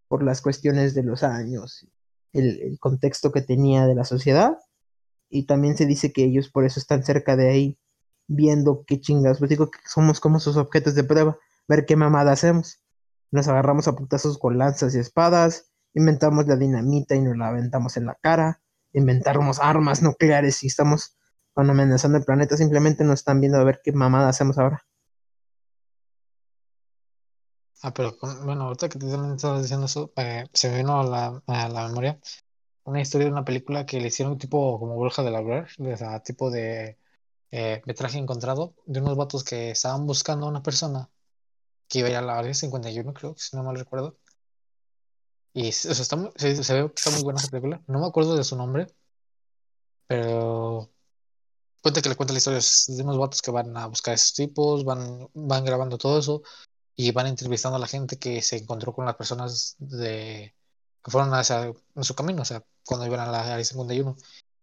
por 0.09 0.23
las 0.23 0.43
cuestiones 0.43 0.95
de 0.95 1.03
los 1.03 1.23
años, 1.23 1.87
el, 2.33 2.79
contexto 2.81 3.33
que 3.33 3.43
tenía 3.43 3.87
de 3.87 3.95
la 3.95 4.05
sociedad, 4.05 4.59
y 5.29 5.47
también 5.47 5.77
se 5.77 5.87
dice 5.87 6.13
que 6.13 6.25
ellos 6.25 6.51
por 6.51 6.65
eso 6.65 6.79
están 6.79 7.05
cerca 7.05 7.37
de 7.37 7.51
ahí, 7.51 7.79
viendo 8.29 8.85
qué 8.87 9.01
chingas, 9.01 9.39
pues 9.39 9.49
digo 9.51 9.71
que 9.71 9.79
somos 9.87 10.21
como 10.21 10.41
sus 10.41 10.57
objetos 10.57 10.95
de 10.95 11.05
prueba, 11.05 11.37
ver 11.69 11.85
qué 11.85 11.97
mamada 11.97 12.33
hacemos. 12.33 12.81
Nos 13.31 13.49
agarramos 13.49 13.89
a 13.89 13.97
putazos 13.97 14.39
con 14.39 14.57
lanzas 14.57 14.95
y 14.95 14.99
espadas, 14.99 15.73
inventamos 15.95 16.47
la 16.47 16.57
dinamita 16.57 17.15
y 17.15 17.21
nos 17.21 17.37
la 17.37 17.49
aventamos 17.49 17.97
en 17.97 18.07
la 18.07 18.15
cara, 18.15 18.63
inventarnos 18.95 19.61
armas 19.61 20.03
nucleares 20.03 20.63
y 20.63 20.69
estamos 20.69 21.17
amenazando 21.55 22.19
el 22.19 22.25
planeta, 22.25 22.57
simplemente 22.57 23.05
nos 23.05 23.21
están 23.21 23.41
viendo 23.41 23.59
a 23.59 23.65
ver 23.65 23.81
qué 23.85 23.93
mamada 23.93 24.29
hacemos 24.29 24.59
ahora. 24.59 24.83
Ah, 27.83 27.93
pero 27.93 28.17
bueno, 28.45 28.65
ahorita 28.65 28.89
que 28.89 28.99
te 28.99 29.07
estás 29.07 29.61
diciendo 29.61 29.87
eso, 29.87 30.11
eh, 30.17 30.47
se 30.55 30.71
me 30.71 30.79
vino 30.79 31.01
a 31.01 31.05
la, 31.05 31.43
a 31.47 31.69
la, 31.69 31.89
memoria 31.89 32.19
una 32.85 33.01
historia 33.01 33.27
de 33.27 33.33
una 33.33 33.45
película 33.45 33.87
que 33.87 34.01
le 34.01 34.09
hicieron 34.09 34.39
tipo 34.39 34.79
como 34.79 34.99
Bruja 34.99 35.23
de 35.23 35.31
la 35.31 35.41
Blair, 35.41 35.67
tipo 36.25 36.51
de 36.51 36.99
eh, 37.51 37.83
metraje 37.87 38.19
encontrado, 38.19 38.75
de 38.87 39.01
unos 39.01 39.17
vatos 39.17 39.45
que 39.45 39.71
estaban 39.71 40.07
buscando 40.07 40.47
a 40.47 40.51
una 40.51 40.63
persona 40.63 41.11
que 41.89 42.01
iba 42.01 42.09
a 42.09 42.11
ir 42.13 42.17
a 42.17 42.23
la 42.23 42.39
área 42.39 42.55
51, 42.55 43.13
creo, 43.15 43.35
si 43.37 43.57
no 43.57 43.63
mal 43.65 43.77
recuerdo, 43.77 44.19
y 45.55 45.73
se, 45.73 45.89
ve 45.89 46.91
que 46.91 46.95
está 46.97 47.11
muy 47.13 47.23
buena 47.23 47.39
esa 47.41 47.49
película. 47.49 47.81
No 47.87 48.01
me 48.01 48.07
acuerdo 48.07 48.37
de 48.37 48.45
su 48.45 48.57
nombre, 48.57 48.89
pero 50.09 50.91
cuenta 51.83 52.03
que 52.03 52.09
le 52.09 52.17
cuenta 52.17 52.33
la 52.33 52.39
historia 52.39 52.61
de 52.61 53.03
unos 53.03 53.19
vatos 53.19 53.43
que 53.43 53.51
van 53.53 53.77
a 53.77 53.87
buscar 53.87 54.13
a 54.13 54.15
esos 54.17 54.35
tipos, 54.35 54.85
van, 54.85 55.29
van 55.35 55.65
grabando 55.65 55.97
todo 55.99 56.19
eso 56.19 56.43
y 56.97 57.13
van 57.13 57.29
entrevistando 57.29 57.77
a 57.77 57.81
la 57.81 57.87
gente 57.87 58.19
que 58.19 58.43
se 58.43 58.57
encontró 58.57 58.93
con 58.93 59.05
las 59.07 59.17
personas 59.17 59.77
de 59.79 60.55
que 61.05 61.11
fueron 61.11 61.35
hacia, 61.35 61.67
en 61.67 62.05
su 62.05 62.15
camino, 62.15 62.43
o 62.43 62.45
sea, 62.45 62.65
cuando 62.85 63.07
iban 63.07 63.21
a 63.21 63.31
la 63.31 63.43
área 63.53 63.65
51. 63.65 64.17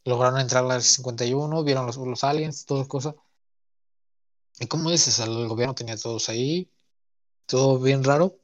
Lograron 0.05 0.39
entrar 0.39 0.63
a 0.63 0.67
la 0.67 0.73
área 0.75 0.83
51, 0.83 1.63
vieron 1.63 1.85
los, 1.85 1.97
los 1.97 2.23
aliens, 2.23 2.65
todas 2.65 2.87
cosas. 2.87 3.15
Y 4.59 4.67
como 4.67 4.91
dices, 4.91 5.19
el 5.19 5.47
gobierno 5.47 5.75
tenía 5.75 5.97
todos 5.97 6.29
ahí, 6.29 6.69
todo 7.45 7.79
bien 7.79 8.03
raro. 8.03 8.37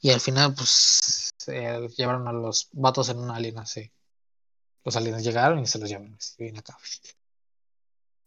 Y 0.00 0.10
al 0.10 0.20
final, 0.20 0.54
pues, 0.54 1.00
se 1.46 1.88
llevaron 1.96 2.26
a 2.26 2.32
los 2.32 2.68
vatos 2.72 3.08
en 3.08 3.18
una 3.18 3.36
alien 3.36 3.58
así. 3.58 3.92
Los 4.84 4.96
aliens 4.96 5.24
llegaron 5.24 5.60
y 5.60 5.66
se 5.66 5.78
los 5.78 5.88
llevaron 5.88 6.14
así, 6.14 6.34
bien 6.38 6.58
acá. 6.58 6.76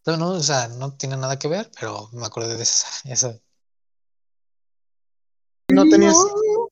no, 0.06 0.30
o 0.30 0.42
sea, 0.42 0.68
no 0.68 0.92
tiene 0.94 1.16
nada 1.16 1.38
que 1.38 1.48
ver, 1.48 1.70
pero 1.78 2.08
me 2.12 2.26
acordé 2.26 2.56
de 2.56 2.62
esa. 2.62 2.86
esa. 3.12 3.38
No 5.68 5.84
tenías, 5.88 6.16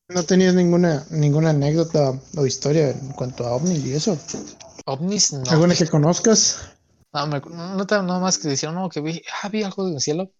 no 0.08 0.22
tenías 0.24 0.54
ninguna, 0.54 1.06
ninguna 1.10 1.50
anécdota 1.50 2.20
o 2.36 2.46
historia 2.46 2.90
en 2.90 3.12
cuanto 3.12 3.46
a 3.46 3.54
ovnis 3.54 3.84
y 3.84 3.92
eso. 3.92 4.18
OVNIs 4.86 5.34
no. 5.34 5.50
¿Alguna 5.50 5.74
que 5.74 5.86
conozcas? 5.86 6.72
No, 7.12 7.26
me, 7.26 7.40
no, 7.40 7.84
nada 7.84 8.18
más 8.18 8.38
que 8.38 8.48
decían, 8.48 8.74
no, 8.74 8.88
que 8.88 9.00
vi, 9.00 9.22
ah, 9.42 9.48
vi 9.48 9.62
algo 9.62 9.88
del 9.88 10.00
cielo. 10.00 10.32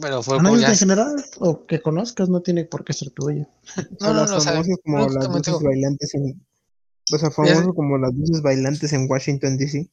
Pero 0.00 0.22
fue 0.22 0.36
en 0.36 0.76
general 0.76 1.24
o 1.38 1.66
que 1.66 1.80
conozcas 1.80 2.28
no 2.28 2.40
tiene 2.40 2.64
por 2.64 2.84
qué 2.84 2.92
ser 2.92 3.10
tuyo. 3.10 3.46
No, 4.00 4.12
no, 4.12 4.26
no, 4.26 4.76
como 4.82 5.08
las 5.08 5.28
luces 5.28 5.62
bailantes 5.62 6.14
en 6.14 6.44
o 7.12 7.18
sea, 7.18 7.30
famoso 7.30 7.74
como 7.74 7.98
las 7.98 8.14
luces 8.14 8.40
bailantes 8.40 8.92
en 8.92 9.06
Washington 9.10 9.58
DC. 9.58 9.90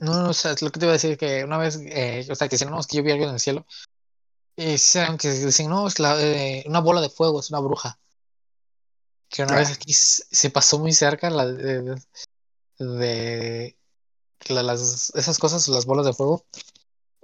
No, 0.00 0.22
no, 0.22 0.30
o 0.30 0.34
sea, 0.34 0.54
lo 0.60 0.70
que 0.70 0.80
te 0.80 0.86
iba 0.86 0.92
a 0.92 1.00
decir 1.00 1.16
que 1.16 1.44
una 1.44 1.58
vez, 1.58 1.78
eh, 1.80 2.26
o 2.30 2.34
sea, 2.34 2.48
que 2.48 2.54
decían, 2.54 2.70
no, 2.70 2.80
es 2.80 2.86
que 2.86 2.96
yo 2.96 3.02
vi 3.02 3.12
algo 3.12 3.24
en 3.24 3.34
el 3.34 3.40
cielo. 3.40 3.66
Y 4.56 4.76
que 5.18 5.28
decían, 5.28 5.70
no, 5.70 5.86
es 5.86 5.98
la, 6.00 6.20
eh, 6.20 6.64
una 6.66 6.80
bola 6.80 7.00
de 7.00 7.10
fuego, 7.10 7.40
es 7.40 7.50
una 7.50 7.60
bruja. 7.60 7.98
Que 9.28 9.42
una 9.42 9.56
vez 9.56 9.70
aquí 9.70 9.92
se 9.92 10.50
pasó 10.50 10.78
muy 10.78 10.92
cerca 10.92 11.30
la 11.30 11.46
de, 11.46 11.96
de, 12.78 13.76
las, 14.48 15.12
esas 15.14 15.38
cosas, 15.38 15.68
las 15.68 15.84
bolas 15.84 16.06
de 16.06 16.14
fuego, 16.14 16.44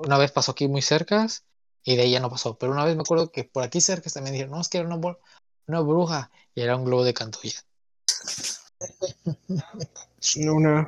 una 0.05 0.19
vez 0.19 0.33
pasó 0.33 0.53
aquí 0.53 0.69
muy 0.69 0.83
cerca 0.83 1.27
y 1.85 1.97
de 1.97 2.03
ahí 2.03 2.11
ya 2.13 2.21
no 2.21 2.31
pasó. 2.31 2.57
Pero 2.59 2.73
una 2.73 2.85
vez 2.85 2.97
me 2.97 3.03
acuerdo 3.03 3.31
que 3.31 3.45
por 3.45 3.63
aquí 3.63 3.81
cerca 3.81 4.11
también 4.11 4.35
dijeron, 4.35 4.53
no, 4.53 4.61
es 4.61 4.69
que 4.69 4.79
era 4.79 4.87
una, 4.87 5.17
una 5.67 5.81
bruja 5.81 6.31
y 6.55 6.63
era 6.63 6.77
un 6.77 6.85
globo 6.85 7.05
de 7.05 7.15
cantoya. 7.15 7.61
Una 10.37 10.87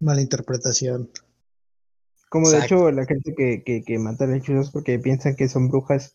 mala 0.00 0.20
interpretación. 0.20 1.10
Como 2.28 2.50
de 2.50 2.58
hecho 2.58 2.90
la 2.90 3.06
gente 3.06 3.34
que, 3.34 3.62
que, 3.64 3.82
que 3.82 3.98
mata 3.98 4.26
lechuzas 4.26 4.70
porque 4.70 4.98
piensan 4.98 5.34
que 5.34 5.48
son 5.48 5.68
brujas 5.68 6.14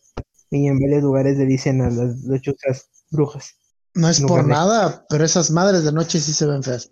y 0.50 0.68
en 0.68 0.78
varios 0.78 1.02
lugares 1.02 1.36
le 1.36 1.46
dicen 1.46 1.80
a 1.82 1.90
las 1.90 2.22
lechuzas 2.24 2.88
brujas. 3.10 3.56
No 3.94 4.08
es 4.08 4.20
por 4.20 4.46
nada, 4.46 5.06
pero 5.08 5.24
esas 5.24 5.50
madres 5.50 5.84
de 5.84 5.92
noche 5.92 6.20
sí 6.20 6.32
se 6.32 6.46
ven 6.46 6.62
feas. 6.62 6.90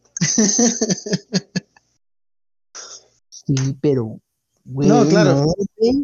Sí, 3.46 3.54
pero. 3.80 4.20
Güey, 4.64 4.88
No, 4.88 5.06
claro. 5.08 5.34
no, 5.46 5.54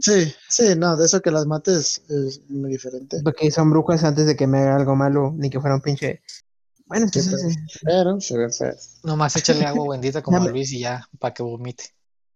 Sí, 0.00 0.32
sí, 0.48 0.74
no, 0.76 0.96
de 0.96 1.06
eso 1.06 1.20
que 1.20 1.30
las 1.30 1.46
mates 1.46 2.02
es 2.08 2.40
muy 2.48 2.70
diferente. 2.70 3.20
Porque 3.22 3.50
son 3.50 3.70
brujas 3.70 4.04
antes 4.04 4.26
de 4.26 4.36
que 4.36 4.46
me 4.46 4.58
haga 4.58 4.76
algo 4.76 4.96
malo, 4.96 5.32
ni 5.36 5.50
que 5.50 5.60
fuera 5.60 5.76
un 5.76 5.82
pinche. 5.82 6.22
Bueno, 6.86 7.06
sí, 7.12 7.20
Sí, 7.20 7.30
sí, 7.30 7.58
pero- 7.84 8.20
se 8.20 8.36
ve 8.38 8.50
feo. 8.50 8.74
Nomás 9.04 9.36
échale 9.36 9.64
agua 9.66 9.92
bendita 9.92 10.22
como 10.22 10.38
a 10.42 10.48
Luis 10.48 10.72
y 10.72 10.80
ya, 10.80 11.06
para 11.18 11.34
que 11.34 11.42
vomite. 11.42 11.84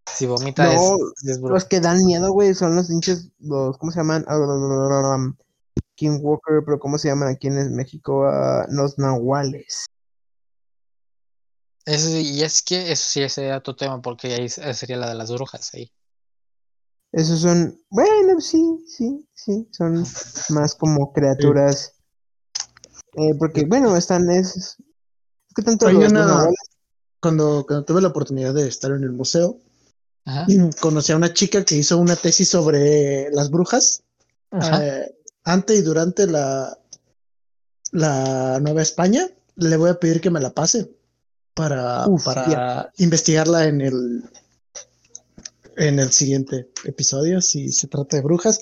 Si 0.07 0.27
vomita 0.27 0.65
No, 0.65 0.73
es, 0.73 1.31
es 1.31 1.39
bruja. 1.41 1.55
Los 1.55 1.65
que 1.65 1.81
dan 1.81 2.05
miedo, 2.05 2.31
güey, 2.33 2.55
son 2.55 2.77
los 2.77 2.89
pinches, 2.89 3.29
los, 3.39 3.79
¿cómo 3.79 3.91
se 3.93 3.99
llaman? 4.01 4.25
Ah, 4.29 5.29
King 5.95 6.19
Walker, 6.21 6.63
pero 6.65 6.79
¿cómo 6.79 6.99
se 6.99 7.09
llaman 7.09 7.29
aquí 7.29 7.47
en 7.47 7.75
México? 7.75 8.27
Ah, 8.27 8.67
los 8.69 8.99
nahuales. 8.99 9.87
Eso 11.85 12.09
sí, 12.09 12.35
y 12.35 12.43
es 12.43 12.63
que 12.63 12.93
eso 12.93 13.05
sí 13.09 13.29
sería 13.29 13.57
otro 13.57 13.75
tema, 13.75 14.01
porque 14.03 14.35
ahí 14.35 14.49
sería 14.49 14.97
la 14.97 15.09
de 15.09 15.15
las 15.15 15.33
brujas 15.33 15.71
ahí. 15.75 15.91
Esos 17.13 17.41
son, 17.41 17.79
bueno, 17.91 18.41
sí, 18.41 18.85
sí, 18.89 19.29
sí, 19.35 19.69
son 19.71 20.05
más 20.51 20.75
como 20.75 21.13
criaturas. 21.13 21.93
Eh, 23.15 23.35
porque, 23.39 23.67
bueno, 23.67 23.95
están, 23.97 24.31
es, 24.31 24.57
es 24.57 24.77
que 25.55 25.63
tanto 25.63 25.91
los, 25.91 26.11
una- 26.11 26.49
Cuando, 27.21 27.65
cuando 27.67 27.85
tuve 27.85 28.01
la 28.01 28.09
oportunidad 28.09 28.55
de 28.55 28.67
estar 28.67 28.91
en 28.93 29.05
el 29.05 29.13
museo, 29.13 29.59
Ajá. 30.25 30.47
conocí 30.81 31.13
a 31.13 31.17
una 31.17 31.35
chica 31.35 31.65
que 31.65 31.77
hizo 31.77 31.99
una 31.99 32.17
tesis 32.17 32.49
sobre 32.49 33.31
las 33.31 33.51
brujas 33.51 34.03
eh, 34.51 35.15
antes 35.45 35.79
y 35.79 35.83
durante 35.83 36.27
la, 36.27 36.79
la 37.93 38.59
Nueva 38.61 38.83
España. 38.83 39.29
Le 39.57 39.77
voy 39.77 39.91
a 39.91 40.01
pedir 40.01 40.21
que 40.23 40.31
me 40.31 40.41
la 40.41 40.51
pase 40.51 40.91
para, 41.55 42.07
Uf, 42.09 42.25
para 42.25 42.91
investigarla 42.97 43.67
en 43.67 43.83
el, 43.83 44.25
en 45.89 45.99
el 45.99 46.13
siguiente 46.13 46.69
episodio, 46.85 47.41
si 47.41 47.73
se 47.73 47.89
trata 47.89 48.17
de 48.17 48.23
brujas. 48.23 48.61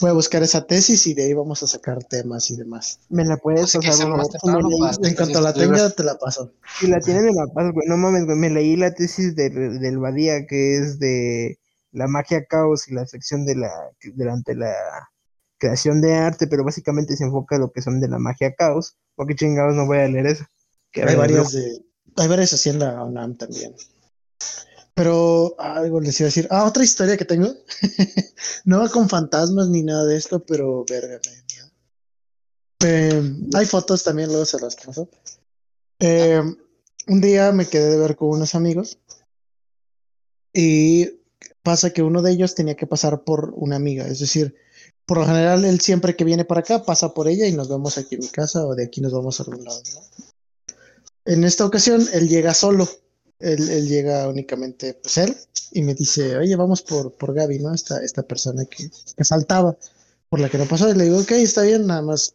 Voy 0.00 0.10
a 0.10 0.12
buscar 0.12 0.42
esa 0.44 0.64
tesis 0.64 1.06
y 1.08 1.14
de 1.14 1.24
ahí 1.24 1.32
vamos 1.34 1.60
a 1.64 1.66
sacar 1.66 2.04
temas 2.04 2.50
y 2.50 2.56
demás. 2.56 3.00
me 3.08 3.24
la 3.24 3.36
puedes 3.36 3.72
favor, 3.72 4.28
para- 4.78 5.08
En 5.08 5.14
cuanto 5.16 5.40
la 5.40 5.50
libros. 5.50 5.78
tenga, 5.78 5.90
te 5.90 6.04
la 6.04 6.16
paso. 6.16 6.52
Si 6.78 6.86
la 6.86 7.00
tiene, 7.00 7.22
me 7.22 7.32
la 7.32 7.46
güey. 7.72 7.88
No 7.88 7.96
mames, 7.96 8.24
güey. 8.24 8.36
Me 8.38 8.48
leí 8.48 8.76
la 8.76 8.94
tesis 8.94 9.34
de, 9.34 9.50
del 9.50 9.98
Badía, 9.98 10.46
que 10.46 10.76
es 10.76 11.00
de 11.00 11.58
la 11.90 12.06
magia 12.06 12.44
caos 12.44 12.86
y 12.86 12.94
la 12.94 13.06
sección 13.06 13.44
de 13.44 13.56
la, 13.56 13.70
durante 14.14 14.54
la 14.54 14.72
creación 15.58 16.00
de 16.00 16.14
arte, 16.14 16.46
pero 16.46 16.62
básicamente 16.62 17.16
se 17.16 17.24
enfoca 17.24 17.56
en 17.56 17.62
lo 17.62 17.72
que 17.72 17.82
son 17.82 18.00
de 18.00 18.06
la 18.06 18.20
magia 18.20 18.54
caos. 18.54 18.96
Porque 19.16 19.34
chingados 19.34 19.74
no 19.74 19.86
voy 19.86 19.98
a 19.98 20.06
leer 20.06 20.26
eso. 20.26 20.44
Que 20.92 21.00
Hay 21.02 21.06
a 21.06 21.10
ver, 21.10 21.18
varias 21.18 21.50
de, 21.50 21.82
hay 22.18 22.28
varias 22.28 22.52
así 22.52 22.68
en 22.70 22.78
la 22.78 23.02
UNAM 23.02 23.36
también. 23.36 23.74
Pero 24.98 25.54
algo 25.60 26.00
les 26.00 26.18
iba 26.18 26.26
a 26.26 26.32
decir. 26.32 26.48
Ah, 26.50 26.64
otra 26.64 26.82
historia 26.82 27.16
que 27.16 27.24
tengo. 27.24 27.54
no 28.64 28.90
con 28.90 29.08
fantasmas 29.08 29.68
ni 29.68 29.84
nada 29.84 30.04
de 30.04 30.16
esto, 30.16 30.44
pero 30.44 30.84
verga. 30.90 31.20
Eh, 32.84 33.22
hay 33.54 33.66
fotos 33.66 34.02
también, 34.02 34.28
luego 34.28 34.44
se 34.44 34.58
las 34.58 34.74
paso. 34.74 35.08
Eh, 36.00 36.42
un 37.06 37.20
día 37.20 37.52
me 37.52 37.66
quedé 37.66 37.90
de 37.90 37.98
ver 37.98 38.16
con 38.16 38.30
unos 38.30 38.56
amigos 38.56 38.98
y 40.52 41.20
pasa 41.62 41.90
que 41.90 42.02
uno 42.02 42.20
de 42.20 42.32
ellos 42.32 42.56
tenía 42.56 42.74
que 42.74 42.88
pasar 42.88 43.22
por 43.22 43.52
una 43.54 43.76
amiga, 43.76 44.04
es 44.04 44.18
decir, 44.18 44.56
por 45.06 45.18
lo 45.18 45.26
general 45.26 45.64
él 45.64 45.80
siempre 45.80 46.16
que 46.16 46.24
viene 46.24 46.44
para 46.44 46.62
acá 46.62 46.82
pasa 46.82 47.14
por 47.14 47.28
ella 47.28 47.46
y 47.46 47.52
nos 47.52 47.68
vemos 47.68 47.98
aquí 47.98 48.16
en 48.16 48.22
mi 48.22 48.28
casa 48.30 48.66
o 48.66 48.74
de 48.74 48.86
aquí 48.86 49.00
nos 49.00 49.12
vamos 49.12 49.38
a 49.38 49.44
algún 49.44 49.64
lado. 49.64 49.80
En 51.24 51.44
esta 51.44 51.64
ocasión 51.64 52.04
él 52.12 52.28
llega 52.28 52.52
solo, 52.52 52.88
él, 53.40 53.68
él 53.68 53.88
llega 53.88 54.28
únicamente 54.28 54.94
pues 54.94 55.16
él 55.18 55.36
y 55.72 55.82
me 55.82 55.94
dice, 55.94 56.36
oye, 56.36 56.56
vamos 56.56 56.82
por, 56.82 57.12
por 57.12 57.34
Gaby, 57.34 57.58
¿no? 57.60 57.74
Esta, 57.74 58.02
esta 58.02 58.22
persona 58.22 58.64
que, 58.64 58.90
que 59.16 59.24
faltaba, 59.24 59.76
por 60.28 60.40
la 60.40 60.48
que 60.48 60.58
no 60.58 60.66
pasó. 60.66 60.88
Y 60.88 60.94
le 60.94 61.04
digo, 61.04 61.18
ok, 61.18 61.32
está 61.32 61.62
bien, 61.62 61.86
nada 61.86 62.02
más. 62.02 62.34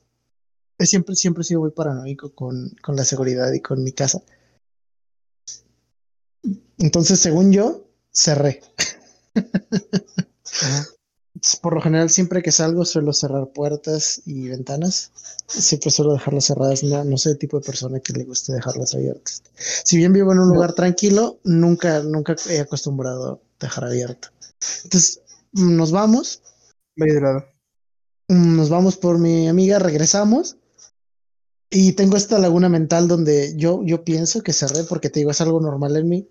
Siempre, 0.80 1.15
siempre 1.15 1.41
he 1.41 1.45
sido 1.45 1.61
muy 1.61 1.71
paranoico 1.71 2.34
con, 2.34 2.69
con 2.81 2.95
la 2.95 3.05
seguridad 3.05 3.51
y 3.53 3.61
con 3.61 3.84
mi 3.84 3.91
casa. 3.91 4.21
Entonces, 6.77 7.19
según 7.19 7.51
yo, 7.51 7.88
cerré. 8.11 8.61
Por 11.61 11.74
lo 11.74 11.82
general, 11.82 12.10
siempre 12.10 12.41
que 12.41 12.52
salgo, 12.52 12.86
suelo 12.86 13.11
cerrar 13.11 13.48
puertas 13.52 14.22
y 14.26 14.48
ventanas. 14.48 15.11
Siempre 15.48 15.91
suelo 15.91 16.14
dejarlas 16.14 16.45
cerradas. 16.45 16.84
No, 16.84 17.03
no 17.03 17.18
soy 17.18 17.34
el 17.34 17.38
tipo 17.38 17.60
de 17.60 17.65
persona 17.65 17.99
que 17.99 18.14
le 18.14 18.24
guste 18.24 18.53
dejarlas 18.53 18.94
abiertas. 18.95 19.44
Si 19.84 19.98
bien 19.98 20.14
vivo 20.14 20.32
en 20.32 20.40
un 20.40 20.48
lugar 20.48 20.74
tranquilo, 20.74 21.40
nunca, 21.44 22.02
nunca 22.02 22.36
he 22.49 22.60
acostumbrado 22.61 23.41
a 23.60 23.65
dejar 23.65 23.86
abierto. 23.86 24.30
Entonces, 24.86 25.22
nos 25.52 25.91
vamos. 25.91 26.41
Medio. 26.95 27.45
Mm, 28.30 28.56
Nos 28.56 28.70
vamos 28.70 28.95
por 28.98 29.20
mi 29.20 29.48
amiga, 29.48 29.80
regresamos. 29.80 30.57
Y 31.70 31.94
tengo 31.94 32.15
esta 32.18 32.40
laguna 32.40 32.70
mental 32.70 33.07
donde 33.07 33.56
yo, 33.57 33.82
yo 33.84 34.03
pienso 34.03 34.44
que 34.44 34.53
cerré 34.53 34.84
porque 34.84 35.10
te 35.10 35.20
digo, 35.20 35.32
es 35.32 35.41
algo 35.41 35.60
normal 35.60 35.98
en 35.98 36.07
mí. 36.07 36.30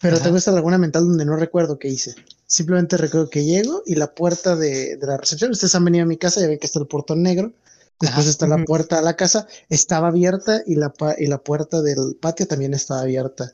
Pero 0.00 0.16
Ajá. 0.16 0.24
tengo 0.24 0.36
esta 0.36 0.52
laguna 0.52 0.78
mental 0.78 1.04
donde 1.06 1.24
no 1.24 1.36
recuerdo 1.36 1.78
qué 1.78 1.88
hice. 1.88 2.14
Simplemente 2.46 2.96
recuerdo 2.96 3.30
que 3.30 3.44
llego 3.44 3.82
y 3.86 3.94
la 3.94 4.14
puerta 4.14 4.56
de, 4.56 4.96
de 4.96 5.06
la 5.06 5.16
recepción, 5.16 5.50
ustedes 5.50 5.74
han 5.74 5.84
venido 5.84 6.04
a 6.04 6.08
mi 6.08 6.16
casa 6.16 6.40
y 6.40 6.46
ven 6.46 6.58
que 6.58 6.66
está 6.66 6.78
el 6.78 6.86
portón 6.86 7.22
negro. 7.22 7.52
Después 7.98 8.26
Ajá. 8.26 8.30
está 8.30 8.46
la 8.46 8.62
puerta 8.64 8.98
a 8.98 9.02
la 9.02 9.16
casa, 9.16 9.46
estaba 9.70 10.08
abierta 10.08 10.62
y 10.66 10.74
la, 10.74 10.92
y 11.16 11.26
la 11.28 11.38
puerta 11.38 11.80
del 11.80 12.16
patio 12.20 12.46
también 12.46 12.74
estaba 12.74 13.00
abierta. 13.00 13.50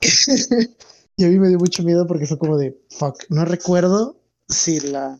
y 1.16 1.24
a 1.24 1.28
mí 1.28 1.38
me 1.38 1.48
dio 1.48 1.58
mucho 1.58 1.82
miedo 1.82 2.06
porque 2.06 2.26
fue 2.26 2.38
como 2.38 2.56
de, 2.56 2.80
fuck, 2.90 3.24
no 3.28 3.44
recuerdo 3.44 4.20
si 4.48 4.78
la... 4.80 5.18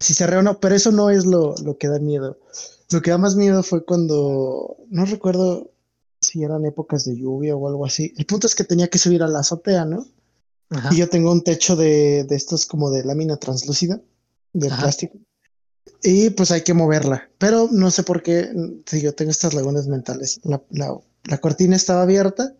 Si 0.00 0.12
cerré 0.12 0.38
o 0.38 0.42
no, 0.42 0.58
pero 0.58 0.74
eso 0.74 0.90
no 0.90 1.08
es 1.08 1.24
lo, 1.24 1.54
lo 1.64 1.78
que 1.78 1.88
da 1.88 2.00
miedo. 2.00 2.38
Lo 2.90 3.00
que 3.00 3.10
da 3.10 3.18
más 3.18 3.36
miedo 3.36 3.62
fue 3.62 3.84
cuando, 3.84 4.76
no 4.90 5.04
recuerdo 5.06 5.70
si 6.36 6.42
eran 6.44 6.66
épocas 6.66 7.04
de 7.06 7.16
lluvia 7.16 7.56
o 7.56 7.66
algo 7.66 7.86
así. 7.86 8.12
El 8.18 8.26
punto 8.26 8.46
es 8.46 8.54
que 8.54 8.64
tenía 8.64 8.88
que 8.88 8.98
subir 8.98 9.22
a 9.22 9.28
la 9.28 9.38
azotea, 9.40 9.84
¿no? 9.86 10.06
Ajá. 10.70 10.90
Y 10.92 10.98
yo 10.98 11.08
tengo 11.08 11.32
un 11.32 11.42
techo 11.42 11.76
de, 11.76 12.24
de 12.24 12.36
estos 12.36 12.66
como 12.66 12.90
de 12.90 13.04
lámina 13.04 13.36
translúcida, 13.38 14.00
de 14.52 14.68
Ajá. 14.68 14.82
plástico. 14.82 15.18
Y 16.02 16.30
pues 16.30 16.50
hay 16.50 16.62
que 16.62 16.74
moverla. 16.74 17.30
Pero 17.38 17.68
no 17.72 17.90
sé 17.90 18.02
por 18.02 18.22
qué, 18.22 18.50
si 18.84 19.00
yo 19.00 19.14
tengo 19.14 19.30
estas 19.30 19.54
lagunas 19.54 19.86
mentales. 19.86 20.40
La, 20.44 20.62
la- 20.70 20.98
la 21.24 21.38
cortina 21.38 21.74
estaba 21.74 22.02
abierta 22.02 22.54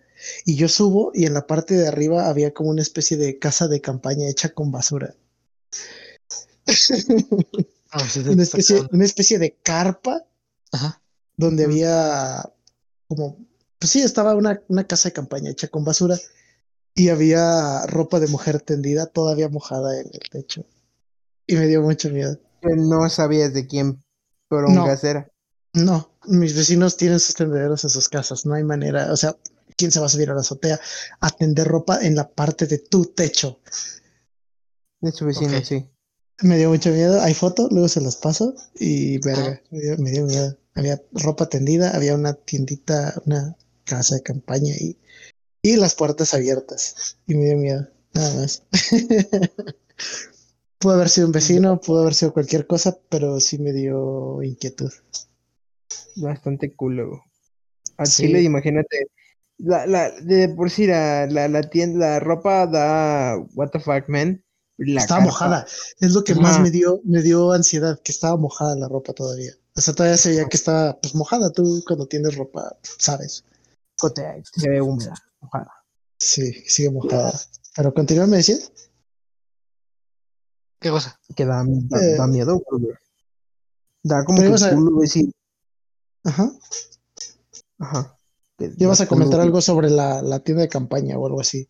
y 0.45 0.57
yo 0.57 0.69
subo 0.69 1.13
y 1.15 1.27
en 1.27 1.35
la 1.35 1.47
parte 1.47 1.75
de 1.75 1.87
arriba 1.87 2.29
había 2.29 2.53
como 2.55 2.71
una 2.71 2.83
especie 2.83 3.17
de 3.17 3.39
casa 3.39 3.69
de 3.69 3.81
campaña 3.81 4.29
hecha 4.29 4.49
con 4.55 4.73
basura. 4.73 5.15
Ah, 7.93 8.07
sí, 8.09 8.23
sí, 8.23 8.29
Una 8.29 8.43
especie, 8.43 8.83
una 8.91 9.05
especie 9.05 9.39
de 9.39 9.57
carpa 9.63 10.25
Ajá. 10.73 11.01
donde 11.37 11.65
había 11.65 12.43
como, 13.07 13.46
pues 13.79 13.91
sí, 13.91 14.03
estaba 14.03 14.35
una, 14.35 14.63
una 14.69 14.85
casa 14.85 15.09
de 15.09 15.15
campaña 15.15 15.51
hecha 15.51 15.69
con 15.69 15.85
basura 15.85 16.19
y 16.95 17.11
había 17.11 17.87
ropa 17.87 18.21
de 18.21 18.27
mujer 18.27 18.61
tendida 18.61 19.07
todavía 19.07 19.49
mojada 19.49 20.01
en 20.01 20.09
el 20.13 20.31
techo. 20.31 20.65
Y 21.47 21.57
me 21.57 21.67
dio 21.67 21.83
mucho 21.83 22.11
miedo. 22.11 22.39
No 22.63 23.09
sabías 23.11 23.53
de 23.53 23.67
quién 23.67 24.03
porongas 24.49 25.05
era. 25.05 25.31
No, 25.75 26.11
mis 26.27 26.57
vecinos 26.57 26.97
tienen 26.97 27.21
sus 27.21 27.35
tendederos 27.35 27.85
en 27.85 27.91
sus 27.91 28.09
casas, 28.09 28.47
no 28.47 28.55
hay 28.55 28.65
manera, 28.65 29.13
o 29.13 29.17
sea, 29.17 29.37
¿quién 29.77 29.93
se 29.93 30.01
va 30.01 30.07
a 30.07 30.09
subir 30.09 30.31
a 30.31 30.35
la 30.35 30.41
azotea 30.41 30.81
a 31.21 31.31
tender 31.31 31.69
ropa 31.69 32.01
en 32.03 32.15
la 32.15 32.31
parte 32.31 32.67
de 32.67 32.79
tu 32.79 33.05
techo? 33.05 33.61
De 35.03 35.13
su 35.13 35.27
vecino, 35.27 35.63
sí. 35.63 35.87
Me 36.41 36.57
dio 36.57 36.71
mucho 36.71 36.91
miedo, 36.91 37.21
hay 37.21 37.35
foto, 37.35 37.69
luego 37.71 37.89
se 37.89 38.01
las 38.01 38.17
paso 38.17 38.55
y 38.75 39.19
verga, 39.19 39.61
me 39.71 39.81
dio, 39.81 39.99
me 39.99 40.11
dio 40.11 40.25
miedo. 40.25 40.57
Había 40.75 41.03
ropa 41.13 41.47
tendida, 41.49 41.95
había 41.95 42.15
una 42.15 42.33
tiendita, 42.33 43.21
una 43.27 43.57
casa 43.87 44.17
de 44.17 44.23
campaña 44.23 44.75
y, 44.79 44.99
y 45.63 45.77
las 45.77 45.95
puertas 45.95 46.35
abiertas 46.35 47.17
y 47.27 47.35
me 47.35 47.47
dio 47.47 47.57
miedo, 47.57 47.89
nada 48.15 48.35
más. 48.35 48.63
pudo 50.79 50.93
haber 50.95 51.09
sido 51.09 51.27
un 51.29 51.33
vecino, 51.33 51.81
pudo 51.81 52.03
haber 52.03 52.15
sido 52.15 52.33
cualquier 52.33 52.67
cosa, 52.67 52.99
pero 53.09 53.41
sí 53.41 53.59
me 53.59 53.73
dio 53.73 54.43
inquietud. 54.43 54.93
Bastante 56.17 56.75
culo. 56.75 57.23
Al 57.97 58.07
Sí. 58.07 58.25
chile, 58.27 58.43
imagínate. 58.43 59.07
La, 59.59 59.87
la, 59.87 60.11
de 60.21 60.51
por 60.51 60.71
sí, 60.71 60.87
la, 60.87 61.27
la, 61.27 61.49
la 61.49 61.63
tienda, 61.63 61.99
la 62.11 62.21
ropa 62.21 62.67
da 62.67 63.39
what 63.55 63.71
the 63.71 63.81
fuck, 63.81 64.09
man. 64.09 64.43
La 64.77 65.01
estaba 65.01 65.21
carpa. 65.21 65.33
mojada. 65.33 65.67
Es 66.01 66.13
lo 66.13 66.23
que 66.23 66.35
más 66.35 66.61
me 66.61 66.71
dio, 66.71 67.01
me 67.05 67.23
dio 67.23 67.53
ansiedad, 67.53 67.99
que 68.05 68.13
estaba 68.13 68.37
mojada 68.37 68.77
la 68.77 68.89
ropa 68.89 69.15
todavía. 69.15 69.53
O 69.75 69.81
sea, 69.81 69.95
todavía 69.95 70.19
se 70.19 70.29
veía 70.31 70.45
que 70.47 70.59
estaba 70.59 71.01
pues 71.01 71.15
mojada. 71.15 71.51
Tú 71.51 71.83
cuando 71.87 72.07
tienes 72.07 72.37
ropa, 72.37 72.77
sabes. 72.99 73.46
Cotea, 73.99 74.37
Se 74.53 74.69
ve 74.69 74.81
húmeda. 74.81 75.15
mojada. 75.41 75.71
Sí, 76.19 76.53
sigue 76.69 76.91
mojada. 76.91 77.33
Pero 77.75 77.93
continúa, 77.95 78.27
me 78.27 78.39
decías. 78.39 78.73
¿Qué 80.81 80.91
cosa? 80.91 81.19
Que 81.35 81.45
da, 81.45 81.65
da, 81.67 81.99
Eh. 82.03 82.17
da 82.17 82.27
miedo, 82.27 82.61
güey. 82.71 82.95
Da 84.03 84.25
como 84.25 84.39
Pero 84.39 84.55
que 84.57 84.65
a- 84.65 84.75
culo, 84.75 84.93
güey, 84.97 85.09
sí. 85.09 85.33
Ajá. 86.25 86.51
Ajá. 87.79 88.19
que 88.59 88.73
Ibas 88.79 89.01
a 89.03 89.07
comentar 89.07 89.41
algo 89.41 89.61
sobre 89.61 89.91
la, 89.91 90.23
la 90.23 90.41
tienda 90.41 90.63
de 90.63 90.69
campaña 90.71 91.19
o 91.19 91.27
algo 91.27 91.41
así. 91.41 91.69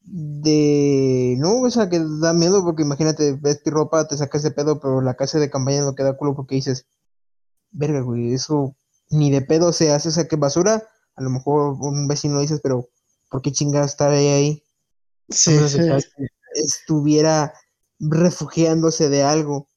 De. 0.00 1.36
No, 1.38 1.60
o 1.60 1.70
sea, 1.70 1.88
que 1.90 2.00
da 2.20 2.32
miedo 2.32 2.64
porque 2.64 2.82
imagínate, 2.82 3.32
ves 3.40 3.62
tu 3.62 3.70
ropa, 3.70 4.08
te 4.08 4.16
sacas 4.16 4.42
de 4.42 4.50
pedo, 4.50 4.80
pero 4.80 5.02
la 5.02 5.14
casa 5.16 5.38
de 5.38 5.50
campaña 5.50 5.82
no 5.82 5.94
queda 5.94 6.16
culo 6.16 6.34
porque 6.34 6.54
dices, 6.54 6.86
verga, 7.70 8.00
güey, 8.00 8.32
eso 8.32 8.74
ni 9.10 9.30
de 9.30 9.42
pedo 9.42 9.72
se 9.72 9.90
hace, 9.92 10.10
saque 10.10 10.36
basura. 10.36 10.82
A 11.16 11.22
lo 11.22 11.30
mejor 11.30 11.76
un 11.80 12.06
vecino 12.08 12.40
dices, 12.40 12.60
pero 12.62 12.88
¿por 13.30 13.42
qué 13.42 13.52
chingados 13.52 13.90
está 13.92 14.10
ahí? 14.10 14.26
ahí? 14.28 14.62
Sí, 15.28 15.50
estuviera 16.54 17.52
refugiándose 17.98 19.08
de 19.08 19.22
algo. 19.22 19.68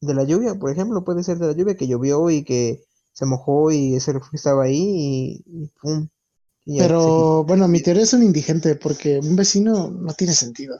De 0.00 0.14
la 0.14 0.24
lluvia, 0.24 0.54
por 0.54 0.70
ejemplo, 0.70 1.04
puede 1.04 1.22
ser 1.22 1.38
de 1.38 1.46
la 1.48 1.52
lluvia 1.52 1.76
que 1.76 1.86
llovió 1.86 2.30
y 2.30 2.42
que 2.44 2.84
se 3.12 3.26
mojó 3.26 3.70
y 3.70 3.94
ese 3.94 4.12
refugio 4.12 4.36
estaba 4.36 4.64
ahí 4.64 5.42
y, 5.46 5.64
y 5.64 5.66
pum. 5.80 6.08
y. 6.64 6.78
Pero 6.78 7.44
bueno, 7.44 7.68
mi 7.68 7.82
teoría 7.82 8.04
es 8.04 8.12
un 8.14 8.22
indigente 8.22 8.76
porque 8.76 9.18
un 9.18 9.36
vecino 9.36 9.90
no 9.90 10.14
tiene 10.14 10.32
sentido. 10.32 10.78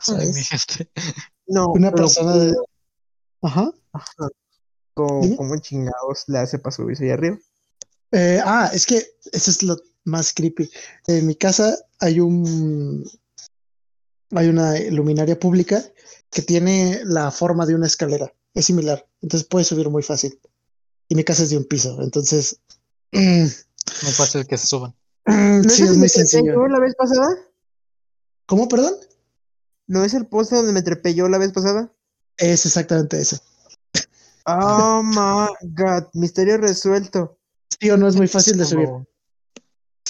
No, 1.46 1.72
Una 1.72 1.90
persona 1.92 2.36
de... 2.36 2.54
¿cómo- 2.54 2.66
Ajá. 3.42 3.72
ajá, 3.92 4.28
¿cómo, 4.94 5.20
Dime. 5.22 5.36
cómo 5.36 5.58
chingados 5.58 6.24
le 6.28 6.38
hace 6.38 6.58
para 6.58 6.74
subirse 6.74 7.04
ahí 7.04 7.10
arriba? 7.10 7.38
Eh, 8.12 8.40
ah, 8.44 8.70
es 8.72 8.86
que 8.86 9.06
eso 9.32 9.50
es 9.50 9.62
lo 9.62 9.76
más 10.04 10.32
creepy. 10.32 10.70
En 11.06 11.26
mi 11.26 11.34
casa 11.34 11.76
hay 12.00 12.20
un 12.20 13.04
hay 14.32 14.48
una 14.48 14.78
luminaria 14.90 15.38
pública 15.38 15.82
que 16.30 16.42
tiene 16.42 17.00
la 17.04 17.30
forma 17.30 17.66
de 17.66 17.74
una 17.74 17.86
escalera. 17.86 18.32
Es 18.54 18.66
similar. 18.66 19.06
Entonces 19.22 19.48
puedes 19.48 19.68
subir 19.68 19.88
muy 19.90 20.02
fácil. 20.02 20.38
Y 21.08 21.14
mi 21.14 21.24
casa 21.24 21.42
es 21.42 21.50
de 21.50 21.56
un 21.58 21.64
piso. 21.64 22.00
Entonces, 22.00 22.60
mm, 23.12 23.46
Muy 24.02 24.12
fácil 24.12 24.46
que 24.46 24.56
se 24.56 24.66
suban. 24.66 24.94
¿No 25.26 25.68
sí, 25.68 25.82
el 25.82 25.88
es 25.88 25.92
que 25.92 25.98
muy 25.98 26.08
sencillo. 26.08 26.52
yo 26.54 26.66
la 26.68 26.78
vez 26.78 26.94
pasada? 26.94 27.28
¿Cómo, 28.46 28.68
perdón? 28.68 28.94
¿No 29.86 30.04
es 30.04 30.14
el 30.14 30.26
poste 30.26 30.54
donde 30.56 30.72
me 30.72 30.82
trepé 30.82 31.14
yo 31.14 31.28
la 31.28 31.38
vez 31.38 31.52
pasada? 31.52 31.92
Es 32.36 32.64
exactamente 32.64 33.20
ese. 33.20 33.40
Oh 34.62 35.02
my 35.02 35.72
god, 35.74 36.04
misterio 36.14 36.56
resuelto. 36.58 37.38
Sí 37.80 37.90
o 37.90 37.96
no 37.96 38.08
es 38.08 38.16
muy 38.16 38.28
fácil 38.28 38.58
de 38.58 38.64
subir. 38.64 38.88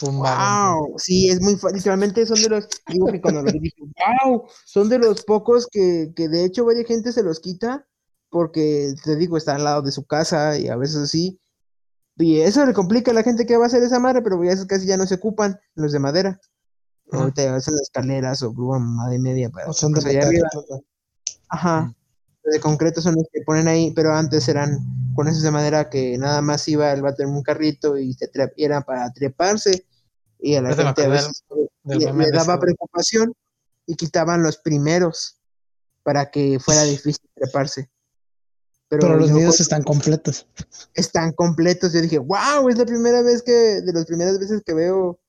Wow, 0.03 0.95
sí, 0.97 1.29
es 1.29 1.41
muy 1.41 1.57
fácil. 1.57 1.77
Literalmente 1.77 2.25
son 2.27 2.41
de 2.43 2.49
los, 2.49 2.69
digo 2.89 3.07
que 3.07 3.21
cuando 3.21 3.43
dije, 3.43 3.77
wow, 4.25 4.45
son 4.65 4.89
de 4.89 4.99
los 4.99 5.25
pocos 5.25 5.69
que, 5.71 6.13
que 6.17 6.29
de 6.29 6.45
hecho 6.45 6.65
varias 6.65 6.87
gente 6.87 7.13
se 7.13 7.23
los 7.23 7.41
quita 7.41 7.87
porque, 8.31 8.95
te 9.05 9.17
digo, 9.17 9.37
está 9.37 9.57
al 9.57 9.65
lado 9.65 9.83
de 9.83 9.93
su 9.93 10.07
casa 10.07 10.57
y 10.57 10.69
a 10.69 10.77
veces 10.77 10.97
así. 10.97 11.41
Y 12.17 12.41
eso 12.41 12.65
le 12.65 12.73
complica 12.73 13.11
a 13.11 13.15
la 13.15 13.23
gente 13.23 13.47
que 13.47 13.57
va 13.57 13.65
a 13.65 13.67
hacer 13.67 13.83
esa 13.83 13.99
madre, 13.99 14.23
pero 14.23 14.43
ya 14.45 14.53
esos 14.53 14.67
casi 14.67 14.87
ya 14.87 14.97
no 14.97 15.07
se 15.07 15.17
ocupan, 15.17 15.59
los 15.75 15.93
de 15.93 15.99
madera. 15.99 16.41
Ajá. 17.13 17.25
O 17.25 17.33
te 17.33 17.49
hacen 17.49 17.75
escaleras 17.83 18.43
o 18.43 18.53
grúa 18.53 18.79
mamá 18.79 19.11
de 19.11 19.19
media 19.19 19.51
para 19.51 19.69
O 19.69 19.73
son 19.73 19.93
de 19.93 20.01
pues, 20.01 20.15
allá 20.15 20.27
arriba. 20.27 20.49
Ajá. 21.49 21.93
De 22.45 22.59
concreto 22.61 23.01
son 23.03 23.15
los 23.17 23.27
que 23.33 23.43
ponen 23.43 23.69
ahí, 23.69 23.93
pero 23.93 24.13
antes 24.15 24.49
eran 24.49 24.79
con 25.15 25.29
esos 25.29 25.43
de 25.43 25.51
madera 25.51 25.91
que 25.91 26.17
nada 26.19 26.41
más 26.41 26.67
iba 26.69 26.91
el 26.93 27.03
vato 27.03 27.23
en 27.23 27.29
un 27.31 27.43
carrito 27.43 27.99
y 27.99 28.17
y 28.57 28.65
era 28.65 28.81
para 28.81 29.13
treparse 29.13 29.87
y 30.39 30.55
a 30.55 30.63
la 30.63 30.71
gente 30.75 31.03
a 31.03 31.05
del- 31.05 31.13
veces 31.13 31.45
del 31.85 31.99
le, 31.99 32.31
daba 32.31 32.55
ese- 32.55 32.61
preocupación 32.61 33.35
y 33.87 33.95
quitaban 33.97 34.43
los 34.43 34.57
primeros 34.59 35.39
para 36.03 36.31
que 36.31 36.59
fuera 36.59 36.83
difícil 36.85 37.29
treparse. 37.35 37.91
Pero, 38.89 39.03
Pero 39.03 39.17
los 39.19 39.31
con- 39.31 39.61
están 39.61 39.83
completos. 39.83 40.47
están 40.95 41.33
completos. 41.33 41.93
Yo 41.93 42.01
dije, 42.01 42.19
wow, 42.19 42.69
es 42.69 42.79
la 42.79 42.87
primera 42.87 43.23
vez 43.23 43.43
que, 43.43 43.53
de 43.53 43.93
las 43.93 44.07
primeras 44.07 44.39
veces 44.39 44.63
que 44.65 44.75
veo, 44.75 45.21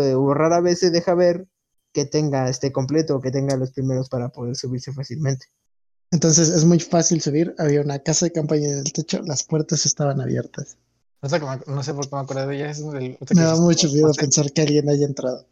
eh, 0.00 0.14
o 0.14 0.34
rara 0.34 0.60
vez 0.60 0.80
se 0.80 0.90
deja 0.90 1.14
ver 1.14 1.46
que 1.92 2.04
tenga 2.04 2.48
este 2.48 2.72
completo 2.72 3.16
o 3.16 3.20
que 3.20 3.30
tenga 3.30 3.56
los 3.56 3.72
primeros 3.72 4.08
para 4.08 4.28
poder 4.30 4.54
subirse 4.56 4.92
fácilmente. 4.92 5.46
Entonces 6.12 6.48
es 6.48 6.64
muy 6.64 6.80
fácil 6.80 7.20
subir. 7.20 7.54
Había 7.58 7.80
una 7.82 7.98
casa 8.00 8.26
de 8.26 8.32
campaña 8.32 8.68
en 8.68 8.78
el 8.78 8.92
techo, 8.92 9.20
las 9.24 9.44
puertas 9.44 9.86
estaban 9.86 10.20
abiertas. 10.20 10.76
Que 11.22 11.28
me- 11.38 11.74
No 11.74 11.82
sé 11.82 11.92
por 11.94 12.08
qué 12.08 12.16
me 12.16 12.22
acordé 12.22 12.46
de 12.46 12.56
ella. 12.56 12.70
es 12.70 12.78
del- 12.90 13.18
Me 13.34 13.42
da 13.42 13.56
mucho 13.56 13.88
miedo 13.88 14.10
pensar 14.18 14.50
que 14.52 14.62
alguien 14.62 14.88
haya 14.88 15.06
entrado. 15.06 15.46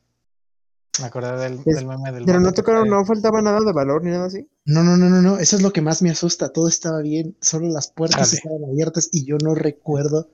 Me 1.01 1.07
acordé 1.07 1.37
del, 1.37 1.61
Es- 1.65 1.77
del 1.77 1.87
meme 1.87 2.11
del. 2.11 2.25
Pero 2.25 2.41
no 2.41 2.53
tocaron, 2.53 2.89
no 2.89 3.05
faltaba 3.05 3.41
nada 3.43 3.61
de 3.61 3.73
valor 3.73 4.03
ni 4.03 4.11
nada 4.11 4.27
así. 4.27 4.49
No, 4.65 4.83
no, 4.83 4.97
no, 4.97 5.09
no, 5.09 5.23
no. 5.23 5.39
Eso 5.39 5.57
es 5.57 5.63
lo 5.63 5.73
que 5.73 5.81
más 5.83 6.03
me 6.03 6.11
asusta. 6.11 6.49
Todo 6.53 6.67
estaba 6.67 7.01
bien. 7.03 7.37
Solo 7.41 7.69
las 7.69 7.89
puertas 7.89 8.33
estaban 8.33 8.65
abiertas 8.65 9.09
y 9.13 9.25
yo 9.25 9.37
no 9.45 9.55
recuerdo 9.55 10.31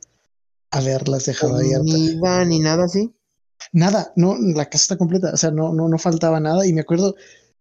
haberlas 0.71 1.27
dejado 1.27 1.57
abiertas. 1.57 1.85
Comida 1.93 2.45
ni 2.47 2.61
nada 2.61 2.85
así. 2.85 3.15
Nada, 3.73 4.13
no, 4.17 4.37
la 4.39 4.67
casa 4.67 4.83
está 4.85 4.97
completa. 4.97 5.33
O 5.35 5.37
sea, 5.37 5.51
no, 5.51 5.75
no, 5.75 5.89
no 5.89 5.99
faltaba 5.99 6.41
nada. 6.41 6.65
Y 6.67 6.73
me 6.73 6.81
acuerdo 6.83 7.15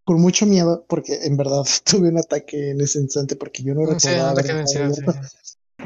con 0.04 0.20
mucho 0.20 0.46
miedo 0.46 0.86
porque 0.88 1.20
en 1.24 1.38
verdad 1.38 1.64
tuve 1.84 2.10
un 2.10 2.18
ataque 2.18 2.72
en 2.72 2.82
ese 2.82 3.00
instante 3.00 3.36
porque 3.36 3.64
yo 3.64 3.74
no 3.74 3.82
Sí, 4.00 4.08
recordaba 4.08 4.30
haber 4.32 4.68
sí, 4.68 4.78
abierto. 4.78 5.14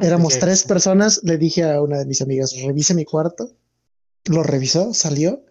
Éramos 0.02 0.38
tres 0.40 0.64
personas. 0.64 1.22
Le 1.24 1.38
dije 1.38 1.64
a 1.64 1.82
una 1.82 2.00
de 2.00 2.06
mis 2.06 2.22
amigas, 2.22 2.54
revise 2.62 2.94
mi 2.94 3.06
cuarto. 3.06 3.52
Lo 4.26 4.44
revisó, 4.44 4.94
salió. 4.94 5.44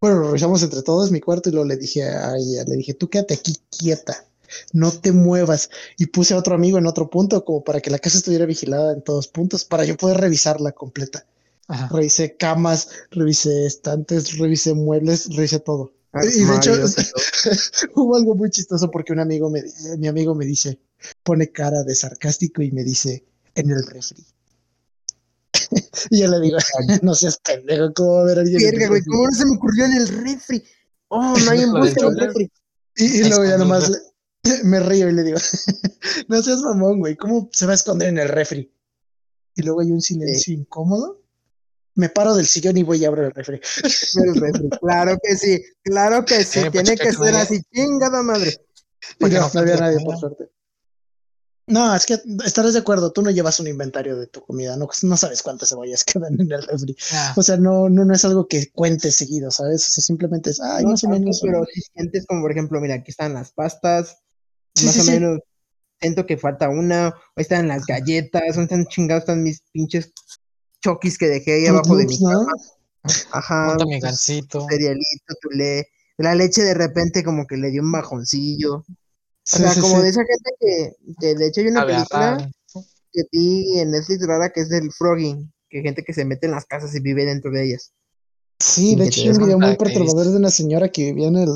Bueno, 0.00 0.20
lo 0.20 0.26
revisamos 0.28 0.62
entre 0.62 0.82
todos 0.82 1.10
mi 1.10 1.20
cuarto 1.20 1.48
y 1.48 1.52
luego 1.52 1.66
le 1.66 1.76
dije 1.76 2.02
a 2.02 2.36
ella, 2.36 2.64
le 2.66 2.76
dije, 2.76 2.94
tú 2.94 3.08
quédate 3.08 3.34
aquí 3.34 3.56
quieta, 3.70 4.26
no 4.72 4.92
te 4.92 5.12
muevas. 5.12 5.70
Y 5.96 6.06
puse 6.06 6.34
a 6.34 6.38
otro 6.38 6.54
amigo 6.54 6.78
en 6.78 6.86
otro 6.86 7.08
punto 7.08 7.44
como 7.44 7.64
para 7.64 7.80
que 7.80 7.90
la 7.90 7.98
casa 7.98 8.18
estuviera 8.18 8.44
vigilada 8.44 8.92
en 8.92 9.02
todos 9.02 9.28
puntos, 9.28 9.64
para 9.64 9.84
yo 9.84 9.96
poder 9.96 10.18
revisarla 10.18 10.72
completa. 10.72 11.26
Ajá. 11.68 11.88
Revisé 11.90 12.36
camas, 12.36 12.88
revisé 13.10 13.64
estantes, 13.66 14.36
revisé 14.36 14.74
muebles, 14.74 15.34
revisé 15.34 15.60
todo. 15.60 15.92
Y 16.22 16.44
de 16.44 16.56
hecho, 16.56 16.72
hubo 17.94 18.16
algo 18.16 18.34
muy 18.34 18.50
chistoso 18.50 18.90
porque 18.90 19.12
un 19.12 19.20
amigo 19.20 19.50
me, 19.50 19.62
mi 19.98 20.06
amigo 20.06 20.34
me 20.34 20.44
dice, 20.44 20.78
pone 21.22 21.50
cara 21.50 21.82
de 21.82 21.94
sarcástico 21.94 22.62
y 22.62 22.70
me 22.70 22.84
dice, 22.84 23.24
en 23.54 23.70
el 23.70 23.84
refri. 23.86 24.24
y 26.10 26.20
yo 26.20 26.28
le 26.28 26.40
digo, 26.40 26.58
no 27.02 27.14
seas 27.14 27.38
pendejo, 27.38 27.92
¿cómo 27.94 28.14
va 28.14 28.20
a 28.20 28.22
haber 28.24 28.38
alguien 28.40 28.60
en 28.60 28.66
el 28.66 28.72
Verga, 28.72 28.88
güey, 28.88 29.00
refri?" 29.00 29.10
¿cómo 29.10 29.26
no 29.26 29.32
se 29.32 29.46
me 29.46 29.56
ocurrió 29.56 29.84
en 29.86 29.92
el 29.92 30.08
refri? 30.08 30.64
Oh, 31.08 31.34
no 31.38 31.50
hay 31.50 31.62
en 31.62 31.72
busca 31.72 32.08
del 32.08 32.18
refri. 32.18 32.50
Y, 32.96 33.28
luego 33.28 33.44
ya 33.44 33.58
nomás 33.58 33.90
me 34.62 34.78
río 34.78 35.08
y 35.08 35.12
le 35.12 35.24
digo, 35.24 35.38
no 36.28 36.42
seas 36.42 36.60
mamón, 36.60 37.00
güey, 37.00 37.16
¿cómo 37.16 37.48
se 37.52 37.66
va 37.66 37.72
a 37.72 37.76
esconder 37.76 38.08
en 38.08 38.18
el 38.18 38.28
refri? 38.28 38.72
Y 39.56 39.62
luego 39.62 39.80
hay 39.80 39.90
un 39.90 40.00
silencio 40.00 40.54
incómodo. 40.54 41.23
Me 41.96 42.08
paro 42.08 42.34
del 42.34 42.46
sillón 42.46 42.76
y 42.76 42.82
voy 42.82 43.04
a 43.04 43.08
abrir 43.08 43.24
el 43.24 43.32
refri. 43.32 43.60
El 44.24 44.34
refri. 44.40 44.68
Claro 44.80 45.16
que 45.22 45.36
sí, 45.36 45.62
claro 45.82 46.24
que 46.24 46.44
sí. 46.44 46.58
Eh, 46.60 46.70
pues, 46.70 46.84
Tiene 46.84 46.98
que 47.00 47.12
ser 47.12 47.34
así, 47.36 47.62
chingada 47.72 48.22
madre. 48.22 48.56
Y 49.20 49.24
no, 49.26 49.50
había 49.54 49.76
nadie, 49.76 49.98
por 50.04 50.16
suerte. 50.18 50.48
No, 51.66 51.94
es 51.94 52.04
que 52.04 52.18
estarás 52.44 52.74
de 52.74 52.80
acuerdo, 52.80 53.10
tú 53.12 53.22
no 53.22 53.30
llevas 53.30 53.58
un 53.58 53.66
inventario 53.68 54.16
de 54.18 54.26
tu 54.26 54.42
comida, 54.42 54.76
no, 54.76 54.86
no 55.02 55.16
sabes 55.16 55.42
cuántas 55.42 55.70
cebollas 55.70 56.04
quedan 56.04 56.38
en 56.38 56.52
el 56.52 56.62
refri. 56.62 56.94
Ah, 57.12 57.32
O 57.36 57.42
sea, 57.42 57.56
no, 57.56 57.88
no, 57.88 58.04
no 58.04 58.14
es 58.14 58.24
algo 58.26 58.46
que 58.46 58.70
cuentes 58.70 59.16
seguido, 59.16 59.50
¿sabes? 59.50 59.86
O 59.88 59.90
sea, 59.92 60.02
simplemente 60.02 60.50
es, 60.50 60.60
ay, 60.60 60.84
No 60.84 60.90
más 60.90 61.04
o 61.04 61.08
menos. 61.08 61.40
pero 61.42 61.64
si 61.72 61.80
sientes 61.80 62.26
como, 62.26 62.42
por 62.42 62.50
ejemplo, 62.52 62.80
mira, 62.80 62.96
aquí 62.96 63.10
están 63.10 63.32
las 63.34 63.52
pastas, 63.52 64.18
Sí, 64.74 64.84
más 64.86 64.94
sí, 64.94 65.00
o 65.00 65.04
sí. 65.04 65.10
menos 65.12 65.38
siento 66.00 66.26
que 66.26 66.36
falta 66.36 66.68
una, 66.68 67.06
ahí 67.06 67.12
están 67.42 67.68
las 67.68 67.86
galletas, 67.86 68.42
¿dónde 68.56 68.62
están 68.64 68.86
chingados 68.86 69.22
están 69.22 69.42
mis 69.42 69.62
pinches 69.72 70.12
chokis 70.84 71.16
que 71.18 71.26
dejé 71.28 71.54
ahí 71.54 71.66
abajo 71.66 71.96
de 71.96 72.06
mi 72.06 72.18
cama? 72.18 72.52
Ajá, 73.32 73.76
mi 73.86 74.00
gancito. 74.00 74.66
cerealito, 74.68 75.34
tu 75.40 75.48
le- 75.50 75.86
la 76.18 76.34
leche 76.34 76.62
de 76.62 76.74
repente 76.74 77.24
como 77.24 77.46
que 77.46 77.56
le 77.56 77.70
dio 77.70 77.82
un 77.82 77.90
bajoncillo. 77.92 78.76
O 78.76 78.84
Sí, 79.46 79.58
sea, 79.58 79.72
sí, 79.74 79.80
como 79.80 79.96
sí. 79.96 80.02
de 80.02 80.08
esa 80.10 80.20
gente 80.24 80.50
que, 80.60 80.92
que 81.20 81.34
de 81.34 81.46
hecho 81.46 81.60
hay 81.60 81.66
una 81.68 81.82
a 81.82 81.86
película 81.86 82.36
raro. 82.36 82.50
que 83.12 83.22
vi 83.32 83.78
en 83.80 83.90
Netflix 83.90 84.26
rara 84.26 84.50
que 84.50 84.60
es 84.60 84.68
del 84.68 84.90
frogging, 84.92 85.52
que 85.68 85.82
gente 85.82 86.02
que 86.02 86.12
se 86.14 86.24
mete 86.24 86.46
en 86.46 86.52
las 86.52 86.64
casas 86.66 86.94
y 86.94 87.00
vive 87.00 87.24
dentro 87.26 87.50
de 87.50 87.64
ellas. 87.64 87.92
Sí, 88.58 88.94
de 88.94 89.06
hecho 89.06 89.22
hay 89.22 89.30
un 89.30 89.38
video 89.38 89.58
muy 89.58 89.76
perturbador 89.76 90.30
de 90.30 90.36
una 90.36 90.50
señora 90.50 90.88
que 90.90 91.12
vivía 91.12 91.28
en 91.28 91.36
el, 91.36 91.50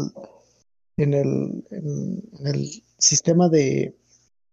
en 0.96 1.14
el, 1.14 1.64
en, 1.70 2.22
en 2.40 2.46
el 2.46 2.84
sistema 2.98 3.48
de, 3.48 3.96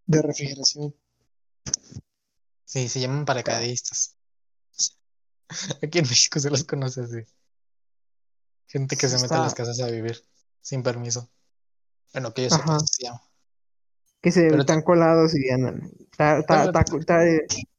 de 0.05 0.21
refrigeración. 0.21 0.93
Sí, 2.63 2.87
se 2.89 2.99
llaman 2.99 3.25
paracaidistas. 3.25 4.14
Aquí 5.83 5.99
en 5.99 6.07
México 6.07 6.39
se 6.39 6.49
los 6.49 6.63
conoce 6.63 7.01
así. 7.01 7.19
Gente 8.67 8.95
que 8.97 9.07
se 9.07 9.19
mete 9.19 9.33
a 9.33 9.39
las 9.39 9.53
casas 9.53 9.79
a 9.79 9.87
vivir 9.87 10.23
sin 10.61 10.83
permiso. 10.83 11.29
Bueno, 12.13 12.33
que 12.33 12.47
así 12.47 12.55
se 12.91 13.03
llama. 13.03 13.21
Que 14.21 14.31
se 14.31 14.47
Pero 14.47 14.61
están 14.61 14.81
colados 14.81 15.33
y 15.35 15.49
andan. 15.49 15.91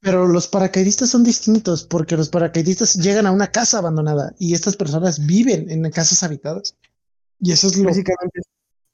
Pero- 0.01 0.29
los 0.29 0.47
paracaidistas 0.47 1.11
son 1.11 1.25
distintos 1.25 1.85
porque 1.85 2.17
los 2.17 2.29
paracaidistas 2.29 2.95
llegan 2.95 3.27
a 3.27 3.33
una 3.33 3.51
casa 3.51 3.79
abandonada 3.79 4.33
y 4.39 4.55
estas 4.55 4.77
personas 4.77 5.27
viven 5.27 5.69
en 5.71 5.91
casas 5.91 6.23
habitadas. 6.23 6.77
Y 7.41 7.53
eso 7.53 7.67
es 7.67 7.77
lo 7.77 7.85
básicamente 7.89 8.41
es 8.41 8.45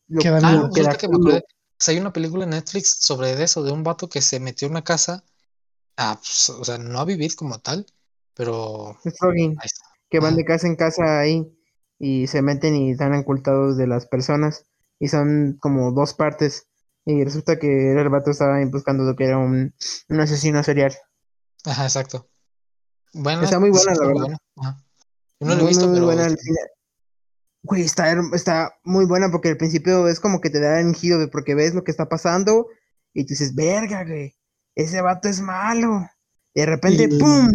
lo 0.09 0.21
que 0.23 0.31
da 0.31 0.39
Ah, 0.43 0.51
miedo. 0.53 0.71
que 0.73 0.81
da 0.83 0.87
ahorita 0.89 0.99
que 1.01 1.09
me 1.09 1.15
culo. 1.17 1.29
acordé. 1.31 1.45
O 1.49 1.85
sea, 1.85 1.93
hay 1.95 2.01
una 2.01 2.13
película 2.13 2.45
en 2.45 2.51
Netflix 2.51 2.97
sobre 3.01 3.41
eso, 3.43 3.63
de 3.63 3.73
un 3.73 3.83
vato 3.83 4.09
que 4.09 4.23
se 4.23 4.41
metió 4.41 4.67
en 4.67 4.73
una 4.73 4.85
casa, 4.85 5.25
a, 5.97 6.17
pues, 6.17 6.49
o 6.51 6.65
sea, 6.65 6.79
no 6.79 7.01
a 7.01 7.05
vivir 7.05 7.35
como 7.37 7.59
tal, 7.59 7.85
pero 8.35 8.97
Es 9.05 9.19
que 10.11 10.21
van 10.21 10.37
de 10.37 10.45
casa 10.45 10.67
en 10.67 10.77
casa 10.77 11.21
ahí 11.21 11.47
y 11.99 12.27
se 12.27 12.43
meten 12.43 12.75
y 12.75 12.91
están 12.91 13.15
ocultados 13.15 13.77
de 13.77 13.87
las 13.87 14.07
personas 14.07 14.67
y 14.99 15.09
son 15.09 15.57
como 15.61 15.93
dos 15.93 16.15
partes 16.15 16.69
y 17.05 17.25
resulta 17.25 17.59
que 17.59 17.93
el 17.93 18.09
vato 18.09 18.31
estaba 18.31 18.65
buscando 18.67 19.05
lo 19.05 19.17
que 19.17 19.25
era 19.25 19.39
un, 19.39 19.75
un 20.09 20.21
asesino 20.21 20.63
serial. 20.63 20.95
Ajá, 21.65 21.85
exacto. 21.85 22.29
Bueno, 23.13 23.43
Está 23.43 23.59
muy 23.59 23.71
buena, 23.71 23.95
la 23.95 24.07
verdad. 24.07 24.21
buena. 24.21 24.39
Ajá. 24.57 24.85
Yo 25.41 25.49
no 25.49 25.55
lo 25.57 25.65
he 25.65 25.69
visto, 25.69 25.87
muy 25.87 25.95
pero 25.95 26.07
buena 26.07 26.25
al 26.25 26.39
final. 26.39 26.71
Güey, 27.65 27.83
está, 27.83 28.75
muy 28.85 29.07
buena 29.07 29.31
porque 29.31 29.49
al 29.49 29.57
principio 29.57 30.09
es 30.09 30.21
como 30.21 30.41
que 30.41 30.51
te 30.51 30.61
da 30.61 30.81
un 30.81 30.95
giro 30.95 31.19
de 31.19 31.29
porque 31.29 31.55
ves 31.55 31.75
lo 31.75 31.85
que 31.85 31.91
está 31.91 32.09
pasando 32.09 32.67
y 33.13 33.25
tú 33.25 33.31
dices, 33.31 33.55
verga, 33.55 34.05
güey, 34.05 34.35
ese 34.75 35.01
vato 35.01 35.29
es 35.29 35.41
malo. 35.41 36.09
Y 36.55 36.61
de 36.61 36.67
repente, 36.67 37.05
Y- 37.11 37.19
¡pum! 37.19 37.49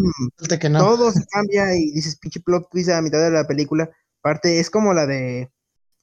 Que 0.59 0.69
no. 0.69 0.79
Todo 0.79 1.11
se 1.11 1.23
cambia 1.27 1.75
y 1.75 1.91
dices, 1.91 2.17
pinche 2.17 2.39
plot 2.39 2.69
twist 2.69 2.89
a 2.89 2.93
la 2.93 3.01
mitad 3.01 3.19
de 3.21 3.29
la 3.31 3.45
película. 3.47 3.89
Parte, 4.21 4.59
es 4.59 4.69
como 4.69 4.93
la 4.93 5.05
de 5.05 5.51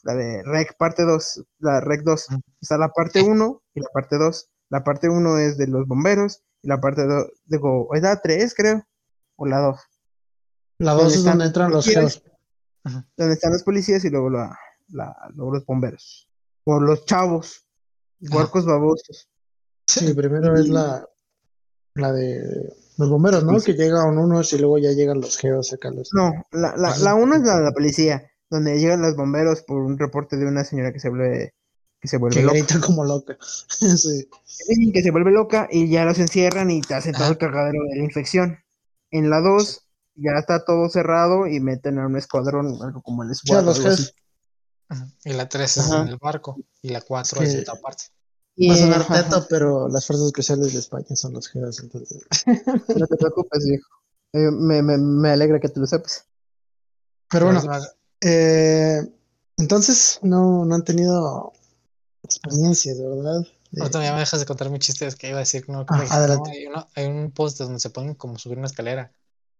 la 0.02 0.14
de 0.14 0.42
Rec 0.42 0.76
parte 0.76 1.02
2, 1.04 1.44
la 1.60 1.80
Rec 1.80 2.02
2. 2.02 2.26
Ujú. 2.30 2.40
Está 2.60 2.76
la 2.78 2.90
parte 2.90 3.22
1 3.22 3.62
y 3.74 3.80
la 3.80 3.88
parte 3.92 4.16
2. 4.18 4.50
La 4.70 4.84
parte 4.84 5.08
1 5.08 5.38
es 5.38 5.56
de 5.56 5.66
los 5.66 5.86
bomberos 5.86 6.42
y 6.62 6.68
la 6.68 6.80
parte 6.80 7.06
2, 7.06 7.26
digo, 7.46 7.88
es 7.94 8.02
la 8.02 8.20
3, 8.20 8.54
creo, 8.54 8.86
o 9.36 9.46
la 9.46 9.58
2. 9.60 9.80
La 10.78 10.92
¿Dónde 10.92 11.04
2 11.04 11.14
es 11.16 11.24
donde 11.24 11.44
entran 11.46 11.70
los 11.70 11.86
geos. 11.86 12.22
donde 13.16 13.34
están 13.34 13.52
los 13.52 13.62
policías 13.62 14.04
y 14.04 14.10
luego, 14.10 14.28
la, 14.30 14.56
la- 14.88 15.16
luego 15.34 15.52
los 15.54 15.64
bomberos. 15.66 16.28
O 16.64 16.78
los 16.80 17.04
chavos, 17.06 17.66
huercos 18.20 18.66
babosos. 18.66 19.28
Sí, 19.86 20.12
primero 20.14 20.54
es 20.54 20.68
la, 20.68 21.06
la 21.94 22.12
de 22.12 22.72
los 22.96 23.08
bomberos, 23.10 23.44
¿no? 23.44 23.58
Sí, 23.60 23.66
sí. 23.66 23.72
Que 23.76 23.84
llegan 23.84 24.16
unos 24.18 24.52
y 24.52 24.58
luego 24.58 24.78
ya 24.78 24.90
llegan 24.92 25.20
los 25.20 25.36
geos 25.36 25.68
a 25.68 25.70
sacarlos. 25.76 26.10
No, 26.12 26.32
la, 26.52 26.76
la, 26.76 26.96
la 26.98 27.14
uno 27.14 27.36
es 27.36 27.42
la 27.42 27.58
de 27.58 27.64
la 27.64 27.72
policía, 27.72 28.30
donde 28.50 28.78
llegan 28.78 29.02
los 29.02 29.16
bomberos 29.16 29.62
por 29.62 29.78
un 29.82 29.98
reporte 29.98 30.36
de 30.36 30.46
una 30.46 30.64
señora 30.64 30.92
que 30.92 31.00
se 31.00 31.08
vuelve, 31.08 31.54
que 32.00 32.08
se 32.08 32.18
vuelve 32.18 32.36
Que 32.36 32.42
loca. 32.42 32.54
gritan 32.58 32.80
como 32.80 33.04
loca. 33.04 33.36
sí. 33.68 34.28
Sí, 34.44 34.92
que 34.92 35.02
se 35.02 35.10
vuelve 35.10 35.32
loca 35.32 35.68
y 35.70 35.88
ya 35.88 36.04
los 36.04 36.18
encierran 36.18 36.70
y 36.70 36.80
te 36.82 36.94
hacen 36.94 37.12
todo 37.12 37.24
el 37.24 37.30
Ajá. 37.32 37.38
cagadero 37.38 37.82
de 37.90 37.96
la 37.98 38.04
infección. 38.04 38.58
En 39.10 39.30
la 39.30 39.40
2 39.40 39.80
ya 40.16 40.32
está 40.38 40.64
todo 40.64 40.88
cerrado 40.88 41.46
y 41.48 41.58
meten 41.60 41.98
a 41.98 42.06
un 42.06 42.16
escuadrón, 42.16 42.78
algo 42.82 43.02
como 43.02 43.24
el 43.24 43.34
Sí, 43.34 43.48
SWAT. 43.48 43.64
los 43.64 43.78
algo 43.78 43.88
así. 43.90 44.10
Y 45.24 45.32
la 45.32 45.48
3 45.48 45.76
es 45.76 45.90
Ajá. 45.90 46.02
en 46.02 46.08
el 46.08 46.18
barco 46.18 46.56
y 46.82 46.90
la 46.90 47.00
4 47.00 47.42
Es 47.42 47.48
es 47.48 47.54
que- 47.56 47.60
otra 47.70 47.80
parte. 47.80 48.04
Y, 48.56 48.68
Va 48.68 48.74
a 48.74 48.78
sonar 48.78 49.06
teto, 49.22 49.47
pero 49.48 49.89
las 49.89 50.06
fuerzas 50.06 50.26
especiales 50.26 50.72
de 50.72 50.78
España 50.78 51.16
son 51.16 51.32
los 51.32 51.48
geos, 51.48 51.81
entonces. 51.81 52.22
no 52.97 53.06
te 53.06 53.16
preocupes, 53.16 53.64
viejo. 53.64 53.89
Eh, 54.32 54.51
me, 54.51 54.82
me, 54.82 54.97
me 54.98 55.31
alegra 55.31 55.59
que 55.60 55.68
tú 55.68 55.81
lo 55.81 55.86
sepas. 55.86 56.26
Pero 57.31 57.47
bueno, 57.47 57.60
Entonces, 57.60 57.97
eh, 58.20 59.01
entonces 59.56 60.18
no, 60.22 60.64
no 60.64 60.74
han 60.74 60.85
tenido 60.85 61.52
experiencias, 62.22 62.98
¿verdad? 63.01 63.44
Ahorita 63.76 64.02
ya 64.05 64.12
me 64.12 64.20
dejas 64.20 64.39
de 64.40 64.47
contar 64.47 64.70
mi 64.70 64.78
chiste, 64.78 65.06
es 65.06 65.16
que 65.16 65.28
iba 65.28 65.39
a 65.39 65.40
decir, 65.40 65.68
no, 65.68 65.85
Ah, 65.89 66.26
no, 66.28 66.44
hay, 66.47 66.66
uno- 66.66 66.89
hay 66.94 67.06
un 67.06 67.32
post 67.32 67.59
donde 67.59 67.81
se 67.81 67.90
ponen 67.90 68.14
como 68.14 68.39
subir 68.39 68.59
una 68.59 68.68
escalera. 68.68 69.12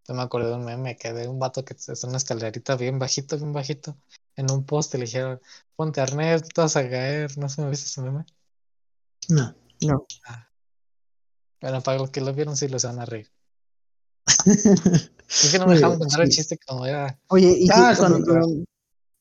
Yo 0.07 0.15
me 0.15 0.23
acordé 0.23 0.49
de 0.49 0.55
un 0.55 0.65
meme 0.65 0.97
que 0.97 1.13
de 1.13 1.27
un 1.27 1.39
vato 1.39 1.65
que 1.65 1.75
está 1.75 1.93
en 1.95 2.09
una 2.11 2.19
escalerita 2.19 2.77
bien 2.77 2.99
bajito, 2.99 3.37
bien 3.39 3.53
bajito, 3.53 3.97
en 4.37 4.51
un 4.51 4.65
poste 4.65 4.99
le 4.99 5.07
dijeron, 5.07 5.41
ponte 5.77 6.01
arnés, 6.01 6.43
te 6.43 6.61
vas 6.61 6.77
a 6.77 6.89
caer, 6.89 7.37
no 7.39 7.49
sé, 7.49 7.63
¿me 7.63 7.71
viste 7.71 7.87
ese 7.87 8.03
meme? 8.03 8.25
No. 9.29 9.55
No. 9.83 10.07
Bueno, 11.61 11.81
para 11.83 11.99
los 11.99 12.11
que 12.11 12.21
lo 12.21 12.33
vieron 12.35 12.57
sí 12.57 12.69
los 12.69 12.85
van 12.85 12.99
a 13.01 13.05
reír. 13.05 13.31
Es 14.47 15.51
que 15.53 15.59
no 15.59 15.67
me 15.67 15.81
contar 15.81 16.21
el 16.23 16.29
chiste 16.29 16.59
cuando 16.67 16.87
era... 16.87 17.19
Oye, 17.29 17.57
y 17.59 17.69
Ah, 17.73 17.93
que- 17.95 17.99
cuando- 17.99 18.25
perdón, 18.25 18.65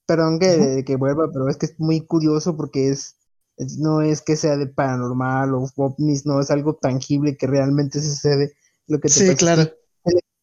perdón 0.05 0.39
que, 0.39 0.83
que 0.85 0.95
vuelva, 0.95 1.29
pero 1.31 1.47
es 1.49 1.57
que 1.57 1.67
es 1.67 1.79
muy 1.79 2.01
curioso 2.05 2.55
porque 2.57 2.89
es, 2.89 3.15
es- 3.57 3.77
no 3.77 4.01
es 4.01 4.21
que 4.21 4.35
sea 4.35 4.57
de 4.57 4.67
paranormal 4.67 5.53
o 5.53 5.69
ovnis, 5.75 6.25
no, 6.25 6.39
es 6.41 6.51
algo 6.51 6.75
tangible 6.75 7.37
que 7.37 7.47
realmente 7.47 8.01
sucede. 8.01 8.53
Lo 8.87 8.99
que 8.99 9.07
te 9.07 9.13
Sí, 9.13 9.25
pasa. 9.25 9.37
claro. 9.37 9.71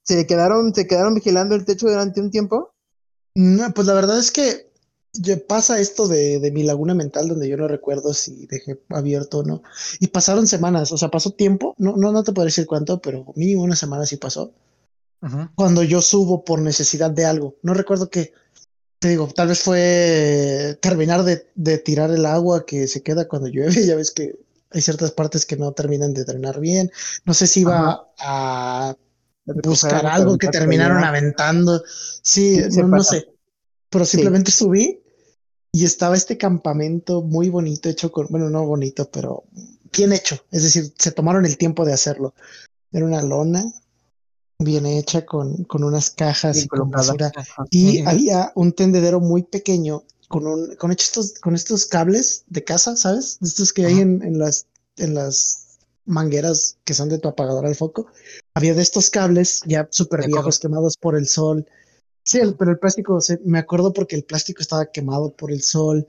¿Se 0.02 0.26
quedaron, 0.26 0.74
se 0.74 0.86
quedaron 0.86 1.14
vigilando 1.14 1.54
el 1.54 1.64
techo 1.64 1.86
durante 1.86 2.20
un 2.20 2.30
tiempo? 2.30 2.74
No, 3.34 3.70
pues 3.72 3.86
la 3.86 3.94
verdad 3.94 4.18
es 4.18 4.32
que 4.32 4.42
ya 4.42 4.69
pasa 5.48 5.80
esto 5.80 6.06
de, 6.08 6.38
de 6.38 6.50
mi 6.52 6.62
laguna 6.62 6.94
mental 6.94 7.28
donde 7.28 7.48
yo 7.48 7.56
no 7.56 7.68
recuerdo 7.68 8.14
si 8.14 8.46
dejé 8.46 8.80
abierto 8.90 9.38
o 9.38 9.42
no. 9.42 9.62
Y 9.98 10.08
pasaron 10.08 10.46
semanas, 10.46 10.92
o 10.92 10.98
sea, 10.98 11.10
pasó 11.10 11.32
tiempo, 11.32 11.74
no, 11.78 11.96
no, 11.96 12.12
no 12.12 12.22
te 12.22 12.32
puedo 12.32 12.46
decir 12.46 12.66
cuánto, 12.66 13.00
pero 13.00 13.26
mínimo 13.36 13.62
una 13.62 13.76
semana 13.76 14.06
sí 14.06 14.16
pasó. 14.16 14.52
Cuando 15.54 15.82
yo 15.82 16.00
subo 16.00 16.44
por 16.44 16.60
necesidad 16.60 17.10
de 17.10 17.26
algo. 17.26 17.56
No 17.62 17.74
recuerdo 17.74 18.08
qué. 18.08 18.32
Te 18.98 19.08
digo, 19.08 19.28
tal 19.28 19.48
vez 19.48 19.60
fue 19.62 20.78
terminar 20.80 21.24
de, 21.24 21.46
de 21.54 21.78
tirar 21.78 22.10
el 22.10 22.24
agua 22.26 22.64
que 22.64 22.86
se 22.86 23.02
queda 23.02 23.28
cuando 23.28 23.48
llueve. 23.48 23.74
Ya 23.86 23.96
ves 23.96 24.10
que 24.10 24.38
hay 24.70 24.80
ciertas 24.80 25.10
partes 25.10 25.44
que 25.44 25.56
no 25.56 25.72
terminan 25.72 26.14
de 26.14 26.24
drenar 26.24 26.60
bien. 26.60 26.90
No 27.24 27.34
sé 27.34 27.46
si 27.46 27.60
iba 27.60 28.08
a 28.18 28.96
buscar 29.64 30.06
algo 30.06 30.38
que 30.38 30.48
terminaron 30.48 31.04
aventando. 31.04 31.82
Sí, 32.22 32.60
no, 32.76 32.88
no 32.88 33.02
sé. 33.02 33.26
Pero 33.90 34.04
simplemente 34.04 34.50
subí 34.50 35.00
y 35.72 35.84
estaba 35.84 36.16
este 36.16 36.38
campamento 36.38 37.22
muy 37.22 37.48
bonito, 37.48 37.88
hecho 37.88 38.10
con, 38.10 38.26
bueno, 38.28 38.48
no 38.50 38.64
bonito, 38.64 39.10
pero 39.10 39.44
bien 39.92 40.12
hecho. 40.12 40.42
Es 40.50 40.62
decir, 40.62 40.92
se 40.96 41.12
tomaron 41.12 41.44
el 41.44 41.56
tiempo 41.58 41.84
de 41.84 41.92
hacerlo. 41.92 42.34
Era 42.92 43.04
una 43.04 43.22
lona 43.22 43.64
bien 44.58 44.86
hecha 44.86 45.24
con, 45.24 45.64
con 45.64 45.84
unas 45.84 46.10
cajas 46.10 46.56
Bien 46.56 46.66
y 46.66 46.68
con 46.68 46.90
basura. 46.90 47.32
Y 47.70 48.00
había 48.00 48.52
un 48.54 48.72
tendedero 48.72 49.20
muy 49.20 49.42
pequeño 49.42 50.04
con 50.28 50.46
un, 50.46 50.76
con 50.76 50.92
estos, 50.92 51.34
con 51.40 51.54
estos 51.54 51.86
cables 51.86 52.44
de 52.46 52.62
casa, 52.62 52.96
¿sabes? 52.96 53.38
Estos 53.42 53.72
que 53.72 53.86
hay 53.86 54.00
en, 54.00 54.22
en 54.22 54.38
las, 54.38 54.66
en 54.96 55.14
las 55.14 55.78
mangueras 56.04 56.76
que 56.84 56.94
son 56.94 57.08
de 57.08 57.18
tu 57.18 57.28
apagador 57.28 57.66
al 57.66 57.74
foco. 57.74 58.06
Había 58.54 58.74
de 58.74 58.82
estos 58.82 59.10
cables 59.10 59.60
ya 59.66 59.88
súper 59.90 60.26
viejos, 60.26 60.58
quemados 60.58 60.96
por 60.96 61.16
el 61.16 61.26
sol. 61.26 61.66
Sí, 62.30 62.38
el- 62.38 62.54
pero 62.54 62.70
el 62.70 62.78
plástico, 62.78 63.20
se- 63.20 63.40
me 63.44 63.58
acuerdo 63.58 63.92
porque 63.92 64.14
el 64.14 64.22
plástico 64.22 64.62
estaba 64.62 64.86
quemado 64.92 65.34
por 65.34 65.50
el 65.50 65.62
sol 65.62 66.06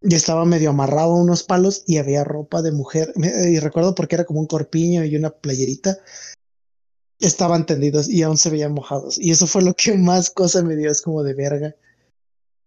y 0.00 0.14
estaba 0.14 0.44
medio 0.44 0.70
amarrado 0.70 1.10
a 1.14 1.20
unos 1.20 1.42
palos 1.42 1.82
y 1.88 1.96
había 1.96 2.22
ropa 2.22 2.62
de 2.62 2.70
mujer. 2.70 3.12
Y 3.16 3.58
recuerdo 3.58 3.92
porque 3.92 4.14
era 4.14 4.24
como 4.24 4.38
un 4.38 4.46
corpiño 4.46 5.04
y 5.04 5.16
una 5.16 5.30
playerita. 5.30 5.98
Estaban 7.18 7.66
tendidos 7.66 8.08
y 8.08 8.22
aún 8.22 8.38
se 8.38 8.50
veían 8.50 8.72
mojados. 8.72 9.18
Y 9.18 9.32
eso 9.32 9.48
fue 9.48 9.62
lo 9.62 9.74
que 9.74 9.98
más 9.98 10.30
cosa 10.30 10.62
me 10.62 10.76
dio, 10.76 10.92
es 10.92 11.02
como 11.02 11.24
de 11.24 11.34
verga. 11.34 11.74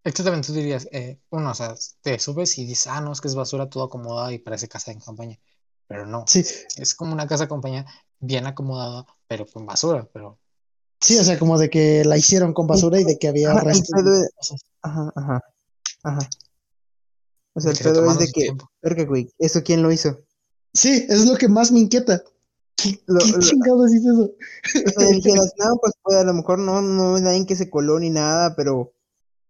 Exactamente, 0.04 0.48
tú 0.48 0.54
dirías, 0.56 0.90
eh, 0.92 1.18
uno, 1.30 1.52
o 1.52 1.56
sea, 1.56 1.76
te 2.02 2.20
subes 2.20 2.58
y 2.58 2.66
dices, 2.66 2.88
ah, 2.88 3.00
no, 3.00 3.14
es 3.14 3.22
que 3.22 3.30
es 3.30 3.36
basura 3.36 3.70
todo 3.70 3.86
acomodado 3.86 4.32
y 4.32 4.40
parece 4.40 4.68
casa 4.68 4.92
de 4.92 5.00
campaña. 5.00 5.40
Pero 5.88 6.06
no, 6.06 6.26
Sí, 6.28 6.44
es 6.76 6.94
como 6.94 7.14
una 7.14 7.26
casa 7.26 7.46
de 7.46 7.50
campaña 7.50 7.86
bien 8.20 8.46
acomodada, 8.48 9.06
pero 9.30 9.46
con 9.46 9.66
basura, 9.66 10.10
pero 10.12 10.40
sí, 11.02 11.18
o 11.18 11.24
sea, 11.24 11.38
como 11.40 11.58
de 11.58 11.70
que 11.70 12.04
la 12.06 12.18
hicieron 12.18 12.54
con 12.54 12.68
basura 12.68 13.00
y 13.00 13.04
de 13.04 13.18
que 13.18 13.28
había 13.28 13.52
Ajá, 13.52 13.62
restos 13.62 14.04
de 14.04 14.22
es-. 14.40 14.54
Ajá, 14.82 15.12
ajá, 15.16 15.42
ajá. 16.04 16.30
O 17.54 17.60
sea, 17.60 17.72
el 17.72 17.78
pedo 17.78 18.12
es 18.12 18.20
de 18.20 18.28
que, 18.32 18.50
verga, 18.82 19.04
güey, 19.06 19.32
¿eso 19.40 19.64
quién 19.64 19.82
lo 19.82 19.92
hizo? 19.92 20.20
Sí, 20.74 21.06
es 21.10 21.26
lo 21.26 21.36
que 21.38 21.48
más 21.48 21.72
me 21.72 21.80
inquieta. 21.80 22.22
¿Qué, 22.76 23.00
Lo- 23.08 23.20
qué 23.20 23.32
lo- 23.32 23.40
chingados 23.40 23.92
hizo 23.94 24.12
eso? 24.14 24.32
Sea, 25.00 25.08
dijeras, 25.10 25.54
no, 25.58 25.76
pues, 25.82 25.94
pues, 26.04 26.18
a 26.18 26.24
lo 26.24 26.34
mejor 26.36 26.60
no, 26.60 26.82
no 26.82 27.16
hay 27.16 27.22
nadie 27.24 27.46
que 27.48 27.56
se 27.56 27.70
coló 27.70 28.00
ni 28.00 28.12
nada, 28.12 28.56
pero 28.56 28.94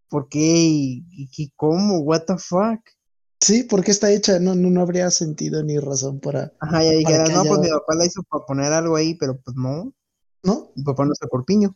¿por 0.09 0.29
qué? 0.29 0.39
¿Y, 0.39 1.05
y- 1.11 1.29
y 1.35 1.49
cómo? 1.57 1.99
¿What 1.99 2.23
the 2.27 2.37
fuck? 2.37 2.79
Sí, 3.41 3.63
porque 3.63 3.91
está 3.91 4.09
hecha, 4.11 4.39
no, 4.39 4.55
no, 4.55 4.69
no 4.69 4.81
habría 4.81 5.11
sentido 5.11 5.61
ni 5.63 5.77
razón 5.77 6.19
para, 6.21 6.53
Ajá, 6.59 6.83
ya 6.83 6.91
dijeras, 6.91 7.27
que 7.29 7.35
no, 7.35 7.41
pues 7.43 7.59
haya- 7.59 7.61
mi 7.61 7.69
papá 7.69 7.95
la 7.95 8.05
hizo 8.05 8.23
para 8.23 8.45
poner 8.45 8.71
algo 8.73 8.95
ahí, 8.95 9.15
pero 9.15 9.37
pues 9.43 9.55
no, 9.57 9.93
¿no? 10.47 10.71
mi 10.75 10.83
papá 10.83 11.05
no 11.05 11.11
es 11.11 11.19
corpiño. 11.29 11.75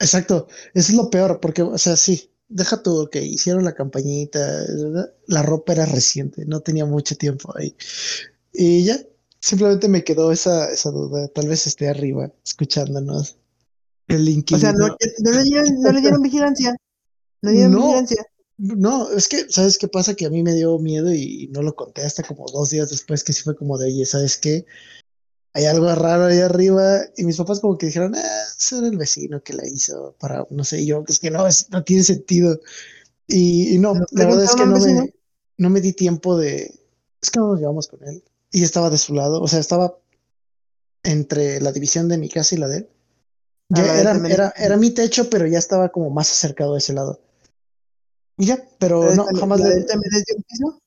Exacto, 0.00 0.48
eso 0.74 0.92
es 0.92 0.94
lo 0.94 1.08
peor, 1.10 1.38
porque, 1.38 1.62
o 1.62 1.78
sea, 1.78 1.96
sí, 1.96 2.30
deja 2.48 2.82
tú 2.82 3.08
que 3.12 3.22
hicieron 3.22 3.64
la 3.64 3.74
campañita, 3.74 4.40
¿verdad? 4.40 5.12
la 5.26 5.42
ropa 5.42 5.74
era 5.74 5.86
reciente, 5.86 6.44
no 6.46 6.60
tenía 6.60 6.86
mucho 6.86 7.16
tiempo 7.16 7.52
ahí. 7.56 7.76
Y 8.52 8.84
ya, 8.84 8.98
simplemente 9.38 9.88
me 9.88 10.02
quedó 10.02 10.32
esa, 10.32 10.70
esa 10.72 10.90
duda, 10.90 11.28
tal 11.28 11.46
vez 11.46 11.66
esté 11.66 11.88
arriba 11.88 12.32
escuchándonos. 12.44 13.36
El 14.08 14.44
O 14.52 14.58
sea, 14.58 14.72
no, 14.72 14.88
no 14.88 15.30
le 15.30 15.42
dieron, 15.42 15.82
no 15.82 15.92
le 15.92 16.00
dieron 16.00 16.22
vigilancia. 16.22 16.74
No 17.42 17.50
le 17.50 17.56
dieron 17.56 17.72
No. 17.72 17.82
vigilancia. 17.82 18.26
No, 18.56 19.12
es 19.12 19.28
que, 19.28 19.48
¿sabes 19.50 19.78
qué 19.78 19.86
pasa? 19.86 20.14
Que 20.14 20.26
a 20.26 20.30
mí 20.30 20.42
me 20.42 20.54
dio 20.54 20.76
miedo 20.78 21.12
y 21.12 21.48
no 21.52 21.62
lo 21.62 21.76
conté 21.76 22.02
hasta 22.02 22.24
como 22.24 22.46
dos 22.50 22.70
días 22.70 22.90
después, 22.90 23.22
que 23.22 23.32
sí 23.32 23.42
fue 23.42 23.54
como 23.54 23.78
de, 23.78 23.86
oye, 23.86 24.04
¿sabes 24.04 24.36
qué? 24.38 24.64
Hay 25.58 25.66
algo 25.66 25.92
raro 25.94 26.26
ahí 26.26 26.38
arriba. 26.38 27.00
Y 27.16 27.24
mis 27.24 27.36
papás 27.36 27.58
como 27.60 27.76
que 27.76 27.86
dijeron, 27.86 28.14
ah, 28.14 28.44
era 28.72 28.86
el 28.86 28.96
vecino 28.96 29.42
que 29.42 29.52
la 29.54 29.66
hizo 29.66 30.14
para, 30.20 30.46
no 30.50 30.62
sé, 30.62 30.80
y 30.82 30.86
yo, 30.86 31.02
es 31.08 31.18
que 31.18 31.30
no, 31.30 31.46
es- 31.46 31.68
no 31.70 31.82
tiene 31.82 32.04
sentido. 32.04 32.60
Y, 33.26 33.74
y 33.74 33.78
no, 33.78 33.94
¿No 33.94 34.06
la 34.12 34.26
verdad 34.26 34.44
es 34.44 34.54
que 34.54 34.64
no 34.66 34.78
me, 34.78 35.14
no 35.58 35.70
me 35.70 35.80
di 35.80 35.92
tiempo 35.92 36.38
de, 36.38 36.72
es 37.20 37.30
que 37.30 37.40
no 37.40 37.48
nos 37.48 37.58
llevamos 37.60 37.88
con 37.88 38.02
él. 38.06 38.22
Y 38.52 38.62
estaba 38.62 38.88
de 38.88 38.98
su 38.98 39.14
lado, 39.14 39.42
o 39.42 39.48
sea, 39.48 39.58
estaba 39.58 39.98
entre 41.02 41.60
la 41.60 41.72
división 41.72 42.08
de 42.08 42.18
mi 42.18 42.28
casa 42.28 42.54
y 42.54 42.58
la 42.58 42.68
de 42.68 42.76
él. 42.78 42.88
Ya 43.70 43.82
Ah, 43.82 44.00
era, 44.00 44.12
también- 44.12 44.32
era, 44.34 44.54
era 44.56 44.76
mi 44.76 44.90
techo, 44.92 45.28
pero 45.28 45.46
ya 45.46 45.58
estaba 45.58 45.90
como 45.90 46.08
más 46.10 46.30
acercado 46.30 46.74
a 46.74 46.78
ese 46.78 46.92
lado. 46.94 47.20
Y 48.38 48.46
ya, 48.46 48.64
pero 48.78 49.02
¿La 49.02 49.10
de 49.10 49.16
no, 49.16 49.24
también- 49.24 49.40
jamás 49.40 49.60
la 49.60 49.68
de 49.68 49.84
también 49.84 50.12
es 50.14 50.24
de 50.24 50.34
un 50.36 50.42
piso? 50.44 50.82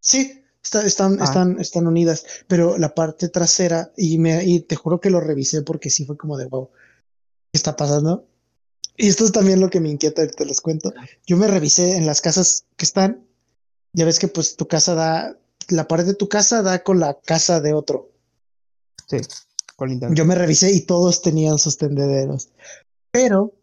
Sí, 0.00 0.41
está- 0.62 0.84
están, 0.86 1.18
Ah. 1.20 1.24
están, 1.24 1.60
están 1.60 1.86
unidas, 1.86 2.24
pero 2.48 2.78
la 2.78 2.94
parte 2.94 3.28
trasera, 3.28 3.92
y 3.96 4.18
me, 4.18 4.44
y 4.44 4.60
te 4.60 4.76
juro 4.76 5.00
que 5.00 5.10
lo 5.10 5.20
revisé 5.20 5.62
porque 5.62 5.90
sí 5.90 6.04
fue 6.04 6.16
como 6.16 6.36
de 6.36 6.46
wow, 6.46 6.70
¿qué 7.52 7.56
está 7.58 7.76
pasando? 7.76 8.26
Y 8.96 9.08
esto 9.08 9.24
es 9.24 9.32
también 9.32 9.60
lo 9.60 9.70
que 9.70 9.80
me 9.80 9.88
inquieta, 9.88 10.26
te 10.26 10.44
les 10.44 10.60
cuento. 10.60 10.92
Yo 11.26 11.36
me 11.36 11.48
revisé 11.48 11.96
en 11.96 12.06
las 12.06 12.20
casas 12.20 12.66
que 12.76 12.84
están, 12.84 13.26
ya 13.94 14.04
ves 14.04 14.18
que 14.18 14.28
pues 14.28 14.56
tu 14.56 14.68
casa 14.68 14.94
da, 14.94 15.38
la 15.68 15.88
pared 15.88 16.04
de 16.04 16.14
tu 16.14 16.28
casa 16.28 16.62
da 16.62 16.82
con 16.82 17.00
la 17.00 17.18
casa 17.20 17.60
de 17.60 17.72
otro. 17.72 18.10
Sí, 19.08 19.16
colindante. 19.76 20.16
Yo 20.16 20.24
me 20.24 20.34
revisé 20.34 20.72
y 20.72 20.80
todos 20.82 21.22
tenían 21.22 21.58
sus 21.58 21.76
tendederos. 21.78 22.50
Pero 23.10 23.54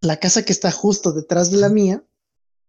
la 0.00 0.18
casa 0.18 0.44
que 0.44 0.52
está 0.52 0.70
justo 0.72 1.12
detrás 1.12 1.50
de 1.50 1.56
la 1.58 1.68
mía 1.68 2.02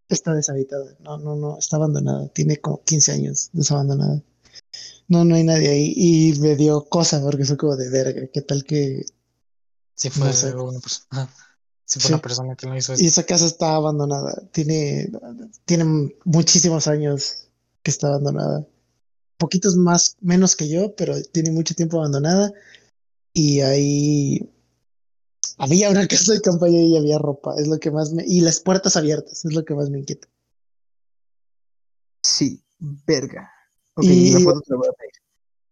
está 0.09 0.33
deshabitada. 0.33 0.95
No, 0.99 1.17
no, 1.17 1.35
no, 1.35 1.57
está 1.59 1.77
abandonada. 1.77 2.27
Tiene 2.29 2.57
como 2.57 2.81
15 2.83 3.11
años 3.11 3.49
desabandonada. 3.53 4.21
No, 5.07 5.23
no 5.25 5.35
hay 5.35 5.43
nadie 5.43 5.69
ahí. 5.69 5.93
Y 5.95 6.39
me 6.39 6.55
dio 6.55 6.85
cosa 6.85 7.21
porque 7.21 7.45
fue 7.45 7.57
como 7.57 7.75
de 7.75 7.89
verga. 7.89 8.27
¿Qué 8.33 8.41
tal 8.41 8.63
que.? 8.63 9.05
Sí, 9.95 10.09
fue 10.09 10.27
No 10.27 10.33
sé. 10.33 10.55
una 10.55 10.79
persona. 10.79 11.33
Sí, 11.85 11.99
fue 11.99 12.07
Sí. 12.09 12.13
una 12.13 12.21
persona 12.21 12.55
que 12.55 12.67
no 12.67 12.77
hizo 12.77 12.91
Y 12.93 12.95
eso. 12.95 13.05
esa 13.05 13.23
casa 13.25 13.45
está 13.45 13.75
abandonada. 13.75 14.43
Tiene, 14.51 15.09
tiene 15.65 16.13
muchísimos 16.25 16.87
años 16.87 17.47
que 17.83 17.91
está 17.91 18.07
abandonada. 18.07 18.65
Poquitos 19.37 19.75
más, 19.75 20.17
menos 20.19 20.55
que 20.55 20.67
yo, 20.67 20.95
pero 20.95 21.15
tiene 21.31 21.51
mucho 21.51 21.75
tiempo 21.75 21.97
abandonada. 21.99 22.51
Y 23.33 23.61
ahí 23.61 24.49
había 25.57 25.89
una 25.89 26.07
casa 26.07 26.33
de 26.33 26.41
campaña 26.41 26.79
y 26.79 26.97
había 26.97 27.17
ropa. 27.17 27.55
Es 27.57 27.67
lo 27.67 27.77
que 27.79 27.91
más 27.91 28.11
me. 28.13 28.23
Y 28.25 28.41
las 28.41 28.59
puertas 28.59 28.95
abiertas. 28.95 29.43
Es 29.45 29.53
lo 29.53 29.63
que 29.65 29.73
más 29.75 29.89
me 29.89 29.99
inquieta. 29.99 30.27
Sí, 32.23 32.63
verga. 33.05 33.49
Ok, 33.95 34.05
Y- 34.05 34.31
la 34.33 34.39
foto 34.39 34.61
te 34.61 34.71
la 34.71 34.77
voy 34.77 34.87
a 34.87 34.93
pedir. 34.93 35.11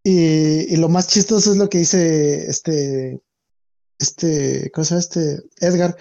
Y, 0.07 0.73
y 0.73 0.77
lo 0.77 0.87
más 0.87 1.07
chistoso 1.07 1.51
es 1.51 1.57
lo 1.57 1.69
que 1.69 1.79
dice 1.79 2.47
este. 2.49 3.21
Este. 3.99 4.71
¿Cómo 4.71 4.85
se 4.85 4.89
llama 4.91 4.99
este? 4.99 5.43
Edgar. 5.61 5.97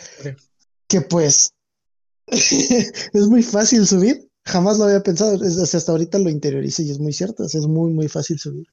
Que 0.88 1.00
pues. 1.00 1.54
es 2.28 3.26
muy 3.28 3.42
fácil 3.42 3.86
subir. 3.86 4.30
Jamás 4.46 4.78
lo 4.78 4.84
había 4.84 5.02
pensado. 5.02 5.34
Es- 5.42 5.56
o 5.56 5.66
sea, 5.66 5.78
hasta 5.78 5.92
ahorita 5.92 6.18
lo 6.18 6.30
interiorizo 6.30 6.82
y 6.82 6.90
es 6.90 6.98
muy 6.98 7.12
cierto. 7.12 7.44
es 7.44 7.54
muy, 7.66 7.92
muy 7.92 8.08
fácil 8.08 8.38
subir. 8.38 8.66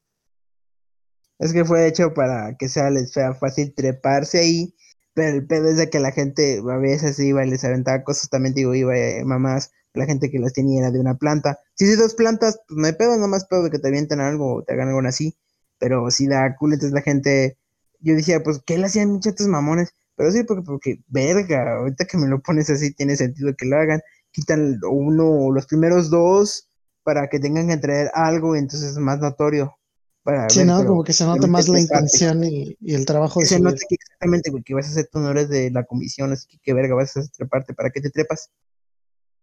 Es 1.39 1.53
que 1.53 1.65
fue 1.65 1.87
hecho 1.87 2.13
para 2.13 2.55
que 2.57 2.69
sea 2.69 2.89
les 2.91 3.11
sea 3.11 3.33
fácil 3.33 3.73
treparse 3.73 4.39
ahí, 4.39 4.75
pero 5.13 5.35
el 5.35 5.47
pedo 5.47 5.69
es 5.69 5.77
de 5.77 5.89
que 5.89 5.99
la 5.99 6.11
gente 6.11 6.59
a 6.59 6.77
veces 6.77 7.19
iba 7.19 7.45
y 7.45 7.49
les 7.49 7.63
aventaba 7.63 8.03
cosas, 8.03 8.29
también 8.29 8.53
digo, 8.53 8.73
iba 8.75 8.97
eh, 8.97 9.23
mamás, 9.25 9.71
la 9.93 10.05
gente 10.05 10.29
que 10.29 10.39
las 10.39 10.53
tenía 10.53 10.79
era 10.79 10.91
de 10.91 10.99
una 10.99 11.15
planta. 11.15 11.59
Si 11.75 11.85
es 11.85 11.99
dos 11.99 12.15
plantas, 12.15 12.59
pues 12.67 12.77
no 12.77 12.87
hay 12.87 12.93
pedo, 12.93 13.17
no 13.17 13.27
más 13.27 13.45
pedo 13.45 13.63
de 13.63 13.71
que 13.71 13.79
te 13.79 13.89
avienten 13.89 14.21
algo 14.21 14.55
o 14.55 14.63
te 14.63 14.73
hagan 14.73 14.89
algo 14.89 15.01
así, 15.07 15.35
pero 15.79 16.09
si 16.11 16.27
da 16.27 16.55
culo, 16.57 16.75
entonces 16.75 16.93
la 16.93 17.01
gente, 17.01 17.57
yo 17.99 18.15
decía, 18.15 18.41
pues, 18.43 18.61
¿qué 18.65 18.77
le 18.77 18.85
hacían 18.85 19.11
muchachos 19.11 19.47
mamones? 19.47 19.93
Pero 20.15 20.31
sí, 20.31 20.43
porque, 20.43 20.63
porque, 20.63 20.99
verga, 21.07 21.77
ahorita 21.77 22.05
que 22.05 22.17
me 22.17 22.27
lo 22.27 22.41
pones 22.41 22.69
así, 22.69 22.93
tiene 22.93 23.15
sentido 23.17 23.53
que 23.57 23.65
lo 23.65 23.77
hagan, 23.77 24.01
quitan 24.31 24.79
uno, 24.89 25.51
los 25.51 25.65
primeros 25.67 26.09
dos, 26.09 26.69
para 27.03 27.27
que 27.29 27.39
tengan 27.39 27.67
que 27.67 27.77
traer 27.77 28.11
algo, 28.13 28.55
entonces 28.55 28.91
es 28.91 28.97
más 28.97 29.19
notorio. 29.19 29.75
Para 30.23 30.47
Sí, 30.49 30.59
ver, 30.59 30.67
no, 30.67 30.85
como 30.85 31.03
que 31.03 31.13
se 31.13 31.25
nota 31.25 31.47
más 31.47 31.67
la 31.67 31.79
intención 31.79 32.43
y, 32.43 32.75
y 32.79 32.93
el 32.93 33.05
trabajo 33.05 33.39
que 33.39 33.45
de 33.45 33.49
se 33.49 33.57
subir. 33.57 33.71
nota 33.73 33.85
que 33.89 33.95
exactamente, 33.95 34.51
güey, 34.51 34.63
que 34.63 34.73
vas 34.75 34.85
a 34.87 34.91
hacer 34.91 35.09
honores 35.13 35.49
de 35.49 35.71
la 35.71 35.83
comisión, 35.85 36.31
así 36.31 36.47
que 36.47 36.59
qué 36.61 36.73
verga 36.73 36.93
vas 36.95 37.15
a 37.17 37.21
hacer 37.21 37.31
treparte, 37.31 37.73
¿para 37.73 37.89
qué 37.89 38.01
te 38.01 38.11
trepas? 38.11 38.51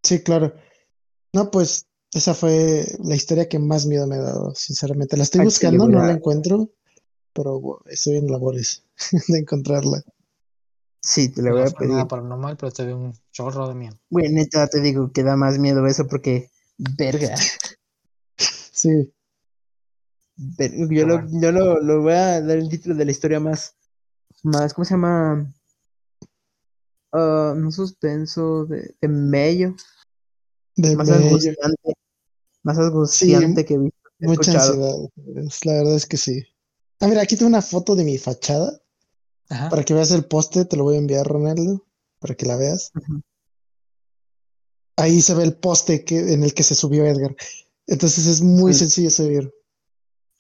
Sí, 0.03 0.23
claro. 0.23 0.55
No, 1.33 1.51
pues 1.51 1.87
esa 2.13 2.33
fue 2.35 2.87
la 3.03 3.17
historia 3.17 3.49
que 3.49 3.59
más 3.59 3.87
miedo 3.87 4.07
me 4.07 4.17
ha 4.17 4.23
dado, 4.23 4.55
sinceramente. 4.55 5.17
La 5.17 5.25
estoy 5.25 5.41
Ay, 5.41 5.47
buscando, 5.47 5.87
sí, 5.87 5.93
no 5.93 5.99
la 6.05 6.13
encuentro, 6.13 6.71
pero 7.33 7.61
bueno, 7.61 7.83
estoy 7.87 8.17
en 8.19 8.29
labores 8.29 8.85
de 9.29 9.39
encontrarla. 9.39 10.03
Sí, 11.01 11.29
te 11.29 11.43
No 11.43 11.53
voy 11.53 11.63
a 11.63 11.71
fue 11.71 11.87
nada 11.87 11.99
pedir. 11.99 12.09
paranormal, 12.09 12.57
pero 12.57 12.73
te 12.73 12.87
dio 12.87 12.97
un 12.97 13.13
chorro 13.33 13.69
de 13.69 13.75
miedo. 13.75 13.97
Güey, 14.11 14.33
neta, 14.33 14.69
te 14.69 14.81
digo 14.81 15.11
que 15.13 15.23
da 15.23 15.37
más 15.37 15.59
miedo 15.59 15.87
eso 15.87 16.07
porque, 16.07 16.51
verga. 16.97 17.35
Sí, 18.73 19.13
yo 20.39 21.07
lo, 21.07 21.29
yo 21.41 21.53
lo, 21.53 21.81
lo 21.81 22.03
voy 22.03 22.13
a 22.13 22.41
dar 22.41 22.59
el 22.59 22.69
título 22.69 22.95
de 22.95 23.05
la 23.05 23.11
historia 23.11 23.41
más, 23.41 23.75
más, 24.43 24.73
¿cómo 24.73 24.85
se 24.85 24.95
llama? 24.95 25.53
Ah, 27.13 27.55
no 27.57 27.73
suspenso, 27.73 28.67
de, 28.67 28.95
de 29.01 29.09
mello, 29.09 29.75
de 30.77 30.95
más 30.97 31.09
angustiante, 31.11 31.93
más 32.63 32.79
angustiante 32.79 33.65
que 33.65 33.75
he 33.75 33.79
visto, 33.79 33.99
he 34.21 34.27
Mucha 34.27 34.41
escuchado. 34.53 34.73
ansiedad, 34.73 35.45
es- 35.47 35.65
la 35.65 35.73
verdad 35.75 35.95
es 35.97 36.07
que 36.07 36.17
sí. 36.17 36.43
Ah, 37.01 37.09
mira, 37.09 37.23
aquí 37.23 37.37
tengo 37.37 37.49
una 37.49 37.63
foto 37.63 37.95
de 37.97 38.05
mi 38.05 38.19
fachada 38.19 38.81
Ajá. 39.49 39.71
para 39.71 39.85
que 39.85 39.95
veas 39.95 40.11
el 40.11 40.25
poste, 40.27 40.65
te 40.67 40.77
lo 40.77 40.85
voy 40.85 40.97
a 40.97 40.99
enviar, 40.99 41.27
Ronaldo, 41.27 41.85
para 42.21 42.35
que 42.35 42.47
la 42.47 42.57
veas. 42.57 42.93
Ahí 44.97 45.23
se 45.23 45.35
ve 45.35 45.45
el 45.45 45.57
poste 45.57 46.05
que, 46.05 46.33
en 46.33 46.43
el 46.43 46.53
que 46.55 46.63
se 46.65 46.75
subió 46.75 47.05
Edgar. 47.07 47.35
Entonces 47.87 48.27
es 48.27 48.43
muy 48.43 48.73
Sí. 48.75 48.81
sencillo 48.81 49.11
subir. 49.11 49.53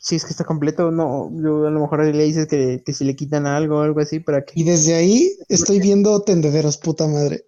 Si 0.00 0.14
es 0.14 0.24
que 0.24 0.30
está 0.30 0.44
completo, 0.44 0.92
no, 0.92 1.30
yo 1.42 1.66
a 1.66 1.70
lo 1.70 1.80
mejor 1.80 2.04
le 2.04 2.24
dices 2.24 2.46
que, 2.46 2.82
que 2.86 2.92
si 2.94 3.04
le 3.04 3.16
quitan 3.16 3.46
algo 3.46 3.78
o 3.78 3.82
algo 3.82 4.00
así 4.00 4.20
para 4.20 4.44
que... 4.44 4.52
Y 4.54 4.64
desde 4.64 4.94
ahí 4.94 5.36
estoy 5.48 5.80
viendo 5.80 6.22
tendederos, 6.22 6.78
puta 6.78 7.08
madre. 7.08 7.44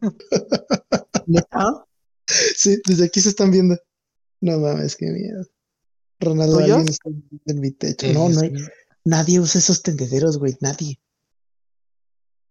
¿Neta? 1.26 1.84
Sí, 2.26 2.80
desde 2.86 3.06
aquí 3.06 3.20
se 3.20 3.30
están 3.30 3.50
viendo. 3.50 3.76
No 4.40 4.58
mames, 4.58 4.96
qué 4.96 5.06
miedo. 5.06 5.44
Ronaldo, 6.20 6.58
alguien 6.58 6.88
está 6.88 7.10
en 7.46 7.60
mi 7.60 7.72
techo. 7.72 8.12
No, 8.12 8.28
no 8.28 8.40
hay, 8.40 8.52
nadie 9.04 9.40
usa 9.40 9.58
esos 9.58 9.82
tendederos, 9.82 10.38
güey, 10.38 10.56
nadie. 10.60 11.00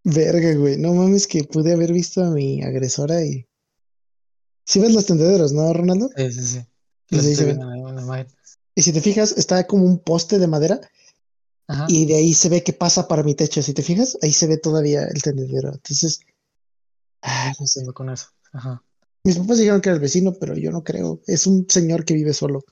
Verga, 0.04 0.54
güey. 0.56 0.78
No 0.78 0.94
mames 0.94 1.28
que 1.28 1.44
pude 1.44 1.74
haber 1.74 1.94
visto 1.94 2.24
a 2.24 2.32
mi 2.32 2.62
agresora 2.64 3.24
y. 3.24 3.48
Sí 4.66 4.80
ves 4.80 4.94
los 4.94 5.06
tendederos, 5.06 5.54
¿no, 5.54 5.72
Ronaldo? 5.74 6.10
Sí, 6.16 6.32
sí, 6.32 6.44
sí. 6.44 6.66
Y 7.10 7.16
Los 7.16 7.26
estoy 7.26 7.46
viendo. 7.48 7.68
Y 8.76 8.82
si 8.84 8.94
te 8.94 9.02
fijas, 9.02 9.34
está 9.38 9.66
como 9.68 9.86
un 9.86 10.00
poste 10.00 10.40
de 10.40 10.48
madera 10.48 10.80
Ajá. 11.68 11.86
y 11.90 12.06
de 12.06 12.16
ahí 12.16 12.34
se 12.34 12.50
ve 12.50 12.64
que 12.64 12.74
pasa 12.74 13.08
para 13.08 13.24
mi 13.24 13.36
techo. 13.36 13.62
Si 13.62 13.74
te 13.74 13.84
fijas, 13.84 14.18
ahí 14.22 14.32
se 14.32 14.48
ve 14.48 14.58
todavía 14.58 15.04
el 15.04 15.22
tendedero. 15.22 15.70
Entonces, 15.74 16.22
ah, 17.22 17.52
no 17.60 17.68
sé. 17.68 17.86
Con 17.94 18.10
eso. 18.10 18.28
Ajá. 18.54 18.84
Mis 19.24 19.38
papás 19.38 19.58
dijeron 19.58 19.82
que 19.82 19.90
era 19.90 19.96
el 19.96 20.02
vecino, 20.02 20.34
pero 20.40 20.56
yo 20.56 20.72
no 20.72 20.84
creo. 20.84 21.22
Es 21.28 21.46
un 21.46 21.68
señor 21.70 22.06
que 22.06 22.14
vive 22.14 22.34
solo. 22.34 22.64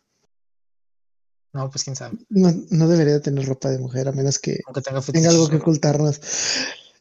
No, 1.53 1.69
pues 1.69 1.83
quién 1.83 1.95
sabe. 1.95 2.17
No, 2.29 2.51
no 2.69 2.87
debería 2.87 3.13
de 3.13 3.21
tener 3.21 3.45
ropa 3.45 3.69
de 3.69 3.79
mujer, 3.79 4.07
a 4.07 4.11
menos 4.11 4.39
que 4.39 4.59
Aunque 4.65 4.81
tenga 4.81 5.01
tenga 5.01 5.29
algo 5.29 5.49
que 5.49 5.57
ocultarnos. 5.57 6.19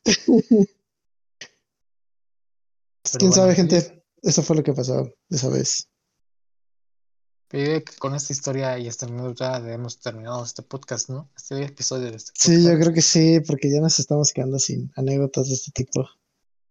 Pero 3.12 3.18
Quién 3.18 3.30
bueno, 3.30 3.42
sabe, 3.42 3.54
gente. 3.54 4.04
Eso 4.22 4.42
fue 4.42 4.56
lo 4.56 4.62
que 4.62 4.72
pasó 4.72 5.10
esa 5.30 5.48
vez. 5.48 5.88
Yo 7.50 7.82
que 7.82 7.96
con 7.98 8.14
esta 8.14 8.32
historia 8.32 8.78
y 8.78 8.88
esta 8.88 9.06
anécdota 9.06 9.56
hemos 9.72 9.98
terminado 10.00 10.44
este 10.44 10.62
podcast, 10.62 11.08
¿no? 11.08 11.30
Este 11.34 11.64
episodio 11.64 12.10
de 12.10 12.16
este 12.16 12.32
Sí, 12.34 12.56
yo 12.56 12.68
podcast. 12.68 12.80
creo 12.82 12.94
que 12.94 13.02
sí, 13.02 13.40
porque 13.40 13.70
ya 13.72 13.80
nos 13.80 13.98
estamos 13.98 14.32
quedando 14.32 14.58
sin 14.58 14.92
anécdotas 14.96 15.48
de 15.48 15.54
este 15.54 15.70
tipo. 15.72 16.06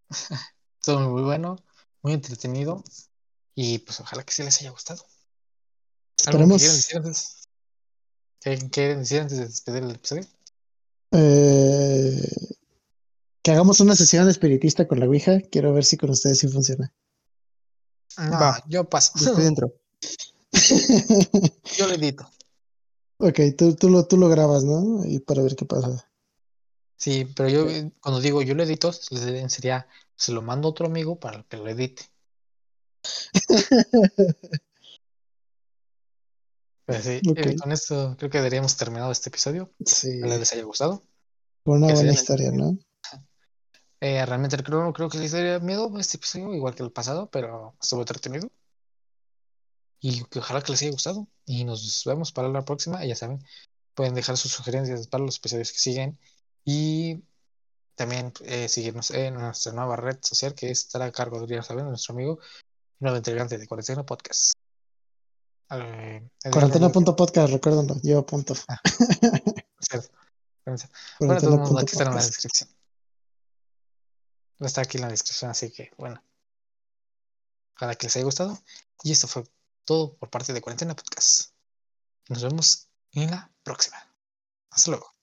Estuvo 0.79 0.99
muy 1.09 1.23
bueno, 1.23 1.57
muy 2.03 2.13
entretenido. 2.13 2.83
Y 3.55 3.79
pues 3.79 3.99
ojalá 4.01 4.23
que 4.23 4.31
sí 4.33 4.43
les 4.43 4.59
haya 4.61 4.69
gustado. 4.69 5.03
¿Algo 6.27 6.37
que 6.47 6.55
Esperemos. 6.55 6.61
decir 6.61 6.97
antes? 6.97 7.47
¿Qué 8.39 8.69
quieren 8.69 8.99
decir 8.99 9.21
antes 9.21 9.37
de 9.39 9.45
despedir 9.47 9.83
el 9.83 9.91
episodio? 9.91 10.25
eh, 11.11 12.29
que 13.41 13.51
hagamos 13.51 13.79
una 13.79 13.95
sesión 13.95 14.29
espiritista 14.29 14.87
con 14.87 14.99
la 14.99 15.07
Ouija. 15.07 15.39
Quiero 15.51 15.73
ver 15.73 15.85
si 15.85 15.97
con 15.97 16.11
ustedes 16.11 16.37
sí 16.37 16.47
funciona. 16.47 16.93
No, 18.17 18.31
Va. 18.31 18.63
yo 18.67 18.87
paso. 18.87 19.13
Yo 19.15 19.29
estoy 19.29 19.43
dentro. 19.45 19.73
Yo 21.77 21.87
lo 21.87 21.93
edito. 21.93 22.29
ok, 23.17 23.39
tú, 23.57 23.75
tú, 23.75 23.89
lo, 23.89 24.05
tú 24.07 24.17
lo 24.17 24.29
grabas, 24.29 24.63
¿no? 24.63 25.05
Y 25.05 25.19
para 25.19 25.41
ver 25.41 25.55
qué 25.55 25.65
pasa. 25.65 26.07
Sí, 26.97 27.25
pero 27.35 27.47
yo 27.47 27.67
cuando 28.01 28.19
digo 28.19 28.41
yo 28.41 28.55
lo 28.55 28.63
edito, 28.63 28.91
sería, 28.91 29.87
se 30.15 30.31
lo 30.31 30.41
mando 30.41 30.67
a 30.67 30.71
otro 30.71 30.87
amigo 30.87 31.19
para 31.19 31.43
que 31.43 31.57
lo 31.57 31.67
edite. 31.67 32.03
Pero 36.85 37.03
sí, 37.03 37.21
eh, 37.35 37.55
con 37.55 37.71
esto 37.71 38.15
creo 38.17 38.31
que 38.31 38.39
deberíamos 38.39 38.75
terminado 38.77 39.11
este 39.11 39.29
episodio. 39.29 39.71
Sí, 39.85 40.19
Ojalá 40.19 40.37
les 40.37 40.53
haya 40.53 40.63
gustado. 40.63 41.03
una 41.65 41.93
buena 41.93 42.11
historia, 42.11 42.51
¿no? 42.51 42.77
Eh, 43.99 44.23
realmente 44.27 44.55
creo, 44.57 44.93
creo 44.93 45.09
que 45.09 45.17
les 45.17 45.31
daría 45.31 45.57
miedo 45.57 45.91
este 45.97 46.17
episodio, 46.17 46.53
igual 46.53 46.75
que 46.75 46.83
el 46.83 46.91
pasado, 46.91 47.31
pero 47.31 47.75
estuvo 47.81 48.01
entretenido. 48.01 48.47
Y 49.99 50.23
que 50.25 50.39
ojalá 50.39 50.61
que 50.61 50.71
les 50.71 50.81
haya 50.81 50.91
gustado. 50.91 51.27
Y 51.45 51.63
nos 51.63 52.03
vemos 52.05 52.31
para 52.31 52.49
la 52.49 52.65
próxima. 52.65 53.03
Y 53.03 53.09
ya 53.09 53.15
saben, 53.15 53.43
pueden 53.93 54.13
dejar 54.13 54.37
sus 54.37 54.51
sugerencias 54.51 55.07
para 55.07 55.23
los 55.23 55.37
episodios 55.37 55.71
que 55.71 55.79
siguen. 55.79 56.19
Y 56.63 57.23
también 57.95 58.31
eh, 58.45 58.69
seguirnos 58.69 59.09
en 59.11 59.33
nuestra 59.33 59.73
nueva 59.73 59.95
red 59.95 60.19
social 60.21 60.53
que 60.53 60.69
estará 60.69 61.05
a 61.05 61.11
cargo 61.11 61.45
de, 61.45 61.55
ya 61.55 61.63
saben, 61.63 61.85
nuestro 61.85 62.13
amigo, 62.13 62.39
nuevo 62.99 63.17
integrante 63.17 63.57
de 63.57 63.67
Cuarentena 63.67 64.05
Podcast. 64.05 64.51
Eh, 65.71 66.29
Cuarentena.podcast, 66.51 67.51
recuérdenlo, 67.51 67.95
lleva 68.01 68.25
punto. 68.25 68.53
Cierto. 69.79 70.09
Bueno, 71.19 71.41
todo 71.41 71.53
el 71.55 71.59
mundo 71.61 71.79
aquí 71.79 71.91
está 71.93 72.03
en 72.03 72.15
la 72.15 72.23
descripción. 72.23 72.69
Está 74.59 74.81
aquí 74.81 74.97
en 74.97 75.03
la 75.03 75.09
descripción, 75.09 75.51
así 75.51 75.71
que 75.71 75.91
bueno. 75.97 76.21
Ojalá 77.75 77.95
que 77.95 78.07
les 78.07 78.15
haya 78.15 78.25
gustado. 78.25 78.59
Y 79.03 79.11
esto 79.11 79.27
fue 79.27 79.43
todo 79.87 80.17
por 80.17 80.29
parte 80.29 80.53
de 80.53 80.61
Cuarentena 80.61 80.95
Podcast. 80.95 81.51
Nos 82.27 82.43
vemos 82.43 82.89
en 83.13 83.31
la 83.31 83.49
próxima. 83.63 83.97
Hasta 84.69 84.91
luego. 84.91 85.16